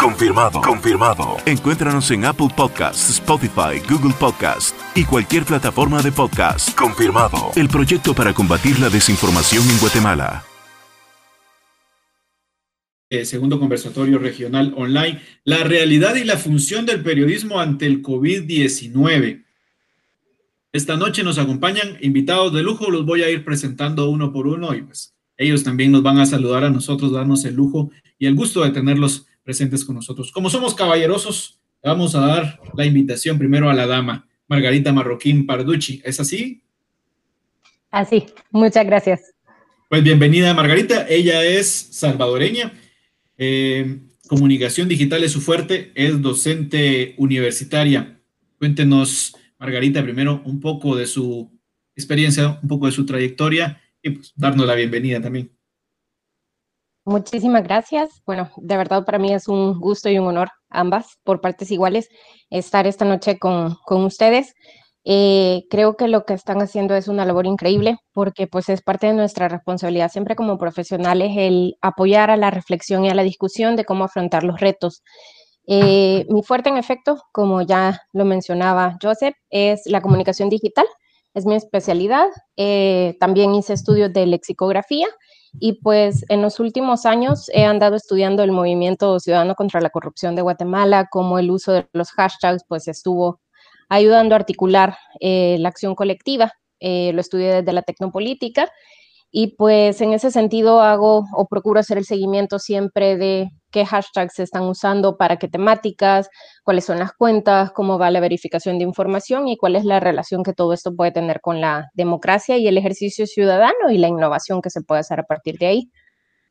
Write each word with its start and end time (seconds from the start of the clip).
Confirmado. 0.00 0.62
Confirmado. 0.62 1.36
Encuéntranos 1.44 2.10
en 2.10 2.24
Apple 2.24 2.48
Podcasts, 2.56 3.10
Spotify, 3.10 3.80
Google 3.86 4.14
Podcasts 4.18 4.74
y 4.94 5.04
cualquier 5.04 5.44
plataforma 5.44 6.00
de 6.00 6.10
podcast. 6.10 6.74
Confirmado. 6.74 7.50
El 7.54 7.68
proyecto 7.68 8.14
para 8.14 8.32
combatir 8.32 8.78
la 8.78 8.88
desinformación 8.88 9.62
en 9.68 9.78
Guatemala. 9.78 10.42
Eh, 13.10 13.26
segundo 13.26 13.60
conversatorio 13.60 14.18
regional 14.18 14.72
online, 14.74 15.20
la 15.44 15.64
realidad 15.64 16.14
y 16.14 16.24
la 16.24 16.38
función 16.38 16.86
del 16.86 17.02
periodismo 17.02 17.60
ante 17.60 17.84
el 17.84 18.00
COVID-19. 18.02 19.44
Esta 20.72 20.96
noche 20.96 21.22
nos 21.22 21.36
acompañan 21.36 21.98
invitados 22.00 22.54
de 22.54 22.62
lujo, 22.62 22.90
los 22.90 23.04
voy 23.04 23.22
a 23.22 23.28
ir 23.28 23.44
presentando 23.44 24.08
uno 24.08 24.32
por 24.32 24.46
uno 24.46 24.74
y 24.74 24.80
pues 24.80 25.14
ellos 25.36 25.62
también 25.62 25.92
nos 25.92 26.02
van 26.02 26.18
a 26.18 26.24
saludar 26.24 26.64
a 26.64 26.70
nosotros, 26.70 27.12
darnos 27.12 27.44
el 27.44 27.54
lujo 27.54 27.90
y 28.18 28.24
el 28.24 28.34
gusto 28.34 28.64
de 28.64 28.70
tenerlos 28.70 29.26
presentes 29.50 29.84
con 29.84 29.96
nosotros. 29.96 30.30
Como 30.30 30.48
somos 30.48 30.76
caballerosos, 30.76 31.58
vamos 31.82 32.14
a 32.14 32.20
dar 32.20 32.60
la 32.76 32.86
invitación 32.86 33.36
primero 33.36 33.68
a 33.68 33.74
la 33.74 33.84
dama, 33.84 34.28
Margarita 34.46 34.92
Marroquín 34.92 35.44
Parducci. 35.44 36.00
¿Es 36.04 36.20
así? 36.20 36.62
Así, 37.90 38.26
muchas 38.52 38.86
gracias. 38.86 39.34
Pues 39.88 40.04
bienvenida 40.04 40.54
Margarita, 40.54 41.04
ella 41.08 41.44
es 41.44 41.66
salvadoreña, 41.90 42.72
eh, 43.38 43.98
comunicación 44.28 44.86
digital 44.86 45.24
es 45.24 45.32
su 45.32 45.40
fuerte, 45.40 45.90
es 45.96 46.22
docente 46.22 47.16
universitaria. 47.18 48.20
Cuéntenos 48.56 49.34
Margarita, 49.58 50.00
primero 50.00 50.42
un 50.44 50.60
poco 50.60 50.94
de 50.94 51.08
su 51.08 51.50
experiencia, 51.96 52.60
un 52.62 52.68
poco 52.68 52.86
de 52.86 52.92
su 52.92 53.04
trayectoria 53.04 53.80
y 54.00 54.10
pues 54.10 54.32
darnos 54.36 54.64
la 54.64 54.76
bienvenida 54.76 55.20
también. 55.20 55.50
Muchísimas 57.10 57.64
gracias. 57.64 58.22
Bueno, 58.24 58.50
de 58.56 58.76
verdad 58.76 59.04
para 59.04 59.18
mí 59.18 59.32
es 59.34 59.48
un 59.48 59.80
gusto 59.80 60.08
y 60.08 60.20
un 60.20 60.28
honor, 60.28 60.50
ambas, 60.68 61.18
por 61.24 61.40
partes 61.40 61.72
iguales, 61.72 62.08
estar 62.50 62.86
esta 62.86 63.04
noche 63.04 63.36
con, 63.36 63.74
con 63.84 64.04
ustedes. 64.04 64.54
Eh, 65.04 65.64
creo 65.70 65.96
que 65.96 66.06
lo 66.06 66.24
que 66.24 66.34
están 66.34 66.62
haciendo 66.62 66.94
es 66.94 67.08
una 67.08 67.24
labor 67.24 67.46
increíble 67.46 67.96
porque 68.12 68.46
pues 68.46 68.68
es 68.68 68.80
parte 68.80 69.08
de 69.08 69.14
nuestra 69.14 69.48
responsabilidad 69.48 70.12
siempre 70.12 70.36
como 70.36 70.56
profesionales 70.56 71.32
el 71.36 71.74
apoyar 71.80 72.30
a 72.30 72.36
la 72.36 72.52
reflexión 72.52 73.04
y 73.04 73.10
a 73.10 73.14
la 73.14 73.24
discusión 73.24 73.74
de 73.74 73.84
cómo 73.84 74.04
afrontar 74.04 74.44
los 74.44 74.60
retos. 74.60 75.02
Eh, 75.66 76.26
mi 76.28 76.44
fuerte, 76.44 76.68
en 76.68 76.76
efecto, 76.76 77.20
como 77.32 77.62
ya 77.62 78.02
lo 78.12 78.24
mencionaba 78.24 78.96
Joseph, 79.02 79.34
es 79.50 79.82
la 79.86 80.00
comunicación 80.00 80.48
digital, 80.48 80.86
es 81.34 81.44
mi 81.44 81.56
especialidad. 81.56 82.28
Eh, 82.56 83.16
también 83.18 83.52
hice 83.52 83.72
estudios 83.72 84.12
de 84.12 84.26
lexicografía 84.26 85.08
y 85.58 85.80
pues 85.80 86.24
en 86.28 86.42
los 86.42 86.60
últimos 86.60 87.06
años 87.06 87.50
he 87.52 87.64
andado 87.64 87.96
estudiando 87.96 88.42
el 88.42 88.52
movimiento 88.52 89.18
ciudadano 89.20 89.54
contra 89.54 89.80
la 89.80 89.90
corrupción 89.90 90.36
de 90.36 90.42
Guatemala, 90.42 91.08
como 91.10 91.38
el 91.38 91.50
uso 91.50 91.72
de 91.72 91.88
los 91.92 92.12
hashtags 92.12 92.64
pues 92.68 92.88
estuvo 92.88 93.40
ayudando 93.88 94.34
a 94.34 94.38
articular 94.38 94.96
eh, 95.20 95.56
la 95.58 95.68
acción 95.68 95.94
colectiva. 95.94 96.52
lo 96.80 97.20
estudié 97.20 97.56
desde 97.56 97.72
la 97.72 97.82
tecnopolítica 97.82 98.70
y 99.30 99.56
pues 99.56 100.00
en 100.00 100.12
ese 100.12 100.30
sentido 100.30 100.80
hago 100.80 101.24
o 101.34 101.46
procuro 101.46 101.80
hacer 101.80 101.98
el 101.98 102.04
seguimiento 102.04 102.58
siempre 102.58 103.16
de 103.16 103.50
qué 103.70 103.86
hashtags 103.86 104.34
se 104.34 104.42
están 104.42 104.62
usando 104.64 105.16
para 105.16 105.36
qué 105.36 105.48
temáticas, 105.48 106.28
cuáles 106.64 106.84
son 106.84 106.98
las 106.98 107.12
cuentas, 107.12 107.72
cómo 107.72 107.98
va 107.98 108.10
la 108.10 108.20
verificación 108.20 108.78
de 108.78 108.84
información 108.84 109.48
y 109.48 109.56
cuál 109.56 109.76
es 109.76 109.84
la 109.84 110.00
relación 110.00 110.42
que 110.42 110.52
todo 110.52 110.72
esto 110.72 110.94
puede 110.94 111.12
tener 111.12 111.40
con 111.40 111.60
la 111.60 111.90
democracia 111.94 112.58
y 112.58 112.68
el 112.68 112.78
ejercicio 112.78 113.26
ciudadano 113.26 113.90
y 113.90 113.98
la 113.98 114.08
innovación 114.08 114.60
que 114.62 114.70
se 114.70 114.82
puede 114.82 115.00
hacer 115.00 115.20
a 115.20 115.24
partir 115.24 115.58
de 115.58 115.66
ahí. 115.66 115.90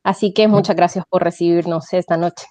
Así 0.02 0.32
que 0.32 0.48
muchas 0.48 0.76
gracias 0.76 1.04
por 1.08 1.22
recibirnos 1.22 1.92
esta 1.92 2.16
noche. 2.16 2.46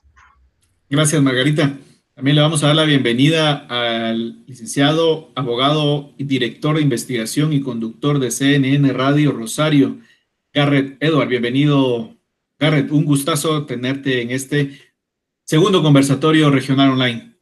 Gracias, 0.89 1.21
Margarita. 1.21 1.77
También 2.19 2.35
le 2.35 2.41
vamos 2.41 2.63
a 2.63 2.67
dar 2.67 2.75
la 2.75 2.83
bienvenida 2.83 3.65
al 3.69 4.45
licenciado, 4.45 5.31
abogado 5.35 6.11
y 6.17 6.25
director 6.25 6.75
de 6.75 6.81
investigación 6.81 7.53
y 7.53 7.61
conductor 7.61 8.19
de 8.19 8.29
CNN 8.29 8.91
Radio 8.91 9.31
Rosario, 9.31 9.99
Garrett 10.53 11.01
Edward. 11.01 11.29
Bienvenido, 11.29 12.18
Garrett, 12.59 12.91
un 12.91 13.05
gustazo 13.05 13.65
tenerte 13.65 14.21
en 14.21 14.31
este 14.31 14.77
segundo 15.45 15.81
conversatorio 15.81 16.51
regional 16.51 16.91
online. 16.91 17.37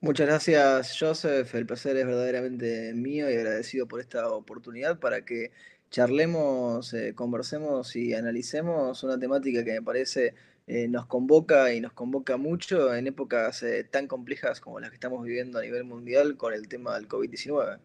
Muchas 0.00 0.26
gracias, 0.26 0.96
Joseph. 0.98 1.54
El 1.54 1.66
placer 1.66 1.96
es 1.96 2.04
verdaderamente 2.04 2.92
mío 2.94 3.30
y 3.30 3.34
agradecido 3.34 3.86
por 3.86 4.00
esta 4.00 4.28
oportunidad 4.30 4.98
para 4.98 5.24
que 5.24 5.52
charlemos, 5.90 6.92
eh, 6.94 7.14
conversemos 7.14 7.94
y 7.94 8.14
analicemos 8.14 9.04
una 9.04 9.18
temática 9.18 9.64
que 9.64 9.72
me 9.72 9.82
parece 9.82 10.34
eh, 10.66 10.88
nos 10.88 11.06
convoca 11.06 11.72
y 11.74 11.80
nos 11.80 11.92
convoca 11.92 12.36
mucho 12.36 12.94
en 12.94 13.06
épocas 13.06 13.62
eh, 13.62 13.84
tan 13.84 14.06
complejas 14.06 14.60
como 14.60 14.80
las 14.80 14.90
que 14.90 14.96
estamos 14.96 15.22
viviendo 15.24 15.58
a 15.58 15.62
nivel 15.62 15.84
mundial 15.84 16.36
con 16.36 16.54
el 16.54 16.68
tema 16.68 16.94
del 16.94 17.08
COVID-19. 17.08 17.78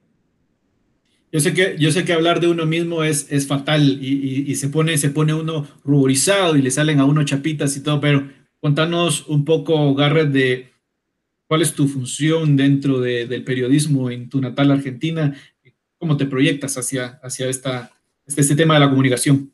Yo 1.32 1.40
sé 1.42 1.54
que, 1.54 1.76
yo 1.78 1.92
sé 1.92 2.06
que 2.06 2.14
hablar 2.14 2.40
de 2.40 2.48
uno 2.48 2.66
mismo 2.66 3.04
es, 3.04 3.28
es 3.30 3.48
fatal 3.48 4.00
y, 4.02 4.56
se, 4.56 4.70
pone, 4.70 4.98
se 4.98 5.10
pone 5.10 5.34
uno 5.34 5.68
ruborizado 5.84 6.56
y 6.56 6.62
le 6.62 6.72
salen 6.72 7.00
a 7.00 7.06
uno 7.06 7.26
chapitas 7.26 7.76
y 7.76 7.84
todo, 7.84 8.00
pero 8.00 8.30
contanos 8.62 9.28
un 9.28 9.44
poco, 9.44 9.94
Garrett, 9.94 10.30
de 10.30 10.70
cuál 11.48 11.62
es 11.62 11.74
tu 11.74 11.88
función 11.88 12.56
dentro 12.56 13.02
del 13.02 13.44
periodismo 13.44 14.10
en 14.10 14.30
tu 14.30 14.40
natal 14.40 14.72
Argentina, 14.72 15.36
cómo 15.98 16.16
te 16.16 16.26
proyectas 16.26 16.78
hacia, 16.78 17.20
hacia 17.22 17.50
esta, 17.50 17.92
este, 18.26 18.42
este 18.42 18.56
tema 18.56 18.76
de 18.76 18.82
la 18.82 18.90
comunicación. 18.90 19.52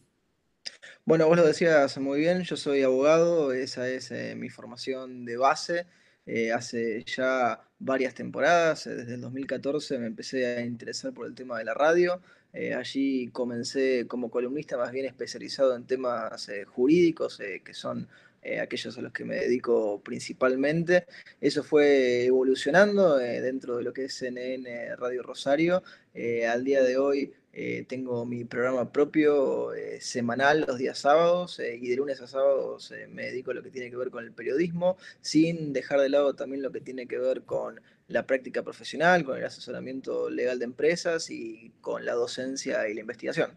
Bueno, 1.05 1.27
vos 1.27 1.37
lo 1.37 1.45
decías 1.45 1.97
muy 1.97 2.19
bien, 2.19 2.43
yo 2.43 2.55
soy 2.55 2.81
abogado, 2.81 3.51
esa 3.51 3.89
es 3.89 4.11
eh, 4.11 4.35
mi 4.37 4.49
formación 4.49 5.25
de 5.25 5.37
base. 5.37 5.85
Eh, 6.25 6.53
hace 6.53 7.03
ya 7.03 7.59
varias 7.79 8.13
temporadas, 8.13 8.87
eh, 8.87 8.95
desde 8.95 9.15
el 9.15 9.21
2014 9.21 9.97
me 9.99 10.07
empecé 10.07 10.45
a 10.45 10.61
interesar 10.61 11.13
por 11.13 11.27
el 11.27 11.35
tema 11.35 11.57
de 11.57 11.65
la 11.65 11.73
radio. 11.73 12.21
Eh, 12.53 12.73
allí 12.73 13.27
comencé 13.29 14.07
como 14.07 14.29
columnista 14.29 14.77
más 14.77 14.91
bien 14.91 15.05
especializado 15.05 15.75
en 15.75 15.85
temas 15.85 16.49
jurídicos, 16.67 17.39
que 17.63 17.73
son 17.73 18.07
aquellos 18.61 18.97
a 18.97 19.01
los 19.01 19.13
que 19.13 19.25
me 19.25 19.35
dedico 19.35 20.01
principalmente. 20.01 21.05
Eso 21.41 21.63
fue 21.63 22.25
evolucionando 22.25 23.17
dentro 23.17 23.77
de 23.77 23.83
lo 23.83 23.93
que 23.93 24.05
es 24.05 24.13
CNN 24.13 24.95
Radio 24.97 25.23
Rosario. 25.23 25.81
al 26.47 26.63
día 26.63 26.83
de 26.83 26.97
hoy 26.97 27.33
eh, 27.55 27.85
tengo 27.87 28.25
mi 28.25 28.45
programa 28.45 28.91
propio 28.91 29.75
eh, 29.75 30.01
semanal 30.01 30.65
los 30.67 30.79
días 30.79 30.97
sábados 30.97 31.59
eh, 31.59 31.77
y 31.79 31.87
de 31.87 31.97
lunes 31.97 32.19
a 32.19 32.25
sábados 32.25 32.91
me 33.11 33.27
dedico 33.27 33.51
a 33.51 33.53
lo 33.53 33.61
que 33.61 33.69
tiene 33.69 33.91
que 33.91 33.95
ver 33.95 34.09
con 34.09 34.25
el 34.25 34.31
periodismo, 34.31 34.97
sin 35.21 35.71
dejar 35.71 35.99
de 35.99 36.09
lado 36.09 36.33
también 36.33 36.63
lo 36.63 36.71
que 36.71 36.81
tiene 36.81 37.05
que 37.05 37.19
ver 37.19 37.43
con 37.43 37.79
la 38.07 38.25
práctica 38.25 38.63
profesional, 38.63 39.23
con 39.23 39.37
el 39.37 39.45
asesoramiento 39.45 40.31
legal 40.31 40.57
de 40.57 40.65
empresas 40.65 41.29
y 41.29 41.71
con 41.79 42.05
la 42.05 42.13
docencia 42.13 42.89
y 42.89 42.95
la 42.95 43.01
investigación. 43.01 43.51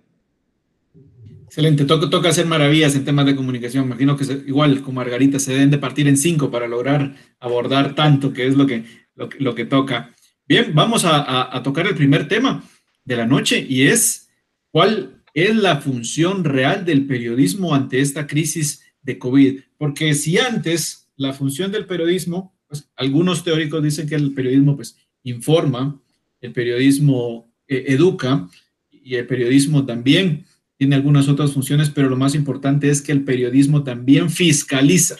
Excelente, 1.47 1.87
toca, 1.87 2.11
toca 2.11 2.29
hacer 2.29 2.45
maravillas 2.45 2.95
en 2.97 3.05
temas 3.07 3.25
de 3.25 3.35
comunicación. 3.35 3.87
Imagino 3.87 4.15
que 4.19 4.25
igual 4.47 4.83
como 4.83 4.97
Margarita 4.97 5.39
se 5.39 5.55
deben 5.55 5.71
de 5.71 5.79
partir 5.79 6.07
en 6.07 6.19
cinco 6.19 6.51
para 6.51 6.69
lograr 6.69 7.15
abordar 7.41 7.95
tanto, 7.95 8.35
que 8.35 8.47
es 8.47 8.57
lo 8.57 8.67
que, 8.67 8.85
lo, 9.15 9.55
que 9.55 9.65
toca. 9.65 10.15
Bien, 10.47 10.75
vamos 10.75 11.05
a 11.07 11.61
tocar 11.65 11.87
el 11.87 11.95
primer 11.95 12.29
tema 12.29 12.63
de 13.07 13.17
la 13.17 13.27
noche 13.27 13.65
y 13.67 13.87
es 13.87 14.29
cuál 14.71 15.23
es 15.33 15.57
la 15.57 15.81
función 15.81 16.45
real 16.45 16.85
del 16.85 17.07
periodismo 17.07 17.75
ante 17.75 18.01
esta 18.01 18.27
crisis 18.27 18.83
de 19.03 19.19
COVID. 19.19 19.61
Porque 19.79 20.13
si 20.13 20.39
antes 20.39 21.09
la 21.17 21.33
función 21.33 21.73
del 21.73 21.87
periodismo, 21.87 22.55
pues 22.67 22.91
algunos 22.97 23.45
teóricos 23.45 23.83
dicen 23.83 24.09
que 24.09 24.17
el 24.17 24.35
periodismo 24.35 24.77
pues 24.77 24.97
informa, 25.23 26.01
el 26.41 26.53
periodismo 26.53 27.51
eh, 27.69 27.85
educa 27.89 28.49
y 28.91 29.15
el 29.15 29.27
periodismo 29.27 29.87
también 29.87 30.45
tiene 30.77 30.97
algunas 30.97 31.29
otras 31.29 31.53
funciones, 31.53 31.89
pero 31.91 32.11
lo 32.11 32.17
más 32.17 32.35
importante 32.35 32.91
es 32.91 33.01
que 33.01 33.13
el 33.13 33.25
periodismo 33.25 33.83
también 33.83 34.29
fiscaliza. 34.31 35.17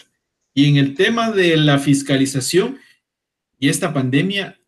Y 0.53 0.65
en 0.65 0.77
el 0.77 0.93
tema 0.93 1.31
de 1.31 1.57
la 1.57 1.79
fiscalización 1.79 2.77
y 3.59 3.69
esta 3.69 3.93
pandemia, 3.93 4.59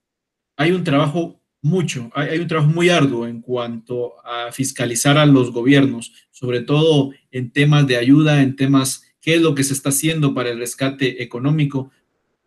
hay 0.57 0.71
un 0.71 0.83
trabajo 0.83 1.38
mucho, 1.61 2.09
hay, 2.13 2.39
un 2.39 2.47
trabajo 2.47 2.71
muy 2.71 2.89
arduo 2.89 3.27
en 3.27 3.41
cuanto 3.41 4.13
a 4.25 4.51
fiscalizar 4.51 5.17
a 5.17 5.25
los 5.25 5.51
gobiernos, 5.51 6.13
sobre 6.31 6.61
todo 6.61 7.11
en 7.31 7.51
temas 7.51 7.85
de 7.85 7.97
ayuda, 7.97 8.41
en 8.41 8.55
temas 8.55 9.03
qué 9.21 9.35
es 9.35 9.41
lo 9.41 9.55
que 9.55 9.63
se 9.63 9.73
está 9.73 9.89
haciendo 9.89 10.33
para 10.33 10.49
el 10.49 10.59
rescate 10.59 11.21
económico, 11.21 11.91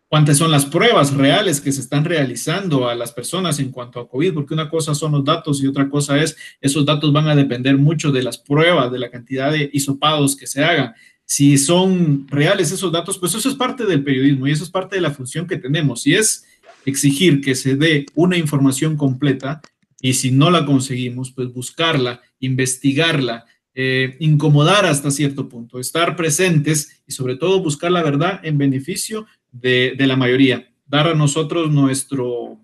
cuántas 0.07 0.37
son 0.37 0.51
las 0.51 0.65
pruebas 0.65 1.13
reales 1.13 1.61
que 1.61 1.71
se 1.71 1.81
están 1.81 2.05
realizando 2.05 2.89
a 2.89 2.95
las 2.95 3.11
personas 3.11 3.59
en 3.59 3.71
cuanto 3.71 3.99
a 3.99 4.07
COVID, 4.07 4.33
porque 4.33 4.53
una 4.53 4.69
cosa 4.69 4.95
son 4.95 5.11
los 5.11 5.23
datos 5.23 5.61
y 5.61 5.67
otra 5.67 5.89
cosa 5.89 6.21
es, 6.21 6.35
esos 6.59 6.85
datos 6.85 7.11
van 7.13 7.27
a 7.27 7.35
depender 7.35 7.77
mucho 7.77 8.11
de 8.11 8.23
las 8.23 8.37
pruebas, 8.37 8.91
de 8.91 8.99
la 8.99 9.11
cantidad 9.11 9.51
de 9.51 9.69
hisopados 9.73 10.35
que 10.35 10.47
se 10.47 10.63
hagan. 10.63 10.93
Si 11.25 11.57
son 11.57 12.27
reales 12.27 12.71
esos 12.71 12.91
datos, 12.91 13.17
pues 13.17 13.33
eso 13.33 13.47
es 13.47 13.55
parte 13.55 13.85
del 13.85 14.03
periodismo 14.03 14.47
y 14.47 14.51
eso 14.51 14.63
es 14.63 14.69
parte 14.69 14.95
de 14.95 15.01
la 15.01 15.11
función 15.11 15.47
que 15.47 15.57
tenemos. 15.57 16.05
Y 16.05 16.15
es 16.15 16.45
exigir 16.85 17.41
que 17.41 17.55
se 17.55 17.75
dé 17.75 18.05
una 18.15 18.37
información 18.37 18.97
completa 18.97 19.61
y 20.01 20.13
si 20.13 20.31
no 20.31 20.51
la 20.51 20.65
conseguimos, 20.65 21.31
pues 21.31 21.51
buscarla, 21.53 22.21
investigarla 22.39 23.45
eh, 23.75 24.17
incomodar 24.19 24.85
hasta 24.85 25.09
cierto 25.09 25.49
punto, 25.49 25.79
estar 25.79 26.15
presentes 26.15 27.01
y 27.07 27.11
sobre 27.11 27.37
todo 27.37 27.63
buscar 27.63 27.91
la 27.91 28.03
verdad 28.03 28.39
en 28.43 28.59
beneficio 28.59 29.25
de, 29.51 29.95
de 29.97 30.05
la 30.05 30.15
mayoría, 30.15 30.71
dar 30.85 31.07
a 31.07 31.15
nosotros 31.15 31.71
nuestro, 31.71 32.59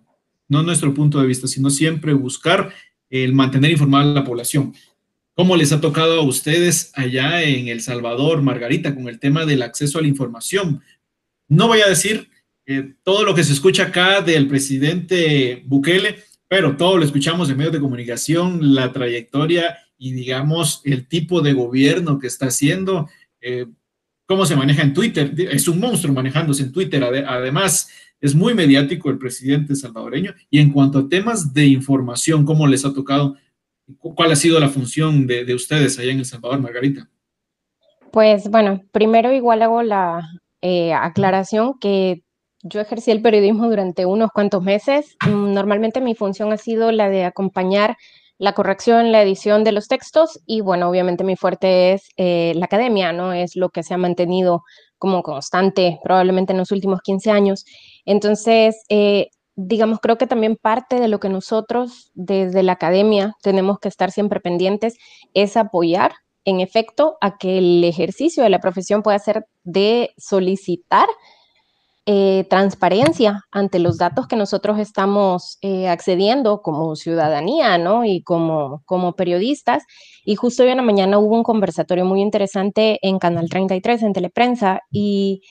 no 0.48 0.62
nuestro 0.62 0.94
punto 0.94 1.20
de 1.20 1.26
vista, 1.26 1.48
sino 1.48 1.72
siempre 1.72 2.14
buscar 2.14 2.72
el 3.10 3.34
mantener 3.34 3.72
informada 3.72 4.06
la 4.06 4.24
población. 4.24 4.76
¿Cómo 5.34 5.56
les 5.56 5.72
ha 5.72 5.82
tocado 5.82 6.20
a 6.20 6.24
ustedes 6.24 6.92
allá 6.94 7.42
en 7.42 7.70
El 7.70 7.82
Salvador, 7.82 8.44
Margarita, 8.44 8.94
con 8.94 9.08
el 9.08 9.20
tema 9.20 9.48
del 9.48 9.64
acceso 9.64 9.98
a 9.98 10.04
la 10.04 10.08
información? 10.08 10.84
No 11.48 11.68
voy 11.68 11.82
a 11.82 11.90
decir 11.90 12.29
eh, 12.72 12.94
todo 13.02 13.24
lo 13.24 13.34
que 13.34 13.44
se 13.44 13.54
escucha 13.54 13.86
acá 13.86 14.22
del 14.22 14.48
presidente 14.48 15.64
Bukele, 15.66 16.18
pero 16.48 16.78
todo 16.78 17.00
lo 17.00 17.04
escuchamos 17.04 17.50
en 17.50 17.58
medios 17.58 17.74
de 17.74 17.80
comunicación, 17.80 18.76
la 18.76 18.92
trayectoria 18.92 19.80
y 19.98 20.12
digamos 20.12 20.84
el 20.86 21.08
tipo 21.08 21.42
de 21.42 21.54
gobierno 21.54 22.20
que 22.20 22.28
está 22.28 22.46
haciendo, 22.46 23.10
eh, 23.42 23.66
cómo 24.28 24.46
se 24.46 24.56
maneja 24.56 24.84
en 24.84 24.94
Twitter. 24.94 25.34
Es 25.52 25.68
un 25.68 25.80
monstruo 25.80 26.14
manejándose 26.14 26.62
en 26.62 26.72
Twitter. 26.72 27.04
Además, 27.04 27.90
es 28.22 28.36
muy 28.36 28.54
mediático 28.54 29.10
el 29.10 29.18
presidente 29.18 29.74
salvadoreño. 29.74 30.36
Y 30.52 30.60
en 30.60 30.72
cuanto 30.72 31.00
a 31.00 31.10
temas 31.10 31.52
de 31.52 31.66
información, 31.66 32.46
¿cómo 32.46 32.68
les 32.68 32.86
ha 32.86 32.94
tocado? 32.94 33.36
¿Cuál 33.98 34.32
ha 34.32 34.36
sido 34.36 34.60
la 34.60 34.70
función 34.70 35.26
de, 35.26 35.44
de 35.44 35.56
ustedes 35.56 35.98
allá 35.98 36.12
en 36.12 36.20
El 36.20 36.26
Salvador, 36.26 36.62
Margarita? 36.62 37.10
Pues 38.12 38.48
bueno, 38.52 38.84
primero 38.92 39.34
igual 39.34 39.64
hago 39.64 39.82
la, 39.82 40.22
eh, 40.62 40.92
aclaración 40.94 41.80
que 41.80 42.22
yo 42.62 42.82
ejercí 42.82 43.12
el 43.12 43.22
periodismo 43.22 43.70
durante 43.70 44.06
unos 44.06 44.32
cuantos 44.32 44.64
meses. 44.64 45.16
Mm, 45.26 45.54
normalmente 45.54 46.02
mi 46.02 46.16
función 46.16 46.52
ha 46.52 46.58
sido 46.58 46.92
la 46.92 47.10
de 47.10 47.24
acompañar 47.24 47.98
la 48.38 48.54
corrección, 48.54 49.12
la 49.12 49.22
edición 49.22 49.64
de 49.64 49.74
los 49.74 49.88
textos 49.88 50.40
y 50.46 50.62
bueno, 50.62 50.90
obviamente 50.90 51.26
mi 51.26 51.36
fuerte 51.36 51.94
es 51.94 52.10
eh, 52.16 52.54
la 52.56 52.66
academia, 52.66 53.12
¿no? 53.12 53.34
Es 53.34 53.56
lo 53.56 53.70
que 53.70 53.84
se 53.84 53.94
ha 53.94 53.98
mantenido 53.98 54.64
como 54.98 55.24
constante 55.24 56.00
probablemente 56.04 56.54
en 56.54 56.60
los 56.60 56.72
últimos 56.72 57.02
15 57.02 57.32
años. 57.32 57.66
Entonces, 58.06 58.84
eh, 58.90 59.30
digamos, 59.56 60.00
creo 60.00 60.18
que 60.18 60.28
también 60.28 60.56
parte 60.56 61.00
de 61.02 61.10
lo 61.10 61.20
que 61.20 61.28
nosotros 61.28 62.12
desde 62.14 62.64
la 62.64 62.74
academia 62.74 63.34
tenemos 63.42 63.80
que 63.80 63.90
estar 63.90 64.12
siempre 64.12 64.40
pendientes 64.40 64.98
es 65.34 65.58
apoyar 65.58 66.14
en 66.46 66.62
efecto 66.62 67.18
a 67.20 67.38
que 67.38 67.58
el 67.58 67.84
ejercicio 67.84 68.44
de 68.44 68.50
la 68.50 68.60
profesión 68.60 69.04
pueda 69.04 69.20
ser 69.20 69.46
de 69.64 70.12
solicitar 70.18 71.08
eh, 72.12 72.48
transparencia 72.50 73.44
ante 73.52 73.78
los 73.78 74.00
datos 74.00 74.26
que 74.26 74.36
nosotros 74.36 74.80
estamos 74.80 75.60
eh, 75.62 75.88
accediendo 75.88 76.64
como 76.64 76.96
ciudadanía, 76.96 77.78
¿no? 77.78 78.04
Y 78.04 78.24
como, 78.24 78.82
como 78.86 79.14
periodistas. 79.14 79.84
Y 80.26 80.34
justo 80.34 80.64
hoy 80.64 80.70
en 80.70 80.78
la 80.78 80.82
mañana 80.82 81.20
hubo 81.20 81.36
un 81.36 81.44
conversatorio 81.44 82.06
muy 82.06 82.22
interesante 82.22 82.98
en 83.04 83.20
Canal 83.20 83.48
33, 83.48 84.02
en 84.02 84.14
Teleprensa, 84.14 84.82
y 84.92 85.44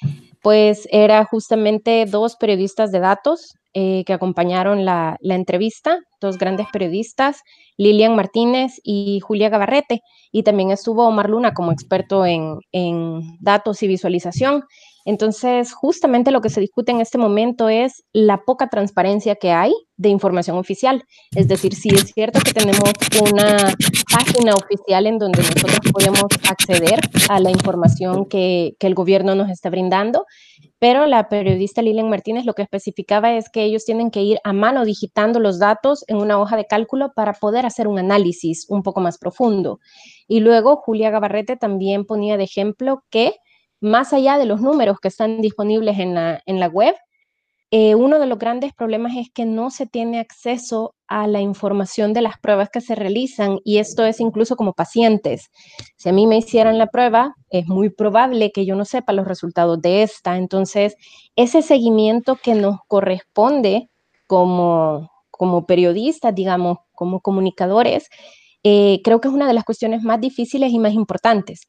pues 0.42 0.88
era 0.90 1.24
justamente 1.26 2.06
dos 2.06 2.34
periodistas 2.34 2.90
de 2.90 2.98
datos 2.98 3.54
eh, 3.72 4.02
que 4.04 4.12
acompañaron 4.12 4.84
la, 4.84 5.16
la, 5.20 5.36
entrevista, 5.36 6.00
dos 6.20 6.38
grandes 6.38 6.66
periodistas, 6.72 7.42
Lilian 7.76 8.16
Martínez 8.16 8.80
y 8.82 9.20
Julia 9.20 9.48
Gabarrete, 9.48 10.00
y 10.32 10.42
también 10.42 10.72
estuvo 10.72 11.06
Omar 11.06 11.30
Luna 11.30 11.54
como 11.54 11.70
experto 11.70 12.26
en, 12.26 12.58
en 12.72 13.36
datos 13.38 13.80
y 13.84 13.86
visualización. 13.86 14.64
Entonces, 15.08 15.72
justamente 15.72 16.30
lo 16.30 16.42
que 16.42 16.50
se 16.50 16.60
discute 16.60 16.92
en 16.92 17.00
este 17.00 17.16
momento 17.16 17.70
es 17.70 18.04
la 18.12 18.42
poca 18.44 18.68
transparencia 18.68 19.36
que 19.36 19.52
hay 19.52 19.72
de 19.96 20.10
información 20.10 20.58
oficial. 20.58 21.02
Es 21.34 21.48
decir, 21.48 21.74
si 21.74 21.88
es 21.88 22.12
cierto 22.12 22.40
que 22.40 22.52
tenemos 22.52 22.92
una 23.22 23.74
página 24.12 24.52
oficial 24.52 25.06
en 25.06 25.16
donde 25.16 25.40
nosotros 25.40 25.78
podemos 25.94 26.26
acceder 26.46 27.00
a 27.30 27.40
la 27.40 27.50
información 27.50 28.26
que, 28.26 28.74
que 28.78 28.86
el 28.86 28.94
gobierno 28.94 29.34
nos 29.34 29.48
está 29.48 29.70
brindando, 29.70 30.26
pero 30.78 31.06
la 31.06 31.30
periodista 31.30 31.80
Lilian 31.80 32.10
Martínez 32.10 32.44
lo 32.44 32.52
que 32.52 32.60
especificaba 32.60 33.32
es 33.32 33.48
que 33.48 33.62
ellos 33.62 33.86
tienen 33.86 34.10
que 34.10 34.20
ir 34.20 34.38
a 34.44 34.52
mano 34.52 34.84
digitando 34.84 35.40
los 35.40 35.58
datos 35.58 36.04
en 36.08 36.18
una 36.18 36.38
hoja 36.38 36.58
de 36.58 36.66
cálculo 36.66 37.12
para 37.16 37.32
poder 37.32 37.64
hacer 37.64 37.88
un 37.88 37.98
análisis 37.98 38.66
un 38.68 38.82
poco 38.82 39.00
más 39.00 39.16
profundo. 39.16 39.80
Y 40.26 40.40
luego 40.40 40.76
Julia 40.76 41.08
Gabarrete 41.08 41.56
también 41.56 42.04
ponía 42.04 42.36
de 42.36 42.44
ejemplo 42.44 43.04
que 43.08 43.32
más 43.80 44.12
allá 44.12 44.38
de 44.38 44.46
los 44.46 44.60
números 44.60 44.98
que 45.00 45.08
están 45.08 45.40
disponibles 45.40 45.98
en 45.98 46.14
la, 46.14 46.42
en 46.46 46.60
la 46.60 46.68
web, 46.68 46.94
eh, 47.70 47.94
uno 47.94 48.18
de 48.18 48.26
los 48.26 48.38
grandes 48.38 48.72
problemas 48.72 49.14
es 49.14 49.28
que 49.30 49.44
no 49.44 49.70
se 49.70 49.86
tiene 49.86 50.20
acceso 50.20 50.94
a 51.06 51.26
la 51.26 51.42
información 51.42 52.14
de 52.14 52.22
las 52.22 52.38
pruebas 52.38 52.70
que 52.70 52.80
se 52.80 52.94
realizan 52.94 53.58
y 53.62 53.76
esto 53.76 54.06
es 54.06 54.20
incluso 54.20 54.56
como 54.56 54.72
pacientes. 54.72 55.50
Si 55.96 56.08
a 56.08 56.12
mí 56.12 56.26
me 56.26 56.38
hicieran 56.38 56.78
la 56.78 56.86
prueba, 56.86 57.34
es 57.50 57.66
muy 57.66 57.90
probable 57.90 58.52
que 58.52 58.64
yo 58.64 58.74
no 58.74 58.86
sepa 58.86 59.12
los 59.12 59.28
resultados 59.28 59.82
de 59.82 60.02
esta. 60.02 60.38
Entonces, 60.38 60.96
ese 61.36 61.60
seguimiento 61.60 62.36
que 62.36 62.54
nos 62.54 62.78
corresponde 62.88 63.90
como, 64.26 65.10
como 65.30 65.66
periodistas, 65.66 66.34
digamos, 66.34 66.78
como 66.92 67.20
comunicadores, 67.20 68.08
eh, 68.62 69.00
creo 69.04 69.20
que 69.20 69.28
es 69.28 69.34
una 69.34 69.46
de 69.46 69.54
las 69.54 69.64
cuestiones 69.64 70.02
más 70.02 70.20
difíciles 70.20 70.72
y 70.72 70.78
más 70.78 70.92
importantes, 70.92 71.68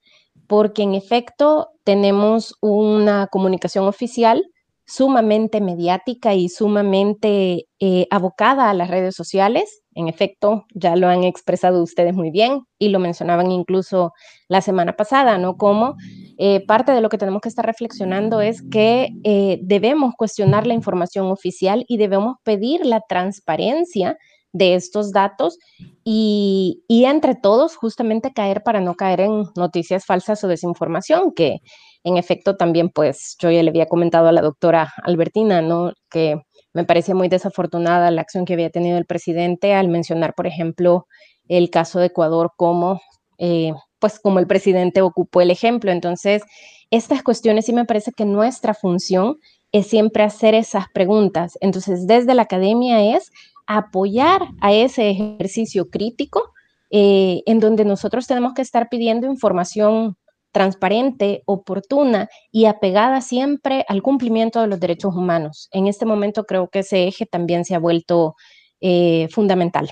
porque 0.50 0.82
en 0.82 0.96
efecto 0.96 1.70
tenemos 1.84 2.56
una 2.60 3.28
comunicación 3.28 3.86
oficial 3.88 4.44
sumamente 4.88 5.62
mediática 5.62 6.34
y 6.34 6.50
sumamente 6.50 7.68
eh, 7.80 8.08
abocada 8.10 8.72
a 8.72 8.74
las 8.74 8.90
redes 8.90 9.16
sociales. 9.16 9.84
En 9.94 10.08
efecto, 10.08 10.66
ya 10.74 10.96
lo 10.96 11.08
han 11.08 11.24
expresado 11.24 11.84
ustedes 11.84 12.16
muy 12.16 12.32
bien 12.32 12.62
y 12.80 12.90
lo 12.90 12.98
mencionaban 12.98 13.52
incluso 13.52 14.12
la 14.48 14.62
semana 14.62 14.94
pasada, 14.94 15.38
¿no? 15.38 15.56
Como 15.56 15.96
eh, 16.40 16.66
parte 16.66 16.94
de 16.94 17.02
lo 17.02 17.10
que 17.10 17.20
tenemos 17.20 17.42
que 17.42 17.50
estar 17.50 17.68
reflexionando 17.68 18.42
es 18.42 18.64
que 18.72 19.10
eh, 19.24 19.60
debemos 19.62 20.16
cuestionar 20.18 20.66
la 20.66 20.74
información 20.74 21.28
oficial 21.28 21.86
y 21.88 21.98
debemos 21.98 22.38
pedir 22.44 22.84
la 22.84 23.02
transparencia 23.08 24.18
de 24.52 24.76
estos 24.76 25.12
datos 25.12 25.58
y, 26.04 26.84
y, 26.88 27.06
entre 27.06 27.36
todos 27.36 27.76
justamente 27.76 28.34
caer 28.34 28.64
para 28.64 28.82
no 28.82 28.96
caer 28.96 29.22
en 29.22 29.44
noticias 29.56 30.06
falsas 30.06 30.44
o 30.44 30.48
desinformación, 30.48 31.34
que 31.34 31.60
en 32.04 32.18
efecto, 32.18 32.56
también, 32.56 32.90
pues 32.90 33.36
yo 33.40 33.52
ya 33.52 33.62
le 33.62 33.70
había 33.70 33.88
comentado 33.88 34.28
a 34.28 34.32
la 34.32 34.42
doctora 34.42 34.94
Albertina, 35.04 35.62
¿no? 35.62 35.92
Que 36.10 36.42
me 36.74 36.86
parecía 36.86 37.16
muy 37.16 37.28
desafortunada 37.28 38.12
la 38.12 38.22
acción 38.22 38.46
que 38.46 38.54
había 38.54 38.70
tenido 38.70 38.98
el 38.98 39.06
presidente 39.06 39.74
al 39.74 39.90
mencionar, 39.90 40.34
por 40.34 40.48
ejemplo, 40.48 41.08
el 41.48 41.70
caso 41.70 42.00
de 42.00 42.08
Ecuador 42.08 42.52
como, 42.56 43.02
eh, 43.38 43.74
pues 44.00 44.20
como 44.20 44.40
el 44.40 44.48
presidente 44.48 45.02
ocupó 45.02 45.42
el 45.42 45.52
ejemplo. 45.52 45.92
Entonces, 45.92 46.44
estas 46.90 47.22
cuestiones 47.22 47.66
sí 47.66 47.74
me 47.74 47.86
parece 47.86 48.12
que 48.14 48.26
nuestra 48.26 48.74
función 48.74 49.38
es 49.72 49.88
siempre 49.88 50.24
hacer 50.24 50.56
esas 50.56 50.86
preguntas. 50.94 51.58
Entonces, 51.62 52.08
desde 52.08 52.34
la 52.34 52.44
academia 52.44 53.16
es 53.16 53.32
apoyar 53.70 54.42
a 54.62 54.74
ese 54.74 55.12
ejercicio 55.12 55.90
crítico 55.90 56.52
eh, 56.90 57.44
en 57.46 57.60
donde 57.60 57.86
nosotros 57.86 58.26
tenemos 58.26 58.54
que 58.56 58.64
estar 58.64 58.90
pidiendo 58.90 59.28
información 59.28 60.18
transparente, 60.52 61.44
oportuna 61.46 62.28
y 62.52 62.66
apegada 62.66 63.22
siempre 63.22 63.86
al 63.88 64.02
cumplimiento 64.02 64.60
de 64.60 64.68
los 64.68 64.80
derechos 64.80 65.16
humanos. 65.16 65.70
En 65.72 65.86
este 65.86 66.08
momento 66.08 66.46
creo 66.46 66.70
que 66.70 66.80
ese 66.80 67.08
eje 67.08 67.28
también 67.28 67.64
se 67.64 67.76
ha 67.76 67.80
vuelto 67.80 68.36
eh, 68.82 69.28
fundamental. 69.30 69.92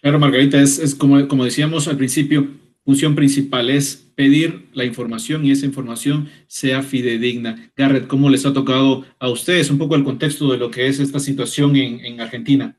Claro, 0.00 0.18
Margarita, 0.18 0.60
es, 0.60 0.96
como, 0.96 1.28
como 1.28 1.44
decíamos 1.44 1.86
al 1.86 1.96
principio, 1.96 2.48
función 2.84 3.14
principal 3.14 3.70
es 3.70 3.96
pedir 4.14 4.68
la 4.72 4.84
información 4.84 5.44
y 5.44 5.52
esa 5.52 5.66
información 5.66 6.28
sea 6.46 6.82
fidedigna. 6.82 7.72
Garrett, 7.76 8.06
¿cómo 8.06 8.28
les 8.28 8.44
ha 8.46 8.52
tocado 8.52 9.04
a 9.18 9.28
ustedes 9.28 9.70
un 9.70 9.78
poco 9.78 9.96
el 9.96 10.04
contexto 10.04 10.50
de 10.50 10.58
lo 10.58 10.70
que 10.70 10.86
es 10.86 10.98
esta 10.98 11.20
situación 11.20 11.76
en, 11.76 12.04
en 12.04 12.20
Argentina? 12.20 12.76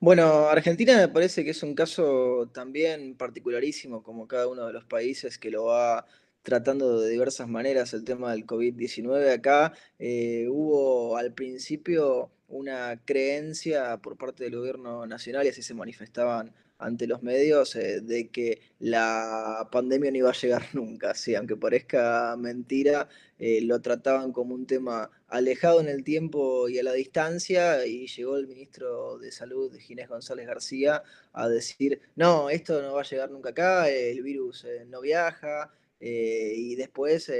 Bueno, 0.00 0.48
Argentina 0.48 0.96
me 0.96 1.08
parece 1.08 1.44
que 1.44 1.50
es 1.50 1.62
un 1.62 1.76
caso 1.76 2.50
también 2.52 3.16
particularísimo, 3.16 4.02
como 4.02 4.26
cada 4.26 4.48
uno 4.48 4.66
de 4.66 4.72
los 4.72 4.84
países 4.84 5.38
que 5.38 5.50
lo 5.50 5.66
va 5.66 6.06
tratando 6.42 7.00
de 7.00 7.10
diversas 7.10 7.48
maneras 7.48 7.94
el 7.94 8.04
tema 8.04 8.32
del 8.32 8.44
COVID-19. 8.44 9.32
Acá 9.32 9.72
eh, 9.98 10.46
hubo 10.50 11.16
al 11.16 11.32
principio 11.32 12.32
una 12.48 13.00
creencia 13.04 13.96
por 13.98 14.16
parte 14.16 14.44
del 14.44 14.56
gobierno 14.56 15.06
nacional 15.06 15.46
y 15.46 15.50
así 15.50 15.62
se 15.62 15.74
manifestaban 15.74 16.52
ante 16.82 17.06
los 17.06 17.22
medios 17.22 17.76
eh, 17.76 18.00
de 18.00 18.28
que 18.28 18.60
la 18.78 19.68
pandemia 19.70 20.10
no 20.10 20.18
iba 20.18 20.30
a 20.30 20.34
llegar 20.34 20.62
nunca, 20.74 21.14
sí, 21.14 21.34
aunque 21.34 21.56
parezca 21.56 22.36
mentira, 22.36 23.08
eh, 23.38 23.60
lo 23.62 23.80
trataban 23.80 24.32
como 24.32 24.54
un 24.54 24.66
tema 24.66 25.10
alejado 25.28 25.80
en 25.80 25.88
el 25.88 26.04
tiempo 26.04 26.68
y 26.68 26.78
a 26.78 26.82
la 26.82 26.92
distancia 26.92 27.86
y 27.86 28.06
llegó 28.06 28.36
el 28.36 28.46
ministro 28.46 29.18
de 29.18 29.32
Salud, 29.32 29.74
Ginés 29.78 30.08
González 30.08 30.46
García, 30.46 31.02
a 31.32 31.48
decir, 31.48 32.00
no, 32.16 32.50
esto 32.50 32.82
no 32.82 32.94
va 32.94 33.00
a 33.00 33.04
llegar 33.04 33.30
nunca 33.30 33.50
acá, 33.50 33.88
el 33.88 34.22
virus 34.22 34.64
eh, 34.64 34.84
no 34.86 35.00
viaja 35.00 35.72
y 36.04 36.74
después 36.74 37.30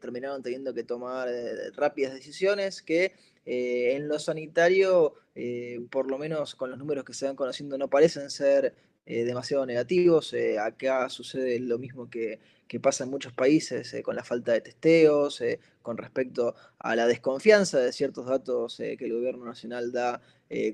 terminaron 0.00 0.40
teniendo 0.40 0.72
que 0.72 0.84
tomar 0.84 1.28
rápidas 1.74 2.14
decisiones 2.14 2.80
que 2.80 3.12
en 3.50 4.08
lo 4.08 4.18
sanitario, 4.18 5.14
por 5.90 6.10
lo 6.10 6.18
menos 6.18 6.54
con 6.54 6.70
los 6.70 6.78
números 6.78 7.04
que 7.04 7.14
se 7.14 7.26
van 7.26 7.36
conociendo, 7.36 7.78
no 7.78 7.88
parecen 7.88 8.30
ser 8.30 8.74
demasiado 9.06 9.64
negativos. 9.64 10.34
acá 10.60 11.08
sucede 11.08 11.58
lo 11.60 11.78
mismo 11.78 12.10
que, 12.10 12.40
que 12.66 12.78
pasa 12.78 13.04
en 13.04 13.10
muchos 13.10 13.32
países 13.32 13.96
con 14.02 14.16
la 14.16 14.24
falta 14.24 14.52
de 14.52 14.60
testeos, 14.60 15.42
con 15.80 15.96
respecto 15.96 16.54
a 16.78 16.94
la 16.94 17.06
desconfianza 17.06 17.78
de 17.78 17.92
ciertos 17.92 18.26
datos 18.26 18.76
que 18.76 18.98
el 19.00 19.14
gobierno 19.14 19.46
nacional 19.46 19.92
da 19.92 20.20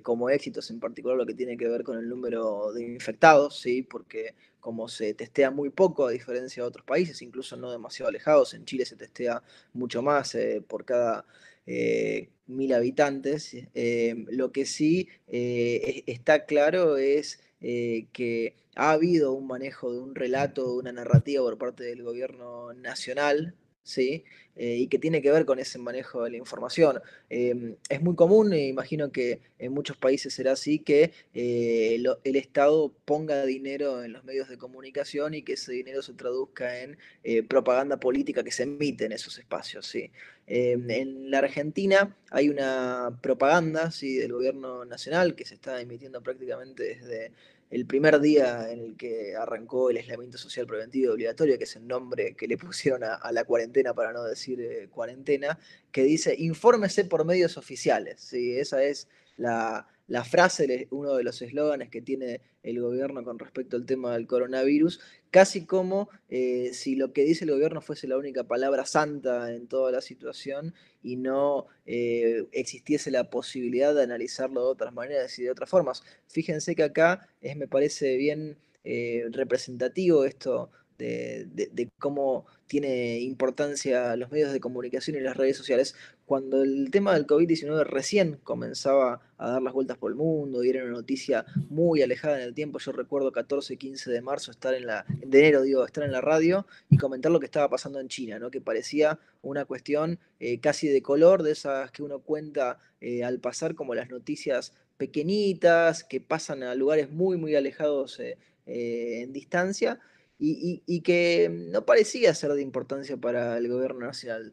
como 0.03 0.31
éxitos, 0.31 0.71
en 0.71 0.81
particular 0.81 1.17
lo 1.17 1.27
que 1.27 1.35
tiene 1.35 1.57
que 1.57 1.69
ver 1.69 1.85
con 1.85 1.99
el 1.99 2.09
número 2.09 2.73
de 2.73 2.83
infectados, 2.83 3.61
¿sí? 3.61 3.83
porque 3.83 4.35
como 4.65 4.89
se 4.89 5.13
testea 5.13 5.51
muy 5.51 5.69
poco 5.69 6.07
a 6.07 6.11
diferencia 6.11 6.63
de 6.63 6.69
otros 6.71 6.87
países, 6.87 7.21
incluso 7.21 7.55
no 7.55 7.71
demasiado 7.71 8.09
alejados, 8.09 8.55
en 8.55 8.65
Chile 8.65 8.87
se 8.87 8.97
testea 8.97 9.43
mucho 9.75 10.01
más 10.01 10.35
eh, 10.35 10.65
por 10.67 10.87
cada 10.87 11.19
eh, 11.19 11.54
mil 11.67 12.73
habitantes. 12.73 13.57
Eh, 13.75 14.25
lo 14.31 14.53
que 14.53 14.67
sí 14.67 15.09
está 15.27 16.47
claro 16.47 16.97
es 16.97 17.41
que 17.61 18.55
ha 18.77 18.93
habido 18.93 19.33
un 19.33 19.47
manejo 19.47 19.93
de 19.93 20.01
un 20.01 20.15
relato, 20.15 20.65
de 20.65 20.79
una 20.79 20.93
narrativa 20.93 21.43
por 21.43 21.59
parte 21.59 21.85
del 21.85 22.03
gobierno 22.03 22.73
nacional, 22.75 23.55
¿sí? 23.85 24.25
Eh, 24.57 24.77
y 24.77 24.87
que 24.87 24.99
tiene 24.99 25.21
que 25.21 25.33
ver 25.33 25.45
con 25.47 25.59
ese 25.59 25.79
manejo 25.79 26.23
de 26.25 26.31
la 26.31 26.37
información. 26.37 27.01
Em, 27.29 27.77
es 27.89 28.01
muy 28.03 28.15
común, 28.15 28.53
e 28.53 28.69
imagino 28.69 29.11
que 29.11 29.41
en 29.59 29.73
muchos 29.73 29.97
países 29.97 30.33
será 30.35 30.53
así, 30.53 30.79
que 30.79 31.13
eh, 31.35 32.03
el 32.25 32.37
Estado 32.37 32.93
ponga 33.05 33.45
dinero 33.47 34.05
en 34.05 34.13
los 34.13 34.25
medios 34.25 34.49
de 34.49 34.57
comunicación 34.57 35.35
y 35.35 35.43
que 35.43 35.55
ese 35.55 35.73
dinero 35.73 36.03
se 36.03 36.13
traduzca 36.15 36.81
en 36.81 36.99
eh, 37.25 37.43
propaganda 37.43 37.99
política 37.99 38.45
que 38.45 38.53
se 38.53 38.63
emite 38.65 39.07
en 39.07 39.13
esos 39.13 39.39
espacios. 39.39 39.87
¿sí? 39.87 40.11
En 40.47 41.31
la 41.31 41.39
Argentina 41.39 42.15
hay 42.31 42.49
una 42.51 43.19
propaganda 43.23 43.91
¿sí? 43.91 44.17
del 44.17 44.33
gobierno 44.33 44.85
nacional 44.85 45.35
que 45.35 45.47
se 45.47 45.55
está 45.55 45.81
emitiendo 45.81 46.23
prácticamente 46.23 46.83
desde 46.83 47.33
el 47.75 47.87
primer 47.87 48.21
día 48.21 48.71
en 48.71 48.79
el 48.79 48.97
que 48.97 49.35
arrancó 49.35 49.91
el 49.91 49.97
aislamiento 49.97 50.39
social 50.39 50.65
preventivo 50.65 51.13
obligatorio, 51.13 51.59
que 51.59 51.65
es 51.65 51.75
el 51.75 51.89
nombre 51.89 52.37
que 52.37 52.47
le 52.47 52.57
pusieron 52.57 53.03
a, 53.03 53.33
la 53.33 53.43
cuarentena 53.43 53.93
para 53.93 54.13
no 54.13 54.23
decir 54.23 54.61
eh, 54.61 54.89
cuarentena, 54.89 55.59
que 55.91 56.05
dice 56.05 56.37
infórmese 56.39 57.05
por 57.05 57.25
medios 57.25 57.57
oficiales. 57.57 58.21
¿sí? 58.21 58.57
Esa 58.57 58.81
es 58.85 59.09
la, 59.37 59.89
la 60.07 60.25
frase, 60.25 60.87
uno 60.91 61.15
de 61.15 61.25
los 61.25 61.41
eslóganes 61.41 61.89
que 61.89 62.03
tiene 62.03 62.41
el 62.63 62.81
gobierno 62.81 63.25
con 63.25 63.39
respecto 63.39 63.77
al 63.77 63.87
tema 63.87 64.13
del 64.13 64.27
coronavirus, 64.27 65.01
casi 65.31 65.65
como 65.65 66.09
eh, 66.29 66.71
si 66.73 66.97
lo 66.97 67.13
que 67.13 67.25
dice 67.25 67.45
el 67.45 67.53
gobierno 67.53 67.81
fuese 67.81 68.07
la 68.07 68.19
única 68.19 68.45
palabra 68.45 68.85
santa 68.87 69.53
en 69.53 69.67
toda 69.67 69.93
la 69.93 70.01
situación 70.01 70.75
y 71.03 71.17
no 71.17 71.67
eh, 71.87 72.47
existiese 72.53 73.11
la 73.11 73.31
posibilidad 73.31 73.95
de 73.95 74.03
analizarlo 74.03 74.63
de 74.63 74.69
otras 74.69 74.93
maneras 74.93 75.39
y 75.39 75.45
de 75.45 75.51
otras 75.51 75.71
formas. 75.71 76.03
Fíjense 76.29 76.75
que 76.75 76.83
acá 76.83 77.29
es, 77.41 77.57
me 77.57 77.69
parece 77.69 78.17
bien 78.17 78.59
eh, 78.85 79.25
representativo 79.31 80.25
esto 80.25 80.71
de, 80.99 81.89
cómo 81.99 82.47
tiene 82.67 83.21
importancia 83.21 84.17
los 84.17 84.31
medios 84.31 84.53
de 84.53 84.61
comunicación 84.61 85.17
y 85.17 85.21
las 85.21 85.37
redes 85.37 85.57
sociales, 85.57 85.95
cuando 86.27 86.63
el 86.63 86.91
tema 86.91 87.15
del 87.15 87.27
COVID-19 87.27 87.85
recién 87.85 88.39
comenzaba 88.43 89.21
a 89.37 89.51
dar 89.51 89.63
las 89.63 89.75
vueltas 89.75 89.99
por 89.99 90.11
el 90.11 90.17
mundo 90.17 90.65
y 90.65 90.71
era 90.71 90.83
una 90.83 90.93
noticia 90.93 91.45
muy 91.69 92.03
alejada 92.03 92.39
en 92.39 92.45
el 92.45 92.55
tiempo, 92.55 92.79
yo 92.79 92.93
recuerdo 92.93 93.33
14, 93.33 93.77
15 93.77 94.11
de 94.11 94.23
marzo 94.23 94.51
estar 94.51 94.75
en 94.75 94.87
la, 94.87 95.05
enero 95.21 95.63
digo, 95.63 95.85
estar 95.85 96.05
en 96.05 96.13
la 96.13 96.21
radio 96.21 96.67
y 96.89 96.97
comentar 96.97 97.31
lo 97.31 97.41
que 97.41 97.47
estaba 97.47 97.69
pasando 97.69 98.01
en 98.01 98.09
China, 98.09 98.39
¿no? 98.39 98.51
que 98.51 98.61
parecía 98.61 99.19
una 99.43 99.67
cuestión 99.67 100.19
eh, 100.41 100.61
casi 100.61 100.89
de 100.89 101.03
color, 101.03 101.43
de 101.43 101.53
esas 101.53 101.91
que 101.91 102.03
uno 102.03 102.21
cuenta 102.21 102.79
eh, 103.01 103.23
al 103.23 103.39
pasar 103.41 103.75
como 103.75 103.95
las 103.95 104.09
noticias 104.09 104.73
pequeñitas, 104.97 106.05
que 106.05 106.21
pasan 106.21 106.63
a 106.63 106.75
lugares 106.75 107.11
muy, 107.11 107.37
muy 107.37 107.55
alejados 107.55 108.19
eh, 108.21 108.39
en 108.67 109.33
distancia, 109.33 110.01
y, 110.39 111.01
que 111.03 111.49
no 111.51 111.85
parecía 111.85 112.35
ser 112.35 112.53
de 112.53 112.63
importancia 112.63 113.17
para 113.17 113.57
el 113.57 113.69
gobierno 113.69 114.07
nacional. 114.07 114.53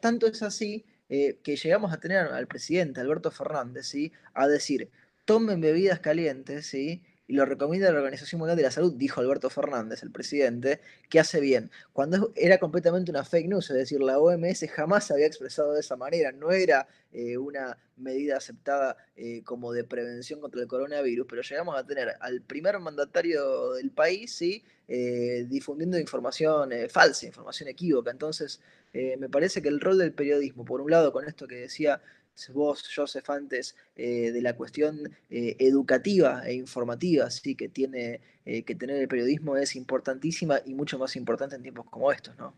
tanto 0.00 0.26
es 0.26 0.42
así 0.42 0.84
eh, 1.08 1.38
que 1.42 1.56
llegamos 1.56 1.92
a 1.92 2.00
tener 2.00 2.18
al 2.18 2.46
presidente 2.46 3.00
Alberto 3.00 3.30
Fernández 3.30 3.86
¿sí? 3.86 4.12
a 4.34 4.46
decir, 4.46 4.90
tomen 5.24 5.60
bebidas 5.60 6.00
calientes, 6.00 6.66
¿sí? 6.66 7.02
Y 7.30 7.34
lo 7.34 7.44
recomienda 7.44 7.92
la 7.92 7.98
Organización 7.98 8.40
Mundial 8.40 8.56
de 8.56 8.64
la 8.64 8.72
Salud, 8.72 8.92
dijo 8.96 9.20
Alberto 9.20 9.50
Fernández, 9.50 10.02
el 10.02 10.10
presidente, 10.10 10.80
que 11.08 11.20
hace 11.20 11.38
bien. 11.38 11.70
Cuando 11.92 12.32
era 12.34 12.58
completamente 12.58 13.12
una 13.12 13.24
fake 13.24 13.46
news, 13.46 13.70
es 13.70 13.76
decir, 13.76 14.00
la 14.00 14.18
OMS 14.18 14.66
jamás 14.68 15.04
se 15.06 15.12
había 15.12 15.26
expresado 15.26 15.72
de 15.72 15.78
esa 15.78 15.94
manera, 15.94 16.32
no 16.32 16.50
era 16.50 16.88
eh, 17.12 17.38
una 17.38 17.78
medida 17.98 18.36
aceptada 18.36 18.96
eh, 19.14 19.42
como 19.44 19.72
de 19.72 19.84
prevención 19.84 20.40
contra 20.40 20.60
el 20.60 20.66
coronavirus, 20.66 21.24
pero 21.30 21.42
llegamos 21.42 21.78
a 21.78 21.86
tener 21.86 22.16
al 22.18 22.40
primer 22.40 22.80
mandatario 22.80 23.74
del 23.74 23.92
país, 23.92 24.34
¿sí? 24.34 24.64
Eh, 24.88 25.46
difundiendo 25.48 26.00
información 26.00 26.72
falsa, 26.88 27.26
información 27.26 27.68
equívoca. 27.68 28.10
Entonces, 28.10 28.60
me 28.92 29.28
parece 29.28 29.62
que 29.62 29.68
el 29.68 29.78
rol 29.78 29.98
del 29.98 30.12
periodismo, 30.12 30.64
por 30.64 30.80
un 30.80 30.90
lado, 30.90 31.12
con 31.12 31.24
esto 31.28 31.46
que 31.46 31.54
decía 31.54 32.02
vos, 32.48 32.88
Joseph, 32.94 33.28
antes 33.30 33.76
eh, 33.94 34.30
de 34.32 34.42
la 34.42 34.54
cuestión 34.54 34.98
eh, 35.28 35.56
educativa 35.58 36.42
e 36.46 36.54
informativa 36.54 37.30
¿sí? 37.30 37.54
que 37.54 37.68
tiene 37.68 38.20
eh, 38.44 38.62
que 38.62 38.74
tener 38.74 38.96
el 38.96 39.08
periodismo 39.08 39.56
es 39.56 39.76
importantísima 39.76 40.60
y 40.64 40.74
mucho 40.74 40.98
más 40.98 41.14
importante 41.16 41.56
en 41.56 41.62
tiempos 41.62 41.86
como 41.90 42.10
estos, 42.10 42.36
¿no? 42.38 42.54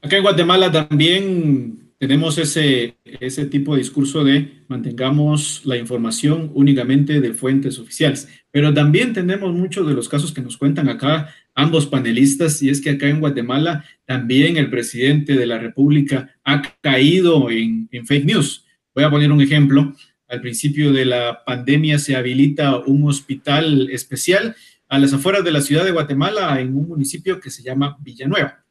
Acá 0.00 0.16
en 0.16 0.22
Guatemala 0.22 0.70
también 0.70 1.92
tenemos 1.98 2.38
ese, 2.38 2.96
ese 3.04 3.46
tipo 3.46 3.74
de 3.74 3.80
discurso 3.80 4.22
de 4.22 4.62
mantengamos 4.68 5.62
la 5.64 5.76
información 5.76 6.52
únicamente 6.54 7.20
de 7.20 7.34
fuentes 7.34 7.80
oficiales, 7.80 8.28
pero 8.52 8.72
también 8.72 9.12
tenemos 9.12 9.52
muchos 9.52 9.88
de 9.88 9.94
los 9.94 10.08
casos 10.08 10.32
que 10.32 10.40
nos 10.40 10.56
cuentan 10.56 10.88
acá 10.88 11.34
ambos 11.58 11.86
panelistas, 11.86 12.62
y 12.62 12.70
es 12.70 12.80
que 12.80 12.90
acá 12.90 13.08
en 13.08 13.18
Guatemala 13.18 13.84
también 14.04 14.56
el 14.56 14.70
presidente 14.70 15.34
de 15.34 15.44
la 15.44 15.58
República 15.58 16.32
ha 16.44 16.62
caído 16.80 17.50
en, 17.50 17.88
fake 18.06 18.26
news. 18.26 18.64
Voy 18.94 19.02
a 19.02 19.10
poner 19.10 19.32
un 19.32 19.40
ejemplo. 19.40 19.92
Al 20.28 20.40
principio 20.40 20.92
de 20.92 21.04
la 21.04 21.42
pandemia 21.44 21.98
se 21.98 22.14
habilita 22.14 22.78
un 22.78 23.08
hospital 23.08 23.90
especial 23.90 24.54
a 24.88 25.00
las 25.00 25.12
afueras 25.12 25.42
de 25.42 25.50
la 25.50 25.60
ciudad 25.60 25.84
de 25.84 25.90
Guatemala, 25.90 26.60
en 26.60 26.76
un 26.76 26.86
municipio 26.86 27.40
que 27.40 27.50
se 27.50 27.64
llama 27.64 27.98
Villanueva. 28.00 28.64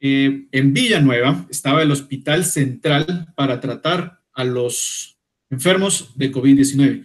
Eh, 0.00 0.46
en 0.52 0.72
Villanueva 0.72 1.46
estaba 1.50 1.82
el 1.82 1.90
Hospital 1.90 2.46
Central 2.46 3.26
para 3.36 3.60
tratar 3.60 4.22
a 4.32 4.44
los 4.44 5.18
enfermos 5.50 6.16
de 6.16 6.32
COVID-19. 6.32 7.04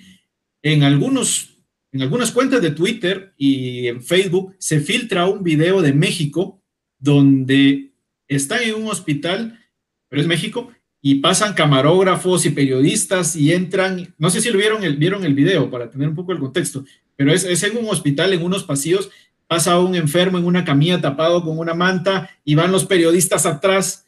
En, 0.62 0.84
algunos, 0.84 1.49
en 1.92 2.02
algunas 2.02 2.32
cuentas 2.32 2.62
de 2.62 2.72
Twitter 2.72 3.34
y 3.38 3.88
en 3.88 4.02
Facebook 4.02 4.56
se 4.60 4.80
filtra 4.80 5.28
un 5.28 5.44
video 5.44 5.82
de 5.82 5.94
México 5.94 6.62
donde 7.00 7.94
están 8.28 8.62
en 8.64 8.76
un 8.76 8.88
hospital, 8.88 9.60
pero 10.08 10.22
es 10.22 10.28
México, 10.28 10.70
y 11.02 11.16
pasan 11.16 11.54
camarógrafos 11.54 12.46
y 12.46 12.50
periodistas 12.50 13.36
y 13.36 13.54
entran, 13.54 14.14
no 14.18 14.30
sé 14.30 14.42
si 14.42 14.50
lo 14.50 14.58
vieron 14.58 14.84
el, 14.84 14.98
vieron 14.98 15.24
el 15.24 15.34
video 15.34 15.70
para 15.72 15.90
tener 15.90 16.10
un 16.10 16.16
poco 16.16 16.34
el 16.34 16.40
contexto, 16.40 16.84
pero 17.16 17.32
es, 17.34 17.46
es 17.46 17.64
en 17.64 17.78
un 17.78 17.88
hospital, 17.90 18.34
en 18.34 18.44
unos 18.44 18.64
pasillos, 18.64 19.10
pasa 19.48 19.80
un 19.80 19.96
enfermo 19.96 20.38
en 20.38 20.46
una 20.46 20.66
camilla 20.66 21.02
tapado 21.02 21.44
con 21.44 21.58
una 21.58 21.74
manta 21.74 22.30
y 22.44 22.56
van 22.56 22.72
los 22.72 22.86
periodistas 22.86 23.46
atrás 23.46 24.06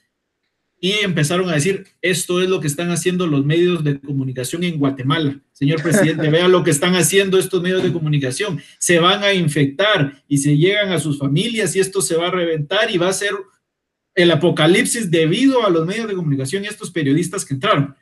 y 0.83 0.93
empezaron 1.03 1.47
a 1.47 1.53
decir, 1.53 1.85
esto 2.01 2.41
es 2.41 2.49
lo 2.49 2.59
que 2.59 2.65
están 2.65 2.89
haciendo 2.89 3.27
los 3.27 3.45
medios 3.45 3.83
de 3.83 4.01
comunicación 4.01 4.63
en 4.63 4.79
Guatemala. 4.79 5.39
Señor 5.51 5.83
presidente, 5.83 6.27
vea 6.31 6.47
lo 6.47 6.63
que 6.63 6.71
están 6.71 6.95
haciendo 6.95 7.37
estos 7.37 7.61
medios 7.61 7.83
de 7.83 7.93
comunicación. 7.93 8.59
Se 8.79 8.97
van 8.97 9.23
a 9.23 9.31
infectar 9.31 10.23
y 10.27 10.39
se 10.39 10.57
llegan 10.57 10.91
a 10.91 10.99
sus 10.99 11.19
familias 11.19 11.75
y 11.75 11.79
esto 11.79 12.01
se 12.01 12.15
va 12.15 12.29
a 12.29 12.31
reventar 12.31 12.89
y 12.89 12.97
va 12.97 13.09
a 13.09 13.13
ser 13.13 13.33
el 14.15 14.31
apocalipsis 14.31 15.11
debido 15.11 15.63
a 15.63 15.69
los 15.69 15.85
medios 15.85 16.07
de 16.07 16.15
comunicación 16.15 16.63
y 16.63 16.67
estos 16.67 16.89
periodistas 16.89 17.45
que 17.45 17.53
entraron. 17.53 17.95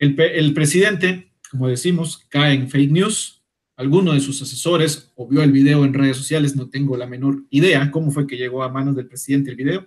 El, 0.00 0.20
el 0.20 0.52
presidente, 0.54 1.30
como 1.52 1.68
decimos, 1.68 2.26
cae 2.28 2.54
en 2.54 2.68
fake 2.68 2.90
news, 2.90 3.44
alguno 3.76 4.12
de 4.12 4.18
sus 4.18 4.42
asesores 4.42 5.12
o 5.14 5.28
vio 5.28 5.40
el 5.44 5.52
video 5.52 5.84
en 5.84 5.94
redes 5.94 6.16
sociales, 6.16 6.56
no 6.56 6.68
tengo 6.68 6.96
la 6.96 7.06
menor 7.06 7.44
idea 7.50 7.92
cómo 7.92 8.10
fue 8.10 8.26
que 8.26 8.36
llegó 8.36 8.64
a 8.64 8.72
manos 8.72 8.96
del 8.96 9.06
presidente 9.06 9.50
el 9.50 9.56
video, 9.56 9.86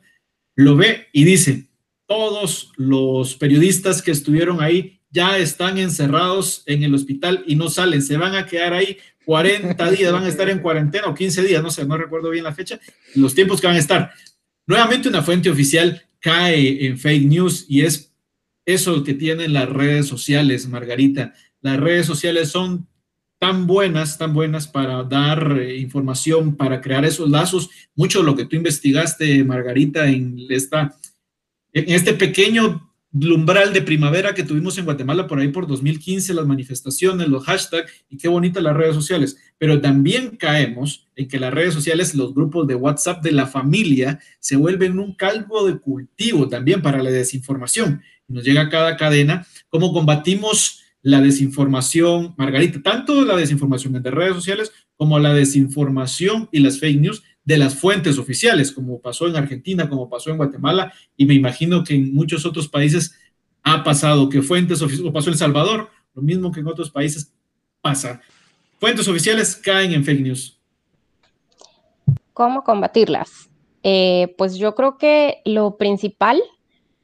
lo 0.55 0.77
ve 0.77 1.07
y 1.11 1.25
dice, 1.25 1.70
todos 2.11 2.73
los 2.75 3.35
periodistas 3.35 4.01
que 4.01 4.11
estuvieron 4.11 4.61
ahí 4.61 4.99
ya 5.11 5.37
están 5.37 5.77
encerrados 5.77 6.61
en 6.65 6.83
el 6.83 6.93
hospital 6.93 7.45
y 7.47 7.55
no 7.55 7.69
salen, 7.69 8.01
se 8.01 8.17
van 8.17 8.35
a 8.35 8.45
quedar 8.45 8.73
ahí 8.73 8.97
40 9.23 9.91
días, 9.91 10.11
van 10.11 10.25
a 10.25 10.27
estar 10.27 10.49
en 10.49 10.59
cuarentena 10.59 11.07
o 11.07 11.13
15 11.13 11.41
días, 11.43 11.63
no 11.63 11.71
sé, 11.71 11.85
no 11.85 11.95
recuerdo 11.95 12.29
bien 12.29 12.43
la 12.43 12.53
fecha, 12.53 12.81
los 13.15 13.33
tiempos 13.33 13.61
que 13.61 13.67
van 13.67 13.77
a 13.77 13.79
estar. 13.79 14.11
Nuevamente 14.67 15.07
una 15.07 15.21
fuente 15.21 15.49
oficial 15.49 16.01
cae 16.19 16.85
en 16.85 16.97
fake 16.97 17.27
news 17.27 17.65
y 17.69 17.83
es 17.83 18.13
eso 18.65 19.05
que 19.05 19.13
tienen 19.13 19.53
las 19.53 19.69
redes 19.69 20.05
sociales, 20.05 20.67
Margarita. 20.67 21.33
Las 21.61 21.79
redes 21.79 22.05
sociales 22.05 22.49
son 22.49 22.89
tan 23.39 23.67
buenas, 23.67 24.17
tan 24.17 24.33
buenas 24.33 24.67
para 24.67 25.01
dar 25.03 25.57
eh, 25.57 25.77
información, 25.77 26.57
para 26.57 26.81
crear 26.81 27.05
esos 27.05 27.29
lazos. 27.29 27.69
Mucho 27.95 28.19
de 28.19 28.25
lo 28.25 28.35
que 28.35 28.45
tú 28.45 28.57
investigaste, 28.57 29.45
Margarita, 29.45 30.09
en, 30.09 30.45
esta, 30.49 30.93
en 31.73 31.93
este 31.93 32.13
pequeño 32.13 32.91
umbral 33.13 33.73
de 33.73 33.81
primavera 33.81 34.33
que 34.33 34.43
tuvimos 34.43 34.77
en 34.77 34.85
Guatemala 34.85 35.27
por 35.27 35.39
ahí 35.39 35.49
por 35.49 35.67
2015, 35.67 36.33
las 36.33 36.47
manifestaciones, 36.47 37.27
los 37.27 37.43
hashtags 37.43 37.91
y 38.09 38.17
qué 38.17 38.29
bonitas 38.29 38.63
las 38.63 38.75
redes 38.75 38.95
sociales. 38.95 39.37
pero 39.57 39.79
también 39.79 40.37
caemos 40.37 41.07
en 41.15 41.27
que 41.27 41.39
las 41.39 41.53
redes 41.53 41.73
sociales, 41.73 42.15
los 42.15 42.33
grupos 42.33 42.67
de 42.67 42.75
WhatsApp 42.75 43.21
de 43.21 43.31
la 43.31 43.45
familia, 43.45 44.19
se 44.39 44.55
vuelven 44.55 44.97
un 44.97 45.13
calvo 45.13 45.67
de 45.67 45.77
cultivo 45.77 46.47
también 46.47 46.81
para 46.81 47.03
la 47.03 47.11
desinformación. 47.11 48.01
Nos 48.27 48.43
llega 48.43 48.69
cada 48.69 48.97
cadena. 48.97 49.45
¿Cómo 49.69 49.93
combatimos 49.93 50.81
la 51.03 51.21
desinformación, 51.21 52.33
Margarita? 52.37 52.81
Tanto 52.81 53.23
la 53.25 53.35
desinformación 53.35 53.95
en 53.95 54.03
redes 54.03 54.33
sociales 54.33 54.71
como 54.95 55.19
la 55.19 55.33
desinformación 55.33 56.49
y 56.51 56.59
las 56.59 56.79
fake 56.79 57.01
news 57.01 57.23
de 57.43 57.57
las 57.57 57.75
fuentes 57.75 58.17
oficiales, 58.17 58.71
como 58.71 59.01
pasó 59.01 59.27
en 59.27 59.35
Argentina, 59.35 59.89
como 59.89 60.09
pasó 60.09 60.29
en 60.29 60.37
Guatemala, 60.37 60.93
y 61.17 61.25
me 61.25 61.33
imagino 61.33 61.83
que 61.83 61.95
en 61.95 62.13
muchos 62.13 62.45
otros 62.45 62.67
países 62.67 63.15
ha 63.63 63.83
pasado 63.83 64.29
que 64.29 64.41
fuentes 64.41 64.81
oficiales, 64.81 65.11
pasó 65.11 65.29
en 65.29 65.33
El 65.33 65.39
Salvador, 65.39 65.89
lo 66.13 66.21
mismo 66.21 66.51
que 66.51 66.59
en 66.59 66.67
otros 66.67 66.89
países 66.89 67.33
pasa 67.81 68.21
fuentes 68.81 69.07
oficiales 69.07 69.55
caen 69.55 69.93
en 69.93 70.03
fake 70.03 70.21
news. 70.21 70.59
¿Cómo 72.33 72.63
combatirlas? 72.63 73.49
Eh, 73.83 74.33
pues 74.39 74.55
yo 74.55 74.73
creo 74.73 74.97
que 74.97 75.41
lo 75.45 75.77
principal 75.77 76.41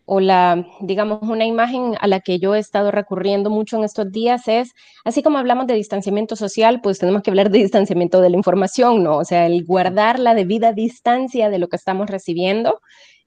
o 0.10 0.22
la, 0.22 0.66
digamos, 0.80 1.20
una 1.22 1.46
imagen 1.46 1.96
a 2.00 2.08
la 2.08 2.22
que 2.22 2.40
yo 2.40 2.56
he 2.56 2.60
estado 2.60 2.92
recurriendo 2.92 3.50
mucho 3.50 3.76
en 3.76 3.84
estos 3.84 4.10
días 4.10 4.48
es, 4.48 4.74
así 5.04 5.22
como 5.22 5.38
hablamos 5.38 5.68
de 5.68 5.74
distanciamiento 5.74 6.38
social, 6.38 6.80
pues 6.80 6.98
tenemos 6.98 7.24
que 7.24 7.30
hablar 7.30 7.52
de 7.52 7.60
distanciamiento 7.60 8.22
de 8.22 8.30
la 8.30 8.38
información, 8.38 9.04
¿no? 9.04 9.18
O 9.18 9.26
sea, 9.26 9.46
el 9.46 9.66
guardar 9.66 10.18
la 10.18 10.34
debida 10.34 10.72
distancia 10.72 11.50
de 11.50 11.60
lo 11.60 11.68
que 11.68 11.76
estamos 11.76 12.10
recibiendo 12.10 12.80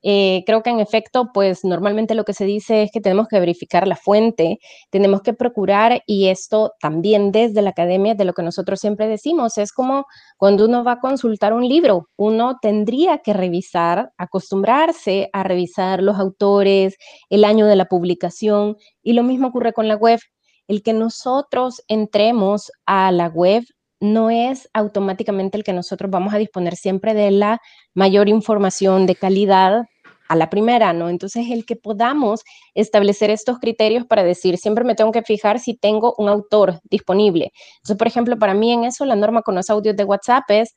eh, 0.02 0.42
creo 0.46 0.62
que 0.62 0.70
en 0.70 0.80
efecto, 0.80 1.30
pues 1.32 1.64
normalmente 1.64 2.14
lo 2.14 2.24
que 2.24 2.32
se 2.32 2.44
dice 2.44 2.82
es 2.82 2.90
que 2.92 3.00
tenemos 3.00 3.28
que 3.28 3.40
verificar 3.40 3.86
la 3.86 3.96
fuente, 3.96 4.58
tenemos 4.90 5.22
que 5.22 5.34
procurar, 5.34 6.02
y 6.06 6.28
esto 6.28 6.72
también 6.80 7.32
desde 7.32 7.62
la 7.62 7.70
academia, 7.70 8.14
de 8.14 8.24
lo 8.24 8.32
que 8.32 8.42
nosotros 8.42 8.80
siempre 8.80 9.08
decimos, 9.08 9.58
es 9.58 9.72
como 9.72 10.06
cuando 10.36 10.64
uno 10.64 10.84
va 10.84 10.92
a 10.92 11.00
consultar 11.00 11.52
un 11.52 11.68
libro, 11.68 12.06
uno 12.16 12.58
tendría 12.60 13.18
que 13.18 13.32
revisar, 13.32 14.10
acostumbrarse 14.16 15.28
a 15.32 15.42
revisar 15.42 16.02
los 16.02 16.18
autores, 16.18 16.96
el 17.28 17.44
año 17.44 17.66
de 17.66 17.76
la 17.76 17.86
publicación, 17.86 18.76
y 19.02 19.12
lo 19.12 19.22
mismo 19.22 19.48
ocurre 19.48 19.72
con 19.72 19.88
la 19.88 19.96
web. 19.96 20.20
El 20.68 20.82
que 20.82 20.92
nosotros 20.92 21.82
entremos 21.88 22.70
a 22.86 23.10
la 23.10 23.26
web 23.26 23.64
no 24.00 24.30
es 24.30 24.68
automáticamente 24.72 25.58
el 25.58 25.64
que 25.64 25.72
nosotros 25.72 26.10
vamos 26.10 26.32
a 26.32 26.38
disponer 26.38 26.76
siempre 26.76 27.12
de 27.12 27.30
la 27.30 27.60
mayor 27.94 28.28
información 28.28 29.06
de 29.06 29.14
calidad 29.14 29.84
a 30.30 30.36
la 30.36 30.48
primera, 30.48 30.92
¿no? 30.92 31.10
Entonces, 31.10 31.50
el 31.50 31.66
que 31.66 31.74
podamos 31.74 32.42
establecer 32.74 33.30
estos 33.30 33.58
criterios 33.58 34.06
para 34.06 34.22
decir, 34.22 34.58
siempre 34.58 34.84
me 34.84 34.94
tengo 34.94 35.10
que 35.10 35.22
fijar 35.22 35.58
si 35.58 35.76
tengo 35.76 36.14
un 36.18 36.28
autor 36.28 36.78
disponible. 36.84 37.50
Entonces, 37.78 37.98
por 37.98 38.06
ejemplo, 38.06 38.38
para 38.38 38.54
mí 38.54 38.72
en 38.72 38.84
eso 38.84 39.04
la 39.04 39.16
norma 39.16 39.42
con 39.42 39.56
los 39.56 39.68
audios 39.70 39.96
de 39.96 40.04
WhatsApp 40.04 40.44
es, 40.50 40.76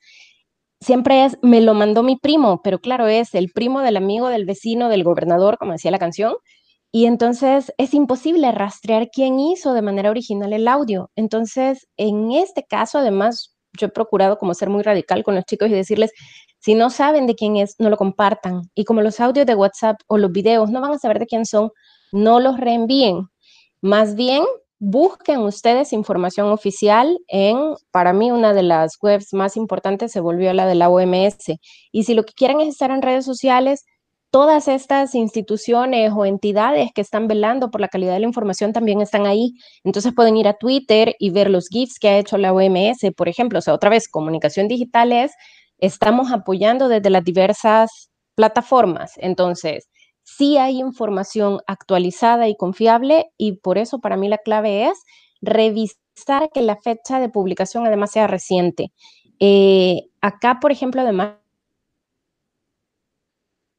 siempre 0.80 1.24
es, 1.24 1.38
me 1.40 1.60
lo 1.60 1.72
mandó 1.72 2.02
mi 2.02 2.16
primo, 2.16 2.62
pero 2.64 2.80
claro, 2.80 3.06
es 3.06 3.32
el 3.32 3.52
primo 3.52 3.80
del 3.82 3.96
amigo, 3.96 4.28
del 4.28 4.44
vecino, 4.44 4.88
del 4.88 5.04
gobernador, 5.04 5.56
como 5.56 5.70
decía 5.70 5.92
la 5.92 6.00
canción, 6.00 6.34
y 6.90 7.06
entonces 7.06 7.72
es 7.78 7.94
imposible 7.94 8.50
rastrear 8.50 9.08
quién 9.12 9.38
hizo 9.38 9.72
de 9.72 9.82
manera 9.82 10.10
original 10.10 10.52
el 10.52 10.66
audio. 10.66 11.12
Entonces, 11.14 11.86
en 11.96 12.32
este 12.32 12.64
caso, 12.64 12.98
además, 12.98 13.53
yo 13.78 13.86
he 13.86 13.90
procurado 13.90 14.38
como 14.38 14.54
ser 14.54 14.70
muy 14.70 14.82
radical 14.82 15.22
con 15.24 15.34
los 15.34 15.44
chicos 15.44 15.68
y 15.68 15.72
decirles, 15.72 16.12
si 16.58 16.74
no 16.74 16.90
saben 16.90 17.26
de 17.26 17.34
quién 17.34 17.56
es, 17.56 17.74
no 17.78 17.90
lo 17.90 17.96
compartan. 17.96 18.62
Y 18.74 18.84
como 18.84 19.02
los 19.02 19.20
audios 19.20 19.46
de 19.46 19.54
WhatsApp 19.54 19.96
o 20.06 20.18
los 20.18 20.32
videos 20.32 20.70
no 20.70 20.80
van 20.80 20.92
a 20.92 20.98
saber 20.98 21.18
de 21.18 21.26
quién 21.26 21.44
son, 21.44 21.70
no 22.12 22.40
los 22.40 22.58
reenvíen. 22.58 23.28
Más 23.82 24.14
bien, 24.14 24.44
busquen 24.78 25.40
ustedes 25.40 25.92
información 25.92 26.48
oficial 26.48 27.18
en, 27.28 27.74
para 27.90 28.12
mí, 28.12 28.30
una 28.30 28.54
de 28.54 28.62
las 28.62 28.96
webs 29.02 29.34
más 29.34 29.56
importantes 29.56 30.12
se 30.12 30.20
volvió 30.20 30.52
la 30.52 30.66
de 30.66 30.74
la 30.74 30.88
OMS. 30.88 31.58
Y 31.92 32.04
si 32.04 32.14
lo 32.14 32.24
que 32.24 32.32
quieren 32.32 32.60
es 32.60 32.68
estar 32.68 32.90
en 32.90 33.02
redes 33.02 33.24
sociales, 33.24 33.84
todas 34.34 34.66
estas 34.66 35.14
instituciones 35.14 36.10
o 36.12 36.26
entidades 36.26 36.90
que 36.92 37.00
están 37.00 37.28
velando 37.28 37.70
por 37.70 37.80
la 37.80 37.86
calidad 37.86 38.14
de 38.14 38.18
la 38.18 38.26
información 38.26 38.72
también 38.72 39.00
están 39.00 39.26
ahí. 39.26 39.52
Entonces 39.84 40.12
pueden 40.12 40.36
ir 40.36 40.48
a 40.48 40.54
Twitter 40.54 41.14
y 41.20 41.30
ver 41.30 41.48
los 41.48 41.68
GIFs 41.68 42.00
que 42.00 42.08
ha 42.08 42.18
hecho 42.18 42.36
la 42.36 42.52
OMS, 42.52 43.12
por 43.16 43.28
ejemplo. 43.28 43.60
O 43.60 43.62
sea, 43.62 43.74
otra 43.74 43.90
vez, 43.90 44.08
comunicación 44.08 44.66
digital 44.66 45.12
es, 45.12 45.30
estamos 45.78 46.32
apoyando 46.32 46.88
desde 46.88 47.10
las 47.10 47.22
diversas 47.22 48.10
plataformas. 48.34 49.12
Entonces, 49.18 49.88
sí 50.24 50.56
hay 50.56 50.80
información 50.80 51.60
actualizada 51.68 52.48
y 52.48 52.56
confiable 52.56 53.26
y 53.38 53.58
por 53.58 53.78
eso 53.78 54.00
para 54.00 54.16
mí 54.16 54.26
la 54.26 54.38
clave 54.38 54.88
es 54.88 54.98
revisar 55.42 56.50
que 56.52 56.62
la 56.62 56.74
fecha 56.74 57.20
de 57.20 57.28
publicación 57.28 57.86
además 57.86 58.10
sea 58.10 58.26
reciente. 58.26 58.90
Eh, 59.38 60.06
acá, 60.20 60.58
por 60.60 60.72
ejemplo, 60.72 61.02
además 61.02 61.34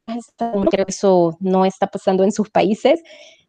creo 0.06 0.86
que 0.86 0.92
eso 0.92 1.38
no 1.40 1.66
está 1.66 1.88
pasando 1.88 2.24
en 2.24 2.32
sus 2.32 2.50
países. 2.50 3.02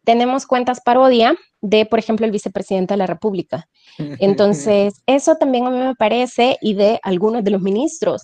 Tenemos 0.03 0.45
cuentas 0.45 0.81
parodia 0.81 1.35
de, 1.61 1.85
por 1.85 1.99
ejemplo, 1.99 2.25
el 2.25 2.31
vicepresidente 2.31 2.93
de 2.93 2.97
la 2.97 3.07
República. 3.07 3.67
Entonces, 4.19 5.01
eso 5.05 5.35
también 5.35 5.67
a 5.67 5.69
mí 5.69 5.77
me 5.77 5.95
parece 5.95 6.57
y 6.61 6.73
de 6.73 6.99
algunos 7.03 7.43
de 7.43 7.51
los 7.51 7.61
ministros. 7.61 8.23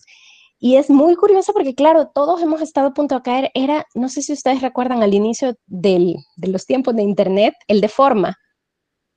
Y 0.59 0.77
es 0.77 0.89
muy 0.89 1.15
curioso 1.15 1.51
porque, 1.51 1.75
claro, 1.75 2.09
todos 2.13 2.41
hemos 2.41 2.61
estado 2.61 2.87
a 2.87 2.93
punto 2.93 3.15
de 3.15 3.21
caer. 3.21 3.51
Era, 3.53 3.85
no 3.95 4.07
sé 4.07 4.21
si 4.21 4.31
ustedes 4.31 4.61
recuerdan 4.61 5.03
al 5.03 5.13
inicio 5.13 5.55
de 5.65 6.15
los 6.37 6.65
tiempos 6.65 6.95
de 6.95 7.03
Internet, 7.03 7.53
el 7.67 7.81
de 7.81 7.89
forma, 7.89 8.37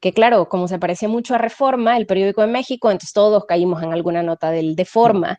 que 0.00 0.12
claro, 0.12 0.48
como 0.48 0.68
se 0.68 0.78
parecía 0.78 1.08
mucho 1.08 1.34
a 1.34 1.38
Reforma, 1.38 1.96
el 1.96 2.06
periódico 2.06 2.40
de 2.40 2.48
México, 2.48 2.90
entonces 2.90 3.12
todos 3.12 3.44
caímos 3.44 3.82
en 3.82 3.92
alguna 3.92 4.22
nota 4.22 4.50
del 4.50 4.76
de 4.76 4.84
forma. 4.84 5.38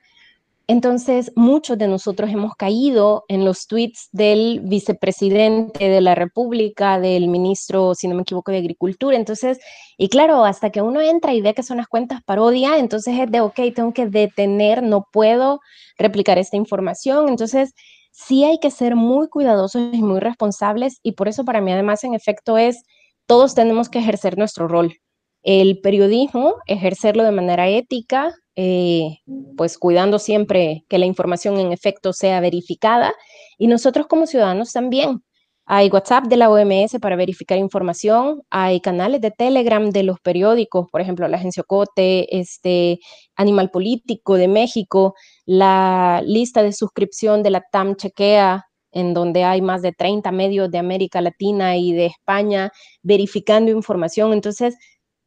Entonces, 0.69 1.31
muchos 1.37 1.77
de 1.77 1.87
nosotros 1.87 2.29
hemos 2.29 2.55
caído 2.55 3.23
en 3.29 3.45
los 3.45 3.67
tweets 3.67 4.09
del 4.11 4.59
vicepresidente 4.65 5.87
de 5.87 6.01
la 6.01 6.13
República, 6.13 6.99
del 6.99 7.29
ministro, 7.29 7.95
si 7.95 8.09
no 8.09 8.15
me 8.15 8.23
equivoco, 8.23 8.51
de 8.51 8.57
Agricultura. 8.57 9.15
Entonces, 9.15 9.59
y 9.97 10.09
claro, 10.09 10.43
hasta 10.43 10.69
que 10.69 10.81
uno 10.81 10.99
entra 10.99 11.33
y 11.33 11.41
ve 11.41 11.53
que 11.53 11.63
son 11.63 11.77
las 11.77 11.87
cuentas 11.87 12.21
parodia, 12.25 12.77
entonces 12.79 13.17
es 13.17 13.31
de, 13.31 13.39
ok, 13.39 13.59
tengo 13.73 13.93
que 13.93 14.07
detener, 14.07 14.83
no 14.83 15.07
puedo 15.09 15.61
replicar 15.97 16.37
esta 16.37 16.57
información. 16.57 17.29
Entonces, 17.29 17.73
sí 18.11 18.43
hay 18.43 18.59
que 18.59 18.71
ser 18.71 18.97
muy 18.97 19.29
cuidadosos 19.29 19.93
y 19.93 20.01
muy 20.01 20.19
responsables 20.19 20.99
y 21.01 21.13
por 21.13 21.29
eso 21.29 21.45
para 21.45 21.61
mí 21.61 21.71
además 21.71 22.03
en 22.03 22.13
efecto 22.13 22.57
es, 22.57 22.83
todos 23.25 23.55
tenemos 23.55 23.89
que 23.89 23.99
ejercer 23.99 24.37
nuestro 24.37 24.67
rol. 24.67 24.97
El 25.43 25.79
periodismo, 25.79 26.55
ejercerlo 26.65 27.23
de 27.23 27.31
manera 27.31 27.69
ética, 27.69 28.33
eh, 28.57 29.19
pues 29.55 29.77
cuidando 29.77 30.17
siempre 30.17 30.83
que 30.89 30.97
la 30.97 31.05
información 31.05 31.59
en 31.59 31.71
efecto 31.71 32.11
sea 32.11 32.41
verificada. 32.41 33.13
Y 33.57 33.67
nosotros 33.67 34.07
como 34.07 34.25
ciudadanos 34.25 34.73
también. 34.73 35.23
Hay 35.69 35.89
WhatsApp 35.89 36.25
de 36.25 36.37
la 36.37 36.49
OMS 36.49 36.97
para 37.01 37.17
verificar 37.17 37.57
información, 37.57 38.41
hay 38.49 38.79
canales 38.79 39.19
de 39.19 39.31
Telegram 39.31 39.89
de 39.89 40.03
los 40.03 40.17
periódicos, 40.21 40.87
por 40.89 41.01
ejemplo, 41.01 41.27
la 41.27 41.35
Agencia 41.35 41.61
Cote, 41.63 42.39
este, 42.39 42.99
Animal 43.35 43.69
Político 43.69 44.35
de 44.35 44.47
México, 44.47 45.13
la 45.45 46.21
lista 46.25 46.63
de 46.63 46.71
suscripción 46.71 47.43
de 47.43 47.49
la 47.49 47.63
TAM 47.69 47.97
Chequea, 47.97 48.63
en 48.93 49.13
donde 49.13 49.43
hay 49.43 49.61
más 49.61 49.81
de 49.81 49.91
30 49.91 50.31
medios 50.31 50.71
de 50.71 50.77
América 50.77 51.19
Latina 51.19 51.75
y 51.75 51.91
de 51.91 52.05
España 52.07 52.71
verificando 53.03 53.69
información. 53.69 54.31
Entonces, 54.31 54.77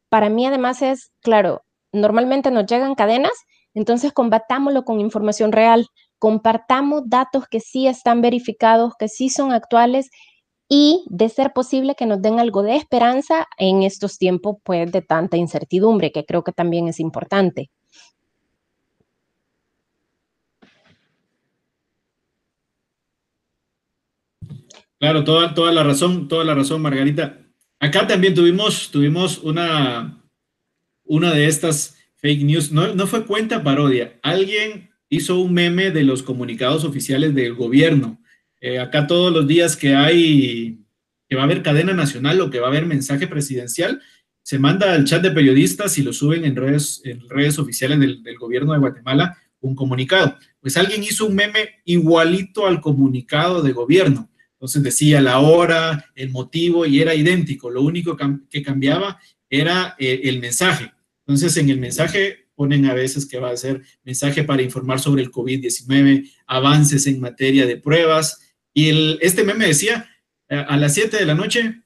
para 0.09 0.29
mí 0.29 0.47
además 0.47 0.81
es, 0.81 1.11
claro, 1.21 1.61
normalmente 1.91 2.51
nos 2.51 2.65
llegan 2.65 2.95
cadenas, 2.95 3.33
entonces 3.73 4.13
combatámoslo 4.13 4.83
con 4.83 4.99
información 4.99 5.51
real, 5.51 5.87
compartamos 6.19 7.03
datos 7.05 7.47
que 7.47 7.59
sí 7.59 7.87
están 7.87 8.21
verificados, 8.21 8.93
que 8.97 9.07
sí 9.07 9.29
son 9.29 9.51
actuales 9.51 10.09
y 10.69 11.03
de 11.09 11.29
ser 11.29 11.51
posible 11.51 11.95
que 11.95 12.05
nos 12.05 12.21
den 12.21 12.39
algo 12.39 12.63
de 12.63 12.75
esperanza 12.75 13.47
en 13.57 13.83
estos 13.83 14.17
tiempos 14.17 14.57
pues 14.63 14.91
de 14.91 15.01
tanta 15.01 15.37
incertidumbre, 15.37 16.11
que 16.11 16.25
creo 16.25 16.43
que 16.43 16.53
también 16.53 16.87
es 16.87 16.99
importante. 16.99 17.69
Claro, 24.99 25.23
toda, 25.23 25.53
toda 25.55 25.71
la 25.71 25.83
razón, 25.83 26.27
toda 26.27 26.45
la 26.45 26.53
razón, 26.53 26.81
Margarita. 26.81 27.39
Acá 27.79 28.05
también 28.05 28.35
tuvimos, 28.35 28.91
tuvimos 28.91 29.39
una, 29.39 30.20
una 31.11 31.33
de 31.33 31.47
estas 31.47 31.97
fake 32.15 32.43
news, 32.43 32.71
no, 32.71 33.05
fue 33.05 33.25
cuenta 33.25 33.63
parodia, 33.63 34.17
alguien 34.23 34.91
hizo 35.09 35.39
un 35.39 35.53
meme 35.53 35.91
de 35.91 36.05
los 36.05 36.23
comunicados 36.23 36.85
oficiales 36.85 37.35
del 37.35 37.53
gobierno. 37.53 38.21
Eh, 38.61 38.79
acá 38.79 39.07
todos 39.07 39.33
los 39.33 39.45
días 39.45 39.75
que 39.75 39.93
hay, 39.93 40.79
que 41.27 41.35
va 41.35 41.41
a 41.41 41.45
haber 41.45 41.63
cadena 41.63 41.93
nacional 41.93 42.39
o 42.39 42.49
que 42.49 42.61
va 42.61 42.67
a 42.67 42.69
haber 42.69 42.85
mensaje 42.85 43.27
presidencial, 43.27 44.01
se 44.41 44.57
manda 44.57 44.93
al 44.93 45.03
chat 45.03 45.21
de 45.21 45.31
periodistas 45.31 45.97
y 45.97 46.03
lo 46.03 46.13
suben 46.13 46.45
en 46.45 46.55
redes, 46.55 47.01
en 47.03 47.27
redes 47.27 47.59
oficiales 47.59 47.99
del, 47.99 48.23
del 48.23 48.37
gobierno 48.37 48.71
de 48.71 48.79
Guatemala 48.79 49.37
un 49.59 49.75
comunicado. 49.75 50.37
Pues 50.61 50.77
alguien 50.77 51.03
hizo 51.03 51.25
un 51.25 51.35
meme 51.35 51.81
igualito 51.83 52.67
al 52.67 52.79
comunicado 52.79 53.61
de 53.61 53.73
gobierno. 53.73 54.29
Entonces 54.53 54.81
decía 54.81 55.19
la 55.19 55.39
hora, 55.39 56.05
el 56.15 56.29
motivo 56.29 56.85
y 56.85 57.01
era 57.01 57.15
idéntico. 57.15 57.69
Lo 57.69 57.81
único 57.81 58.15
que 58.49 58.63
cambiaba 58.63 59.19
era 59.49 59.95
eh, 59.99 60.21
el 60.23 60.39
mensaje. 60.39 60.93
Entonces, 61.31 61.55
en 61.55 61.69
el 61.69 61.79
mensaje 61.79 62.49
ponen 62.55 62.85
a 62.87 62.93
veces 62.93 63.25
que 63.25 63.39
va 63.39 63.51
a 63.51 63.57
ser 63.57 63.81
mensaje 64.03 64.43
para 64.43 64.61
informar 64.61 64.99
sobre 64.99 65.23
el 65.23 65.31
COVID-19, 65.31 66.29
avances 66.45 67.07
en 67.07 67.21
materia 67.21 67.65
de 67.65 67.77
pruebas. 67.77 68.53
Y 68.73 68.89
el, 68.89 69.17
este 69.21 69.45
meme 69.45 69.65
decía, 69.65 70.09
a 70.49 70.75
las 70.75 70.93
7 70.93 71.15
de 71.17 71.25
la 71.25 71.33
noche, 71.33 71.81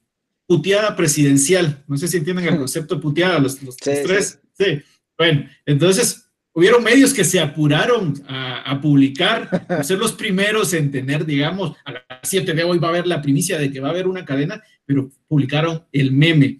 puteada 0.46 0.96
presidencial. 0.96 1.84
No 1.86 1.96
sé 1.96 2.08
si 2.08 2.16
entienden 2.16 2.48
el 2.48 2.56
concepto 2.58 3.00
puteada, 3.00 3.38
los, 3.38 3.62
los, 3.62 3.76
tres. 3.76 4.40
Sí. 4.58 4.82
Bueno, 5.16 5.48
entonces 5.64 6.28
hubieron 6.52 6.82
medios 6.82 7.14
que 7.14 7.24
se 7.24 7.38
apuraron 7.38 8.14
a, 8.28 8.80
publicar, 8.82 9.66
a 9.68 9.84
ser 9.84 9.98
los 9.98 10.12
primeros 10.12 10.72
en 10.72 10.90
tener, 10.90 11.24
digamos, 11.24 11.76
a 11.84 11.92
las 11.92 12.02
7 12.24 12.52
de 12.52 12.64
hoy 12.64 12.78
va 12.78 12.88
a 12.88 12.90
haber 12.90 13.06
la 13.06 13.22
primicia 13.22 13.58
de 13.58 13.70
que 13.70 13.78
va 13.78 13.88
a 13.88 13.92
haber 13.92 14.08
una 14.08 14.24
cadena, 14.24 14.60
pero 14.84 15.08
publicaron 15.28 15.84
el 15.92 16.10
meme. 16.10 16.58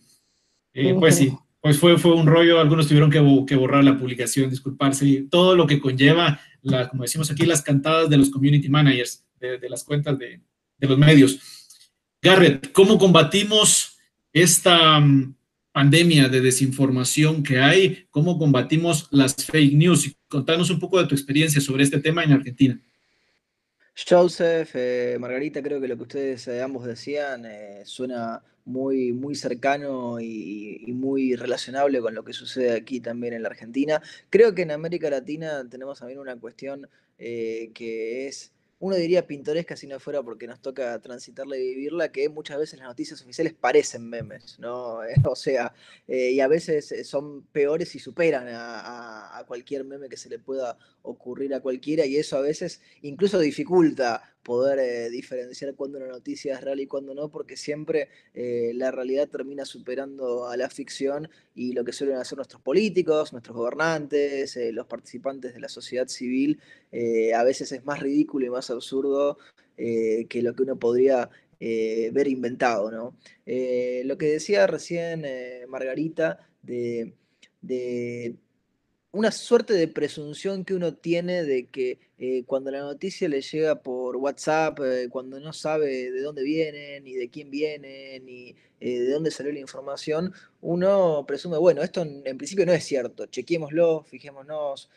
Eh, 0.73 0.95
pues 0.99 1.17
sí, 1.17 1.33
pues 1.67 1.81
fue, 1.81 1.99
fue 1.99 2.15
un 2.15 2.29
rollo, 2.29 2.61
algunos 2.61 2.87
tuvieron 2.87 3.11
que, 3.11 3.19
que, 3.45 3.57
borrar 3.57 3.83
la 3.83 3.99
publicación, 3.99 4.49
disculparse, 4.49 5.05
y 5.05 5.23
todo 5.23 5.57
lo 5.57 5.67
que 5.67 5.81
conlleva, 5.81 6.41
como 6.89 7.03
decimos 7.03 7.29
aquí, 7.29 7.45
las 7.45 7.61
cantadas 7.61 8.09
de 8.09 8.17
los 8.17 8.31
community 8.31 8.69
managers, 8.69 9.25
de, 9.41 9.59
de 9.59 9.69
las 9.69 9.83
cuentas 9.83 10.17
de, 10.17 10.41
de, 10.79 10.87
los 10.87 10.97
medios. 10.97 11.41
Garrett, 12.23 12.71
¿cómo 12.71 12.97
combatimos 12.99 13.99
esta 14.33 15.01
mm, 15.01 15.35
pandemia 15.73 16.29
de 16.29 16.41
desinformación 16.41 17.43
que 17.43 17.59
hay? 17.59 18.07
¿Cómo 18.13 18.39
combatimos 18.39 19.09
las 19.11 19.35
fake 19.35 19.75
news? 19.75 20.15
Contanos 20.29 20.71
un 20.71 20.79
poco 20.79 21.03
de 21.03 21.09
tu 21.09 21.17
experiencia 21.17 21.61
sobre 21.61 21.83
este 21.83 21.99
tema 21.99 22.23
en 22.23 22.31
Argentina. 22.31 22.81
Joseph, 24.09 24.71
eh, 24.75 25.17
Margarita, 25.19 25.61
creo 25.61 25.81
que 25.81 25.89
lo 25.89 25.97
que 25.97 26.03
ustedes 26.03 26.47
eh, 26.47 26.63
ambos 26.63 26.85
decían 26.85 27.45
eh, 27.45 27.83
suena 27.85 28.41
muy, 28.67 29.13
muy 29.13 29.35
cercano 29.35 30.21
y, 30.21 30.93
muy 30.93 31.37
relacionable 31.37 32.01
con 32.01 32.15
lo 32.15 32.25
que 32.25 32.33
sucede 32.33 32.73
aquí 32.73 33.01
también 33.01 33.33
en 33.33 33.43
la 33.43 33.49
Argentina. 33.49 34.03
Creo 34.31 34.55
que 34.55 34.63
en 34.63 34.73
América 34.73 35.09
Latina 35.09 35.67
tenemos 35.69 35.99
también 36.01 36.19
una 36.19 36.37
cuestión 36.37 36.89
que 37.19 38.27
es 38.29 38.53
uno 38.79 38.97
diría 38.97 39.27
pintoresca 39.27 39.75
si 39.75 39.87
no 39.87 39.99
fuera 39.99 40.23
porque 40.23 40.47
nos 40.47 40.61
toca 40.61 40.99
transitarla 41.01 41.57
y 41.57 41.61
vivirla, 41.61 42.13
que 42.13 42.29
muchas 42.29 42.59
veces 42.59 42.79
las 42.79 42.89
noticias 42.89 43.23
oficiales 43.23 43.55
parecen 43.55 44.09
memes, 44.09 44.59
¿no? 44.59 45.01
o 45.25 45.37
sea, 45.37 45.73
eh, 46.07 46.33
y 46.33 46.41
a 46.41 46.49
veces 46.49 46.93
eh, 46.93 47.05
son 47.05 47.43
peores 47.45 47.95
y 47.95 47.99
superan 47.99 48.47
a, 48.51 49.43
cualquier 49.47 49.85
meme 49.85 50.09
que 50.09 50.17
se 50.17 50.29
le 50.29 50.39
pueda 50.39 50.77
ocurrir 51.03 51.55
a 51.55 51.61
cualquiera, 51.61 52.05
y 52.05 52.17
eso 52.17 52.37
a 52.37 52.41
veces 52.41 52.81
incluso 53.03 53.39
dificulta 53.39 54.36
poder 54.47 54.79
eh, 54.79 55.11
diferenciar 55.11 55.75
cuándo 55.75 55.99
una 55.99 56.07
noticia 56.07 56.55
es 56.55 56.61
real 56.61 56.79
y 56.79 56.87
cuándo 56.87 57.15
no, 57.15 57.29
porque 57.29 57.57
siempre 57.57 58.09
eh, 58.33 58.71
la 58.77 58.93
realidad 58.93 59.29
termina 59.29 59.65
superando 59.65 60.47
a 60.47 60.57
la 60.57 60.71
ficción 60.71 61.29
y 61.57 61.73
lo 61.73 61.85
que 61.85 61.93
suelen 61.93 62.19
hacer 62.19 62.39
nuestros 62.39 62.63
políticos, 62.63 63.33
nuestros 63.33 63.57
gobernantes, 63.57 64.57
eh, 64.57 64.71
los 64.71 64.87
participantes 64.87 65.53
de 65.53 65.59
la 65.59 65.69
sociedad 65.69 66.07
civil, 66.07 66.61
a 67.35 67.43
veces 67.43 67.73
es 67.73 67.85
más 67.85 67.99
ridículo 68.01 68.47
y 68.47 68.51
más 68.51 68.71
absurdo 68.71 69.37
que 69.77 70.41
lo 70.43 70.55
que 70.55 70.63
uno 70.63 70.79
podría 70.79 71.29
ver 71.61 72.29
inventado. 72.29 72.91
¿no? 72.91 73.17
lo 73.45 74.19
que 74.19 74.27
decía 74.27 74.67
recién 74.67 75.27
Margarita 75.69 76.39
de, 76.63 77.13
de 77.61 78.37
una 79.17 79.33
suerte 79.33 79.73
de 79.73 79.89
presunción 79.89 80.63
que 80.63 80.75
uno 80.75 80.93
tiene 80.93 81.43
de 81.43 81.67
que 81.69 81.99
eh, 82.19 82.45
cuando 82.45 82.71
la 82.71 82.81
noticia 82.81 83.31
le 83.31 83.41
llega 83.41 83.83
por 83.83 84.17
WhatsApp, 84.17 84.79
eh, 84.81 85.09
cuando 85.11 85.41
no 85.41 85.55
sabe 85.55 86.11
de 86.11 86.21
dónde 86.21 86.43
viene, 86.43 87.01
ni 87.01 87.15
de 87.15 87.31
quién 87.31 87.51
viene, 87.51 88.21
ni 88.21 88.55
eh, 88.79 89.01
de 89.01 89.11
dónde 89.11 89.31
salió 89.31 89.53
la 89.53 89.61
información, 89.61 90.35
uno 90.61 91.25
presume, 91.27 91.57
bueno, 91.57 91.83
esto 91.83 92.03
en, 92.03 92.37
principio 92.37 92.67
no 92.67 92.75
es 92.75 92.85
cierto, 92.85 93.25
chequémoslo, 93.25 94.05
fijémonos, 94.05 94.91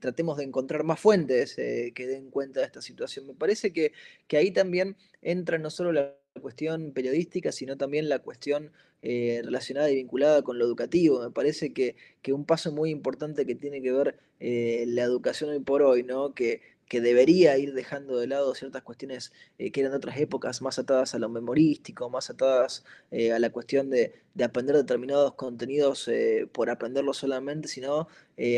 tratemos 0.00 0.36
de 0.38 0.44
encontrar 0.44 0.82
más 0.82 0.98
fuentes 0.98 1.54
que 1.54 2.06
den 2.08 2.30
cuenta 2.30 2.58
de 2.58 2.66
esta 2.66 2.82
situación. 2.82 3.28
Me 3.28 3.34
parece 3.34 3.72
que, 3.72 3.92
que 4.26 4.36
ahí 4.36 4.50
también 4.50 4.96
entra 5.22 5.58
no 5.58 5.70
solo 5.70 5.92
la 5.92 6.12
cuestión 6.40 6.90
periodística, 6.92 7.52
sino 7.52 7.76
también 7.76 8.08
la 8.08 8.18
cuestión 8.18 8.72
eh, 9.06 9.42
relacionada 9.44 9.90
y 9.90 9.96
vinculada 9.96 10.40
con 10.40 10.58
lo 10.58 10.64
educativo. 10.64 11.20
Me 11.20 11.30
parece 11.30 11.74
que, 11.74 11.94
que, 12.22 12.32
un 12.32 12.46
paso 12.46 12.72
muy 12.72 12.88
importante 12.88 13.44
que 13.44 13.54
tiene 13.54 13.82
que 13.82 13.92
ver 13.92 14.16
eh, 14.40 14.86
la 14.88 15.02
educación 15.02 15.50
hoy 15.50 15.60
por 15.60 15.82
hoy, 15.82 16.02
¿no? 16.02 16.32
que, 16.32 16.62
que 16.88 17.02
debería 17.02 17.58
ir 17.58 17.74
dejando 17.74 18.18
de 18.18 18.28
lado 18.28 18.54
ciertas 18.54 18.82
cuestiones 18.82 19.30
eh, 19.58 19.70
que 19.72 19.80
eran 19.80 19.92
de 19.92 19.98
otras 19.98 20.16
épocas, 20.18 20.62
más 20.62 20.78
atadas 20.78 21.14
a 21.14 21.18
lo 21.18 21.28
memorístico, 21.28 22.08
más 22.08 22.30
atadas 22.30 22.82
a 23.12 23.38
la 23.38 23.50
cuestión 23.50 23.90
de, 23.90 24.14
de, 24.32 24.44
aprender 24.44 24.74
determinados 24.74 25.34
contenidos 25.34 26.08
por 26.52 26.70
aprenderlos 26.70 27.18
solamente, 27.18 27.68
sino 27.68 28.08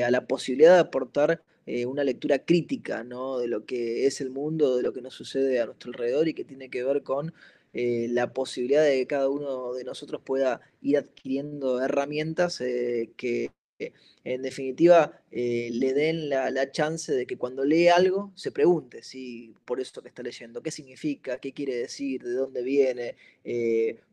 a 0.04 0.10
la 0.12 0.26
posibilidad 0.28 0.74
de 0.74 0.80
aportar 0.80 1.42
una 1.88 2.04
lectura 2.04 2.38
crítica 2.38 3.02
¿no? 3.02 3.38
de 3.38 3.48
lo 3.48 3.66
que 3.66 4.06
es 4.06 4.20
el 4.20 4.30
mundo, 4.30 4.76
de 4.76 4.84
lo 4.84 4.92
que 4.92 5.02
nos 5.02 5.14
sucede 5.14 5.60
a 5.60 5.66
nuestro 5.66 5.90
alrededor 5.90 6.28
y 6.28 6.34
que 6.34 6.44
tiene 6.44 6.70
que 6.70 6.84
ver 6.84 7.02
con 7.02 7.34
eh, 7.78 8.08
la 8.08 8.32
posibilidad 8.32 8.82
de 8.82 8.96
que 9.00 9.06
cada 9.06 9.28
uno 9.28 9.74
de 9.74 9.84
nosotros 9.84 10.22
pueda 10.24 10.62
ir 10.80 10.96
adquiriendo 10.96 11.82
herramientas 11.82 12.62
eh, 12.62 13.10
que 13.18 13.50
en 14.24 14.40
definitiva 14.40 15.20
eh, 15.30 15.68
le 15.70 15.92
den 15.92 16.30
la, 16.30 16.70
chance 16.72 17.12
de 17.12 17.26
que 17.26 17.36
cuando 17.36 17.66
lee 17.66 17.88
algo 17.88 18.32
se 18.34 18.50
pregunte 18.50 19.02
si 19.02 19.54
por 19.66 19.78
eso 19.78 20.00
que 20.00 20.08
está 20.08 20.22
leyendo, 20.22 20.62
qué 20.62 20.70
significa, 20.70 21.38
qué 21.38 21.52
quiere 21.52 21.76
decir, 21.76 22.22
de 22.22 22.32
dónde 22.32 22.62
viene, 22.62 23.14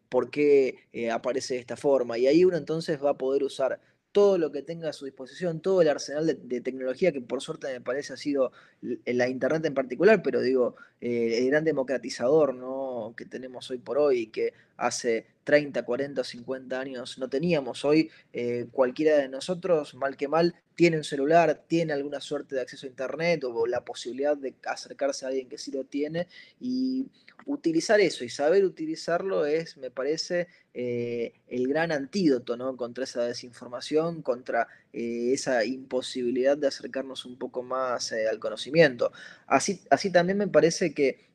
por 0.09 0.29
qué 0.29 0.79
aparece 1.09 1.53
de 1.53 1.61
esta 1.61 1.77
forma. 1.77 2.17
Y 2.17 2.27
ahí 2.27 2.43
uno 2.43 2.57
entonces 2.57 3.01
va 3.01 3.11
a 3.11 3.17
poder 3.17 3.43
usar 3.43 3.79
todo 4.13 4.37
lo 4.37 4.51
que 4.51 4.61
tenga 4.61 4.89
a 4.89 4.93
su 4.93 5.05
disposición, 5.05 5.59
todo 5.59 5.81
el 5.81 5.89
arsenal 5.89 6.39
de, 6.41 6.61
tecnología 6.61 7.11
que 7.11 7.19
por 7.19 7.41
suerte 7.41 7.67
me 7.67 7.81
parece 7.81 8.13
ha 8.13 8.17
sido 8.17 8.51
la 8.81 9.27
Internet 9.27 9.65
en 9.65 9.73
particular, 9.73 10.21
pero 10.23 10.39
digo, 10.39 10.75
eh, 11.01 11.39
el 11.39 11.47
gran 11.47 11.65
democratizador 11.65 12.53
¿no? 12.53 13.15
que 13.17 13.25
tenemos 13.25 13.69
hoy 13.71 13.79
por 13.79 13.97
hoy, 13.97 14.27
que 14.27 14.53
hace 14.77 15.25
30, 15.43 15.83
40, 15.83 16.23
50 16.23 16.79
años 16.79 17.17
no 17.17 17.27
teníamos. 17.27 17.83
Hoy 17.83 18.11
eh, 18.31 18.67
cualquiera 18.71 19.17
de 19.17 19.29
nosotros, 19.29 19.95
mal 19.95 20.15
que 20.15 20.27
mal, 20.27 20.55
tiene 20.75 20.97
un 20.97 21.03
celular, 21.03 21.63
tiene 21.67 21.93
alguna 21.93 22.19
suerte 22.21 22.55
de 22.55 22.61
acceso 22.61 22.85
a 22.85 22.89
Internet 22.89 23.43
o 23.43 23.67
la 23.67 23.83
posibilidad 23.85 24.35
de 24.35 24.53
acercarse 24.65 25.25
a 25.25 25.29
alguien 25.29 25.49
que 25.49 25.57
sí 25.57 25.71
lo 25.71 25.83
tiene 25.83 26.27
y 26.59 27.07
utilizar 27.45 27.99
eso 27.99 28.23
y 28.23 28.29
saber 28.29 28.63
utilizarlo 28.63 29.45
es, 29.45 29.77
me 29.77 29.91
parece, 29.91 30.47
eh, 30.73 31.33
el 31.47 31.67
gran 31.67 31.91
antídoto 31.91 32.57
¿no? 32.57 32.75
contra 32.77 33.03
esa 33.03 33.25
desinformación, 33.25 34.21
contra 34.21 34.67
eh, 34.93 35.31
esa 35.33 35.65
imposibilidad 35.65 36.57
de 36.57 36.67
acercarnos 36.67 37.25
un 37.25 37.37
poco 37.37 37.63
más 37.63 38.13
al 38.13 38.39
conocimiento. 38.39 39.11
Así, 39.47 39.81
así 39.89 40.11
también 40.11 40.37
me 40.37 40.47
parece 40.47 40.93
que 40.93 41.33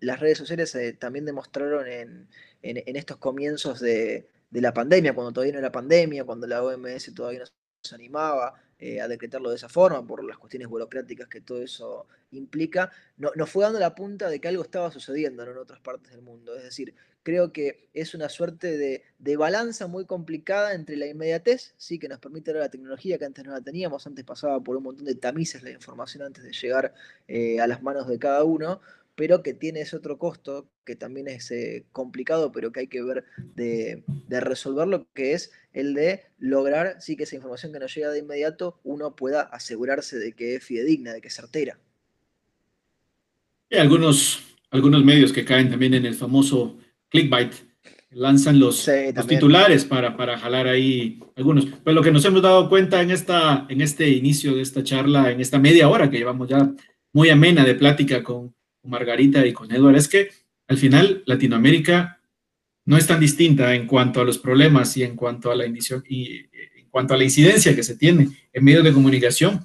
las 0.00 0.20
redes 0.20 0.36
sociales 0.36 0.76
también 0.98 1.24
demostraron 1.24 1.88
en, 1.88 2.28
en, 2.62 2.96
estos 2.96 3.16
comienzos 3.16 3.80
de, 3.80 4.28
la 4.50 4.74
pandemia, 4.74 5.14
cuando 5.14 5.32
todavía 5.32 5.54
no 5.54 5.58
era 5.60 5.72
pandemia, 5.72 6.24
cuando 6.24 6.46
la 6.46 6.62
OMS 6.62 7.14
todavía 7.14 7.40
no 7.40 7.46
se 7.82 7.94
animaba 7.94 8.54
eh, 8.78 9.00
a 9.00 9.08
decretarlo 9.08 9.50
de 9.50 9.56
esa 9.56 9.68
forma 9.68 10.04
por 10.06 10.24
las 10.24 10.38
cuestiones 10.38 10.68
burocráticas 10.68 11.28
que 11.28 11.40
todo 11.40 11.62
eso 11.62 12.06
implica, 12.32 12.90
no, 13.16 13.30
nos 13.36 13.50
fue 13.50 13.64
dando 13.64 13.78
la 13.78 13.94
punta 13.94 14.28
de 14.28 14.40
que 14.40 14.48
algo 14.48 14.62
estaba 14.62 14.90
sucediendo 14.90 15.42
en 15.42 15.56
otras 15.56 15.80
partes 15.80 16.12
del 16.12 16.22
mundo. 16.22 16.56
Es 16.56 16.64
decir, 16.64 16.94
creo 17.22 17.52
que 17.52 17.88
es 17.94 18.14
una 18.14 18.28
suerte 18.28 18.76
de, 18.76 19.36
balanza 19.36 19.86
muy 19.86 20.06
complicada 20.06 20.74
entre 20.74 20.96
la 20.96 21.06
inmediatez, 21.06 21.74
sí, 21.76 21.98
que 21.98 22.08
nos 22.08 22.18
permite 22.18 22.52
la 22.52 22.70
tecnología 22.70 23.18
que 23.18 23.24
antes 23.24 23.44
no 23.44 23.52
la 23.52 23.60
teníamos, 23.60 24.06
antes 24.06 24.24
pasaba 24.24 24.60
por 24.60 24.76
un 24.76 24.84
montón 24.84 25.04
de 25.04 25.14
tamices 25.14 25.62
la 25.62 25.70
información 25.70 26.24
antes 26.24 26.42
de 26.42 26.52
llegar 26.52 26.94
eh, 27.28 27.60
a 27.60 27.66
las 27.66 27.82
manos 27.82 28.08
de 28.08 28.18
cada 28.18 28.44
uno, 28.44 28.80
pero 29.14 29.42
que 29.42 29.54
tiene 29.54 29.82
ese 29.82 29.96
otro 29.96 30.18
costo 30.18 30.68
que 30.84 30.96
también 30.96 31.28
es 31.28 31.50
eh, 31.50 31.84
complicado, 31.92 32.50
pero 32.50 32.72
que 32.72 32.80
hay 32.80 32.86
que 32.88 33.02
ver 33.02 33.24
de, 33.54 34.02
resolverlo, 34.28 35.06
que 35.14 35.32
es 35.34 35.52
el 35.72 35.94
de 35.94 36.22
lograr, 36.38 36.96
sí, 37.00 37.16
que 37.16 37.24
esa 37.24 37.36
información 37.36 37.72
que 37.72 37.78
nos 37.78 37.94
llega 37.94 38.10
de 38.10 38.20
inmediato, 38.20 38.80
uno 38.84 39.14
pueda 39.14 39.42
asegurarse 39.42 40.18
de 40.18 40.32
que 40.32 40.56
es 40.56 40.64
fidedigna, 40.64 41.12
de 41.12 41.20
que 41.20 41.28
es 41.28 41.34
certera. 41.34 41.78
Hay 43.70 43.78
algunos, 43.78 44.42
algunos 44.70 45.04
medios 45.04 45.32
que 45.32 45.44
caen 45.44 45.70
también 45.70 45.94
en 45.94 46.06
el 46.06 46.14
famoso 46.14 46.78
clickbait, 47.08 47.52
lanzan 48.10 48.58
los, 48.58 48.88
titulares 49.26 49.84
para, 49.84 50.16
para, 50.16 50.38
jalar 50.38 50.66
ahí 50.66 51.18
algunos. 51.36 51.66
Pero 51.82 51.94
lo 51.94 52.02
que 52.02 52.12
nos 52.12 52.24
hemos 52.24 52.42
dado 52.42 52.68
cuenta 52.68 53.00
en, 53.00 53.10
esta, 53.10 53.66
en 53.68 53.80
este 53.80 54.08
inicio 54.08 54.54
de 54.54 54.62
esta 54.62 54.82
charla, 54.82 55.30
en 55.30 55.40
esta 55.40 55.58
media 55.58 55.88
hora 55.88 56.10
que 56.10 56.18
llevamos 56.18 56.48
ya 56.48 56.74
muy 57.12 57.30
amena 57.30 57.64
de 57.64 57.74
plática 57.74 58.22
con, 58.22 58.54
Margarita 58.84 59.46
y 59.46 59.52
con 59.52 59.72
Edward, 59.72 59.96
es 59.96 60.08
que 60.08 60.30
al 60.68 60.76
final 60.76 61.22
Latinoamérica 61.26 62.20
no 62.84 62.96
es 62.96 63.06
tan 63.06 63.20
distinta 63.20 63.74
en 63.74 63.86
cuanto 63.86 64.20
a 64.20 64.24
los 64.24 64.38
problemas 64.38 64.96
y 64.96 65.02
en 65.02 65.16
cuanto 65.16 65.50
a 65.50 65.56
la 65.56 65.66
y 65.66 66.48
en 66.76 66.88
cuanto 66.90 67.14
a 67.14 67.16
la 67.16 67.24
incidencia 67.24 67.76
que 67.76 67.82
se 67.82 67.96
tiene 67.96 68.28
en 68.52 68.64
medios 68.64 68.84
de 68.84 68.92
comunicación 68.92 69.64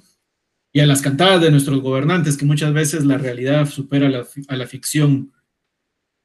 y 0.72 0.80
a 0.80 0.86
las 0.86 1.02
cantadas 1.02 1.40
de 1.40 1.50
nuestros 1.50 1.80
gobernantes, 1.80 2.36
que 2.36 2.44
muchas 2.44 2.72
veces 2.72 3.04
la 3.04 3.18
realidad 3.18 3.68
supera 3.68 4.06
a 4.06 4.56
la 4.56 4.66
ficción. 4.66 5.32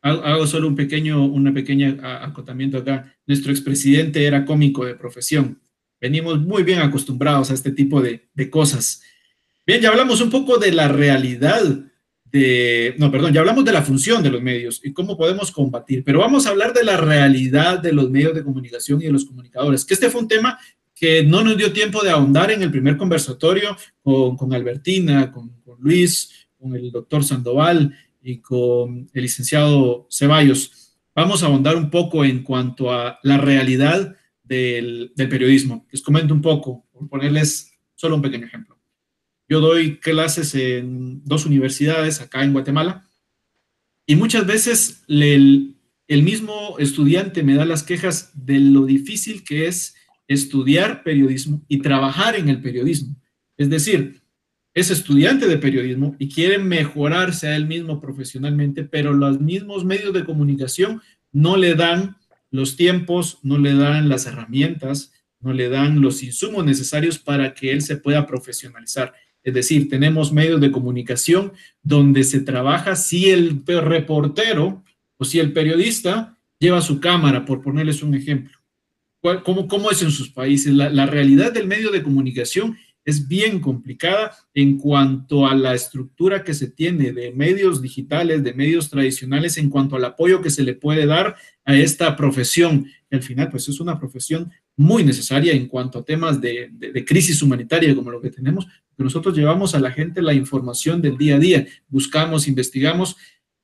Hago 0.01 0.45
solo 0.47 0.67
un 0.67 0.75
pequeño, 0.75 1.25
una 1.25 1.53
pequeña 1.53 1.97
acotamiento 2.23 2.77
acá. 2.77 3.15
Nuestro 3.25 3.51
expresidente 3.51 4.25
era 4.25 4.43
cómico 4.43 4.85
de 4.85 4.95
profesión, 4.95 5.61
venimos 5.99 6.41
muy 6.41 6.63
bien 6.63 6.79
acostumbrados 6.79 7.49
a 7.49 7.53
este 7.53 7.71
tipo 7.71 8.01
de 8.01 8.49
cosas. 8.49 9.01
Bien, 9.65 9.79
ya 9.79 9.89
hablamos 9.89 10.19
un 10.19 10.29
poco 10.29 10.57
de 10.57 10.73
la 10.73 10.89
realidad 10.89 11.63
no, 12.97 13.11
perdón, 13.11 13.31
ya 13.31 13.41
hablamos 13.41 13.63
de 13.63 13.71
la 13.71 13.83
función 13.83 14.23
de 14.23 14.31
los 14.31 14.41
medios 14.41 14.81
y 14.83 14.91
cómo 14.91 15.15
podemos 15.15 15.51
combatir, 15.51 16.03
pero 16.03 16.19
vamos 16.19 16.47
a 16.47 16.49
hablar 16.49 16.73
de 16.73 16.83
la 16.83 16.97
realidad 16.97 17.79
de 17.79 17.93
los 17.93 18.09
medios 18.09 18.33
de 18.33 18.43
comunicación 18.43 18.99
y 19.01 19.05
de 19.05 19.11
los 19.11 19.25
comunicadores, 19.25 19.85
que 19.85 19.93
este 19.93 20.09
fue 20.09 20.21
un 20.21 20.27
tema 20.27 20.57
que 20.95 21.23
no 21.23 21.43
nos 21.43 21.57
dio 21.57 21.71
tiempo 21.71 22.01
de 22.03 22.09
ahondar 22.09 22.49
en 22.49 22.63
el 22.63 22.71
primer 22.71 22.97
conversatorio 22.97 23.77
con, 24.01 24.53
Albertina, 24.53 25.31
con, 25.31 25.49
con 25.61 25.79
Luis, 25.79 26.47
con 26.57 26.75
el 26.75 26.91
doctor 26.91 27.23
Sandoval 27.23 27.95
y 28.21 28.39
con 28.39 29.09
el 29.13 29.21
licenciado 29.21 30.07
Ceballos. 30.09 30.95
Vamos 31.13 31.43
a 31.43 31.47
ahondar 31.47 31.75
un 31.75 31.91
poco 31.91 32.25
en 32.25 32.41
cuanto 32.41 32.91
a 32.91 33.19
la 33.21 33.37
realidad 33.37 34.15
del, 34.43 35.11
del 35.15 35.29
periodismo. 35.29 35.85
Les 35.91 36.01
comento 36.01 36.33
un 36.33 36.41
poco, 36.41 36.85
por 36.91 37.07
ponerles 37.09 37.71
solo 37.93 38.15
un 38.15 38.21
pequeño 38.21 38.47
ejemplo. 38.47 38.72
Yo 39.47 39.59
doy 39.59 39.97
clases 39.99 40.55
en 40.55 41.23
dos 41.25 41.45
universidades 41.45 42.21
acá 42.21 42.43
en 42.43 42.53
Guatemala 42.53 43.07
y 44.05 44.15
muchas 44.15 44.45
veces 44.45 45.03
el, 45.07 45.75
mismo 46.07 46.77
estudiante 46.79 47.43
me 47.43 47.55
da 47.55 47.65
las 47.65 47.83
quejas 47.83 48.31
de 48.33 48.59
lo 48.59 48.85
difícil 48.85 49.43
que 49.43 49.67
es 49.67 49.95
estudiar 50.27 51.03
periodismo 51.03 51.63
y 51.67 51.79
trabajar 51.79 52.35
en 52.35 52.49
el 52.49 52.61
periodismo. 52.61 53.15
Es 53.57 53.69
decir, 53.69 54.21
es 54.73 54.89
estudiante 54.91 55.47
de 55.47 55.57
periodismo 55.57 56.15
y 56.19 56.29
quiere 56.29 56.57
mejorarse 56.57 57.47
a 57.47 57.55
él 57.55 57.67
mismo 57.67 58.01
profesionalmente, 58.01 58.83
pero 58.83 59.13
los 59.13 59.39
mismos 59.39 59.85
medios 59.85 60.13
de 60.13 60.25
comunicación 60.25 61.01
no 61.31 61.57
le 61.57 61.75
dan 61.75 62.17
los 62.51 62.75
tiempos, 62.75 63.39
no 63.41 63.57
le 63.57 63.73
dan 63.73 64.09
las 64.09 64.25
herramientas, 64.25 65.11
no 65.39 65.53
le 65.53 65.69
dan 65.69 66.01
los 66.01 66.23
insumos 66.23 66.65
necesarios 66.65 67.19
para 67.19 67.53
que 67.53 67.71
él 67.71 67.81
se 67.81 67.97
pueda 67.97 68.25
profesionalizar. 68.25 69.13
Es 69.43 69.53
decir, 69.53 69.89
tenemos 69.89 70.31
medios 70.31 70.61
de 70.61 70.71
comunicación 70.71 71.53
donde 71.81 72.23
se 72.23 72.39
trabaja 72.39 72.95
si 72.95 73.29
el 73.29 73.63
reportero 73.65 74.83
o 75.17 75.25
si 75.25 75.39
el 75.39 75.51
periodista 75.51 76.37
lleva 76.59 76.81
su 76.81 76.99
cámara, 76.99 77.45
por 77.45 77.61
ponerles 77.61 78.01
un 78.03 78.15
ejemplo. 78.15 78.57
¿Cómo, 79.43 79.67
cómo 79.67 79.91
es 79.91 80.01
en 80.01 80.11
sus 80.11 80.29
países? 80.29 80.73
La, 80.73 81.05
realidad 81.05 81.53
del 81.53 81.67
medio 81.67 81.91
de 81.91 82.03
comunicación 82.03 82.77
es 83.05 83.27
bien 83.27 83.59
complicada 83.59 84.31
en 84.53 84.77
cuanto 84.77 85.45
a 85.45 85.55
la 85.55 85.73
estructura 85.73 86.43
que 86.43 86.53
se 86.53 86.69
tiene 86.69 87.11
de 87.11 87.31
medios 87.31 87.81
digitales, 87.81 88.43
de 88.43 88.53
medios 88.53 88.89
tradicionales, 88.89 89.57
en 89.57 89.69
cuanto 89.69 89.95
al 89.95 90.05
apoyo 90.05 90.41
que 90.41 90.49
se 90.49 90.63
le 90.63 90.73
puede 90.73 91.05
dar 91.05 91.35
a 91.65 91.75
esta 91.75 92.15
profesión. 92.15 92.87
Al 93.11 93.21
final, 93.21 93.49
pues 93.49 93.67
es 93.69 93.79
una 93.79 93.99
profesión 93.99 94.51
muy 94.75 95.03
necesaria 95.03 95.53
en 95.53 95.67
cuanto 95.67 95.99
a 95.99 96.05
temas 96.05 96.41
de, 96.41 96.71
crisis 97.05 97.41
humanitaria 97.41 97.95
como 97.95 98.11
lo 98.11 98.21
que 98.21 98.31
tenemos, 98.31 98.67
nosotros 98.97 99.35
llevamos 99.35 99.75
a 99.75 99.79
la 99.79 99.91
gente 99.91 100.21
la 100.21 100.33
información 100.33 101.01
del 101.01 101.17
día 101.17 101.35
a 101.35 101.39
día, 101.39 101.67
buscamos, 101.87 102.47
investigamos, 102.47 103.15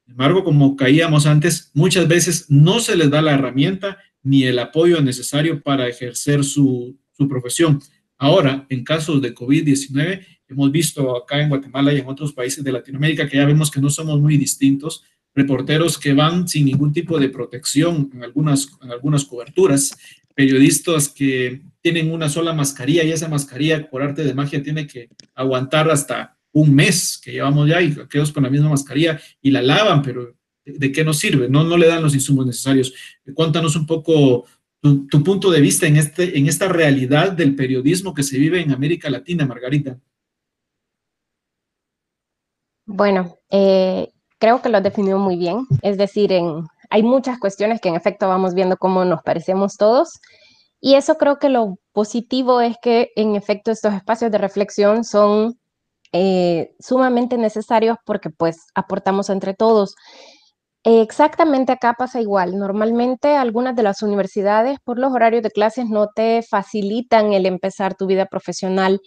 sin 0.05 0.13
embargo, 0.13 0.43
como 0.43 0.75
caíamos 0.75 1.25
antes, 1.27 1.69
muchas 1.73 2.07
veces 2.07 2.45
no 2.49 2.79
se 2.79 2.95
les 2.95 3.09
da 3.11 3.21
la 3.21 3.33
herramienta 3.33 3.97
ni 4.23 4.43
el 4.43 4.57
apoyo 4.57 5.01
necesario 5.01 5.61
para 5.61 5.87
ejercer 5.87 6.43
su, 6.43 6.97
su 7.11 7.27
profesión. 7.27 7.79
Ahora, 8.17 8.65
en 8.69 8.83
casos 8.83 9.21
de 9.21 9.33
COVID-19, 9.35 10.25
hemos 10.47 10.71
visto 10.71 11.15
acá 11.15 11.41
en 11.41 11.49
Guatemala 11.49 11.93
y 11.93 11.99
en 11.99 12.07
otros 12.07 12.33
países 12.33 12.63
de 12.63 12.71
Latinoamérica 12.71 13.29
que 13.29 13.37
ya 13.37 13.45
vemos 13.45 13.69
que 13.69 13.79
no 13.79 13.89
somos 13.89 14.19
muy 14.19 14.37
distintos, 14.37 15.03
reporteros 15.35 15.97
que 15.97 16.13
van 16.13 16.47
sin 16.47 16.65
ningún 16.65 16.91
tipo 16.91 17.19
de 17.19 17.29
protección 17.29 18.09
en 18.13 18.23
algunas, 18.23 18.69
en 18.81 18.91
algunas 18.91 19.25
coberturas, 19.25 19.95
periodistas 20.35 21.09
que 21.09 21.61
tienen 21.81 22.11
una 22.11 22.29
sola 22.29 22.53
mascarilla 22.53 23.03
y 23.03 23.11
esa 23.11 23.27
mascarilla 23.27 23.89
por 23.89 24.01
arte 24.01 24.23
de 24.23 24.33
magia 24.33 24.63
tiene 24.63 24.87
que 24.87 25.09
aguantar 25.35 25.89
hasta 25.89 26.37
un 26.51 26.73
mes 26.73 27.19
que 27.23 27.31
llevamos 27.31 27.67
ya 27.67 27.81
y 27.81 27.93
quedamos 28.07 28.31
con 28.31 28.43
la 28.43 28.49
misma 28.49 28.69
mascarilla 28.69 29.19
y 29.41 29.51
la 29.51 29.61
lavan, 29.61 30.01
pero 30.01 30.35
¿de, 30.65 30.91
qué 30.91 31.03
nos 31.03 31.17
sirve? 31.17 31.49
No, 31.49 31.63
no 31.63 31.77
le 31.77 31.87
dan 31.87 32.01
los 32.01 32.13
insumos 32.13 32.45
necesarios. 32.45 32.93
Cuéntanos 33.33 33.75
un 33.75 33.85
poco 33.85 34.45
tu, 34.81 35.23
punto 35.23 35.51
de 35.51 35.61
vista 35.61 35.87
en, 35.87 35.97
este, 35.97 36.37
en 36.37 36.47
esta 36.47 36.67
realidad 36.67 37.31
del 37.33 37.55
periodismo 37.55 38.13
que 38.13 38.23
se 38.23 38.37
vive 38.37 38.61
en 38.61 38.71
América 38.71 39.09
Latina, 39.09 39.45
Margarita. 39.45 39.99
Bueno, 42.85 43.39
eh, 43.51 44.09
creo 44.39 44.61
que 44.61 44.69
lo 44.69 44.81
definió 44.81 45.19
muy 45.19 45.37
bien. 45.37 45.67
Es 45.81 45.97
decir, 45.97 46.33
hay 46.89 47.03
muchas 47.03 47.39
cuestiones 47.39 47.79
que 47.81 47.89
en 47.89 47.95
efecto 47.95 48.27
vamos 48.27 48.53
viendo 48.55 48.77
cómo 48.77 49.05
nos 49.05 49.21
parecemos 49.21 49.77
todos. 49.77 50.19
Y 50.81 50.95
eso 50.95 51.17
creo 51.17 51.37
que 51.39 51.49
lo 51.49 51.75
positivo 51.91 52.61
es 52.61 52.77
que 52.81 53.11
en 53.15 53.35
efecto 53.35 53.71
estos 53.71 53.93
espacios 53.93 54.31
de 54.31 54.37
reflexión 54.37 55.03
son 55.03 55.59
eh, 56.13 56.71
sumamente 56.79 57.37
necesarios 57.37 57.97
porque 58.05 58.29
pues 58.29 58.67
aportamos 58.73 59.29
entre 59.29 59.53
todos. 59.53 59.95
Exactamente 60.85 61.73
acá 61.73 61.93
pasa 61.97 62.21
igual. 62.21 62.57
Normalmente 62.57 63.35
algunas 63.35 63.75
de 63.75 63.83
las 63.83 64.01
universidades 64.01 64.79
por 64.83 64.97
los 64.97 65.11
horarios 65.11 65.43
de 65.43 65.51
clases 65.51 65.89
no 65.89 66.07
te 66.15 66.41
facilitan 66.41 67.33
el 67.33 67.45
empezar 67.45 67.95
tu 67.95 68.07
vida 68.07 68.25
profesional 68.27 69.01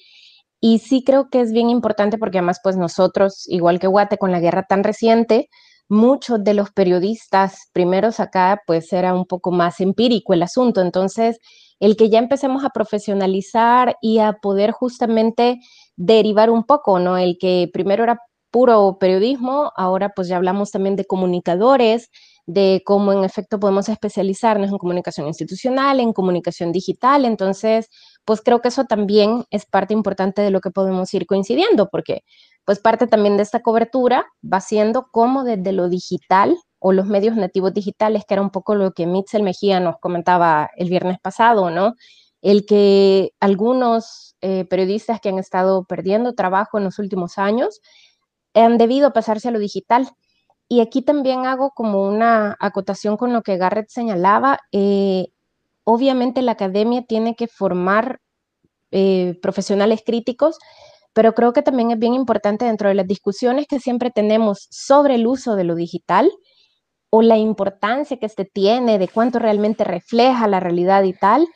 y 0.63 0.79
sí 0.79 1.03
creo 1.05 1.29
que 1.29 1.41
es 1.41 1.53
bien 1.53 1.71
importante 1.71 2.19
porque 2.19 2.39
además 2.39 2.61
pues 2.63 2.77
nosotros, 2.77 3.45
igual 3.49 3.81
que 3.81 3.89
Guate, 3.89 4.17
con 4.17 4.31
la 4.31 4.39
guerra 4.39 4.63
tan 4.69 4.85
reciente, 4.85 5.51
muchos 5.89 6.45
de 6.45 6.55
los 6.55 6.71
periodistas 6.71 7.69
primeros 7.73 8.21
acá, 8.21 8.63
pues 8.65 8.93
era 8.93 9.13
un 9.13 9.27
poco 9.27 9.51
más 9.51 9.81
empírico 9.81 10.33
el 10.35 10.43
asunto. 10.45 10.81
Entonces, 10.81 11.39
el 11.81 11.97
que 11.97 12.11
ya 12.11 12.21
empecemos 12.21 12.65
a 12.65 12.71
profesionalizar 12.71 13.97
y 14.01 14.21
a 14.21 14.35
poder 14.35 14.71
justamente 14.71 15.59
derivar 15.97 16.49
un 16.49 16.63
poco, 16.63 17.01
¿no? 17.01 17.19
El 17.19 17.39
que 17.41 17.69
primero 17.73 18.05
era 18.05 18.21
puro 18.53 18.99
periodismo, 19.01 19.73
ahora 19.77 20.11
pues 20.15 20.29
ya 20.29 20.37
hablamos 20.37 20.71
también 20.71 20.95
de 20.95 21.07
comunicadores, 21.07 22.09
de 22.47 22.83
cómo 22.85 23.13
en 23.13 23.25
efecto 23.25 23.59
podemos 23.59 23.89
especializarnos 23.89 24.71
en 24.71 24.79
comunicación 24.79 25.27
institucional, 25.27 26.01
en 26.01 26.13
comunicación 26.13 26.71
digital. 26.71 27.25
Entonces, 27.25 27.89
pues 28.25 28.41
creo 28.43 28.61
que 28.61 28.69
eso 28.69 28.85
también 28.85 29.45
es 29.51 29.67
parte 29.67 29.95
importante 29.95 30.43
de 30.43 30.51
lo 30.51 30.61
que 30.61 30.71
podemos 30.71 31.13
ir 31.15 31.27
coincidiendo, 31.27 31.89
porque 31.91 32.23
pues 32.65 32.79
parte 32.79 33.07
también 33.07 33.37
de 33.37 33.43
esta 33.43 33.61
cobertura 33.61 34.27
va 34.43 34.61
siendo 34.61 35.09
cómo 35.11 35.45
desde 35.45 35.73
lo 35.73 35.89
digital 35.89 36.57
o 36.79 36.93
los 36.93 37.07
medios 37.07 37.37
nativos 37.37 37.73
digitales, 37.75 38.25
que 38.27 38.35
era 38.35 38.43
un 38.43 38.51
poco 38.51 38.75
lo 38.75 38.93
que 38.93 39.07
Mitchell 39.07 39.43
Mejía 39.43 39.81
nos 39.81 39.97
comentaba 40.01 40.71
el 40.77 40.89
viernes 40.89 41.19
pasado, 41.21 41.71
¿no? 41.71 41.95
El 42.41 42.67
que 42.67 43.33
algunos 43.41 44.37
eh, 44.41 44.65
periodistas 44.65 45.21
que 45.21 45.29
han 45.29 45.39
estado 45.39 45.85
perdiendo 45.85 46.35
trabajo 46.35 46.79
en 46.79 46.85
los 46.85 46.99
últimos 46.99 47.39
años 47.39 47.81
han 48.55 48.79
debido 48.79 49.13
pasarse 49.13 49.49
a 49.49 49.53
lo 49.53 49.59
digital. 49.59 50.09
Y 50.69 50.81
aquí 50.81 51.03
también 51.03 51.47
hago 51.47 51.71
como 51.71 52.03
una 52.03 52.57
acotación 52.59 53.17
con 53.17 53.33
lo 53.33 53.43
que 53.43 53.59
Garrett 53.59 53.89
señalaba. 53.89 54.59
Eh, 54.73 55.29
obviamente 55.85 56.43
la 56.43 56.53
academia 56.53 57.03
tiene 57.03 57.35
que 57.35 57.49
formar 57.49 58.21
eh, 58.91 59.39
profesionales 59.43 60.03
críticos, 60.05 60.59
pero 61.13 61.35
creo 61.35 61.53
que 61.53 61.63
también 61.63 61.91
es 61.91 61.99
bien 61.99 62.15
importante 62.15 62.65
dentro 62.65 62.89
de 62.89 62.95
las 62.95 63.07
discusiones 63.07 63.67
que 63.67 63.81
siempre 63.81 64.11
tenemos 64.11 64.69
sobre 64.71 65.17
el 65.17 65.27
uso 65.27 65.57
de 65.57 65.65
lo 65.65 65.75
digital 65.75 66.31
o 67.11 67.21
la 67.23 67.37
importancia 67.37 68.17
que 68.17 68.27
este 68.27 68.45
tiene, 68.47 68.99
de 68.99 69.09
cuánto 69.09 69.39
realmente 69.39 69.85
refleja 69.85 70.49
la 70.49 70.61
realidad 70.61 71.03
y 71.03 71.13
tal, 71.13 71.47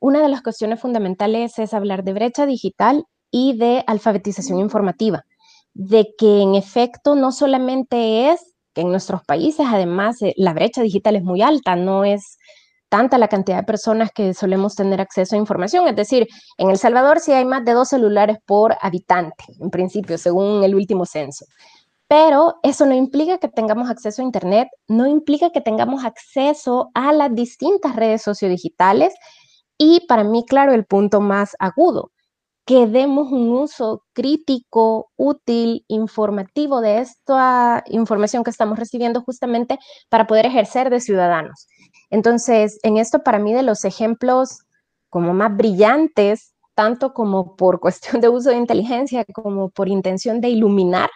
una 0.00 0.20
de 0.20 0.28
las 0.28 0.42
cuestiones 0.42 0.80
fundamentales 0.80 1.58
es 1.58 1.72
hablar 1.72 2.04
de 2.04 2.12
brecha 2.12 2.44
digital 2.44 3.04
y 3.30 3.56
de 3.56 3.82
alfabetización 3.86 4.60
informativa, 4.60 5.24
de 5.72 6.14
que 6.18 6.42
en 6.42 6.54
efecto 6.54 7.14
no 7.14 7.32
solamente 7.32 8.30
es 8.30 8.54
que 8.74 8.82
en 8.82 8.90
nuestros 8.90 9.24
países 9.24 9.66
además 9.68 10.20
eh, 10.20 10.34
la 10.36 10.52
brecha 10.52 10.82
digital 10.82 11.16
es 11.16 11.24
muy 11.24 11.40
alta, 11.40 11.76
no 11.76 12.04
es 12.04 12.36
tanta 12.96 13.18
la 13.18 13.28
cantidad 13.28 13.58
de 13.58 13.62
personas 13.62 14.10
que 14.10 14.32
solemos 14.32 14.74
tener 14.74 15.02
acceso 15.02 15.36
a 15.36 15.38
información. 15.38 15.86
Es 15.86 15.96
decir, 15.96 16.26
en 16.56 16.70
El 16.70 16.78
Salvador 16.78 17.20
sí 17.20 17.30
hay 17.30 17.44
más 17.44 17.62
de 17.62 17.72
dos 17.72 17.90
celulares 17.90 18.38
por 18.46 18.74
habitante, 18.80 19.44
en 19.60 19.68
principio, 19.68 20.16
según 20.16 20.64
el 20.64 20.74
último 20.74 21.04
censo. 21.04 21.44
Pero 22.08 22.54
eso 22.62 22.86
no 22.86 22.94
implica 22.94 23.36
que 23.36 23.48
tengamos 23.48 23.90
acceso 23.90 24.22
a 24.22 24.24
Internet, 24.24 24.68
no 24.88 25.06
implica 25.06 25.50
que 25.50 25.60
tengamos 25.60 26.06
acceso 26.06 26.90
a 26.94 27.12
las 27.12 27.34
distintas 27.34 27.96
redes 27.96 28.22
sociodigitales 28.22 29.12
y 29.76 30.06
para 30.08 30.24
mí, 30.24 30.46
claro, 30.48 30.72
el 30.72 30.86
punto 30.86 31.20
más 31.20 31.54
agudo, 31.58 32.12
que 32.64 32.86
demos 32.86 33.30
un 33.30 33.50
uso 33.50 34.04
crítico, 34.14 35.10
útil, 35.16 35.84
informativo 35.88 36.80
de 36.80 37.00
esta 37.00 37.84
información 37.88 38.42
que 38.42 38.50
estamos 38.50 38.78
recibiendo 38.78 39.20
justamente 39.20 39.78
para 40.08 40.26
poder 40.26 40.46
ejercer 40.46 40.88
de 40.88 41.00
ciudadanos. 41.00 41.68
Entonces, 42.10 42.78
en 42.82 42.96
esto 42.96 43.22
para 43.22 43.38
mí 43.38 43.52
de 43.52 43.62
los 43.62 43.84
ejemplos 43.84 44.60
como 45.10 45.34
más 45.34 45.56
brillantes, 45.56 46.54
tanto 46.74 47.14
como 47.14 47.56
por 47.56 47.80
cuestión 47.80 48.20
de 48.20 48.28
uso 48.28 48.50
de 48.50 48.56
inteligencia 48.56 49.24
como 49.32 49.70
por 49.70 49.88
intención 49.88 50.40
de 50.40 50.48
iluminar, 50.48 51.10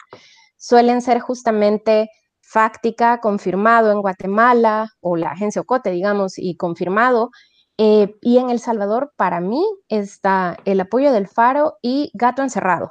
suelen 0.57 1.03
ser 1.03 1.21
justamente 1.21 2.11
Fáctica, 2.53 3.21
confirmado 3.21 3.93
en 3.93 4.01
Guatemala, 4.01 4.89
o 5.01 5.17
la 5.17 5.31
agencia 5.31 5.63
Ocote, 5.63 5.93
digamos, 5.93 6.37
y 6.37 6.57
confirmado. 6.57 7.31
Eh, 7.79 8.17
y 8.23 8.39
en 8.39 8.51
El 8.51 8.59
Salvador, 8.59 9.13
para 9.17 9.41
mí, 9.41 9.65
está 9.89 10.57
el 10.65 10.81
apoyo 10.81 11.13
del 11.13 11.29
Faro 11.29 11.77
y 11.81 12.11
Gato 12.13 12.43
Encerrado, 12.43 12.91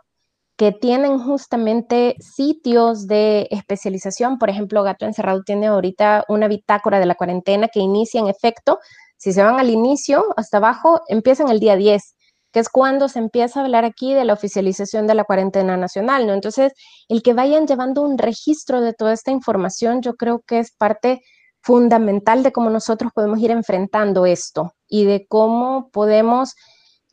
que 0.60 0.74
tienen 0.74 1.20
justamente 1.20 2.18
sitios 2.20 3.08
de 3.08 3.48
especialización. 3.50 4.38
Por 4.38 4.50
ejemplo, 4.50 4.84
Gato 4.84 5.06
Encerrado 5.06 5.42
tiene 5.44 5.68
ahorita 5.68 6.26
una 6.28 6.50
bitácora 6.50 7.00
de 7.00 7.06
la 7.06 7.16
cuarentena 7.16 7.70
que 7.70 7.80
inicia 7.80 8.20
en 8.20 8.28
efecto. 8.28 8.78
Si 9.16 9.32
se 9.32 9.42
van 9.42 9.58
al 9.58 9.70
inicio, 9.70 10.26
hasta 10.36 10.58
abajo, 10.58 11.00
empiezan 11.08 11.48
el 11.48 11.62
día 11.62 11.78
10 11.78 12.16
que 12.52 12.60
es 12.60 12.68
cuando 12.68 13.10
se 13.10 13.20
empieza 13.20 13.60
a 13.60 13.64
hablar 13.64 13.86
aquí 13.86 14.14
de 14.16 14.26
la 14.26 14.34
oficialización 14.34 15.06
de 15.06 15.14
la 15.14 15.24
cuarentena 15.24 15.78
nacional, 15.78 16.26
¿no? 16.26 16.34
Entonces, 16.34 16.74
el 17.08 17.22
que 17.22 17.34
vayan 17.34 17.68
llevando 17.68 18.02
un 18.02 18.18
registro 18.18 18.82
de 18.82 18.94
toda 18.94 19.14
esta 19.14 19.30
información, 19.30 20.02
yo 20.02 20.16
creo 20.16 20.42
que 20.48 20.58
es 20.58 20.72
parte 20.72 21.22
fundamental 21.62 22.42
de 22.42 22.52
cómo 22.52 22.72
nosotros 22.72 23.12
podemos 23.14 23.38
ir 23.40 23.52
enfrentando 23.52 24.26
esto 24.26 24.74
y 24.88 25.06
de 25.06 25.28
cómo 25.30 25.92
podemos 25.92 26.56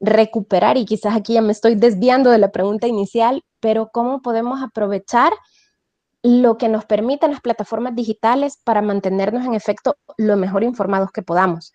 recuperar, 0.00 0.76
y 0.76 0.84
quizás 0.84 1.16
aquí 1.16 1.34
ya 1.34 1.42
me 1.42 1.52
estoy 1.52 1.74
desviando 1.74 2.30
de 2.30 2.38
la 2.38 2.52
pregunta 2.52 2.86
inicial, 2.86 3.42
pero 3.60 3.90
cómo 3.92 4.22
podemos 4.22 4.62
aprovechar 4.62 5.32
lo 6.22 6.58
que 6.58 6.68
nos 6.68 6.84
permiten 6.84 7.30
las 7.30 7.40
plataformas 7.40 7.94
digitales 7.94 8.58
para 8.64 8.82
mantenernos 8.82 9.44
en 9.46 9.54
efecto 9.54 9.96
lo 10.16 10.36
mejor 10.36 10.64
informados 10.64 11.12
que 11.12 11.22
podamos. 11.22 11.72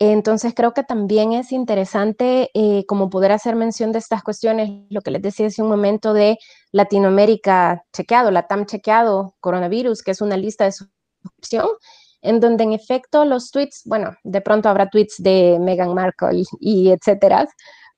Entonces 0.00 0.52
creo 0.54 0.74
que 0.74 0.84
también 0.84 1.32
es 1.32 1.50
interesante 1.50 2.50
eh, 2.54 2.84
como 2.86 3.10
poder 3.10 3.32
hacer 3.32 3.56
mención 3.56 3.90
de 3.90 3.98
estas 3.98 4.22
cuestiones, 4.22 4.70
lo 4.90 5.00
que 5.00 5.10
les 5.10 5.22
decía 5.22 5.48
hace 5.48 5.62
un 5.62 5.68
momento 5.68 6.12
de 6.12 6.38
Latinoamérica 6.70 7.82
chequeado, 7.92 8.30
la 8.30 8.46
TAM 8.46 8.66
chequeado, 8.66 9.34
coronavirus, 9.40 10.02
que 10.02 10.12
es 10.12 10.20
una 10.20 10.36
lista 10.36 10.64
de 10.64 10.72
suscripción, 10.72 11.66
en 12.22 12.40
donde 12.40 12.64
en 12.64 12.72
efecto 12.72 13.24
los 13.24 13.50
tweets, 13.50 13.82
bueno, 13.84 14.14
de 14.24 14.40
pronto 14.40 14.68
habrá 14.68 14.88
tweets 14.88 15.16
de 15.18 15.58
Meghan 15.60 15.94
Markle 15.94 16.42
y 16.60 16.90
etcétera, 16.90 17.46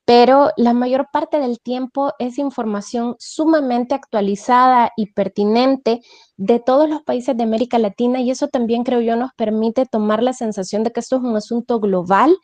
pero 0.05 0.49
la 0.57 0.73
mayor 0.73 1.07
parte 1.13 1.39
del 1.39 1.59
tiempo 1.59 2.11
es 2.19 2.37
información 2.37 3.15
sumamente 3.19 3.95
actualizada 3.95 4.91
y 4.97 5.13
pertinente 5.13 6.01
de 6.37 6.59
todos 6.59 6.89
los 6.89 7.03
países 7.03 7.37
de 7.37 7.43
América 7.43 7.77
Latina 7.77 8.19
y 8.19 8.31
eso 8.31 8.47
también 8.47 8.83
creo 8.83 9.01
yo 9.01 9.15
nos 9.15 9.31
permite 9.37 9.85
tomar 9.85 10.23
la 10.23 10.33
sensación 10.33 10.83
de 10.83 10.91
que 10.91 10.99
esto 10.99 11.17
es 11.17 11.21
un 11.21 11.35
asunto 11.35 11.79
global 11.79 12.35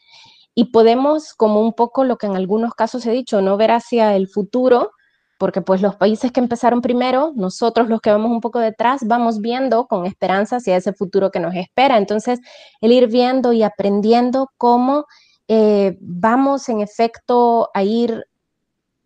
y 0.53 0.71
podemos, 0.71 1.33
como 1.33 1.61
un 1.61 1.73
poco 1.73 2.03
lo 2.03 2.17
que 2.17 2.27
en 2.27 2.35
algunos 2.35 2.73
casos 2.73 3.05
he 3.05 3.11
dicho, 3.11 3.41
no 3.41 3.57
ver 3.57 3.71
hacia 3.71 4.15
el 4.15 4.27
futuro, 4.27 4.91
porque 5.37 5.61
pues 5.61 5.81
los 5.81 5.95
países 5.95 6.31
que 6.31 6.39
empezaron 6.39 6.81
primero, 6.81 7.31
nosotros 7.35 7.89
los 7.89 8.01
que 8.01 8.11
vamos 8.11 8.31
un 8.31 8.41
poco 8.41 8.59
detrás, 8.59 9.01
vamos 9.05 9.39
viendo 9.39 9.87
con 9.87 10.05
esperanza 10.05 10.57
hacia 10.57 10.77
ese 10.77 10.93
futuro 10.93 11.31
que 11.31 11.39
nos 11.39 11.55
espera. 11.55 11.97
Entonces, 11.97 12.39
el 12.81 12.91
ir 12.91 13.07
viendo 13.07 13.53
y 13.53 13.63
aprendiendo 13.63 14.51
cómo 14.57 15.05
eh, 15.47 15.97
vamos 16.01 16.67
en 16.69 16.81
efecto 16.81 17.69
a 17.73 17.83
ir 17.83 18.25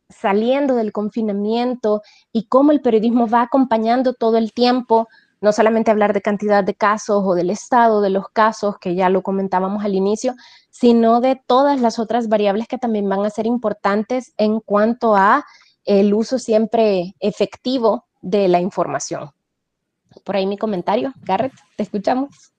saliendo 0.09 0.75
del 0.75 0.91
confinamiento 0.91 2.01
y 2.31 2.47
cómo 2.47 2.71
el 2.71 2.81
periodismo 2.81 3.27
va 3.27 3.43
acompañando 3.43 4.13
todo 4.13 4.37
el 4.37 4.53
tiempo, 4.53 5.07
no 5.39 5.51
solamente 5.51 5.91
hablar 5.91 6.13
de 6.13 6.21
cantidad 6.21 6.63
de 6.63 6.75
casos 6.75 7.23
o 7.25 7.33
del 7.33 7.49
estado 7.49 8.01
de 8.01 8.09
los 8.09 8.29
casos, 8.29 8.77
que 8.79 8.95
ya 8.95 9.09
lo 9.09 9.23
comentábamos 9.23 9.83
al 9.83 9.95
inicio, 9.95 10.35
sino 10.69 11.21
de 11.21 11.41
todas 11.47 11.81
las 11.81 11.99
otras 11.99 12.27
variables 12.27 12.67
que 12.67 12.77
también 12.77 13.07
van 13.07 13.25
a 13.25 13.29
ser 13.29 13.45
importantes 13.45 14.33
en 14.37 14.59
cuanto 14.59 15.15
a 15.15 15.45
el 15.85 16.13
uso 16.13 16.39
siempre 16.39 17.15
efectivo 17.19 18.05
de 18.21 18.47
la 18.47 18.59
información. 18.59 19.31
Por 20.23 20.35
ahí 20.35 20.45
mi 20.45 20.57
comentario. 20.57 21.13
Garrett, 21.21 21.53
te 21.75 21.83
escuchamos. 21.83 22.53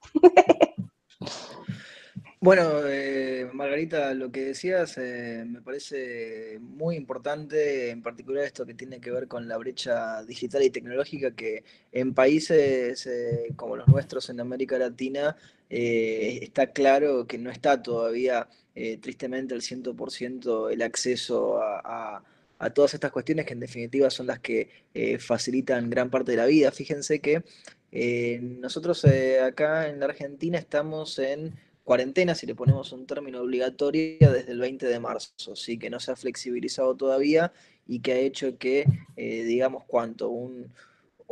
Bueno, 2.43 2.85
eh, 2.85 3.49
Margarita, 3.53 4.13
lo 4.13 4.29
que 4.29 4.43
decías 4.43 4.97
eh, 4.97 5.45
me 5.47 5.61
parece 5.61 6.57
muy 6.59 6.97
importante, 6.97 7.89
en 7.89 8.03
particular 8.03 8.43
esto 8.43 8.65
que 8.65 8.73
tiene 8.73 8.99
que 8.99 9.11
ver 9.11 9.29
con 9.29 9.47
la 9.47 9.55
brecha 9.55 10.21
digital 10.25 10.61
y 10.61 10.69
tecnológica 10.69 11.33
que 11.33 11.63
en 11.93 12.13
países 12.13 13.07
eh, 13.07 13.53
como 13.55 13.77
los 13.77 13.87
nuestros 13.87 14.29
en 14.29 14.41
América 14.41 14.77
Latina 14.77 15.37
está 15.69 16.73
claro 16.73 17.25
que 17.27 17.37
no 17.37 17.49
está 17.49 17.81
todavía 17.81 18.49
tristemente 18.99 19.53
al 19.53 19.61
100% 19.61 20.69
el 20.69 20.81
acceso 20.81 21.61
a, 21.61 21.79
a, 22.17 22.23
todas 22.71 22.93
estas 22.93 23.11
cuestiones 23.11 23.45
que 23.45 23.53
en 23.53 23.59
definitiva 23.59 24.09
son 24.09 24.27
las 24.27 24.39
que 24.39 24.69
facilitan 25.19 25.89
gran 25.89 26.09
parte 26.09 26.31
de 26.31 26.37
la 26.37 26.45
vida. 26.45 26.71
Fíjense 26.71 27.19
que 27.19 27.43
nosotros 28.41 29.05
acá 29.45 29.89
en 29.89 29.99
la 29.99 30.05
Argentina 30.05 30.57
estamos 30.57 31.19
en 31.19 31.55
cuarentena, 31.83 32.35
si 32.35 32.45
le 32.45 32.55
ponemos 32.55 32.91
un 32.91 33.05
término 33.05 33.41
obligatorio, 33.41 34.31
desde 34.31 34.51
el 34.51 34.59
20 34.59 34.87
de 34.87 34.99
marzo, 34.99 35.55
sí 35.55 35.77
que 35.77 35.89
no 35.89 35.99
se 35.99 36.11
ha 36.11 36.15
flexibilizado 36.15 36.95
todavía 36.95 37.51
y 37.85 37.99
que 37.99 38.13
ha 38.13 38.17
hecho 38.17 38.57
que, 38.57 38.85
eh, 39.17 39.43
digamos, 39.43 39.83
cuánto, 39.85 40.29
un 40.29 40.71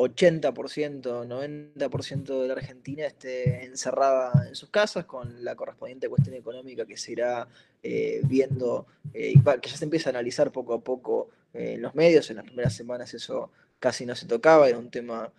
80%, 0.01 1.25
90% 1.25 2.41
de 2.41 2.47
la 2.47 2.53
Argentina 2.53 3.05
esté 3.05 3.65
encerrada 3.65 4.47
en 4.47 4.55
sus 4.55 4.69
casas 4.69 5.05
con 5.05 5.43
la 5.43 5.55
correspondiente 5.55 6.09
cuestión 6.09 6.35
económica 6.35 6.85
que 6.85 6.97
se 6.97 7.13
irá 7.13 7.47
eh, 7.83 8.21
viendo 8.23 8.87
eh, 9.13 9.33
que 9.61 9.69
ya 9.69 9.77
se 9.77 9.85
empieza 9.85 10.09
a 10.09 10.11
analizar 10.11 10.51
poco 10.51 10.73
a 10.73 10.81
poco 10.81 11.29
en 11.53 11.81
los 11.81 11.95
medios. 11.95 12.29
En 12.29 12.37
las 12.37 12.45
primeras 12.45 12.75
semanas 12.75 13.13
eso 13.13 13.51
casi 13.79 14.05
no 14.05 14.15
se 14.15 14.25
tocaba, 14.27 14.69
era 14.69 14.77
un 14.77 14.91
tema 14.91 15.31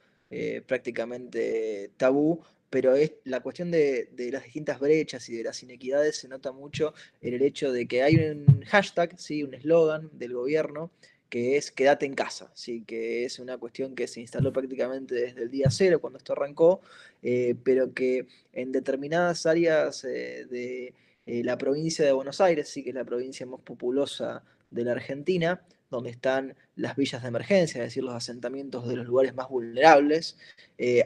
prácticamente 0.66 1.90
tabú, 1.98 2.42
pero 2.72 2.94
la 3.24 3.40
cuestión 3.40 3.70
de, 3.70 4.08
las 4.32 4.44
distintas 4.44 4.80
brechas 4.80 5.28
y 5.28 5.36
de 5.36 5.44
las 5.44 5.62
inequidades 5.62 6.16
se 6.16 6.26
nota 6.26 6.52
mucho 6.52 6.94
en 7.20 7.34
el 7.34 7.42
hecho 7.42 7.70
de 7.70 7.86
que 7.86 8.02
hay 8.02 8.16
un 8.16 8.64
hashtag, 8.64 9.20
¿sí? 9.20 9.42
un 9.42 9.52
eslogan 9.52 10.08
del 10.14 10.32
gobierno 10.32 10.90
que 11.32 11.56
es 11.56 11.70
quédate 11.70 12.04
en 12.04 12.12
casa, 12.12 12.50
¿sí? 12.52 12.84
que 12.86 13.24
es 13.24 13.38
una 13.38 13.56
cuestión 13.56 13.94
que 13.94 14.06
se 14.06 14.20
instaló 14.20 14.52
prácticamente 14.52 15.14
desde 15.14 15.44
el 15.44 15.50
día 15.50 15.70
cero 15.70 15.98
cuando 15.98 16.18
esto 16.18 16.34
arrancó, 16.34 16.82
eh, 17.22 17.54
pero 17.64 17.94
que 17.94 18.26
en 18.52 18.70
determinadas 18.70 19.46
áreas 19.46 20.04
eh, 20.04 20.44
de 20.50 20.92
eh, 21.24 21.42
la 21.42 21.56
provincia 21.56 22.04
de 22.04 22.12
Buenos 22.12 22.42
Aires, 22.42 22.68
sí 22.68 22.82
que 22.84 22.90
es 22.90 22.94
la 22.94 23.06
provincia 23.06 23.46
más 23.46 23.62
populosa 23.62 24.44
de 24.70 24.84
la 24.84 24.92
Argentina, 24.92 25.62
donde 25.90 26.10
están 26.10 26.54
las 26.76 26.96
villas 26.96 27.22
de 27.22 27.28
emergencia, 27.28 27.80
es 27.80 27.86
decir, 27.86 28.04
los 28.04 28.14
asentamientos 28.14 28.86
de 28.86 28.96
los 28.96 29.06
lugares 29.06 29.34
más 29.34 29.48
vulnerables, 29.48 30.36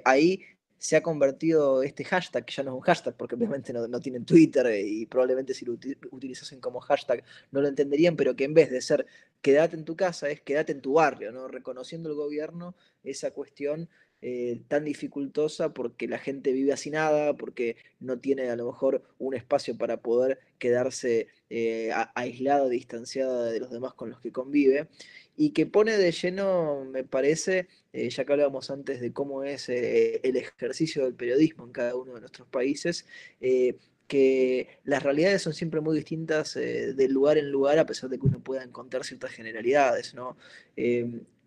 ahí 0.05 0.43
se 0.79 0.97
ha 0.97 1.03
convertido 1.03 1.83
este 1.83 2.05
hashtag, 2.05 2.45
que 2.45 2.55
ya 2.55 2.63
no 2.63 2.71
es 2.71 2.77
un 2.77 2.83
hashtag 2.83 3.17
porque 3.17 3.35
obviamente 3.35 3.73
no, 3.73 3.87
no 3.89 4.01
tienen 4.01 4.25
Twitter 4.25 4.67
y 4.85 5.07
probablemente 5.07 5.55
si 5.55 5.65
lo 5.65 5.73
utilizasen 6.11 6.61
como 6.61 6.81
hashtag 6.81 7.23
no 7.51 7.61
lo 7.61 7.69
entenderían, 7.69 8.17
pero 8.17 8.37
que 8.37 8.45
en 8.45 8.55
vez 8.55 8.71
de 8.71 8.81
ser 8.81 9.07
quédate 9.41 9.77
en 9.77 9.85
tu 9.85 9.97
casa 9.97 10.29
es 10.29 10.41
quédate 10.41 10.73
en 10.73 10.81
tu 10.81 10.95
barrio, 10.95 11.33
¿no? 11.33 11.49
reconociendo 11.49 12.09
el 12.09 12.15
gobierno 12.15 12.75
esa 13.05 13.31
cuestión 13.31 13.89
eh, 14.23 14.63
tan 14.69 14.85
dificultosa 14.85 15.75
porque 15.75 16.09
la 16.09 16.19
gente 16.19 16.53
vive 16.53 16.73
así 16.73 16.91
nada, 16.91 17.37
porque 17.37 17.77
no 18.01 18.19
tiene 18.19 18.49
a 18.49 18.57
lo 18.57 18.67
mejor 18.67 19.03
un 19.19 19.35
espacio 19.35 19.77
para 19.77 19.99
poder 19.99 20.41
quedarse 20.59 21.29
eh, 21.51 21.93
aislado, 22.15 22.69
distanciada 22.71 23.45
de 23.51 23.61
los 23.61 23.71
demás 23.71 23.93
con 23.95 24.09
los 24.11 24.21
que 24.21 24.33
convive, 24.33 24.89
y 25.37 25.51
que 25.51 25.67
pone 25.67 25.97
de 25.97 26.13
lleno, 26.13 26.85
me 26.85 27.05
parece, 27.05 27.69
eh, 27.93 28.09
ya 28.11 28.25
que 28.25 28.33
hablábamos 28.33 28.71
antes 28.71 29.01
de 29.01 29.13
cómo 29.13 29.45
es 29.45 29.69
el 29.69 30.37
ejercicio 30.37 31.05
del 31.05 31.15
periodismo 31.15 31.65
en 31.65 31.73
cada 31.73 31.95
uno 31.95 32.15
de 32.15 32.21
nuestros 32.21 32.49
países, 32.49 33.07
que 34.09 34.79
las 34.85 35.03
realidades 35.03 35.43
son 35.43 35.53
siempre 35.53 35.81
muy 35.81 35.97
distintas 35.97 36.55
de 36.55 37.09
lugar 37.09 37.39
en 37.39 37.51
lugar, 37.51 37.79
a 37.79 37.87
pesar 37.87 38.09
de 38.09 38.19
que 38.19 38.27
uno 38.27 38.41
pueda 38.41 38.63
encontrar 38.63 39.05
ciertas 39.05 39.33
generalidades, 39.33 40.15
¿no? 40.15 40.37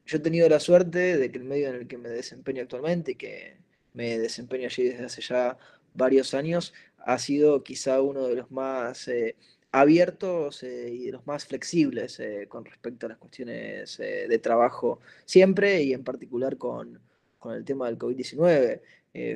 yo 0.10 0.17
he 0.17 0.21
tenido 0.21 0.49
la 0.49 0.60
suerte 0.60 1.17
de 1.17 1.32
que 1.32 1.38
el 1.38 1.43
medio 1.43 1.69
en 1.69 1.75
el 1.75 1.88
que 1.88 1.97
me 1.97 2.10
desempeño 2.10 2.63
actualmente, 2.63 3.12
y 3.12 3.15
que 3.15 3.58
me 3.93 4.17
desempeño 4.17 4.65
allí 4.65 4.84
desde 4.84 5.06
hace 5.06 5.21
ya 5.21 5.58
varios 5.93 6.34
años, 6.34 6.73
ha 6.97 7.19
sido 7.19 7.63
quizá 7.63 8.02
uno 8.02 8.28
de 8.28 8.36
los 8.36 8.52
más 8.52 9.08
eh, 9.08 9.36
abiertos 9.71 10.63
eh, 10.63 10.89
y 10.91 11.05
de 11.05 11.12
los 11.12 11.27
más 11.27 11.45
flexibles 11.45 12.19
eh, 12.19 12.47
con 12.49 12.65
respecto 12.65 13.05
a 13.05 13.09
las 13.09 13.17
cuestiones 13.17 13.97
de 13.97 14.39
trabajo 14.39 14.99
siempre 15.26 15.84
y 15.84 15.93
en 15.93 16.03
particular 16.03 16.57
con, 16.57 16.99
con 17.38 17.55
el 17.55 17.63
tema 17.65 17.88
del 17.88 17.97
COVID-19. 17.97 18.82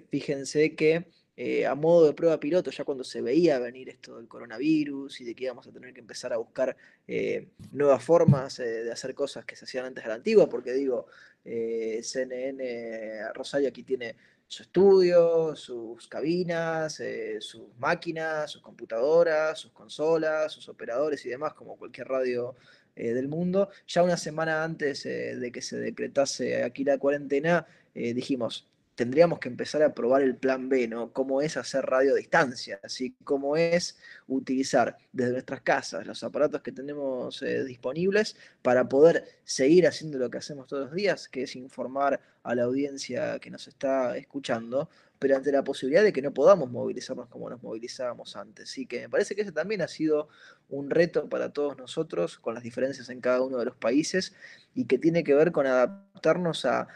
fíjense 0.10 0.76
que 0.76 1.08
eh, 1.36 1.66
a 1.66 1.74
modo 1.74 2.06
de 2.06 2.14
prueba 2.14 2.40
piloto, 2.40 2.70
ya 2.70 2.84
cuando 2.84 3.04
se 3.04 3.20
veía 3.22 3.58
venir 3.58 3.90
esto 3.90 4.18
del 4.18 4.28
coronavirus 4.28 5.20
y 5.22 5.24
de 5.24 5.34
que 5.34 5.46
íbamos 5.46 5.66
a 5.66 5.72
tener 5.72 5.92
que 5.92 6.00
empezar 6.00 6.32
a 6.32 6.38
buscar 6.38 6.78
eh, 7.08 7.48
nuevas 7.72 8.04
formas 8.04 8.60
eh, 8.60 8.84
de 8.84 8.92
hacer 8.92 9.16
cosas 9.16 9.44
que 9.44 9.56
se 9.56 9.66
hacían 9.66 9.86
antes 9.86 10.04
de 10.04 10.10
la 10.10 10.16
antigua, 10.16 10.48
porque 10.48 10.74
digo, 10.74 11.08
CNN 11.44 13.34
Rosario 13.34 13.68
aquí 13.68 13.84
tiene 13.84 14.16
su 14.54 14.64
estudio, 14.64 15.56
sus 15.56 16.08
cabinas, 16.08 17.02
sus 17.40 17.64
máquinas, 17.80 18.52
sus 18.52 18.62
computadoras, 18.62 19.60
sus 19.60 19.72
consolas, 19.72 20.52
sus 20.52 20.70
operadores 20.70 21.26
y 21.26 21.30
demás, 21.30 21.54
como 21.54 21.78
cualquier 21.78 22.08
radio 22.08 22.56
del 22.96 23.28
mundo. 23.28 23.70
Ya 23.88 24.04
una 24.04 24.18
semana 24.18 24.64
antes 24.64 25.04
de 25.04 25.52
que 25.52 25.62
se 25.62 25.78
decretase 25.78 26.64
aquí 26.64 26.84
la 26.84 26.98
cuarentena, 26.98 27.66
dijimos, 27.94 28.70
tendríamos 28.96 29.40
que 29.40 29.50
empezar 29.50 29.82
a 29.82 29.94
probar 29.94 30.22
el 30.22 30.36
plan 30.36 30.70
B, 30.70 30.88
¿no? 30.88 31.12
Cómo 31.14 31.42
es 31.42 31.58
hacer 31.58 31.86
radio 31.86 32.14
a 32.14 32.18
distancia, 32.18 32.80
así 32.84 33.16
cómo 33.24 33.58
es 33.58 33.98
utilizar 34.28 34.98
desde 35.12 35.32
nuestras 35.32 35.62
casas 35.62 36.06
los 36.06 36.24
aparatos 36.24 36.62
que 36.62 36.72
tenemos 36.72 37.42
eh, 37.42 37.64
disponibles 37.64 38.36
para 38.62 38.88
poder 38.88 39.26
seguir 39.44 39.88
haciendo 39.88 40.20
lo 40.20 40.30
que 40.30 40.38
hacemos 40.38 40.68
todos 40.68 40.88
los 40.88 40.96
días, 40.96 41.28
que 41.28 41.44
es 41.44 41.56
informar 41.56 42.22
a 42.44 42.56
la 42.56 42.64
audiencia 42.64 43.40
que 43.40 43.50
nos 43.50 43.68
está 43.68 44.16
escuchando, 44.18 44.90
pero 45.18 45.38
ante 45.38 45.52
la 45.52 45.64
posibilidad 45.64 46.04
de 46.04 46.14
que 46.14 46.22
no 46.22 46.34
podamos 46.34 46.70
movilizarnos 46.70 47.30
como 47.30 47.50
nos 47.50 47.64
movilizábamos 47.64 48.36
antes. 48.36 48.70
Así 48.70 48.86
que 48.86 49.02
me 49.02 49.10
parece 49.10 49.36
que 49.36 49.42
ese 49.42 49.54
también 49.54 49.82
ha 49.82 49.88
sido 49.88 50.28
un 50.70 50.90
reto 50.90 51.30
para 51.30 51.52
todos 51.52 51.78
nosotros, 51.78 52.38
con 52.38 52.54
las 52.54 52.64
diferencias 52.64 53.10
en 53.10 53.22
cada 53.22 53.42
uno 53.42 53.58
de 53.58 53.66
los 53.66 53.76
países, 53.76 54.34
y 54.76 54.86
que 54.86 55.00
tiene 55.00 55.24
que 55.24 55.34
ver 55.34 55.52
con 55.52 55.66
adaptarnos 55.66 56.66
a 56.66 56.88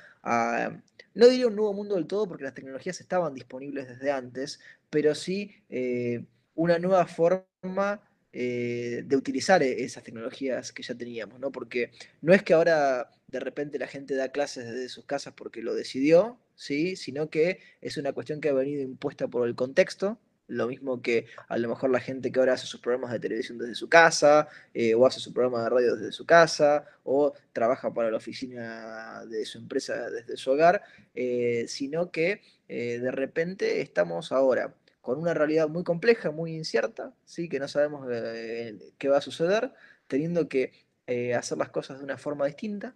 no 1.17 1.27
diría 1.27 1.47
un 1.47 1.55
nuevo 1.55 1.73
mundo 1.73 1.95
del 1.95 2.05
todo 2.05 2.27
porque 2.27 2.43
las 2.43 2.53
tecnologías 2.53 3.01
estaban 3.01 3.33
disponibles 3.33 3.87
desde 3.87 4.11
antes, 4.11 4.59
pero 4.91 5.15
sí 5.15 5.51
eh, 5.67 6.25
una 6.53 6.77
nueva 6.77 7.07
forma 7.07 8.01
eh, 8.31 9.01
de 9.03 9.15
utilizar 9.15 9.63
e-, 9.63 9.83
esas 9.83 10.03
tecnologías 10.03 10.71
que 10.71 10.83
ya 10.83 10.93
teníamos, 10.93 11.39
¿no? 11.39 11.51
Porque 11.51 11.89
no 12.21 12.35
es 12.35 12.43
que 12.43 12.53
ahora 12.53 13.09
de 13.25 13.39
repente 13.39 13.79
la 13.79 13.87
gente 13.87 14.13
da 14.13 14.31
clases 14.31 14.65
desde 14.67 14.89
sus 14.89 15.05
casas 15.05 15.33
porque 15.35 15.63
lo 15.63 15.73
decidió, 15.73 16.39
¿sí? 16.53 16.95
Sino 16.95 17.31
que 17.31 17.61
es 17.81 17.97
una 17.97 18.13
cuestión 18.13 18.39
que 18.39 18.49
ha 18.49 18.53
venido 18.53 18.83
impuesta 18.83 19.27
por 19.27 19.47
el 19.47 19.55
contexto, 19.55 20.19
lo 20.47 20.67
mismo 20.67 21.01
que 21.01 21.27
a 21.47 21.57
lo 21.57 21.69
mejor 21.69 21.89
la 21.89 21.99
gente 21.99 22.31
que 22.31 22.39
ahora 22.39 22.53
hace 22.53 22.65
sus 22.65 22.79
programas 22.79 23.11
de 23.11 23.19
televisión 23.19 23.57
desde 23.57 23.75
su 23.75 23.89
casa, 23.89 24.47
eh, 24.73 24.95
o 24.95 25.05
hace 25.05 25.19
su 25.19 25.33
programa 25.33 25.63
de 25.63 25.69
radio 25.69 25.95
desde 25.95 26.11
su 26.11 26.25
casa, 26.25 26.85
o 27.03 27.33
trabaja 27.53 27.93
para 27.93 28.09
la 28.09 28.17
oficina 28.17 29.25
de 29.25 29.45
su 29.45 29.57
empresa 29.57 30.09
desde 30.09 30.37
su 30.37 30.51
hogar, 30.51 30.81
eh, 31.13 31.65
sino 31.67 32.11
que 32.11 32.41
eh, 32.67 32.99
de 32.99 33.11
repente 33.11 33.81
estamos 33.81 34.31
ahora 34.31 34.75
con 35.01 35.19
una 35.19 35.33
realidad 35.33 35.69
muy 35.69 35.83
compleja, 35.83 36.31
muy 36.31 36.55
incierta, 36.55 37.13
¿sí? 37.25 37.47
que 37.47 37.59
no 37.59 37.67
sabemos 37.67 38.07
qué 38.97 39.09
va 39.09 39.17
a 39.17 39.21
suceder, 39.21 39.71
teniendo 40.07 40.49
que 40.49 40.73
hacer 41.33 41.57
las 41.57 41.69
cosas 41.69 41.99
de 41.99 42.03
una 42.03 42.17
forma 42.17 42.45
distinta. 42.45 42.93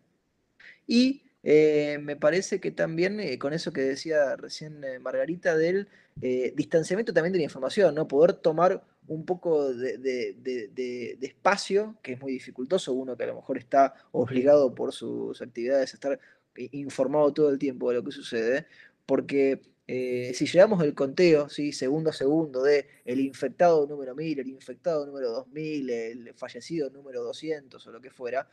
Y 0.86 1.24
me 1.44 2.16
parece 2.16 2.60
que 2.60 2.72
también 2.72 3.38
con 3.40 3.54
eso 3.54 3.74
que 3.74 3.82
decía 3.82 4.36
recién 4.36 4.82
Margarita 5.02 5.58
del 5.58 5.88
eh, 6.22 6.54
distanciamiento 6.56 7.14
también 7.14 7.34
de 7.34 7.40
la 7.40 7.46
información, 7.46 7.96
¿no? 7.96 8.08
Poder 8.08 8.34
tomar 8.34 8.84
un 9.08 9.26
poco 9.26 9.74
de, 9.74 11.18
espacio, 11.22 11.98
que 12.04 12.14
es 12.14 12.22
muy 12.22 12.34
dificultoso, 12.34 12.94
uno 12.94 13.18
que 13.18 13.24
a 13.24 13.28
lo 13.28 13.36
mejor 13.36 13.58
está 13.58 13.94
obligado 14.12 14.76
por 14.76 14.94
sus 14.94 15.42
actividades 15.42 15.94
a 15.94 15.96
estar 15.96 16.20
informado 16.56 17.34
todo 17.34 17.50
el 17.50 17.58
tiempo 17.58 17.90
de 17.90 17.96
lo 17.96 18.04
que 18.04 18.12
sucede, 18.12 18.68
porque 19.06 19.62
eh, 19.88 20.32
si 20.36 20.46
llevamos 20.46 20.84
el 20.84 20.94
conteo, 20.94 21.50
¿sí? 21.50 21.72
segundo 21.72 22.12
a 22.12 22.14
segundo, 22.14 22.62
de 22.62 22.88
el 23.06 23.20
infectado 23.20 23.88
número 23.88 24.14
1000, 24.14 24.40
el 24.40 24.48
infectado 24.50 25.06
número 25.06 25.32
2000, 25.32 25.90
el 25.90 26.34
fallecido 26.36 26.90
número 26.90 27.24
200 27.24 27.86
o 27.88 27.92
lo 27.92 28.02
que 28.02 28.12
fuera, 28.12 28.48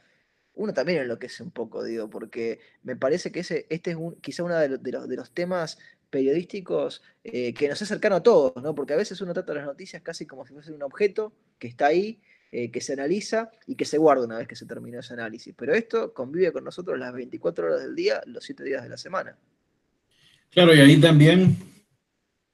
uno 0.59 0.74
también 0.74 1.02
enloquece 1.02 1.42
un 1.42 1.52
poco, 1.52 1.84
digo, 1.84 2.11
porque 2.11 2.59
me 2.82 2.96
parece 2.96 3.30
que 3.30 3.40
ese, 3.40 3.66
este 3.70 3.92
es 3.92 3.96
quizá 4.20 4.42
uno 4.42 4.56
de, 4.59 4.68
los, 4.68 5.09
de 5.09 5.16
los 5.16 5.30
temas 5.30 5.78
periodísticos 6.11 7.02
eh, 7.22 7.54
que 7.54 7.68
nos 7.68 7.80
es 7.80 7.88
cercano 7.88 8.16
a 8.16 8.22
todos, 8.22 8.61
¿no? 8.62 8.74
Porque 8.74 8.92
a 8.92 8.96
veces 8.96 9.20
uno 9.20 9.32
trata 9.32 9.54
las 9.54 9.66
noticias 9.66 10.02
casi 10.02 10.26
como 10.26 10.44
si 10.44 10.52
fuese 10.54 10.72
un 10.72 10.82
objeto 10.82 11.32
que 11.59 11.68
está 11.68 11.86
ahí, 11.86 12.20
eh, 12.50 12.72
que 12.72 12.80
se 12.80 12.94
analiza 12.94 13.52
y 13.66 13.76
que 13.76 13.84
se 13.84 13.98
guarda 13.98 14.24
una 14.24 14.38
vez 14.38 14.48
que 14.48 14.56
se 14.56 14.66
terminó 14.66 14.98
ese 14.98 15.14
análisis. 15.14 15.54
Pero 15.56 15.74
esto 15.74 16.12
convive 16.12 16.52
con 16.52 16.64
nosotros 16.64 16.98
las 16.98 17.12
24 17.12 17.66
horas 17.66 17.82
del 17.82 17.94
día, 17.94 18.20
los 18.26 18.44
7 18.44 18.64
días 18.64 18.82
de 18.82 18.88
la 18.88 18.96
semana. 18.96 19.36
Claro, 20.50 20.74
y 20.74 20.80
ahí 20.80 21.00
también 21.00 21.56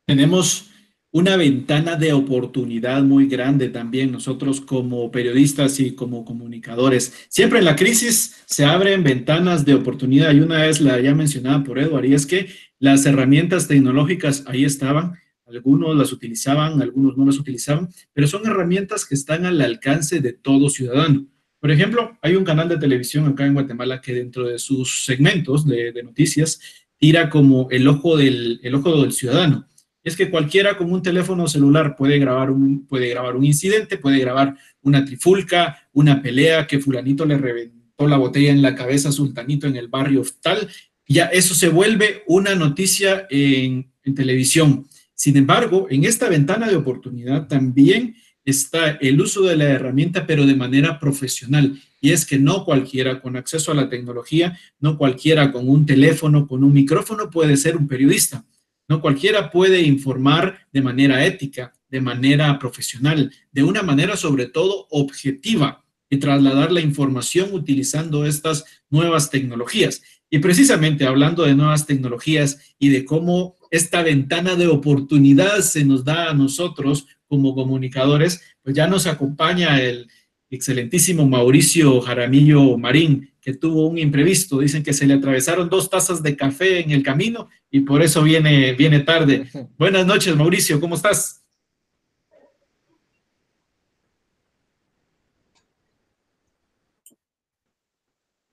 tenemos 0.04 0.73
una 1.14 1.36
ventana 1.36 1.94
de 1.94 2.12
oportunidad 2.12 3.04
muy 3.04 3.28
grande 3.28 3.68
también 3.68 4.10
nosotros 4.10 4.60
como 4.60 5.12
periodistas 5.12 5.78
y 5.78 5.92
como 5.92 6.24
comunicadores. 6.24 7.26
Siempre 7.28 7.60
en 7.60 7.66
la 7.66 7.76
crisis 7.76 8.42
se 8.46 8.64
abren 8.64 9.04
ventanas 9.04 9.64
de 9.64 9.74
oportunidad 9.74 10.34
y 10.34 10.40
una 10.40 10.66
es 10.66 10.80
la 10.80 10.98
ya 10.98 11.14
mencionada 11.14 11.62
por 11.62 11.78
Edward 11.78 12.06
y 12.06 12.14
es 12.14 12.26
que 12.26 12.48
las 12.80 13.06
herramientas 13.06 13.68
tecnológicas 13.68 14.42
ahí 14.48 14.64
estaban, 14.64 15.12
algunos 15.46 15.94
las 15.96 16.12
utilizaban, 16.12 16.82
algunos 16.82 17.16
no 17.16 17.26
las 17.26 17.38
utilizaban, 17.38 17.90
pero 18.12 18.26
son 18.26 18.44
herramientas 18.44 19.06
que 19.06 19.14
están 19.14 19.46
al 19.46 19.60
alcance 19.60 20.18
de 20.18 20.32
todo 20.32 20.68
ciudadano. 20.68 21.28
Por 21.60 21.70
ejemplo, 21.70 22.18
hay 22.22 22.34
un 22.34 22.42
canal 22.42 22.68
de 22.68 22.78
televisión 22.78 23.28
acá 23.28 23.46
en 23.46 23.54
Guatemala 23.54 24.00
que 24.00 24.14
dentro 24.14 24.48
de 24.48 24.58
sus 24.58 25.04
segmentos 25.04 25.64
de, 25.64 25.92
noticias 26.02 26.58
tira 26.98 27.30
como 27.30 27.68
el 27.70 27.86
ojo 27.86 28.16
del, 28.16 28.58
el 28.64 28.74
ojo 28.74 29.00
del 29.00 29.12
ciudadano 29.12 29.68
es 30.04 30.16
que 30.16 30.30
cualquiera 30.30 30.76
con 30.76 30.92
un 30.92 31.02
teléfono 31.02 31.48
celular 31.48 31.96
puede 31.96 32.18
grabar 32.18 32.50
un, 32.50 32.86
puede 32.86 33.08
grabar 33.08 33.34
un 33.34 33.44
incidente, 33.44 33.96
puede 33.96 34.18
grabar 34.18 34.56
una 34.82 35.04
trifulca, 35.04 35.88
una 35.92 36.22
pelea 36.22 36.66
que 36.66 36.78
fulanito 36.78 37.24
le 37.24 37.38
reventó 37.38 38.06
la 38.06 38.18
botella 38.18 38.50
en 38.50 38.62
la 38.62 38.74
cabeza 38.74 39.08
a 39.08 39.12
sultanito 39.12 39.66
en 39.66 39.76
el 39.76 39.88
barrio 39.88 40.22
tal, 40.42 40.68
ya 41.08 41.26
eso 41.26 41.54
se 41.54 41.68
vuelve 41.68 42.22
una 42.26 42.54
noticia 42.54 43.26
en, 43.30 43.90
en 44.04 44.14
televisión. 44.14 44.86
Sin 45.14 45.36
embargo, 45.36 45.86
en 45.90 46.04
esta 46.04 46.28
ventana 46.28 46.68
de 46.68 46.76
oportunidad 46.76 47.46
también 47.48 48.16
está 48.44 48.90
el 49.00 49.20
uso 49.20 49.42
de 49.42 49.56
la 49.56 49.64
herramienta, 49.64 50.26
pero 50.26 50.46
de 50.46 50.54
manera 50.54 50.98
profesional. 50.98 51.80
Y 52.00 52.12
es 52.12 52.26
que 52.26 52.38
no 52.38 52.64
cualquiera 52.64 53.20
con 53.20 53.36
acceso 53.36 53.72
a 53.72 53.74
la 53.74 53.88
tecnología, 53.88 54.58
no 54.80 54.98
cualquiera 54.98 55.50
con 55.50 55.68
un 55.68 55.86
teléfono, 55.86 56.46
con 56.46 56.62
un 56.62 56.72
micrófono 56.72 57.30
puede 57.30 57.56
ser 57.56 57.76
un 57.76 57.88
periodista. 57.88 58.44
No 58.88 59.00
cualquiera 59.00 59.50
puede 59.50 59.82
informar 59.82 60.66
de 60.72 60.82
manera 60.82 61.24
ética, 61.24 61.72
de 61.88 62.00
manera 62.00 62.58
profesional, 62.58 63.32
de 63.52 63.62
una 63.62 63.82
manera 63.82 64.16
sobre 64.16 64.46
todo 64.46 64.86
objetiva 64.90 65.84
y 66.10 66.18
trasladar 66.18 66.70
la 66.72 66.80
información 66.80 67.52
utilizando 67.52 68.26
estas 68.26 68.64
nuevas 68.90 69.30
tecnologías. 69.30 70.02
Y 70.30 70.38
precisamente 70.40 71.06
hablando 71.06 71.44
de 71.44 71.54
nuevas 71.54 71.86
tecnologías 71.86 72.74
y 72.78 72.88
de 72.88 73.04
cómo 73.04 73.56
esta 73.70 74.02
ventana 74.02 74.56
de 74.56 74.66
oportunidad 74.66 75.60
se 75.60 75.84
nos 75.84 76.04
da 76.04 76.30
a 76.30 76.34
nosotros 76.34 77.06
como 77.26 77.54
comunicadores, 77.54 78.42
pues 78.62 78.76
ya 78.76 78.86
nos 78.86 79.06
acompaña 79.06 79.80
el 79.80 80.08
excelentísimo 80.50 81.26
Mauricio 81.26 82.00
Jaramillo 82.00 82.76
Marín, 82.78 83.33
que 83.44 83.52
tuvo 83.52 83.86
un 83.86 83.98
imprevisto. 83.98 84.60
Dicen 84.60 84.82
que 84.82 84.94
se 84.94 85.06
le 85.06 85.14
atravesaron 85.14 85.68
dos 85.68 85.90
tazas 85.90 86.22
de 86.22 86.34
café 86.34 86.80
en 86.80 86.92
el 86.92 87.02
camino 87.02 87.50
y 87.70 87.80
por 87.80 88.02
eso 88.02 88.22
viene, 88.22 88.72
viene 88.72 89.00
tarde. 89.00 89.46
Buenas 89.76 90.06
noches, 90.06 90.34
Mauricio, 90.34 90.80
¿cómo 90.80 90.94
estás? 90.94 91.42